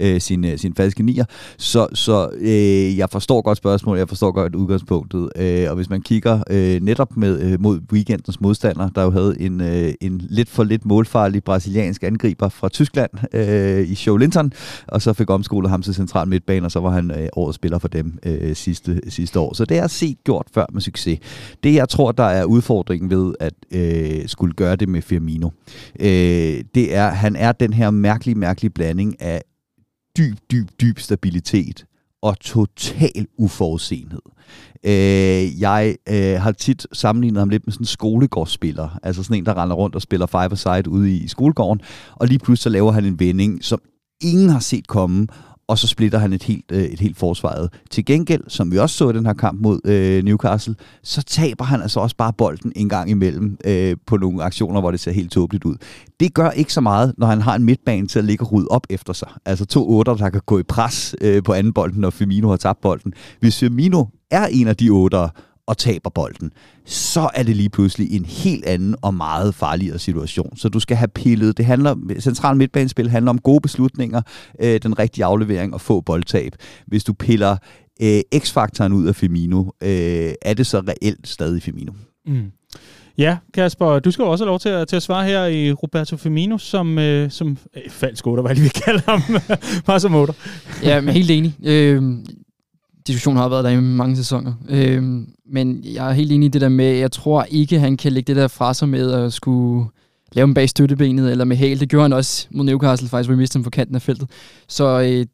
øh, 0.00 0.20
sin, 0.20 0.44
øh, 0.44 0.58
sin 0.58 0.74
falske 0.74 1.02
nier. 1.02 1.24
Så, 1.58 1.86
så 1.94 2.30
øh, 2.38 2.98
jeg 2.98 3.10
forstår 3.10 3.42
godt 3.42 3.58
spørgsmålet, 3.58 3.98
jeg 3.98 4.08
forstår 4.08 4.32
godt 4.32 4.54
udgangspunktet, 4.54 5.30
øh, 5.36 5.70
og 5.70 5.76
hvis 5.76 5.90
man 5.90 6.02
kigger 6.02 6.42
øh, 6.50 6.80
netop 6.82 7.16
med 7.16 7.40
øh, 7.40 7.60
mod 7.60 7.80
weekendens 7.92 8.40
modstander, 8.40 8.88
der 8.88 9.02
jo 9.02 9.10
havde 9.10 9.40
en, 9.40 9.60
øh, 9.60 9.92
en 10.00 10.22
lidt 10.30 10.48
for 10.48 10.64
lidt 10.64 10.86
målfarlig 10.86 11.44
brasiliansk 11.44 12.02
angriber 12.02 12.48
fra 12.48 12.68
Tyskland 12.68 13.10
øh, 13.32 13.88
i 13.88 13.94
Show 13.94 14.16
Linton, 14.16 14.52
og 14.88 15.02
så 15.02 15.12
fik 15.12 15.30
omskolet 15.30 15.70
ham 15.70 15.82
til 15.88 15.94
central 15.94 16.28
midtbane, 16.28 16.66
og 16.66 16.70
så 16.70 16.80
var 16.80 16.90
han 16.90 17.10
øh, 17.10 17.28
årets 17.36 17.56
spiller 17.56 17.78
for 17.78 17.88
dem 17.88 18.18
øh, 18.22 18.56
sidste, 18.56 19.00
sidste 19.08 19.40
år. 19.40 19.54
Så 19.54 19.64
det 19.64 19.78
er 19.78 19.86
set 19.86 20.24
gjort 20.24 20.46
før 20.54 20.66
med 20.72 20.80
succes. 20.80 21.18
Det 21.62 21.74
jeg 21.74 21.88
tror, 21.88 22.12
der 22.12 22.24
er 22.24 22.44
udfordringen 22.44 23.10
ved 23.10 23.34
at 23.40 23.54
øh, 23.70 24.28
skulle 24.28 24.54
gøre 24.54 24.76
det 24.76 24.88
med 24.88 25.02
Firmino, 25.02 25.50
øh, 26.00 26.64
det 26.74 26.94
er, 26.94 27.10
han 27.10 27.36
er 27.36 27.52
den 27.52 27.72
her 27.72 27.90
mærkelige, 27.90 28.34
mærkelige 28.34 28.70
blanding 28.70 29.22
af 29.22 29.42
dyb, 30.18 30.36
dyb, 30.50 30.68
dyb 30.80 30.98
stabilitet 30.98 31.84
og 32.22 32.40
total 32.40 33.26
uforudsenhed. 33.38 34.20
Øh, 34.84 35.60
jeg 35.60 35.96
øh, 36.08 36.40
har 36.40 36.52
tit 36.52 36.86
sammenlignet 36.92 37.40
ham 37.40 37.48
lidt 37.48 37.66
med 37.66 37.72
sådan 37.72 37.82
en 37.82 37.86
skolegårdsspiller, 37.86 38.98
altså 39.02 39.22
sådan 39.22 39.36
en, 39.36 39.46
der 39.46 39.62
render 39.62 39.76
rundt 39.76 39.94
og 39.94 40.02
spiller 40.02 40.26
five-a-side 40.26 40.88
ude 40.88 41.16
i 41.16 41.28
skolegården, 41.28 41.80
og 42.14 42.26
lige 42.26 42.38
pludselig 42.38 42.62
så 42.62 42.68
laver 42.68 42.92
han 42.92 43.04
en 43.04 43.20
vending, 43.20 43.64
som 43.64 43.80
ingen 44.20 44.48
har 44.48 44.60
set 44.60 44.86
komme, 44.86 45.26
og 45.68 45.78
så 45.78 45.86
splitter 45.86 46.18
han 46.18 46.32
et 46.32 46.42
helt, 46.42 46.64
øh, 46.72 46.82
et 46.82 47.00
helt 47.00 47.16
forsvaret. 47.16 47.72
Til 47.90 48.04
gengæld, 48.04 48.42
som 48.48 48.72
vi 48.72 48.78
også 48.78 48.96
så 48.96 49.10
i 49.10 49.12
den 49.12 49.26
her 49.26 49.32
kamp 49.32 49.60
mod 49.60 49.80
øh, 49.84 50.24
Newcastle, 50.24 50.74
så 51.02 51.22
taber 51.22 51.64
han 51.64 51.82
altså 51.82 52.00
også 52.00 52.16
bare 52.16 52.32
bolden 52.32 52.72
en 52.76 52.88
gang 52.88 53.10
imellem 53.10 53.58
øh, 53.64 53.96
på 54.06 54.16
nogle 54.16 54.42
aktioner, 54.42 54.80
hvor 54.80 54.90
det 54.90 55.00
ser 55.00 55.12
helt 55.12 55.32
tåbeligt 55.32 55.64
ud. 55.64 55.76
Det 56.20 56.34
gør 56.34 56.50
ikke 56.50 56.72
så 56.72 56.80
meget, 56.80 57.14
når 57.18 57.26
han 57.26 57.42
har 57.42 57.54
en 57.54 57.64
midtbane 57.64 58.06
til 58.06 58.18
at 58.18 58.24
ligge 58.24 58.44
og 58.44 58.52
rydde 58.52 58.68
op 58.70 58.86
efter 58.90 59.12
sig. 59.12 59.28
Altså 59.44 59.66
to 59.66 59.90
otter, 59.90 60.14
der 60.14 60.30
kan 60.30 60.40
gå 60.46 60.58
i 60.58 60.62
pres 60.62 61.14
øh, 61.20 61.42
på 61.42 61.52
anden 61.52 61.72
bolden, 61.72 62.00
når 62.00 62.10
Firmino 62.10 62.48
har 62.48 62.56
tabt 62.56 62.80
bolden. 62.80 63.12
Hvis 63.40 63.58
Firmino 63.58 64.04
er 64.30 64.46
en 64.46 64.68
af 64.68 64.76
de 64.76 64.90
otter, 64.90 65.28
og 65.68 65.78
taber 65.78 66.10
bolden, 66.10 66.52
så 66.84 67.30
er 67.34 67.42
det 67.42 67.56
lige 67.56 67.68
pludselig 67.68 68.16
en 68.16 68.24
helt 68.24 68.64
anden 68.64 68.96
og 69.02 69.14
meget 69.14 69.54
farligere 69.54 69.98
situation. 69.98 70.56
Så 70.56 70.68
du 70.68 70.80
skal 70.80 70.96
have 70.96 71.08
pillet. 71.08 71.56
Det 71.56 71.64
handler, 71.64 71.96
central 72.20 72.56
midtbanespil 72.56 73.10
handler 73.10 73.30
om 73.30 73.38
gode 73.38 73.60
beslutninger, 73.60 74.22
øh, 74.60 74.80
den 74.82 74.98
rigtige 74.98 75.24
aflevering 75.24 75.74
og 75.74 75.80
få 75.80 76.00
boldtab. 76.00 76.52
Hvis 76.86 77.04
du 77.04 77.12
piller 77.12 77.56
øh, 78.02 78.20
x-faktoren 78.38 78.92
ud 78.92 79.06
af 79.06 79.16
Firmino, 79.16 79.64
øh, 79.82 80.32
er 80.42 80.54
det 80.54 80.66
så 80.66 80.82
reelt 80.88 81.28
stadig 81.28 81.62
Firmino. 81.62 81.92
Mm. 82.26 82.52
Ja, 83.18 83.36
Kasper, 83.54 83.98
du 83.98 84.10
skal 84.10 84.24
også 84.24 84.44
have 84.44 84.50
lov 84.50 84.60
til 84.60 84.68
at, 84.68 84.88
til 84.88 84.96
at 84.96 85.02
svare 85.02 85.24
her 85.24 85.46
i 85.46 85.72
Roberto 85.72 86.16
Firmino, 86.16 86.58
som, 86.58 86.98
øh, 86.98 87.30
som 87.30 87.58
øh, 87.76 87.82
falsk 87.90 88.26
otter, 88.26 88.42
hvad 88.42 88.56
vi 88.56 88.68
kalder 88.68 89.02
ham, 89.06 89.22
bare 89.86 90.00
som 90.00 90.14
otter. 90.14 90.34
Ja, 90.82 91.00
men 91.00 91.14
helt 91.14 91.30
enig. 91.30 91.56
Øh, 91.64 92.02
diskussion 93.08 93.36
har 93.36 93.48
været 93.48 93.64
der 93.64 93.70
i 93.70 93.80
mange 93.80 94.16
sæsoner. 94.16 94.52
Øh, 94.68 95.02
men 95.46 95.84
jeg 95.84 96.08
er 96.08 96.12
helt 96.12 96.32
enig 96.32 96.46
i 96.46 96.48
det 96.48 96.60
der 96.60 96.68
med, 96.68 96.96
jeg 96.96 97.12
tror 97.12 97.42
ikke, 97.42 97.78
han 97.78 97.96
kan 97.96 98.12
lægge 98.12 98.34
det 98.34 98.36
der 98.36 98.48
fra 98.48 98.74
sig 98.74 98.88
med 98.88 99.12
at 99.12 99.32
skulle 99.32 99.86
lave 100.32 100.46
dem 100.46 100.54
bag 100.54 100.68
støttebenet 100.68 101.30
eller 101.30 101.44
med 101.44 101.56
hæl. 101.56 101.80
Det 101.80 101.88
gjorde 101.88 102.02
han 102.02 102.12
også 102.12 102.46
mod 102.50 102.64
Newcastle 102.64 103.08
faktisk, 103.08 103.28
hvor 103.28 103.34
vi 103.34 103.40
mistede 103.40 103.58
ham 103.58 103.64
på 103.64 103.70
kanten 103.70 103.94
af 103.94 104.02
feltet. 104.02 104.30
Så 104.68 105.00
øh, 105.00 105.26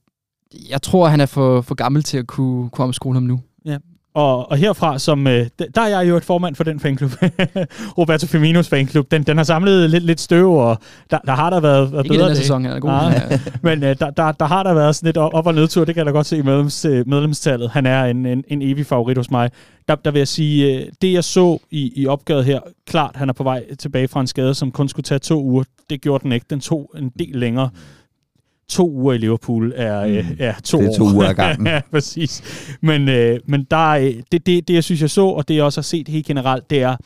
jeg 0.70 0.82
tror, 0.82 1.08
han 1.08 1.20
er 1.20 1.26
for, 1.26 1.60
for 1.60 1.74
gammel 1.74 2.02
til 2.02 2.18
at 2.18 2.26
kunne, 2.26 2.70
kunne 2.70 2.84
omskole 2.84 3.14
ham 3.14 3.22
nu. 3.22 3.40
Og, 4.14 4.50
og 4.50 4.56
herfra, 4.56 4.98
som, 4.98 5.26
øh, 5.26 5.46
der 5.74 5.82
er 5.82 5.88
jeg 5.88 6.08
jo 6.08 6.16
et 6.16 6.24
formand 6.24 6.54
for 6.54 6.64
den 6.64 6.80
fanklub, 6.80 7.10
Roberto 7.98 8.26
Firminos 8.26 8.68
fanklub. 8.68 9.10
Den, 9.10 9.22
den 9.22 9.36
har 9.36 9.44
samlet 9.44 9.90
lidt, 9.90 10.04
lidt 10.04 10.20
støv, 10.20 10.52
og 10.52 10.78
der, 11.10 11.18
der 11.18 11.32
har 11.32 11.50
der 11.50 11.60
været, 11.60 12.04
Ikke 12.04 12.14
bedre 12.14 12.28
den 12.28 12.36
sæson, 12.36 12.66
er 12.66 12.80
god. 12.80 12.90
Nej, 12.90 13.38
men 13.62 13.82
øh, 13.82 13.98
der, 13.98 14.10
der, 14.10 14.32
der 14.32 14.44
har 14.44 14.62
der 14.62 14.74
været 14.74 14.96
sådan 14.96 15.06
lidt 15.06 15.16
op- 15.16 15.46
og 15.46 15.54
nedtur, 15.54 15.84
det 15.84 15.94
kan 15.94 16.00
jeg 16.00 16.06
da 16.06 16.10
godt 16.10 16.26
se 16.26 16.36
i 16.36 16.42
medlems, 16.42 16.84
øh, 16.84 17.08
medlemstallet. 17.08 17.70
Han 17.70 17.86
er 17.86 18.04
en, 18.04 18.26
en, 18.26 18.44
en 18.48 18.62
evig 18.62 18.86
favorit 18.86 19.16
hos 19.16 19.30
mig. 19.30 19.50
Der, 19.88 19.94
der 19.94 20.10
vil 20.10 20.18
jeg 20.20 20.28
sige, 20.28 20.74
øh, 20.74 20.86
det 21.02 21.12
jeg 21.12 21.24
så 21.24 21.58
i, 21.70 21.92
i 21.96 22.06
opgavet 22.06 22.44
her, 22.44 22.60
klart 22.86 23.16
han 23.16 23.28
er 23.28 23.32
på 23.32 23.42
vej 23.42 23.64
tilbage 23.78 24.08
fra 24.08 24.20
en 24.20 24.26
skade, 24.26 24.54
som 24.54 24.72
kun 24.72 24.88
skulle 24.88 25.04
tage 25.04 25.18
to 25.18 25.42
uger. 25.42 25.64
Det 25.90 26.00
gjorde 26.00 26.22
den 26.22 26.32
ikke. 26.32 26.46
Den 26.50 26.60
tog 26.60 26.90
en 26.96 27.12
del 27.18 27.36
længere 27.36 27.70
to 28.68 28.90
uger 28.90 29.12
i 29.12 29.18
Liverpool 29.18 29.72
er, 29.76 30.22
mm. 30.22 30.36
er 30.38 30.54
to 30.64 30.78
Det 30.80 30.86
er 30.86 30.96
to 30.96 31.04
år. 31.04 31.14
uger 31.14 31.28
ad 31.28 31.34
gangen. 31.34 31.66
ja, 31.74 31.80
præcis. 31.90 32.42
Men, 32.82 33.08
øh, 33.08 33.40
men 33.46 33.66
der, 33.70 33.92
er, 33.94 34.06
øh, 34.06 34.14
det, 34.32 34.46
det, 34.46 34.68
det, 34.68 34.74
jeg 34.74 34.84
synes, 34.84 35.00
jeg 35.00 35.10
så, 35.10 35.26
og 35.26 35.48
det 35.48 35.54
jeg 35.54 35.64
også 35.64 35.80
har 35.80 35.82
set 35.82 36.08
helt 36.08 36.26
generelt, 36.26 36.70
det 36.70 36.82
er, 36.82 36.96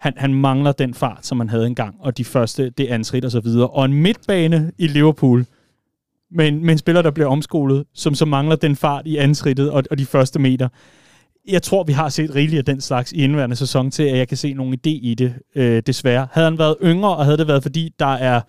han, 0.00 0.12
han 0.16 0.34
mangler 0.34 0.72
den 0.72 0.94
fart, 0.94 1.26
som 1.26 1.38
man 1.38 1.48
havde 1.48 1.66
engang, 1.66 1.94
og 2.00 2.18
de 2.18 2.24
første, 2.24 2.70
det 2.70 2.86
ansrit 2.86 3.24
og 3.24 3.30
så 3.30 3.40
videre. 3.40 3.68
Og 3.68 3.84
en 3.84 3.92
midtbane 3.92 4.72
i 4.78 4.86
Liverpool, 4.86 5.46
med 6.30 6.48
en, 6.48 6.64
med 6.64 6.72
en 6.72 6.78
spiller, 6.78 7.02
der 7.02 7.10
bliver 7.10 7.28
omskolet, 7.28 7.84
som 7.94 8.14
så 8.14 8.24
mangler 8.24 8.56
den 8.56 8.76
fart 8.76 9.06
i 9.06 9.16
ansrittet 9.16 9.70
og, 9.70 9.82
og 9.90 9.98
de 9.98 10.06
første 10.06 10.38
meter. 10.38 10.68
Jeg 11.48 11.62
tror, 11.62 11.84
vi 11.84 11.92
har 11.92 12.08
set 12.08 12.34
rigeligt 12.34 12.58
af 12.58 12.64
den 12.64 12.80
slags 12.80 13.12
i 13.12 13.16
indværende 13.16 13.56
sæson 13.56 13.90
til, 13.90 14.02
at 14.02 14.18
jeg 14.18 14.28
kan 14.28 14.36
se 14.36 14.52
nogen 14.54 14.74
idé 14.74 14.90
i 14.90 15.14
det, 15.18 15.34
øh, 15.54 15.82
desværre. 15.86 16.28
Havde 16.32 16.44
han 16.50 16.58
været 16.58 16.76
yngre, 16.82 17.16
og 17.16 17.24
havde 17.24 17.38
det 17.38 17.48
været, 17.48 17.62
fordi 17.62 17.94
der 17.98 18.14
er 18.14 18.40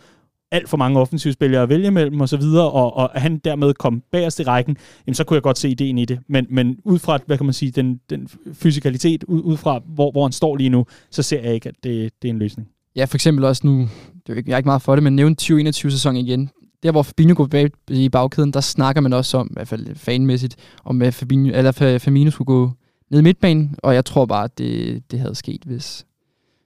alt 0.52 0.70
for 0.70 0.78
mange 0.78 1.00
offensivspillere 1.00 1.62
at 1.62 1.70
vælge 1.70 1.92
mellem 1.92 2.22
og 2.22 2.30
så 2.30 2.38
videre, 2.38 2.72
og, 2.72 2.94
og 2.94 3.10
han 3.22 3.38
dermed 3.38 3.74
kom 3.74 4.04
bagerst 4.12 4.40
i 4.40 4.44
rækken, 4.44 4.78
jamen 5.08 5.16
så 5.16 5.24
kunne 5.24 5.36
jeg 5.36 5.44
godt 5.44 5.58
se 5.58 5.70
ideen 5.70 5.98
i 5.98 6.06
det. 6.06 6.20
Men, 6.28 6.48
men 6.50 6.80
ud 6.84 7.00
fra, 7.00 7.20
hvad 7.26 7.38
kan 7.38 7.46
man 7.46 7.54
sige, 7.54 7.72
den, 7.72 8.00
den 8.10 8.30
fysikalitet, 8.54 9.24
ud, 9.24 9.42
ud 9.42 9.58
fra 9.58 9.82
hvor, 9.86 10.12
hvor 10.12 10.24
han 10.24 10.32
står 10.32 10.56
lige 10.56 10.70
nu, 10.70 10.86
så 11.12 11.24
ser 11.24 11.42
jeg 11.42 11.54
ikke, 11.54 11.70
at 11.70 11.76
det, 11.84 12.12
det 12.22 12.28
er 12.28 12.34
en 12.34 12.40
løsning. 12.40 12.68
Ja, 12.96 13.06
for 13.06 13.16
eksempel 13.16 13.46
også 13.46 13.68
nu, 13.68 13.90
det 14.28 14.34
er 14.34 14.38
ikke, 14.38 14.50
jeg 14.50 14.56
er 14.56 14.58
ikke 14.58 14.68
meget 14.68 14.82
for 14.82 14.96
det, 14.96 15.04
men 15.04 15.16
nævn 15.16 15.36
2021 15.36 15.92
sæson 15.92 16.16
igen. 16.16 16.50
Der, 16.84 16.92
hvor 16.92 17.04
Fabinho 17.04 17.36
går 17.38 17.48
bag, 17.48 17.72
i 17.90 18.10
bagkæden, 18.10 18.54
der 18.54 18.62
snakker 18.62 19.02
man 19.02 19.14
også 19.14 19.38
om, 19.38 19.48
i 19.48 19.54
hvert 19.54 19.68
fald 19.68 19.96
fanmæssigt, 19.96 20.56
om 20.86 21.02
at 21.02 21.14
Fabinho, 21.14 21.52
eller 21.56 21.72
Firmino 22.00 22.32
skulle 22.32 22.46
gå 22.46 22.72
ned 23.12 23.20
i 23.20 23.24
midtbanen, 23.24 23.76
og 23.78 23.94
jeg 23.94 24.06
tror 24.06 24.26
bare, 24.26 24.44
at 24.44 24.58
det, 24.58 25.04
det 25.12 25.20
havde 25.20 25.36
sket, 25.36 25.62
hvis, 25.66 26.06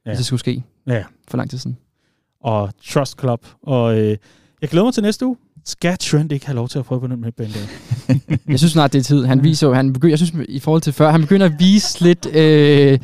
ja. 0.06 0.12
hvis 0.12 0.18
det 0.18 0.26
skulle 0.26 0.40
ske 0.40 0.64
ja. 0.88 1.04
for 1.28 1.38
lang 1.38 1.50
tid 1.50 1.58
siden. 1.58 1.78
Og 2.44 2.70
Trust 2.90 3.20
Club. 3.20 3.46
Og 3.64 4.00
øh, 4.00 4.18
jeg 4.62 4.70
glæder 4.70 4.86
mig 4.86 4.94
til 4.94 5.04
næste 5.04 5.26
uge. 5.26 5.36
Skal 5.66 5.98
Trent 5.98 6.32
ikke 6.32 6.46
have 6.46 6.56
lov 6.56 6.70
til 6.70 6.80
at 6.80 6.86
prøve 6.86 7.02
på 7.02 7.08
den 7.08 7.22
midtbane 7.22 7.50
der? 7.54 8.16
jeg 8.52 8.60
synes 8.60 8.72
snart, 8.72 8.94
det 8.94 9.00
er 9.00 9.04
tid. 9.04 9.26
Han 9.26 9.44
viser 9.44 9.68
jo, 9.68 9.74
han 9.74 9.94
begynder, 9.94 10.12
jeg 10.12 10.20
synes 10.20 10.46
i 10.50 10.60
forhold 10.60 10.82
til 10.82 10.94
før, 10.94 11.12
han 11.12 11.22
begynder 11.22 11.46
at 11.46 11.54
vise 11.60 12.04
lidt, 12.04 12.36
øh, 12.36 13.00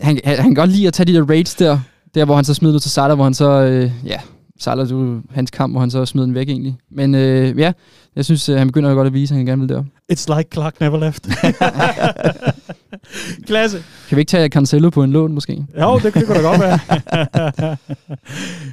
han, 0.00 0.20
han, 0.24 0.36
han 0.36 0.44
kan 0.44 0.54
godt 0.54 0.70
lide 0.70 0.86
at 0.86 0.92
tage 0.92 1.06
de 1.06 1.14
der 1.14 1.24
raids 1.28 1.54
der, 1.54 1.78
der 2.14 2.24
hvor 2.24 2.34
han 2.34 2.44
så 2.44 2.54
smider 2.54 2.74
ud 2.74 2.80
til 2.80 2.90
Salah, 2.90 3.14
hvor 3.14 3.24
han 3.24 3.34
så, 3.34 3.50
øh, 3.50 3.90
ja, 4.06 4.20
Salah, 4.58 4.88
du 4.88 5.20
hans 5.30 5.50
kamp, 5.50 5.72
hvor 5.72 5.80
han 5.80 5.90
så 5.90 6.06
smider 6.06 6.26
den 6.26 6.34
væk 6.34 6.48
egentlig. 6.48 6.76
Men 6.90 7.14
øh, 7.14 7.58
ja, 7.58 7.72
jeg 8.16 8.24
synes, 8.24 8.48
øh, 8.48 8.58
han 8.58 8.66
begynder 8.66 8.94
godt 8.94 9.06
at 9.06 9.14
vise, 9.14 9.34
at 9.34 9.36
han 9.36 9.46
gerne 9.46 9.60
vil 9.60 9.68
der. 9.68 9.84
It's 10.12 10.36
like 10.36 10.50
Clark 10.52 10.80
never 10.80 10.98
left. 10.98 11.28
Klasse. 13.46 13.84
Kan 14.08 14.16
vi 14.16 14.20
ikke 14.20 14.30
tage 14.30 14.48
Cancelo 14.48 14.90
på 14.90 15.02
en 15.02 15.12
lån, 15.12 15.32
måske? 15.32 15.64
Jo, 15.80 15.98
det, 15.98 16.14
det 16.14 16.26
kunne 16.26 16.42
da 16.42 16.48
godt 16.48 16.60
være. 16.60 17.76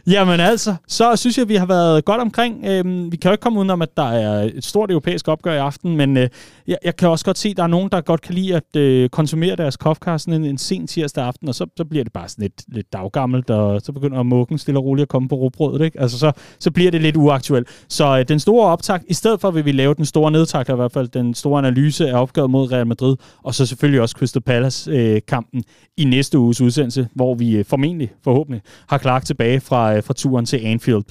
Jamen 0.16 0.40
altså, 0.40 0.76
så 0.88 1.16
synes 1.16 1.38
jeg, 1.38 1.50
vi 1.50 1.56
har 1.56 1.66
været 1.66 2.06
godt 2.06 2.22
omkring. 2.22 2.66
Øhm, 2.66 3.12
vi 3.12 3.18
kan 3.18 3.30
jo 3.30 3.32
ikke 3.32 3.42
komme 3.42 3.60
udenom, 3.60 3.82
at 3.82 3.98
der 3.98 4.10
er 4.12 4.50
et 4.54 4.66
stort 4.66 4.92
europæisk 4.92 5.28
opgør 5.28 5.54
i 5.54 5.58
aften, 5.58 5.98
men 5.98 6.18
øh, 6.18 6.30
jeg, 6.68 6.78
jeg 6.86 6.96
kan 6.96 7.10
også 7.10 7.26
godt 7.26 7.38
se, 7.38 7.50
at 7.50 7.58
der 7.58 7.64
er 7.64 7.68
nogen, 7.68 7.90
der 7.92 8.02
godt 8.02 8.22
kan 8.22 8.36
lide 8.36 8.56
at 8.56 8.76
øh, 8.76 9.10
konsumere 9.10 9.56
deres 9.56 9.78
kofkar 9.78 10.18
sådan 10.18 10.34
en, 10.34 10.46
en 10.46 10.58
sen 10.58 10.88
tirsdag 10.88 11.24
aften, 11.24 11.48
og 11.48 11.56
så, 11.56 11.66
så 11.78 11.86
bliver 11.86 12.04
det 12.04 12.14
bare 12.14 12.30
sådan 12.30 12.42
lidt, 12.42 12.64
lidt 12.68 12.94
daggammelt, 12.94 13.50
og 13.50 13.82
så 13.82 13.92
begynder 13.92 14.24
mukken 14.24 14.58
stille 14.58 14.80
og 14.80 14.86
roligt 14.86 15.04
at 15.04 15.10
komme 15.10 15.30
på 15.30 15.36
råbrødet. 15.36 15.86
Ikke? 15.86 16.02
Altså, 16.02 16.20
så, 16.20 16.32
så 16.60 16.72
bliver 16.72 16.92
det 16.92 17.02
lidt 17.02 17.16
uaktuelt. 17.16 17.68
Så 17.90 18.18
øh, 18.20 18.26
den 18.28 18.40
store 18.40 18.68
optag, 18.68 19.00
i 19.08 19.14
stedet 19.14 19.42
for 19.42 19.52
vil 19.52 19.66
vi 19.66 19.72
lave 19.72 19.94
den 19.94 20.06
store 20.06 20.32
nedtak, 20.32 20.70
i 20.70 20.74
hvert 20.74 20.92
fald 20.92 21.08
den 21.08 21.34
store 21.34 21.60
analyse 21.60 22.10
af 22.10 22.22
opgavet 22.22 22.50
mod 22.50 22.72
Real 22.72 22.88
Madrid, 22.88 23.16
og 23.44 23.56
så 23.56 23.66
selvfølgelig 23.66 24.02
også 24.02 24.16
Crystal 24.20 24.42
Palace-kampen 24.42 25.64
i 25.98 26.04
næste 26.04 26.40
uges 26.40 26.62
udsendelse, 26.62 27.08
hvor 27.16 27.36
vi 27.36 27.58
øh, 27.58 27.66
formentlig, 27.66 28.12
forhåbentlig, 28.24 28.62
har 28.90 28.98
Clark 28.98 29.26
tilbage 29.26 29.60
fra, 29.60 29.96
øh, 29.96 30.04
fra 30.04 30.14
turen 30.14 30.46
til 30.46 30.66
Anfield. 30.66 31.04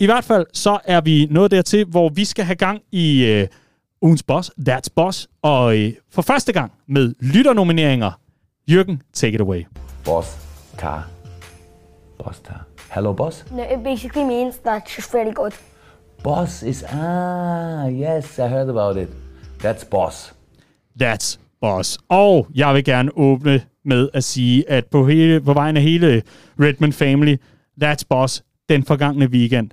I 0.00 0.04
hvert 0.04 0.24
fald 0.24 0.46
så 0.52 0.78
er 0.84 1.00
vi 1.00 1.26
nået 1.30 1.50
dertil, 1.50 1.84
hvor 1.84 2.08
vi 2.08 2.24
skal 2.24 2.44
have 2.44 2.56
gang 2.56 2.80
i 2.92 3.24
øh, 3.24 3.46
ugens 4.02 4.22
boss, 4.22 4.50
That's 4.68 4.88
Boss, 4.96 5.28
og 5.42 5.78
øh, 5.78 5.92
for 6.10 6.22
første 6.22 6.52
gang 6.52 6.72
med 6.88 7.14
lytternomineringer. 7.20 8.10
Jürgen, 8.70 9.10
take 9.12 9.34
it 9.34 9.40
away. 9.40 9.64
Boss 10.04 10.36
car. 10.76 11.08
Boss 12.18 12.42
car. 12.46 12.66
Hello, 12.90 13.12
boss? 13.12 13.44
No, 13.50 13.62
it 13.62 13.84
basically 13.84 14.24
means 14.24 14.58
that 14.58 14.82
she's 14.88 15.12
very 15.12 15.32
good. 15.34 15.52
Boss 16.22 16.62
is 16.62 16.82
ah 16.82 17.88
yes, 17.88 18.38
I 18.38 18.48
heard 18.48 18.68
about 18.68 18.96
it. 18.96 19.08
That's 19.62 19.84
boss. 19.90 20.34
That's 21.00 21.38
boss. 21.64 21.98
Og 22.08 22.46
jeg 22.54 22.74
vil 22.74 22.84
gerne 22.84 23.10
åbne 23.16 23.62
med 23.84 24.08
at 24.14 24.24
sige, 24.24 24.70
at 24.70 24.86
på, 24.86 25.06
hele, 25.06 25.40
på 25.40 25.52
vejen 25.52 25.76
af 25.76 25.82
hele 25.82 26.22
Redmond 26.60 26.92
Family, 26.92 27.36
That's 27.82 28.04
boss 28.08 28.44
den 28.68 28.84
forgangne 28.84 29.26
weekend. 29.26 29.70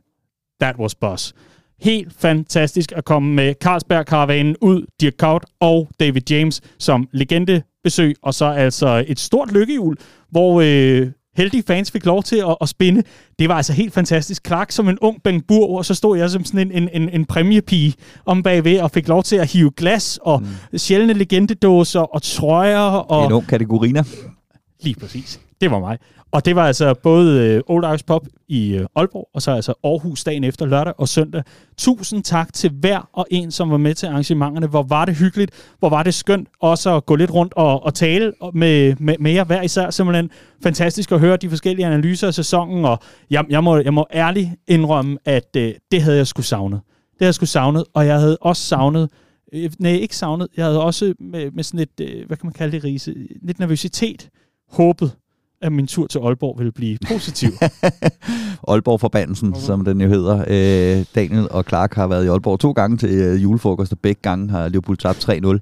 That 0.62 0.76
was 0.80 0.96
boss. 0.96 1.34
Helt 1.82 2.14
fantastisk 2.14 2.92
at 2.96 3.06
komme 3.06 3.34
med 3.34 3.54
Carlsberg-karavanen 3.54 4.56
ud, 4.62 4.86
Dirk 5.02 5.14
Kaut 5.20 5.46
og 5.60 5.90
David 6.00 6.22
James 6.30 6.62
som 6.80 7.08
legende 7.12 7.62
besøg, 7.84 8.16
og 8.22 8.34
så 8.34 8.46
altså 8.46 9.06
et 9.08 9.20
stort 9.20 9.54
lykkehjul, 9.54 9.98
hvor 10.30 10.62
øh, 10.62 11.08
heldige 11.38 11.64
fans 11.68 11.92
fik 11.92 12.06
lov 12.06 12.24
til 12.24 12.36
at, 12.36 12.58
at 12.62 12.70
spinde. 12.70 13.04
Det 13.40 13.50
var 13.50 13.56
altså 13.56 13.74
helt 13.74 13.94
fantastisk. 13.94 14.48
Clark 14.48 14.72
som 14.72 14.90
en 14.90 15.00
ung 15.00 15.24
Ben 15.24 15.42
Bur, 15.42 15.78
og 15.78 15.86
så 15.86 15.96
stod 15.96 16.18
jeg 16.18 16.30
som 16.30 16.46
sådan 16.46 16.72
en, 16.72 16.90
en, 16.94 17.10
en 17.10 17.26
præmiepige 17.26 17.94
om 18.26 18.44
bagved 18.44 18.80
og 18.80 18.92
fik 18.92 19.08
lov 19.08 19.24
til 19.24 19.36
at 19.36 19.52
hive 19.52 19.72
glas 19.72 20.20
og 20.22 20.42
mm. 20.42 20.78
sjældne 20.78 21.14
legendedåser 21.14 22.00
og 22.00 22.22
trøjer. 22.22 22.80
Og... 22.80 23.26
En 23.26 23.32
ung 23.32 23.48
kategoriner. 23.48 24.04
Lige 24.82 24.96
præcis. 25.00 25.40
Det 25.62 25.72
var 25.72 25.80
mig. 25.80 25.98
Og 26.32 26.46
det 26.46 26.56
var 26.56 26.68
altså 26.68 26.94
både 26.94 27.48
øh, 27.48 27.62
Old 27.68 27.86
Irish 27.86 28.06
Pop 28.06 28.28
i 28.48 28.74
øh, 28.74 28.86
Aalborg, 28.96 29.30
og 29.34 29.42
så 29.42 29.52
altså 29.52 29.74
Aarhus 29.84 30.24
dagen 30.24 30.44
efter 30.44 30.66
lørdag 30.66 30.94
og 30.98 31.08
søndag. 31.08 31.44
Tusind 31.78 32.24
tak 32.24 32.54
til 32.54 32.72
hver 32.80 33.10
og 33.14 33.28
en, 33.32 33.52
som 33.52 33.72
var 33.72 33.78
med 33.78 33.94
til 33.94 34.08
arrangementerne. 34.08 34.68
Hvor 34.68 34.84
var 34.84 35.06
det 35.06 35.16
hyggeligt, 35.16 35.52
hvor 35.80 35.90
var 35.90 36.04
det 36.04 36.14
skønt 36.14 36.48
også 36.60 36.96
at 36.96 37.06
gå 37.06 37.16
lidt 37.16 37.34
rundt 37.34 37.54
og, 37.54 37.84
og 37.84 37.94
tale 37.94 38.34
med, 38.54 38.96
med, 39.00 39.16
med 39.20 39.32
jer 39.32 39.44
hver 39.44 39.62
især. 39.62 39.90
Simpelthen 39.90 40.30
fantastisk 40.64 41.12
at 41.12 41.20
høre 41.20 41.38
de 41.38 41.50
forskellige 41.50 41.86
analyser 41.86 42.28
af 42.28 42.34
sæsonen, 42.34 42.86
og 42.86 43.00
jeg, 43.30 43.46
jeg, 43.50 43.64
må, 43.64 43.78
jeg 43.78 43.94
må 43.94 44.06
ærligt 44.14 44.50
indrømme, 44.68 45.18
at 45.26 45.56
øh, 45.58 45.74
det 45.92 46.02
havde 46.02 46.18
jeg 46.18 46.28
skulle 46.28 46.46
savnet. 46.46 46.80
Det 46.86 47.20
havde 47.20 47.28
jeg 47.28 47.36
skulle 47.36 47.50
savnet, 47.50 47.84
og 47.94 48.06
jeg 48.08 48.20
havde 48.20 48.38
også 48.42 48.64
savnet 48.64 49.10
øh, 49.54 49.72
nej, 49.80 49.92
ikke 49.92 50.16
savnet. 50.16 50.48
Jeg 50.58 50.66
havde 50.66 50.84
også 50.84 51.14
med, 51.20 51.52
med 51.52 51.64
sådan 51.64 51.80
et, 51.80 52.02
øh, 52.02 52.28
hvad 52.28 52.38
kan 52.38 52.46
man 52.46 52.54
kalde 52.54 52.72
det, 52.72 52.84
Riese, 52.84 53.14
lidt 53.42 53.60
nervøsitet, 53.60 54.30
håbet, 54.70 55.12
at 55.62 55.72
min 55.72 55.88
tur 55.88 56.08
til 56.08 56.20
Aalborg 56.20 56.58
ville 56.58 56.72
blive 56.72 56.98
positiv. 57.08 57.50
Aalborg-forbandelsen, 58.68 59.56
som 59.56 59.86
den 59.86 60.02
jo 60.02 60.08
hedder. 60.08 60.40
Øh, 60.48 61.06
Daniel 61.16 61.48
og 61.52 61.64
Clark 61.68 61.94
har 61.94 62.08
været 62.08 62.26
i 62.26 62.28
Aalborg 62.28 62.60
to 62.60 62.72
gange 62.72 62.98
til 62.98 63.10
øh, 63.10 63.44
julefrokost, 63.44 63.92
og 63.92 64.00
begge 64.00 64.22
gange 64.22 64.50
har 64.50 64.68
Liverpool 64.68 64.98
tabt 64.98 65.30
3-0. 65.30 65.60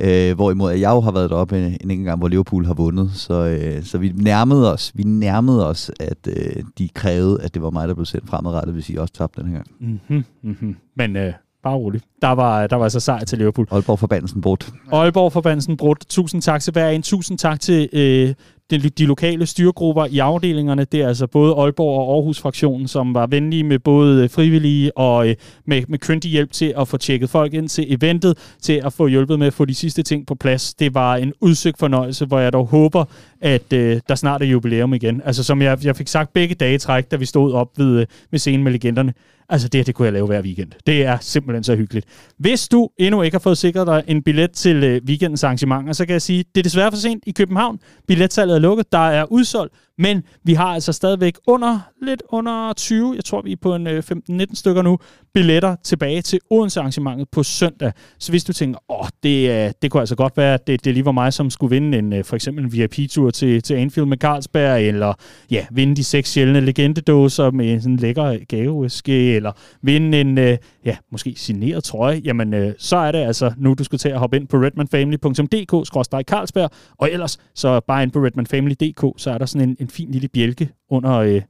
Ja. 0.00 0.30
Øh, 0.30 0.36
hvorimod 0.36 0.72
jeg 0.72 0.90
jo 0.90 1.00
har 1.00 1.12
været 1.12 1.30
deroppe 1.30 1.58
en, 1.58 1.64
en 1.64 1.90
enkelt 1.90 2.06
gang, 2.06 2.18
hvor 2.18 2.28
Liverpool 2.28 2.66
har 2.66 2.74
vundet. 2.74 3.10
Så, 3.14 3.34
øh, 3.34 3.84
så 3.84 3.98
vi 3.98 4.12
nærmede 4.14 4.72
os, 4.72 4.92
vi 4.94 5.02
nærmede 5.02 5.68
os, 5.68 5.90
at 6.00 6.18
øh, 6.28 6.62
de 6.78 6.88
krævede, 6.94 7.42
at 7.42 7.54
det 7.54 7.62
var 7.62 7.70
mig, 7.70 7.88
der 7.88 7.94
blev 7.94 8.06
sendt 8.06 8.28
fremadrettet, 8.28 8.74
hvis 8.74 8.90
I 8.90 8.96
også 8.96 9.14
tabte 9.14 9.42
den 9.42 9.50
her 9.50 9.56
gang. 9.56 9.68
Mm-hmm, 9.80 10.24
mm-hmm. 10.42 10.76
Men 10.96 11.16
øh, 11.16 11.32
bare 11.62 11.76
roligt. 11.76 12.04
Der 12.22 12.28
var, 12.28 12.66
der 12.66 12.76
var 12.76 12.84
altså 12.84 13.00
sejr 13.00 13.24
til 13.24 13.38
Liverpool. 13.38 13.68
Aalborg-forbandelsen 13.70 14.40
brudt. 14.40 14.70
Aalborg-forbandelsen 14.92 15.76
brudt. 15.76 16.04
Tusind 16.08 16.42
tak 16.42 16.60
til 16.60 16.72
hver 16.72 16.88
en. 16.88 17.02
Tusind 17.02 17.38
tak 17.38 17.60
til 17.60 17.88
øh, 17.92 18.34
de, 18.70 18.78
de 18.78 19.06
lokale 19.06 19.46
styregrupper 19.46 20.06
i 20.06 20.18
afdelingerne. 20.18 20.84
Det 20.84 21.02
er 21.02 21.08
altså 21.08 21.26
både 21.26 21.54
Aalborg 21.54 22.00
og 22.00 22.14
Aarhus-fraktionen, 22.14 22.88
som 22.88 23.14
var 23.14 23.26
venlige 23.26 23.64
med 23.64 23.78
både 23.78 24.22
øh, 24.22 24.30
frivillige 24.30 24.98
og 24.98 25.28
øh, 25.28 25.36
med, 25.66 25.82
med 25.88 25.98
køndig 25.98 26.30
hjælp 26.30 26.52
til 26.52 26.74
at 26.78 26.88
få 26.88 26.96
tjekket 26.96 27.30
folk 27.30 27.54
ind 27.54 27.68
til 27.68 27.92
eventet, 27.94 28.38
til 28.62 28.80
at 28.84 28.92
få 28.92 29.06
hjulpet 29.06 29.38
med 29.38 29.46
at 29.46 29.52
få 29.52 29.64
de 29.64 29.74
sidste 29.74 30.02
ting 30.02 30.26
på 30.26 30.34
plads. 30.34 30.74
Det 30.74 30.94
var 30.94 31.16
en 31.16 31.32
udsøgt 31.40 31.78
fornøjelse, 31.78 32.26
hvor 32.26 32.38
jeg 32.38 32.52
dog 32.52 32.66
håber, 32.66 33.04
at 33.40 33.72
øh, 33.72 34.00
der 34.08 34.14
snart 34.14 34.42
er 34.42 34.46
jubilæum 34.46 34.94
igen. 34.94 35.22
Altså 35.24 35.44
som 35.44 35.62
jeg, 35.62 35.84
jeg 35.84 35.96
fik 35.96 36.08
sagt 36.08 36.32
begge 36.32 36.54
dage 36.54 36.78
træk, 36.78 37.10
da 37.10 37.16
vi 37.16 37.24
stod 37.24 37.52
op 37.52 37.78
ved, 37.78 38.00
øh, 38.00 38.06
ved 38.30 38.38
scenen 38.38 38.64
med 38.64 38.72
legenderne. 38.72 39.14
Altså 39.48 39.68
det, 39.68 39.86
det 39.86 39.94
kunne 39.94 40.06
jeg 40.06 40.12
lave 40.12 40.26
hver 40.26 40.42
weekend. 40.42 40.72
Det 40.86 41.04
er 41.04 41.18
simpelthen 41.20 41.64
så 41.64 41.76
hyggeligt. 41.76 42.06
Hvis 42.38 42.68
du 42.68 42.88
endnu 42.98 43.22
ikke 43.22 43.34
har 43.34 43.40
fået 43.40 43.58
sikret 43.58 43.86
dig 43.86 44.04
en 44.06 44.22
billet 44.22 44.50
til 44.50 44.84
øh, 44.84 45.00
weekendens 45.08 45.44
arrangementer, 45.44 45.92
så 45.92 46.06
kan 46.06 46.12
jeg 46.12 46.22
sige, 46.22 46.44
det 46.54 46.60
er 46.60 46.62
desværre 46.62 46.92
for 46.92 46.98
sent 46.98 47.22
i 47.26 47.30
København. 47.30 47.80
Billetsalget 48.06 48.54
er 48.54 48.60
lukket, 48.60 48.92
der 48.92 49.08
er 49.08 49.24
udsolgt, 49.32 49.74
men 49.98 50.22
vi 50.44 50.54
har 50.54 50.66
altså 50.66 50.92
stadigvæk 50.92 51.34
under, 51.46 51.80
lidt 52.02 52.22
under 52.28 52.72
20, 52.72 53.12
jeg 53.16 53.24
tror 53.24 53.42
vi 53.42 53.52
er 53.52 53.56
på 53.62 53.74
en 53.74 53.86
øh, 53.86 54.02
15-19 54.30 54.54
stykker 54.54 54.82
nu, 54.82 54.98
billetter 55.34 55.76
tilbage 55.84 56.22
til 56.22 56.38
Odense 56.50 56.80
arrangementet 56.80 57.28
på 57.32 57.42
søndag. 57.42 57.92
Så 58.18 58.32
hvis 58.32 58.44
du 58.44 58.52
tænker, 58.52 58.80
åh, 58.88 59.06
det, 59.22 59.50
øh, 59.50 59.70
det 59.82 59.90
kunne 59.90 60.00
altså 60.00 60.16
godt 60.16 60.36
være, 60.36 60.54
at 60.54 60.66
det, 60.66 60.84
det 60.84 60.94
lige 60.94 61.04
var 61.04 61.12
mig, 61.12 61.32
som 61.32 61.50
skulle 61.50 61.70
vinde 61.70 61.98
en, 61.98 62.12
øh, 62.12 62.24
for 62.24 62.36
eksempel 62.36 62.64
en 62.64 62.72
VIP-tur 62.72 63.30
til, 63.30 63.62
til 63.62 63.74
Anfield 63.74 64.08
med 64.08 64.16
Carlsberg, 64.16 64.82
eller 64.82 65.14
ja, 65.50 65.66
vinde 65.70 65.96
de 65.96 66.04
seks 66.04 66.30
sjældne 66.30 66.60
legendedåser 66.60 67.50
med 67.50 67.80
sådan 67.80 67.92
en 67.92 67.98
lækker 67.98 68.38
gaveæske, 68.48 69.34
eller 69.34 69.52
vinde 69.82 70.20
en, 70.20 70.38
ja, 70.84 70.96
måske 71.12 71.34
signeret 71.36 71.84
trøje, 71.84 72.20
jamen 72.24 72.74
så 72.78 72.96
er 72.96 73.12
det 73.12 73.18
altså 73.18 73.52
nu, 73.56 73.74
du 73.74 73.84
skal 73.84 73.98
til 73.98 74.08
at 74.08 74.18
hoppe 74.18 74.36
ind 74.36 74.48
på 74.48 74.56
redmanfamily.dk-carlsberg, 74.56 76.70
og 76.98 77.12
ellers 77.12 77.38
så 77.54 77.80
bare 77.80 78.02
ind 78.02 78.10
på 78.10 78.18
redmanfamily.dk, 78.18 79.04
så 79.16 79.30
er 79.30 79.38
der 79.38 79.46
sådan 79.46 79.68
en, 79.68 79.76
en 79.80 79.87
fin 79.88 80.10
lille 80.10 80.28
bjælke 80.28 80.68
under, 80.88 81.12
øh, 81.12 81.42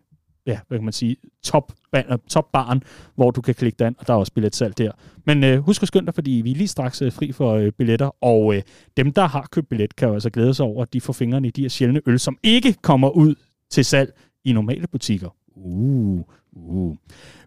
ja, 0.47 0.59
hvad 0.69 0.79
kan 0.79 0.85
man 0.85 0.93
sige, 0.93 1.17
top, 1.43 1.73
top 2.29 2.53
baren, 2.53 2.83
hvor 3.15 3.31
du 3.31 3.41
kan 3.41 3.55
klikke 3.55 3.77
dig 3.79 3.87
ind, 3.87 3.95
og 3.99 4.07
der 4.07 4.13
er 4.13 4.19
også 4.19 4.33
billetsalg 4.33 4.79
der. 4.79 4.93
Men 5.27 5.45
øh, 5.45 5.59
husk 5.59 5.83
at 5.83 5.89
skynde 5.89 6.07
dig, 6.07 6.15
fordi 6.15 6.31
vi 6.31 6.51
er 6.51 6.55
lige 6.55 6.69
straks 6.69 7.03
øh, 7.03 7.13
fri 7.13 7.33
for 7.33 7.55
øh, 7.55 7.73
billetter, 7.73 8.25
og 8.25 8.55
øh, 8.55 8.63
dem, 8.97 9.13
der 9.13 9.27
har 9.27 9.49
købt 9.53 9.69
billet, 9.69 9.97
kan 9.97 10.09
jo 10.09 10.15
altså 10.15 10.31
glæde 10.31 10.55
sig 10.55 10.67
over, 10.67 10.83
at 10.83 10.93
de 10.93 11.01
får 11.01 11.13
fingrene 11.13 11.49
i 11.49 11.51
de 11.51 11.63
her 11.63 11.69
sjældne 11.69 12.01
øl, 12.07 12.19
som 12.19 12.39
ikke 12.43 12.75
kommer 12.83 13.11
ud 13.11 13.35
til 13.71 13.85
salg 13.85 14.13
i 14.45 14.53
normale 14.53 14.87
butikker. 14.87 15.29
Uh, 15.57 16.21
uh. 16.69 16.97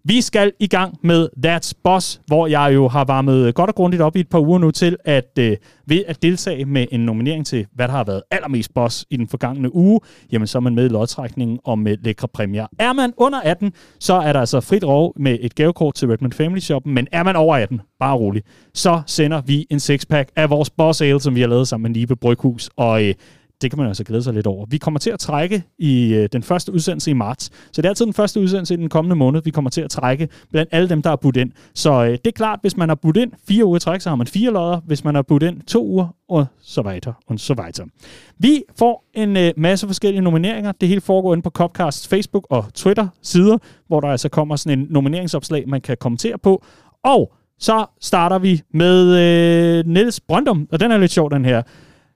Vi 0.03 0.21
skal 0.21 0.51
i 0.59 0.67
gang 0.67 0.97
med 1.03 1.29
That's 1.45 1.71
Boss, 1.83 2.21
hvor 2.27 2.47
jeg 2.47 2.71
jo 2.73 2.87
har 2.87 3.05
varmet 3.05 3.55
godt 3.55 3.69
og 3.69 3.75
grundigt 3.75 4.01
op 4.01 4.15
i 4.15 4.19
et 4.19 4.29
par 4.29 4.39
uger 4.39 4.59
nu 4.59 4.71
til, 4.71 4.97
at 5.05 5.31
øh, 5.39 5.57
ved 5.87 6.03
at 6.07 6.21
deltage 6.21 6.65
med 6.65 6.85
en 6.91 6.99
nominering 6.99 7.45
til, 7.45 7.65
hvad 7.75 7.87
der 7.87 7.93
har 7.93 8.03
været 8.03 8.21
allermest 8.31 8.73
boss 8.73 9.05
i 9.09 9.17
den 9.17 9.27
forgangne 9.27 9.75
uge, 9.75 9.99
jamen 10.31 10.47
så 10.47 10.57
er 10.57 10.59
man 10.59 10.75
med 10.75 10.85
i 10.85 10.87
lodtrækningen 10.87 11.59
om 11.65 11.79
med 11.79 11.97
lækre 12.03 12.27
præmier. 12.27 12.67
Er 12.79 12.93
man 12.93 13.13
under 13.17 13.39
18, 13.41 13.73
så 13.99 14.13
er 14.13 14.33
der 14.33 14.39
altså 14.39 14.61
frit 14.61 14.83
rov 14.83 15.13
med 15.15 15.37
et 15.41 15.55
gavekort 15.55 15.95
til 15.95 16.07
Redmond 16.07 16.33
Family 16.33 16.59
Shoppen, 16.59 16.93
men 16.93 17.07
er 17.11 17.23
man 17.23 17.35
over 17.35 17.55
18, 17.55 17.81
bare 17.99 18.15
rolig, 18.15 18.43
så 18.73 19.01
sender 19.07 19.41
vi 19.41 19.67
en 19.69 19.79
sixpack 19.79 20.29
af 20.35 20.49
vores 20.49 20.69
Boss 20.69 21.01
Ale, 21.01 21.21
som 21.21 21.35
vi 21.35 21.41
har 21.41 21.47
lavet 21.47 21.67
sammen 21.67 21.91
med 21.91 21.99
Nibe 21.99 22.15
Bryghus, 22.15 22.69
og 22.77 23.03
øh, 23.05 23.13
det 23.61 23.71
kan 23.71 23.77
man 23.77 23.87
altså 23.87 24.03
glæde 24.03 24.23
sig 24.23 24.33
lidt 24.33 24.47
over. 24.47 24.65
Vi 24.69 24.77
kommer 24.77 24.99
til 24.99 25.09
at 25.09 25.19
trække 25.19 25.63
i 25.79 26.13
øh, 26.13 26.29
den 26.31 26.43
første 26.43 26.73
udsendelse 26.73 27.11
i 27.11 27.13
marts. 27.13 27.45
Så 27.45 27.81
det 27.81 27.85
er 27.85 27.89
altid 27.89 28.05
den 28.05 28.13
første 28.13 28.39
udsendelse 28.39 28.73
i 28.73 28.77
den 28.77 28.89
kommende 28.89 29.15
måned, 29.15 29.41
vi 29.43 29.51
kommer 29.51 29.69
til 29.69 29.81
at 29.81 29.89
trække 29.89 30.29
blandt 30.51 30.69
alle 30.73 30.89
dem, 30.89 31.01
der 31.01 31.09
har 31.09 31.15
budt 31.15 31.37
ind. 31.37 31.51
Så 31.75 31.91
øh, 31.91 32.11
det 32.11 32.27
er 32.27 32.31
klart, 32.31 32.59
hvis 32.61 32.77
man 32.77 32.89
har 32.89 32.95
budt 32.95 33.17
ind 33.17 33.31
fire 33.47 33.65
uger 33.65 33.77
i 33.77 33.79
træk, 33.79 34.01
så 34.01 34.09
har 34.09 34.15
man 34.15 34.27
fire 34.27 34.51
lodder. 34.51 34.79
Hvis 34.85 35.03
man 35.03 35.15
har 35.15 35.21
budt 35.21 35.43
ind 35.43 35.61
to 35.61 35.87
uger, 35.87 36.07
og 36.29 36.45
så 36.61 36.81
videre, 36.81 37.13
og 37.27 37.39
så 37.39 37.53
videre. 37.53 37.89
Vi 38.37 38.63
får 38.77 39.05
en 39.13 39.37
øh, 39.37 39.51
masse 39.57 39.87
forskellige 39.87 40.21
nomineringer. 40.21 40.71
Det 40.71 40.89
hele 40.89 41.01
foregår 41.01 41.33
inde 41.33 41.43
på 41.43 41.49
Copcasts 41.49 42.07
Facebook 42.07 42.47
og 42.49 42.65
Twitter-sider, 42.73 43.57
hvor 43.87 43.99
der 43.99 44.07
altså 44.07 44.29
kommer 44.29 44.55
sådan 44.55 44.79
en 44.79 44.87
nomineringsopslag, 44.89 45.69
man 45.69 45.81
kan 45.81 45.97
kommentere 45.99 46.37
på. 46.37 46.63
Og 47.03 47.33
så 47.59 47.85
starter 48.01 48.39
vi 48.39 48.61
med 48.73 49.17
øh, 49.17 49.85
Niels 49.85 50.19
Brøndum, 50.19 50.67
og 50.71 50.79
den 50.79 50.91
er 50.91 50.97
lidt 50.97 51.11
sjov, 51.11 51.31
den 51.31 51.45
her. 51.45 51.61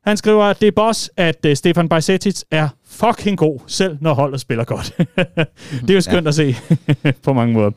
Han 0.06 0.18
skriver, 0.18 0.44
at 0.44 0.62
det 0.62 0.68
er 0.68 0.72
boss, 0.72 1.12
at 1.18 1.46
uh, 1.46 1.54
Stefan 1.54 1.90
Bajsetic 1.90 2.42
er 2.52 2.70
fucking 2.86 3.38
god, 3.38 3.60
selv 3.68 3.98
når 4.02 4.14
holdet 4.14 4.42
spiller 4.42 4.64
godt. 4.64 4.94
det 5.82 5.90
er 5.90 5.94
jo 5.94 6.02
skønt 6.02 6.24
ja. 6.24 6.28
at 6.28 6.36
se 6.36 6.56
på 7.26 7.34
mange 7.34 7.54
måder. 7.54 7.72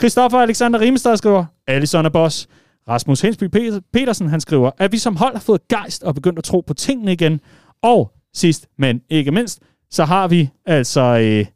Christoffer 0.00 0.38
Alexander 0.38 0.80
Rimestad 0.80 1.16
skriver, 1.16 1.44
Allison 1.66 2.04
er 2.04 2.08
boss. 2.08 2.48
Rasmus 2.88 3.20
Hensby 3.20 3.44
Petersen, 3.92 4.28
han 4.28 4.40
skriver, 4.40 4.70
at 4.78 4.92
vi 4.92 4.98
som 4.98 5.16
hold 5.16 5.34
har 5.34 5.40
fået 5.40 5.68
gejst 5.68 6.02
og 6.02 6.14
begyndt 6.14 6.38
at 6.38 6.44
tro 6.44 6.60
på 6.66 6.74
tingene 6.74 7.12
igen. 7.12 7.40
Og 7.82 8.12
sidst, 8.34 8.66
men 8.78 9.00
ikke 9.10 9.30
mindst, 9.30 9.60
så 9.90 10.04
har 10.04 10.28
vi 10.28 10.50
altså 10.66 11.00
øh, 11.00 11.46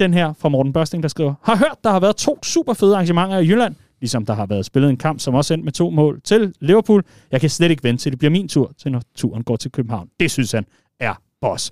den 0.00 0.14
her 0.14 0.32
fra 0.38 0.48
Morten 0.48 0.72
Børsting, 0.72 1.02
der 1.02 1.08
skriver, 1.08 1.34
har 1.42 1.56
hørt, 1.56 1.76
der 1.84 1.90
har 1.90 2.00
været 2.00 2.16
to 2.16 2.38
super 2.42 2.74
fede 2.74 2.94
arrangementer 2.94 3.38
i 3.38 3.46
Jylland 3.46 3.74
ligesom 4.00 4.26
der 4.26 4.34
har 4.34 4.46
været 4.46 4.66
spillet 4.66 4.90
en 4.90 4.96
kamp, 4.96 5.20
som 5.20 5.34
også 5.34 5.54
endte 5.54 5.64
med 5.64 5.72
to 5.72 5.90
mål 5.90 6.20
til 6.24 6.54
Liverpool. 6.60 7.04
Jeg 7.32 7.40
kan 7.40 7.50
slet 7.50 7.70
ikke 7.70 7.84
vente 7.84 8.02
til, 8.02 8.12
det 8.12 8.18
bliver 8.18 8.30
min 8.30 8.48
tur, 8.48 8.72
til 8.78 8.92
når 8.92 9.02
turen 9.14 9.44
går 9.44 9.56
til 9.56 9.70
København. 9.70 10.08
Det 10.20 10.30
synes 10.30 10.52
han 10.52 10.64
er 11.00 11.14
boss. 11.40 11.70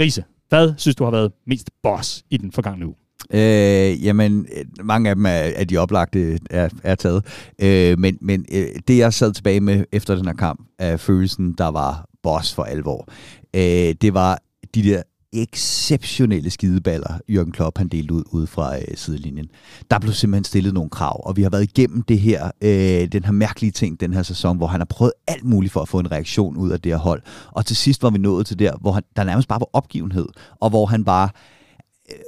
Riese, 0.00 0.24
hvad 0.48 0.74
synes 0.76 0.96
du 0.96 1.04
har 1.04 1.10
været 1.10 1.32
mest 1.46 1.70
boss 1.82 2.24
i 2.30 2.36
den 2.36 2.52
forgangne 2.52 2.86
uge? 2.86 2.94
Øh, 3.30 4.04
jamen, 4.04 4.46
mange 4.82 5.10
af 5.10 5.16
dem 5.16 5.26
er, 5.26 5.30
er 5.30 5.64
de 5.64 5.76
oplagte 5.76 6.38
er, 6.50 6.68
er 6.82 6.94
taget. 6.94 7.24
Øh, 7.62 7.98
men 7.98 8.18
men 8.20 8.46
øh, 8.52 8.66
det, 8.88 8.98
jeg 8.98 9.14
sad 9.14 9.32
tilbage 9.32 9.60
med 9.60 9.84
efter 9.92 10.14
den 10.14 10.26
her 10.26 10.34
kamp, 10.34 10.60
er 10.78 10.96
følelsen, 10.96 11.54
der 11.58 11.68
var 11.68 12.08
boss 12.22 12.54
for 12.54 12.62
alvor. 12.62 13.08
Øh, 13.54 13.94
det 14.00 14.14
var 14.14 14.38
de 14.74 14.82
der 14.82 15.02
exceptionelle 15.32 16.50
skideballer, 16.50 17.18
Jørgen 17.28 17.52
Klopp 17.52 17.78
han 17.78 17.88
delte 17.88 18.14
ud, 18.14 18.22
ud 18.30 18.46
fra 18.46 18.76
øh, 18.78 18.84
sidelinjen. 18.94 19.48
Der 19.90 19.98
blev 19.98 20.12
simpelthen 20.12 20.44
stillet 20.44 20.74
nogle 20.74 20.90
krav, 20.90 21.22
og 21.26 21.36
vi 21.36 21.42
har 21.42 21.50
været 21.50 21.62
igennem 21.62 22.02
det 22.02 22.20
her, 22.20 22.50
øh, 22.62 23.12
den 23.12 23.24
her 23.24 23.32
mærkelige 23.32 23.70
ting 23.70 24.00
den 24.00 24.12
her 24.12 24.22
sæson, 24.22 24.56
hvor 24.56 24.66
han 24.66 24.80
har 24.80 24.84
prøvet 24.84 25.12
alt 25.26 25.44
muligt 25.44 25.72
for 25.72 25.80
at 25.80 25.88
få 25.88 25.98
en 25.98 26.12
reaktion 26.12 26.56
ud 26.56 26.70
af 26.70 26.80
det 26.80 26.92
her 26.92 26.98
hold. 26.98 27.22
Og 27.50 27.66
til 27.66 27.76
sidst 27.76 28.02
var 28.02 28.10
vi 28.10 28.18
nået 28.18 28.46
til 28.46 28.58
der, 28.58 28.76
hvor 28.80 28.92
han, 28.92 29.02
der 29.16 29.24
nærmest 29.24 29.48
bare 29.48 29.60
var 29.60 29.68
opgivenhed, 29.72 30.26
og 30.60 30.70
hvor 30.70 30.86
han 30.86 31.04
bare 31.04 31.28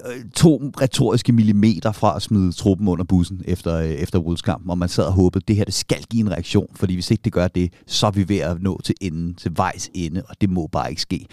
Øh, 0.07 0.24
to 0.35 0.62
retoriske 0.80 1.32
millimeter 1.32 1.93
fra 1.93 2.16
at 2.16 2.22
smide 2.22 2.53
truppen 2.53 2.89
under 2.89 3.05
bussen 3.05 3.43
efter, 3.45 3.76
øh, 3.76 3.89
efter 3.89 4.18
Wolves-kampen, 4.18 4.70
og 4.70 4.78
man 4.78 4.89
sad 4.89 5.05
og 5.05 5.12
håbede, 5.12 5.43
at 5.43 5.49
det 5.49 5.57
her 5.57 5.64
det 5.64 5.74
skal 5.74 6.03
give 6.11 6.20
en 6.20 6.30
reaktion, 6.30 6.66
fordi 6.74 6.95
hvis 6.95 7.11
ikke 7.11 7.22
det 7.24 7.32
gør 7.32 7.49
det, 7.49 7.72
så 7.87 8.07
er 8.07 8.11
vi 8.11 8.28
ved 8.28 8.39
at 8.39 8.62
nå 8.62 8.80
til 8.85 8.95
enden, 9.01 9.35
til 9.35 9.53
vejs 9.57 9.91
ende, 9.95 10.22
og 10.28 10.41
det 10.41 10.51
må 10.51 10.66
bare 10.66 10.91
ikke 10.91 11.03
ske. 11.03 11.26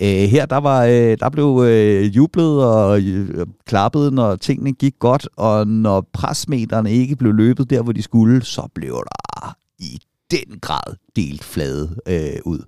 Øh, 0.00 0.08
her 0.08 0.46
der, 0.46 0.56
var, 0.56 0.84
øh, 0.84 1.16
der 1.20 1.30
blev 1.30 1.64
øh, 1.66 2.16
jublet 2.16 2.64
og 2.64 3.00
øh, 3.02 3.46
klappet, 3.66 4.12
når 4.12 4.36
tingene 4.36 4.72
gik 4.72 4.94
godt, 4.98 5.28
og 5.36 5.66
når 5.66 6.08
presmeterne 6.12 6.92
ikke 6.92 7.16
blev 7.16 7.32
løbet 7.32 7.70
der, 7.70 7.82
hvor 7.82 7.92
de 7.92 8.02
skulle, 8.02 8.44
så 8.44 8.68
blev 8.74 8.92
der 8.92 9.56
i 9.78 10.00
den 10.48 10.58
grad 10.60 10.96
delt 11.16 11.44
flade 11.44 11.96
øh, 12.06 12.40
ud. 12.44 12.58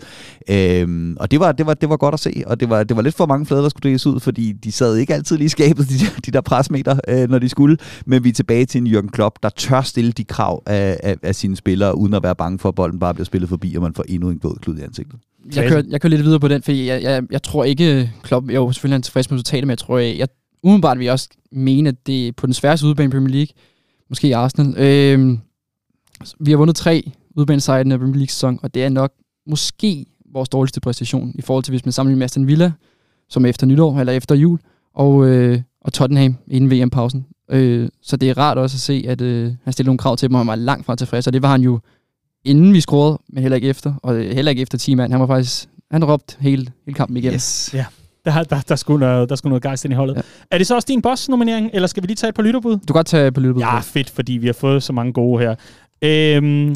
Øhm, 0.50 1.16
og 1.20 1.30
det 1.30 1.40
var, 1.40 1.52
det, 1.52 1.66
var, 1.66 1.74
det 1.74 1.88
var 1.88 1.96
godt 1.96 2.12
at 2.12 2.20
se, 2.20 2.42
og 2.46 2.60
det 2.60 2.70
var, 2.70 2.84
det 2.84 2.96
var 2.96 3.02
lidt 3.02 3.14
for 3.14 3.26
mange 3.26 3.46
flade, 3.46 3.62
der 3.62 3.68
skulle 3.68 3.90
deles 3.90 4.06
ud, 4.06 4.20
fordi 4.20 4.52
de 4.52 4.72
sad 4.72 4.96
ikke 4.96 5.14
altid 5.14 5.36
lige 5.36 5.48
skabet, 5.48 5.88
de, 5.90 5.94
de 6.26 6.30
der 6.30 6.40
presmeter, 6.40 7.00
øh, 7.08 7.30
når 7.30 7.38
de 7.38 7.48
skulle. 7.48 7.76
Men 8.06 8.24
vi 8.24 8.28
er 8.28 8.32
tilbage 8.32 8.66
til 8.66 8.80
en 8.80 8.86
Jürgen 8.86 9.10
Klopp, 9.10 9.38
der 9.42 9.48
tør 9.48 9.80
stille 9.80 10.12
de 10.12 10.24
krav 10.24 10.62
af, 10.66 11.00
af, 11.02 11.16
af 11.22 11.34
sine 11.34 11.56
spillere, 11.56 11.98
uden 11.98 12.14
at 12.14 12.22
være 12.22 12.36
bange 12.36 12.58
for, 12.58 12.68
at 12.68 12.74
bolden 12.74 12.98
bare 12.98 13.14
bliver 13.14 13.24
spillet 13.24 13.48
forbi, 13.48 13.74
og 13.74 13.82
man 13.82 13.94
får 13.94 14.04
endnu 14.08 14.30
en 14.30 14.40
våd 14.42 14.56
klud 14.60 14.78
i 14.78 14.82
ansigtet. 14.82 15.18
Jeg 15.56 15.68
kører, 15.68 15.82
jeg 15.88 16.00
kører 16.00 16.10
lidt 16.10 16.24
videre 16.24 16.40
på 16.40 16.48
den, 16.48 16.62
for 16.62 16.72
jeg, 16.72 17.02
jeg, 17.02 17.22
jeg 17.30 17.42
tror 17.42 17.64
ikke, 17.64 18.12
Klopp, 18.22 18.50
jo 18.50 18.72
selvfølgelig 18.72 18.96
er 18.96 19.02
tilfreds 19.02 19.30
med 19.30 19.38
resultatet, 19.38 19.64
men 19.64 19.70
jeg 19.70 19.78
tror, 19.78 19.98
jeg, 19.98 20.18
jeg 20.18 20.28
umiddelbart 20.62 20.98
vil 20.98 21.04
jeg 21.04 21.12
også 21.12 21.28
mene, 21.52 21.88
at 21.88 22.06
det 22.06 22.28
er 22.28 22.32
på 22.32 22.46
den 22.46 22.54
sværeste 22.54 22.86
udbane 22.86 23.08
i 23.08 23.10
Premier 23.10 23.34
League, 23.34 23.54
måske 24.08 24.28
i 24.28 24.32
Arsenal. 24.32 24.78
Øh, 24.78 25.38
vi 26.40 26.50
har 26.50 26.58
vundet 26.58 26.76
tre 26.76 27.12
udbanesejren 27.36 27.92
af 27.92 27.98
Premier 27.98 28.16
League-sæson, 28.16 28.58
og 28.62 28.74
det 28.74 28.84
er 28.84 28.88
nok 28.88 29.12
måske 29.46 30.06
vores 30.32 30.48
dårligste 30.48 30.80
præstation 30.80 31.32
i 31.34 31.42
forhold 31.42 31.64
til, 31.64 31.72
hvis 31.72 31.84
man 31.84 31.92
sammenligner 31.92 32.18
med 32.18 32.24
Aston 32.24 32.46
Villa, 32.46 32.72
som 33.28 33.44
er 33.44 33.48
efter 33.48 33.66
nytår 33.66 34.00
eller 34.00 34.12
efter 34.12 34.34
jul, 34.34 34.58
og, 34.94 35.26
øh, 35.26 35.60
og 35.80 35.92
Tottenham 35.92 36.36
inden 36.48 36.70
VM-pausen. 36.70 37.26
Øh, 37.50 37.88
så 38.02 38.16
det 38.16 38.30
er 38.30 38.38
rart 38.38 38.58
også 38.58 38.76
at 38.76 38.80
se, 38.80 39.04
at 39.08 39.20
øh, 39.20 39.52
han 39.64 39.72
stiller 39.72 39.88
nogle 39.88 39.98
krav 39.98 40.16
til 40.16 40.28
dem, 40.28 40.34
og 40.34 40.40
han 40.40 40.46
var 40.46 40.54
langt 40.54 40.86
fra 40.86 40.96
tilfreds, 40.96 41.26
og 41.26 41.32
det 41.32 41.42
var 41.42 41.50
han 41.50 41.60
jo 41.60 41.80
inden 42.44 42.72
vi 42.72 42.80
scorede, 42.80 43.18
men 43.28 43.42
heller 43.42 43.56
ikke 43.56 43.68
efter, 43.68 43.94
og 44.02 44.14
heller 44.14 44.50
ikke 44.50 44.62
efter 44.62 44.78
10 44.78 44.94
mand. 44.94 45.12
Han 45.12 45.20
var 45.20 45.26
faktisk, 45.26 45.68
han 45.90 46.04
råbte 46.04 46.36
hele, 46.40 46.72
hele 46.84 46.94
kampen 46.94 47.16
igennem. 47.16 47.34
Yes. 47.34 47.70
Ja. 47.74 47.84
Der, 48.24 48.42
der, 48.42 48.60
der, 48.60 48.76
skulle 48.76 49.06
noget, 49.06 49.28
der 49.28 49.36
skulle 49.36 49.50
noget 49.50 49.62
gejst 49.62 49.84
ind 49.84 49.92
i 49.92 49.96
holdet. 49.96 50.16
Ja. 50.16 50.20
Er 50.50 50.58
det 50.58 50.66
så 50.66 50.74
også 50.74 50.86
din 50.86 51.02
boss-nominering, 51.02 51.70
eller 51.72 51.86
skal 51.86 52.02
vi 52.02 52.06
lige 52.06 52.16
tage 52.16 52.28
et 52.28 52.34
par 52.34 52.42
lytterbud? 52.42 52.72
Du 52.72 52.86
kan 52.86 52.94
godt 52.94 53.06
tage 53.06 53.26
et 53.26 53.34
par 53.34 53.40
lytterbud. 53.40 53.60
Ja, 53.60 53.78
fedt, 53.80 54.10
fordi 54.10 54.32
vi 54.32 54.46
har 54.46 54.52
fået 54.52 54.82
så 54.82 54.92
mange 54.92 55.12
gode 55.12 55.42
her. 55.42 55.54
Øhm, 56.02 56.74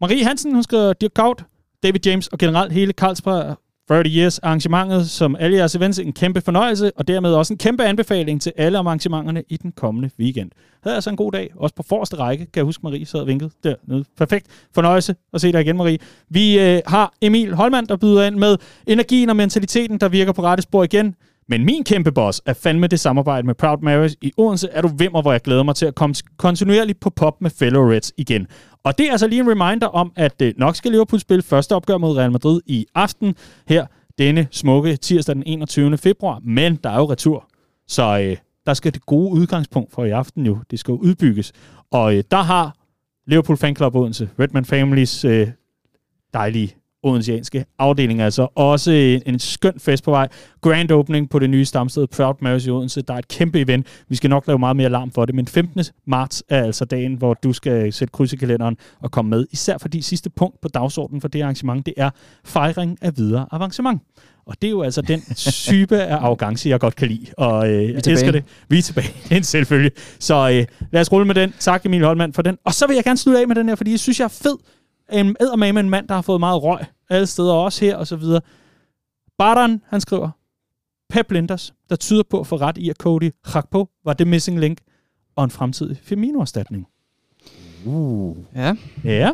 Marie 0.00 0.24
Hansen, 0.24 0.54
hun 0.54 0.62
skriver 0.62 0.92
Dirk 0.92 1.10
Kaut, 1.14 1.44
David 1.82 2.00
James 2.06 2.28
og 2.28 2.38
generelt 2.38 2.72
hele 2.72 2.92
Carlsberg 2.92 3.56
30 3.88 4.08
Years 4.08 4.38
arrangementet, 4.38 5.10
som 5.10 5.36
alle 5.38 5.56
jeres 5.56 5.74
events, 5.74 5.98
en 5.98 6.12
kæmpe 6.12 6.40
fornøjelse, 6.40 6.92
og 6.96 7.08
dermed 7.08 7.34
også 7.34 7.54
en 7.54 7.58
kæmpe 7.58 7.84
anbefaling 7.84 8.42
til 8.42 8.52
alle 8.56 8.78
arrangementerne 8.78 9.42
i 9.48 9.56
den 9.56 9.72
kommende 9.72 10.10
weekend. 10.18 10.50
Havde 10.82 10.94
altså 10.94 11.10
en 11.10 11.16
god 11.16 11.32
dag, 11.32 11.50
også 11.56 11.74
på 11.74 11.82
forreste 11.82 12.16
række, 12.16 12.44
kan 12.44 12.56
jeg 12.56 12.64
huske, 12.64 12.80
Marie 12.82 13.06
sad 13.06 13.24
vinket 13.24 13.52
dernede. 13.64 14.04
Perfekt 14.18 14.46
fornøjelse 14.74 15.14
at 15.32 15.40
se 15.40 15.52
dig 15.52 15.60
igen, 15.60 15.76
Marie. 15.76 15.98
Vi 16.28 16.60
øh, 16.60 16.80
har 16.86 17.14
Emil 17.22 17.54
Holmand, 17.54 17.86
der 17.86 17.96
byder 17.96 18.22
ind 18.22 18.36
med 18.36 18.56
energien 18.86 19.30
og 19.30 19.36
mentaliteten, 19.36 20.00
der 20.00 20.08
virker 20.08 20.32
på 20.32 20.42
rette 20.42 20.62
spor 20.62 20.84
igen. 20.84 21.14
Men 21.50 21.64
min 21.64 21.84
kæmpe 21.84 22.12
boss 22.12 22.42
er 22.46 22.52
fandme 22.52 22.86
det 22.86 23.00
samarbejde 23.00 23.46
med 23.46 23.54
Proud 23.54 23.78
Marys 23.82 24.16
i 24.22 24.32
Odense, 24.36 24.68
er 24.68 24.82
du 24.82 24.88
vimmer, 24.88 25.22
hvor 25.22 25.32
jeg 25.32 25.40
glæder 25.40 25.62
mig 25.62 25.74
til 25.74 25.86
at 25.86 25.94
komme 25.94 26.14
kontinuerligt 26.36 27.00
på 27.00 27.10
pop 27.10 27.40
med 27.40 27.50
fellow 27.50 27.90
Reds 27.90 28.12
igen. 28.16 28.46
Og 28.84 28.98
det 28.98 29.06
er 29.06 29.10
altså 29.12 29.26
lige 29.26 29.40
en 29.40 29.50
reminder 29.50 29.86
om, 29.86 30.12
at 30.16 30.42
øh, 30.42 30.54
nok 30.56 30.76
skal 30.76 30.90
Liverpool 30.90 31.20
spille 31.20 31.42
første 31.42 31.74
opgør 31.74 31.98
mod 31.98 32.16
Real 32.16 32.32
Madrid 32.32 32.60
i 32.66 32.86
aften 32.94 33.34
her 33.68 33.86
denne 34.18 34.48
smukke 34.50 34.96
tirsdag 34.96 35.34
den 35.34 35.42
21. 35.46 35.98
februar. 35.98 36.40
Men 36.44 36.76
der 36.76 36.90
er 36.90 36.96
jo 36.96 37.10
retur, 37.10 37.48
så 37.88 38.20
øh, 38.20 38.36
der 38.66 38.74
skal 38.74 38.94
det 38.94 39.06
gode 39.06 39.32
udgangspunkt 39.32 39.92
for 39.92 40.04
i 40.04 40.10
aften 40.10 40.46
jo, 40.46 40.58
det 40.70 40.78
skal 40.78 40.92
jo 40.92 40.98
udbygges. 40.98 41.52
Og 41.90 42.16
øh, 42.16 42.24
der 42.30 42.42
har 42.42 42.74
Liverpool 43.26 43.56
Fan 43.56 43.76
Club 43.76 43.94
Odense, 43.96 44.28
Redman 44.38 44.64
Families 44.64 45.24
øh, 45.24 45.48
dejlige 46.34 46.76
odenseanske 47.02 47.64
afdeling. 47.78 48.20
Altså 48.20 48.48
også 48.54 48.90
en, 48.90 49.22
en 49.26 49.38
skøn 49.38 49.74
fest 49.78 50.04
på 50.04 50.10
vej. 50.10 50.28
Grand 50.60 50.90
opening 50.90 51.30
på 51.30 51.38
det 51.38 51.50
nye 51.50 51.64
stamsted 51.64 52.06
Proud 52.06 52.34
Marys 52.40 52.66
i 52.66 52.70
Odense. 52.70 53.02
Der 53.02 53.14
er 53.14 53.18
et 53.18 53.28
kæmpe 53.28 53.60
event. 53.60 53.86
Vi 54.08 54.16
skal 54.16 54.30
nok 54.30 54.46
lave 54.46 54.58
meget 54.58 54.76
mere 54.76 54.86
alarm 54.86 55.10
for 55.10 55.24
det, 55.24 55.34
men 55.34 55.46
15. 55.46 55.84
marts 56.06 56.42
er 56.48 56.64
altså 56.64 56.84
dagen, 56.84 57.14
hvor 57.14 57.34
du 57.34 57.52
skal 57.52 57.92
sætte 57.92 58.12
kryds 58.12 58.32
i 58.32 58.36
kalenderen 58.36 58.76
og 59.00 59.10
komme 59.10 59.28
med. 59.28 59.46
Især 59.50 59.78
fordi 59.78 60.02
sidste 60.02 60.30
punkt 60.30 60.60
på 60.60 60.68
dagsordenen 60.68 61.20
for 61.20 61.28
det 61.28 61.42
arrangement, 61.42 61.86
det 61.86 61.94
er 61.96 62.10
fejring 62.44 62.98
af 63.02 63.16
videre 63.16 63.46
avancement. 63.52 64.02
Og 64.46 64.56
det 64.62 64.68
er 64.68 64.70
jo 64.70 64.82
altså 64.82 65.02
den 65.02 65.20
type 65.68 65.98
af 65.98 66.16
arrogance, 66.16 66.68
jeg 66.68 66.80
godt 66.80 66.96
kan 66.96 67.08
lide. 67.08 67.26
Og 67.36 67.70
øh, 67.70 67.88
jeg 67.88 68.02
elsker 68.06 68.32
det. 68.32 68.44
Vi 68.68 68.78
er 68.78 68.82
tilbage. 68.82 69.08
Det 69.24 69.32
er 69.32 69.36
en 69.36 69.42
selvfølge. 69.42 69.90
Så 70.18 70.50
øh, 70.50 70.86
lad 70.92 71.00
os 71.00 71.12
rulle 71.12 71.26
med 71.26 71.34
den. 71.34 71.54
Tak 71.58 71.86
Emil 71.86 72.04
Holmand 72.04 72.32
for 72.32 72.42
den. 72.42 72.58
Og 72.64 72.74
så 72.74 72.86
vil 72.86 72.94
jeg 72.94 73.04
gerne 73.04 73.18
slutte 73.18 73.40
af 73.40 73.48
med 73.48 73.56
den 73.56 73.68
her, 73.68 73.74
fordi 73.74 73.90
jeg 73.90 74.00
synes, 74.00 74.20
jeg 74.20 74.24
er 74.24 74.28
fed 74.28 74.56
en 75.12 75.36
med 75.58 75.68
en 75.70 75.90
mand, 75.90 76.08
der 76.08 76.14
har 76.14 76.22
fået 76.22 76.40
meget 76.40 76.62
røg 76.62 76.84
alle 77.10 77.26
steder, 77.26 77.52
også 77.52 77.84
her 77.84 77.96
og 77.96 78.06
så 78.06 78.16
videre. 78.16 78.40
Bardan, 79.38 79.82
han 79.88 80.00
skriver, 80.00 80.30
Pep 81.10 81.30
Linders, 81.30 81.74
der 81.90 81.96
tyder 81.96 82.22
på 82.30 82.40
at 82.40 82.46
få 82.46 82.56
ret 82.56 82.78
i, 82.78 82.90
at 82.90 82.96
Cody 82.96 83.30
Gakpo 83.52 83.88
var 84.04 84.12
det 84.12 84.26
missing 84.26 84.60
link 84.60 84.78
og 85.36 85.44
en 85.44 85.50
fremtidig 85.50 85.98
Firmino-erstatning. 86.02 86.88
Uh. 87.84 88.36
Ja. 88.54 88.74
Ja. 89.04 89.30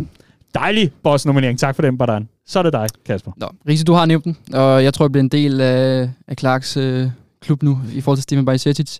Dejlig 0.54 0.92
boss-nominering. 1.02 1.58
Tak 1.58 1.74
for 1.74 1.82
den, 1.82 1.98
Bardan. 1.98 2.28
Så 2.46 2.58
er 2.58 2.62
det 2.62 2.72
dig, 2.72 2.88
Kasper. 3.06 3.32
Nå, 3.36 3.48
Riese, 3.68 3.84
du 3.84 3.92
har 3.92 4.06
nævnt 4.06 4.24
den, 4.24 4.36
og 4.54 4.84
jeg 4.84 4.94
tror, 4.94 5.04
jeg 5.04 5.12
bliver 5.12 5.22
en 5.22 5.28
del 5.28 5.60
af, 5.60 6.10
af 6.28 6.36
Clarks 6.38 6.76
øh, 6.76 7.10
klub 7.40 7.62
nu, 7.62 7.80
i 7.94 8.00
forhold 8.00 8.16
til 8.16 8.22
Steven 8.22 8.44
Bajcetic. 8.44 8.98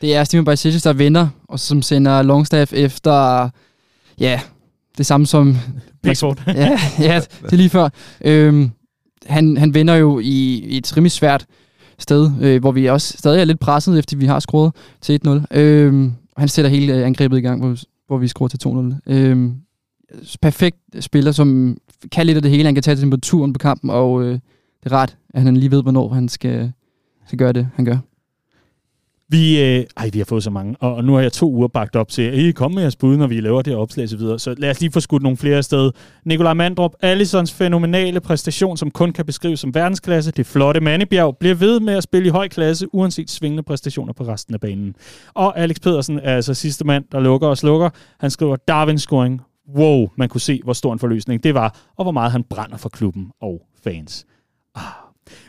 Det 0.00 0.16
er 0.16 0.24
Steven 0.24 0.44
Bajcetic, 0.44 0.82
der 0.82 0.92
vinder, 0.92 1.28
og 1.48 1.60
som 1.60 1.82
sender 1.82 2.22
Longstaff 2.22 2.72
efter, 2.72 3.48
ja, 4.18 4.40
det 4.98 5.06
samme 5.06 5.26
som... 5.26 5.56
Pickford. 6.02 6.42
ja, 6.46 6.80
ja, 6.98 7.20
det 7.42 7.52
er 7.52 7.56
lige 7.56 7.70
før. 7.70 7.88
Øhm, 8.24 8.70
han, 9.26 9.56
han 9.56 9.74
vinder 9.74 9.94
jo 9.94 10.18
i, 10.18 10.64
i 10.68 10.76
et 10.76 10.96
rimelig 10.96 11.12
svært 11.12 11.46
sted, 11.98 12.30
øh, 12.40 12.60
hvor 12.60 12.72
vi 12.72 12.86
også 12.86 13.14
stadig 13.18 13.40
er 13.40 13.44
lidt 13.44 13.60
presset, 13.60 13.98
efter 13.98 14.16
vi 14.16 14.26
har 14.26 14.40
skruet 14.40 14.72
til 15.00 15.20
1-0. 15.26 15.58
Øhm, 15.58 16.12
han 16.36 16.48
sætter 16.48 16.70
hele 16.70 16.94
øh, 16.94 17.06
angrebet 17.06 17.38
i 17.38 17.40
gang, 17.40 17.60
hvor, 17.60 17.76
hvor 18.06 18.18
vi 18.18 18.28
skruer 18.28 18.48
til 18.48 18.60
2-0. 18.66 18.94
Øhm, 19.06 19.54
perfekt 20.42 20.76
spiller, 21.00 21.32
som 21.32 21.76
kan 22.12 22.26
lidt 22.26 22.36
af 22.36 22.42
det 22.42 22.50
hele. 22.50 22.64
Han 22.64 22.74
kan 22.74 22.82
tage 22.82 22.96
temperaturen 22.96 23.52
på 23.52 23.58
kampen, 23.58 23.90
og 23.90 24.22
øh, 24.22 24.32
det 24.84 24.92
er 24.92 24.96
rart, 24.96 25.16
at 25.34 25.42
han 25.42 25.56
lige 25.56 25.70
ved, 25.70 25.82
hvornår 25.82 26.08
han 26.08 26.28
skal, 26.28 26.72
skal 27.26 27.38
gøre 27.38 27.52
det, 27.52 27.68
han 27.74 27.84
gør. 27.84 27.98
Vi, 29.28 29.62
øh, 29.62 29.84
ej, 29.96 30.10
vi 30.12 30.18
har 30.18 30.24
fået 30.24 30.42
så 30.42 30.50
mange, 30.50 30.76
og, 30.80 30.94
og 30.94 31.04
nu 31.04 31.14
har 31.14 31.20
jeg 31.20 31.32
to 31.32 31.50
uger 31.52 31.68
bagt 31.68 31.96
op 31.96 32.08
til, 32.08 32.22
at 32.22 32.34
I 32.34 32.52
kom 32.52 32.72
med 32.72 32.82
jeres 32.82 32.96
bud, 32.96 33.16
når 33.16 33.26
vi 33.26 33.40
laver 33.40 33.62
det 33.62 33.72
her 33.72 33.78
opslag 33.78 34.04
osv., 34.04 34.10
så 34.10 34.16
videre. 34.16 34.38
Så 34.38 34.54
lad 34.58 34.70
os 34.70 34.80
lige 34.80 34.92
få 34.92 35.00
skudt 35.00 35.22
nogle 35.22 35.36
flere 35.36 35.62
sted. 35.62 35.90
Nikolaj 36.24 36.54
Mandrup, 36.54 36.92
Allisons 37.00 37.52
fænomenale 37.52 38.20
præstation, 38.20 38.76
som 38.76 38.90
kun 38.90 39.12
kan 39.12 39.26
beskrives 39.26 39.60
som 39.60 39.74
verdensklasse. 39.74 40.30
Det 40.30 40.46
flotte 40.46 40.80
Mandebjerg 40.80 41.36
bliver 41.40 41.54
ved 41.54 41.80
med 41.80 41.94
at 41.94 42.02
spille 42.02 42.28
i 42.28 42.30
høj 42.30 42.48
klasse, 42.48 42.86
uanset 42.94 43.30
svingende 43.30 43.62
præstationer 43.62 44.12
på 44.12 44.24
resten 44.24 44.54
af 44.54 44.60
banen. 44.60 44.94
Og 45.34 45.58
Alex 45.58 45.76
Pedersen 45.80 46.18
er 46.18 46.36
altså 46.36 46.54
sidste 46.54 46.84
mand, 46.84 47.04
der 47.12 47.20
lukker 47.20 47.48
og 47.48 47.58
slukker. 47.58 47.90
Han 48.20 48.30
skriver 48.30 48.56
Darwin 48.56 48.98
scoring. 48.98 49.40
Wow, 49.76 50.08
man 50.16 50.28
kunne 50.28 50.40
se, 50.40 50.60
hvor 50.64 50.72
stor 50.72 50.92
en 50.92 50.98
forløsning 50.98 51.44
det 51.44 51.54
var, 51.54 51.78
og 51.96 52.04
hvor 52.04 52.12
meget 52.12 52.32
han 52.32 52.44
brænder 52.50 52.76
for 52.76 52.88
klubben 52.88 53.30
og 53.40 53.62
fans. 53.84 54.26
Ah, 54.74 54.82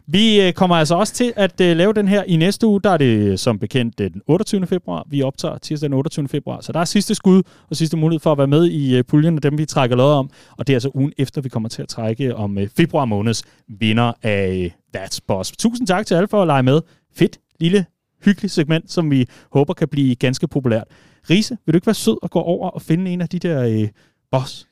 vi 0.07 0.41
øh, 0.41 0.53
kommer 0.53 0.75
altså 0.75 0.95
også 0.95 1.13
til 1.13 1.33
at 1.35 1.61
uh, 1.61 1.67
lave 1.67 1.93
den 1.93 2.07
her 2.07 2.23
i 2.23 2.35
næste 2.35 2.67
uge. 2.67 2.81
Der 2.81 2.89
er 2.89 2.97
det 2.97 3.39
som 3.39 3.59
bekendt 3.59 3.97
den 3.97 4.21
28. 4.27 4.67
februar. 4.67 5.05
Vi 5.09 5.21
optager 5.21 5.57
tirsdag 5.57 5.89
den 5.89 5.93
28. 5.93 6.27
februar. 6.27 6.61
Så 6.61 6.71
der 6.71 6.79
er 6.79 6.85
sidste 6.85 7.15
skud 7.15 7.43
og 7.69 7.75
sidste 7.75 7.97
mulighed 7.97 8.19
for 8.19 8.31
at 8.31 8.37
være 8.37 8.47
med 8.47 8.65
i 8.65 9.03
puljen 9.03 9.35
af 9.35 9.41
dem, 9.41 9.57
vi 9.57 9.65
trækker 9.65 9.95
lod 9.95 10.13
om. 10.13 10.29
Og 10.57 10.67
det 10.67 10.73
er 10.73 10.75
altså 10.75 10.91
ugen 10.93 11.13
efter, 11.17 11.41
vi 11.41 11.49
kommer 11.49 11.69
til 11.69 11.81
at 11.81 11.87
trække 11.87 12.35
om 12.35 12.57
februar 12.77 13.05
måneds 13.05 13.43
vinder 13.67 14.13
af 14.23 14.75
That's 14.97 15.19
Boss. 15.27 15.51
Tusind 15.51 15.87
tak 15.87 16.05
til 16.05 16.15
alle 16.15 16.27
for 16.27 16.41
at 16.41 16.47
lege 16.47 16.63
med. 16.63 16.81
Fedt, 17.15 17.39
lille, 17.59 17.85
hyggeligt 18.25 18.53
segment, 18.53 18.91
som 18.91 19.11
vi 19.11 19.27
håber 19.53 19.73
kan 19.73 19.87
blive 19.87 20.15
ganske 20.15 20.47
populært. 20.47 20.87
Riese, 21.29 21.57
vil 21.65 21.73
du 21.73 21.77
ikke 21.77 21.87
være 21.87 21.93
sød 21.93 22.17
og 22.21 22.31
gå 22.31 22.39
over 22.39 22.69
og 22.69 22.81
finde 22.81 23.11
en 23.11 23.21
af 23.21 23.29
de 23.29 23.39
der 23.39 23.81
uh, 23.83 23.87
boss? 24.31 24.67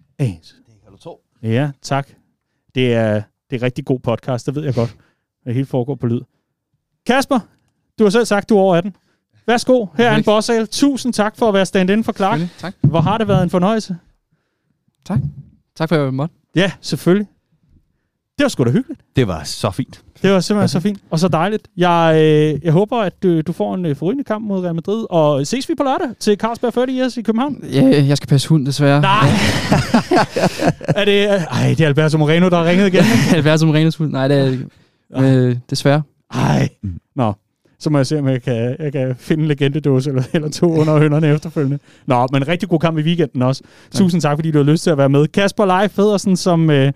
Det 0.67 0.83
kan 0.83 0.91
du 0.91 0.97
tro. 0.97 1.21
Ja, 1.43 1.71
tak. 1.81 2.09
Det 2.75 2.93
er, 2.93 3.21
det 3.49 3.55
er 3.55 3.61
rigtig 3.65 3.85
god 3.85 3.99
podcast, 3.99 4.45
det 4.45 4.55
ved 4.55 4.63
jeg 4.63 4.73
godt. 4.73 4.95
Det 5.45 5.53
hele 5.53 5.65
foregår 5.65 5.95
på 5.95 6.07
lyd. 6.07 6.21
Kasper, 7.05 7.39
du 7.99 8.03
har 8.03 8.09
selv 8.09 8.25
sagt, 8.25 8.49
du 8.49 8.57
er 8.57 8.61
over 8.61 8.75
18. 8.75 8.95
Værsgo, 9.47 9.85
her 9.97 10.11
er 10.11 10.15
en 10.15 10.23
bossal. 10.23 10.67
Tusind 10.67 11.13
tak 11.13 11.37
for 11.37 11.47
at 11.47 11.53
være 11.53 11.65
stand-in 11.65 12.03
for 12.03 12.13
Clark. 12.13 12.39
Tak. 12.57 12.73
Hvor 12.81 13.01
har 13.01 13.17
det 13.17 13.27
været 13.27 13.43
en 13.43 13.49
fornøjelse. 13.49 13.97
Tak. 15.05 15.19
Tak 15.75 15.89
for 15.89 15.95
at 15.95 16.03
jeg 16.03 16.13
måtte. 16.13 16.35
Ja, 16.55 16.71
selvfølgelig. 16.81 17.27
Det 18.37 18.43
var 18.43 18.49
sgu 18.49 18.63
da 18.63 18.69
hyggeligt. 18.69 19.01
Det 19.15 19.27
var 19.27 19.43
så 19.43 19.71
fint. 19.71 20.01
Det 20.21 20.31
var 20.31 20.39
simpelthen 20.39 20.69
så 20.69 20.79
fint 20.79 20.99
og 21.09 21.19
så 21.19 21.27
dejligt. 21.27 21.67
Jeg, 21.77 22.13
øh, 22.15 22.59
jeg 22.63 22.73
håber, 22.73 22.97
at 22.97 23.23
du, 23.23 23.41
du 23.41 23.53
får 23.53 23.75
en 23.75 23.85
øh, 23.85 23.95
forrygende 23.95 24.23
kamp 24.23 24.47
mod 24.47 24.63
Real 24.63 24.75
Madrid. 24.75 25.05
Og 25.09 25.47
ses 25.47 25.69
vi 25.69 25.75
på 25.75 25.83
lørdag 25.83 26.07
til 26.19 26.37
Carlsberg 26.37 26.73
40 26.73 26.87
Years 26.89 27.17
i 27.17 27.21
København? 27.21 27.63
Ja, 27.73 28.05
jeg 28.07 28.17
skal 28.17 28.27
passe 28.27 28.49
hund, 28.49 28.65
desværre. 28.65 29.01
Nej! 29.01 29.27
er 31.01 31.05
det... 31.05 31.25
Ej, 31.29 31.67
det 31.69 31.81
er 31.81 31.87
Alberto 31.87 32.17
Moreno, 32.17 32.49
der 32.49 32.57
har 32.57 32.65
ringet 32.65 32.87
igen. 32.87 33.03
Alberto 33.35 33.65
Morenos 33.65 33.95
hund? 33.95 34.11
Nej, 34.11 34.27
det 34.27 34.67
er. 35.15 35.47
Øh, 35.49 35.57
desværre. 35.69 36.01
Ej. 36.33 36.69
Nå, 37.15 37.33
så 37.79 37.89
må 37.89 37.97
jeg 37.99 38.07
se, 38.07 38.19
om 38.19 38.27
jeg 38.27 38.41
kan, 38.41 38.75
jeg 38.79 38.91
kan 38.91 39.15
finde 39.17 39.41
en 39.41 39.47
legendedåse 39.47 40.09
eller, 40.09 40.23
eller 40.33 40.49
to 40.49 40.79
under 40.79 40.99
hønderne 40.99 41.27
efterfølgende. 41.27 41.79
Nå, 42.05 42.27
men 42.31 42.47
rigtig 42.47 42.69
god 42.69 42.79
kamp 42.79 42.97
i 42.97 43.01
weekenden 43.01 43.41
også. 43.41 43.63
Tusind 43.91 44.21
tak, 44.21 44.37
fordi 44.37 44.51
du 44.51 44.57
har 44.57 44.65
lyst 44.71 44.83
til 44.83 44.89
at 44.89 44.97
være 44.97 45.09
med. 45.09 45.27
Kasper 45.27 45.65
Leif 45.65 45.91
Federsen, 45.91 46.37
som 46.37 46.69
øh, 46.69 46.91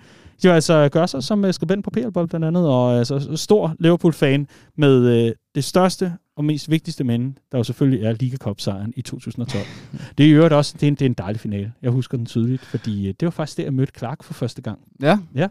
jo 0.45 0.51
altså 0.51 0.89
gør 0.91 1.05
sig 1.05 1.23
som 1.23 1.45
øh, 1.45 1.53
skribent 1.53 1.83
på 1.83 1.89
PL 1.89 2.09
blandt 2.11 2.45
andet, 2.45 2.67
og 2.67 2.97
altså 2.97 3.35
stor 3.35 3.75
Liverpool-fan 3.79 4.47
med 4.77 5.25
øh, 5.25 5.31
det 5.55 5.63
største 5.63 6.13
og 6.35 6.45
mest 6.45 6.71
vigtigste 6.71 7.03
minde, 7.03 7.35
der 7.51 7.57
jo 7.57 7.63
selvfølgelig 7.63 8.05
er 8.05 8.11
Liga 8.11 8.37
Cup-sejren 8.37 8.93
i 8.95 9.01
2012. 9.01 9.63
det 10.17 10.25
er 10.25 10.29
i 10.29 10.31
øvrigt 10.31 10.53
også 10.53 10.73
det 10.79 10.83
er 10.83 10.87
en, 10.87 10.95
det 10.95 11.01
er 11.01 11.05
en 11.05 11.13
dejlig 11.13 11.39
finale. 11.39 11.73
Jeg 11.81 11.91
husker 11.91 12.17
den 12.17 12.25
tydeligt, 12.25 12.65
fordi 12.65 13.07
øh, 13.07 13.13
det 13.19 13.25
var 13.25 13.31
faktisk 13.31 13.57
der, 13.57 13.63
jeg 13.63 13.73
mødte 13.73 13.93
Clark 13.97 14.23
for 14.23 14.33
første 14.33 14.61
gang. 14.61 14.79
Ja. 15.01 15.17
Ja. 15.35 15.47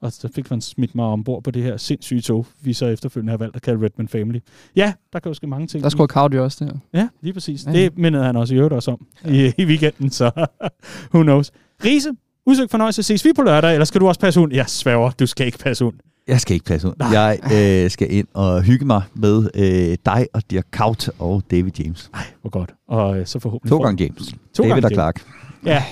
Og 0.00 0.12
så 0.12 0.28
fik 0.34 0.50
man 0.50 0.60
smidt 0.60 0.94
mig 0.94 1.04
ombord 1.04 1.42
på 1.42 1.50
det 1.50 1.62
her 1.62 1.76
sindssyge 1.76 2.20
tog, 2.20 2.46
vi 2.60 2.72
så 2.72 2.86
efterfølgende 2.86 3.30
har 3.30 3.36
valgt 3.36 3.56
at 3.56 3.62
kalde 3.62 3.84
Redman 3.84 4.08
Family. 4.08 4.38
Ja, 4.76 4.92
der 5.12 5.18
kan 5.18 5.30
jo 5.30 5.34
ske 5.34 5.46
mange 5.46 5.66
ting. 5.66 5.82
Der 5.82 5.88
skulle 5.88 6.08
Cardio 6.08 6.44
også 6.44 6.64
der. 6.64 6.98
Ja, 6.98 7.08
lige 7.20 7.32
præcis. 7.32 7.66
Ja. 7.66 7.72
Det 7.72 7.98
mindede 7.98 8.24
han 8.24 8.36
også 8.36 8.54
i 8.54 8.56
øvrigt 8.56 8.74
også 8.74 8.90
om 8.90 9.06
ja. 9.24 9.30
i, 9.30 9.52
i 9.58 9.64
weekenden, 9.64 10.10
så 10.10 10.46
who 11.14 11.22
knows. 11.22 11.52
Riese, 11.84 12.10
udsøgt 12.48 12.70
fornøjelse. 12.70 13.02
Ses 13.02 13.24
vi 13.24 13.32
på 13.36 13.42
lørdag, 13.42 13.72
eller 13.72 13.84
skal 13.84 14.00
du 14.00 14.08
også 14.08 14.20
passe 14.20 14.40
hund? 14.40 14.52
Jeg 14.52 14.68
sværger, 14.68 15.10
du 15.10 15.26
skal 15.26 15.46
ikke 15.46 15.58
passe 15.58 15.84
hund. 15.84 15.94
Jeg 16.28 16.40
skal 16.40 16.54
ikke 16.54 16.66
passe 16.66 16.86
hund. 16.86 16.96
Jeg 17.12 17.38
øh, 17.54 17.90
skal 17.90 18.12
ind 18.12 18.26
og 18.34 18.62
hygge 18.62 18.84
mig 18.84 19.02
med 19.14 19.48
øh, 19.54 19.96
dig 20.06 20.26
og 20.32 20.42
Dirk 20.50 20.66
Kaut 20.72 21.10
og 21.18 21.42
David 21.50 21.72
James. 21.78 22.10
Nej, 22.12 22.22
hvor 22.40 22.50
godt. 22.50 22.74
Og 22.88 23.18
øh, 23.18 23.26
så 23.26 23.38
forhåbentlig... 23.38 23.70
To 23.70 23.82
gange 23.82 24.04
James. 24.04 24.34
To 24.54 24.62
David 24.62 24.74
gange 24.74 24.86
og 24.86 24.90
Clark. 24.90 25.22
Ja, 25.64 25.84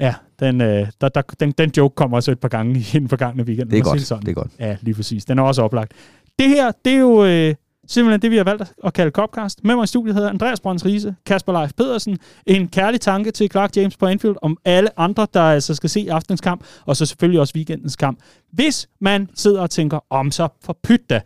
ja 0.00 0.14
den, 0.40 0.60
øh, 0.60 0.86
der, 1.00 1.08
der, 1.08 1.22
den, 1.40 1.52
den 1.52 1.72
joke 1.76 1.94
kommer 1.94 2.16
også 2.16 2.30
et 2.30 2.40
par 2.40 2.48
gange 2.48 2.78
i 2.78 2.82
den 2.98 3.08
forgangne 3.08 3.44
weekend. 3.44 3.70
Det 3.70 3.78
er 3.78 3.82
godt, 3.82 4.02
sådan. 4.02 4.22
det 4.22 4.30
er 4.30 4.34
godt. 4.34 4.50
Ja, 4.60 4.76
lige 4.80 4.94
præcis. 4.94 5.24
Den 5.24 5.38
er 5.38 5.42
også 5.42 5.62
oplagt. 5.62 5.92
Det 6.38 6.48
her, 6.48 6.72
det 6.84 6.92
er 6.92 6.98
jo 6.98 7.24
øh, 7.24 7.54
simpelthen 7.86 8.22
det, 8.22 8.30
vi 8.30 8.36
har 8.36 8.44
valgt 8.44 8.72
at 8.84 8.92
kalde 8.92 9.10
Copcast. 9.10 9.64
Med 9.64 9.74
mig 9.74 9.84
i 9.84 9.86
studiet 9.86 10.14
hedder 10.14 10.30
Andreas 10.30 10.60
Brøns 10.60 10.84
Riese, 10.84 11.14
Kasper 11.26 11.52
Leif 11.52 11.72
Pedersen. 11.76 12.18
En 12.46 12.68
kærlig 12.68 13.00
tanke 13.00 13.30
til 13.30 13.50
Clark 13.50 13.76
James 13.76 13.96
på 13.96 14.06
Anfield 14.06 14.36
om 14.42 14.58
alle 14.64 15.00
andre, 15.00 15.26
der 15.34 15.42
altså 15.42 15.74
skal 15.74 15.90
se 15.90 16.06
aftenens 16.10 16.40
kamp, 16.40 16.64
og 16.86 16.96
så 16.96 17.06
selvfølgelig 17.06 17.40
også 17.40 17.52
weekendens 17.56 17.96
kamp. 17.96 18.18
Hvis 18.52 18.88
man 19.00 19.28
sidder 19.34 19.60
og 19.60 19.70
tænker, 19.70 19.98
om 20.10 20.30
så 20.30 20.48
for 20.64 20.78
pyt 20.82 21.10
da, 21.10 21.20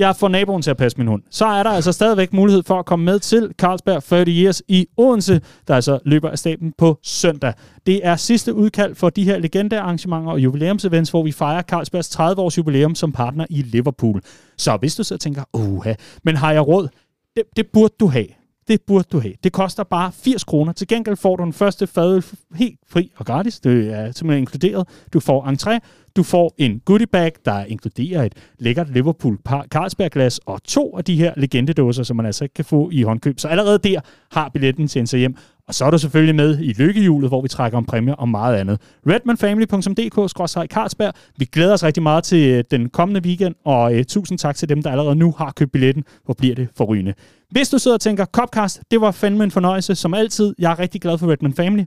jeg 0.00 0.16
får 0.16 0.28
naboen 0.28 0.62
til 0.62 0.70
at 0.70 0.76
passe 0.76 0.98
min 0.98 1.06
hund, 1.06 1.22
så 1.30 1.46
er 1.46 1.62
der 1.62 1.70
altså 1.70 1.92
stadigvæk 1.92 2.32
mulighed 2.32 2.62
for 2.62 2.78
at 2.78 2.86
komme 2.86 3.04
med 3.04 3.18
til 3.18 3.52
Carlsberg 3.58 4.04
30 4.04 4.32
Years 4.32 4.62
i 4.68 4.86
Odense, 4.96 5.40
der 5.68 5.74
altså 5.74 5.98
løber 6.04 6.30
af 6.30 6.38
staben 6.38 6.72
på 6.78 6.98
søndag. 7.02 7.52
Det 7.86 8.06
er 8.06 8.16
sidste 8.16 8.54
udkald 8.54 8.94
for 8.94 9.10
de 9.10 9.24
her 9.24 9.38
legendearrangementer 9.38 10.30
og 10.32 10.40
jubilæumsevents, 10.40 11.10
hvor 11.10 11.22
vi 11.22 11.32
fejrer 11.32 11.62
Carlsbergs 11.62 12.08
30 12.08 12.42
års 12.42 12.58
jubilæum 12.58 12.94
som 12.94 13.12
partner 13.12 13.46
i 13.50 13.62
Liverpool. 13.62 14.20
Så 14.58 14.76
hvis 14.76 14.94
du 14.94 15.02
så 15.04 15.16
tænker, 15.16 15.42
uha, 15.52 15.94
men 16.24 16.36
har 16.36 16.52
jeg 16.52 16.68
råd? 16.68 16.88
Det, 17.36 17.42
det 17.56 17.66
burde 17.72 17.94
du 18.00 18.06
have. 18.06 18.39
Det 18.70 18.82
burde 18.86 19.08
du 19.12 19.20
have. 19.20 19.34
Det 19.44 19.52
koster 19.52 19.84
bare 19.84 20.12
80 20.12 20.44
kroner. 20.44 20.72
Til 20.72 20.88
gengæld 20.88 21.16
får 21.16 21.36
du 21.36 21.44
den 21.44 21.52
første 21.52 21.86
fadøl 21.86 22.24
helt 22.54 22.78
fri 22.88 23.12
og 23.16 23.26
gratis. 23.26 23.60
Det 23.60 23.92
er 23.92 24.12
simpelthen 24.12 24.38
inkluderet. 24.38 24.88
Du 25.12 25.20
får 25.20 25.46
entré, 25.46 25.78
du 26.16 26.22
får 26.22 26.54
en 26.58 26.80
goodie 26.84 27.06
bag, 27.06 27.32
der 27.44 27.64
inkluderer 27.64 28.22
et 28.24 28.34
lækkert 28.58 28.90
Liverpool 28.90 29.38
Carlsberg-glas 29.46 30.38
og 30.38 30.62
to 30.62 30.96
af 30.96 31.04
de 31.04 31.16
her 31.16 31.34
legendedåser, 31.36 32.02
som 32.02 32.16
man 32.16 32.26
altså 32.26 32.44
ikke 32.44 32.54
kan 32.54 32.64
få 32.64 32.90
i 32.92 33.02
håndkøb. 33.02 33.40
Så 33.40 33.48
allerede 33.48 33.78
der 33.78 34.00
har 34.32 34.48
billetten 34.48 34.88
til 34.88 35.00
en 35.00 35.18
hjem. 35.18 35.36
Og 35.70 35.74
så 35.74 35.84
er 35.84 35.90
du 35.90 35.98
selvfølgelig 35.98 36.34
med 36.34 36.58
i 36.58 36.72
lykkehjulet, 36.72 37.30
hvor 37.30 37.42
vi 37.42 37.48
trækker 37.48 37.78
om 37.78 37.84
præmier 37.84 38.14
og 38.14 38.28
meget 38.28 38.56
andet. 38.56 38.80
redmanfamily.dk-carlsberg. 39.06 41.12
Vi 41.38 41.44
glæder 41.44 41.72
os 41.72 41.84
rigtig 41.84 42.02
meget 42.02 42.24
til 42.24 42.50
øh, 42.50 42.64
den 42.70 42.88
kommende 42.88 43.20
weekend, 43.24 43.54
og 43.64 43.92
uh, 43.92 43.98
tusind 44.08 44.38
tak 44.38 44.56
til 44.56 44.68
dem, 44.68 44.82
der 44.82 44.90
allerede 44.90 45.14
nu 45.14 45.34
har 45.38 45.52
købt 45.56 45.72
billetten. 45.72 46.04
Hvor 46.24 46.34
bliver 46.34 46.54
det 46.54 46.68
forrygende. 46.76 47.14
Hvis 47.50 47.68
du 47.68 47.78
sidder 47.78 47.94
og 47.94 48.00
tænker, 48.00 48.24
Copcast, 48.24 48.80
det 48.90 49.00
var 49.00 49.10
fandme 49.10 49.44
en 49.44 49.50
fornøjelse, 49.50 49.94
som 49.94 50.14
altid. 50.14 50.54
Jeg 50.58 50.72
er 50.72 50.78
rigtig 50.78 51.00
glad 51.00 51.18
for 51.18 51.32
Redman 51.32 51.54
Family. 51.54 51.84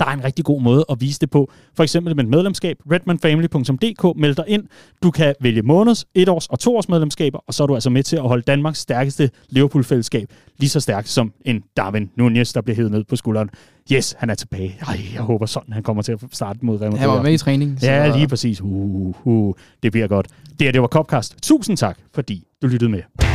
Der 0.00 0.06
er 0.06 0.10
en 0.10 0.24
rigtig 0.24 0.44
god 0.44 0.62
måde 0.62 0.84
at 0.90 1.00
vise 1.00 1.20
det 1.20 1.30
på. 1.30 1.50
For 1.76 1.82
eksempel 1.82 2.16
med 2.16 2.24
et 2.24 2.30
medlemskab, 2.30 2.76
redmanfamily.dk, 2.90 4.20
meld 4.20 4.34
dig 4.34 4.44
ind. 4.48 4.64
Du 5.02 5.10
kan 5.10 5.34
vælge 5.40 5.62
måneds, 5.62 6.04
et 6.14 6.28
års 6.28 6.46
og 6.46 6.58
to 6.58 6.76
års 6.76 6.88
medlemskaber, 6.88 7.38
og 7.46 7.54
så 7.54 7.62
er 7.62 7.66
du 7.66 7.74
altså 7.74 7.90
med 7.90 8.02
til 8.02 8.16
at 8.16 8.22
holde 8.22 8.42
Danmarks 8.42 8.78
stærkeste 8.78 9.30
Liverpool-fællesskab 9.48 10.28
lige 10.58 10.70
så 10.70 10.80
stærkt 10.80 11.08
som 11.08 11.32
en 11.44 11.62
Darwin 11.76 12.10
Nunez, 12.16 12.52
der 12.52 12.60
bliver 12.60 12.76
hævet 12.76 12.90
ned 12.90 13.04
på 13.04 13.16
skulderen. 13.16 13.50
Yes, 13.92 14.16
han 14.18 14.30
er 14.30 14.34
tilbage. 14.34 14.76
Ej, 14.88 15.00
jeg 15.14 15.22
håber 15.22 15.46
sådan, 15.46 15.72
han 15.72 15.82
kommer 15.82 16.02
til 16.02 16.12
at 16.12 16.18
starte 16.32 16.58
mod 16.62 16.80
Real 16.80 16.90
Madrid. 16.90 17.00
Han 17.00 17.08
var 17.08 17.22
med 17.22 17.32
i 17.32 17.38
træning. 17.38 17.80
Så... 17.80 17.86
Ja, 17.86 18.16
lige 18.16 18.28
præcis. 18.28 18.60
Uh, 18.60 18.70
uh, 18.70 19.26
uh, 19.26 19.54
det 19.82 19.92
bliver 19.92 20.06
godt. 20.06 20.26
Det 20.58 20.62
her, 20.62 20.72
det 20.72 20.80
var 20.80 20.88
Copcast. 20.88 21.36
Tusind 21.42 21.76
tak, 21.76 21.98
fordi 22.14 22.44
du 22.62 22.66
lyttede 22.66 22.90
med. 22.90 23.33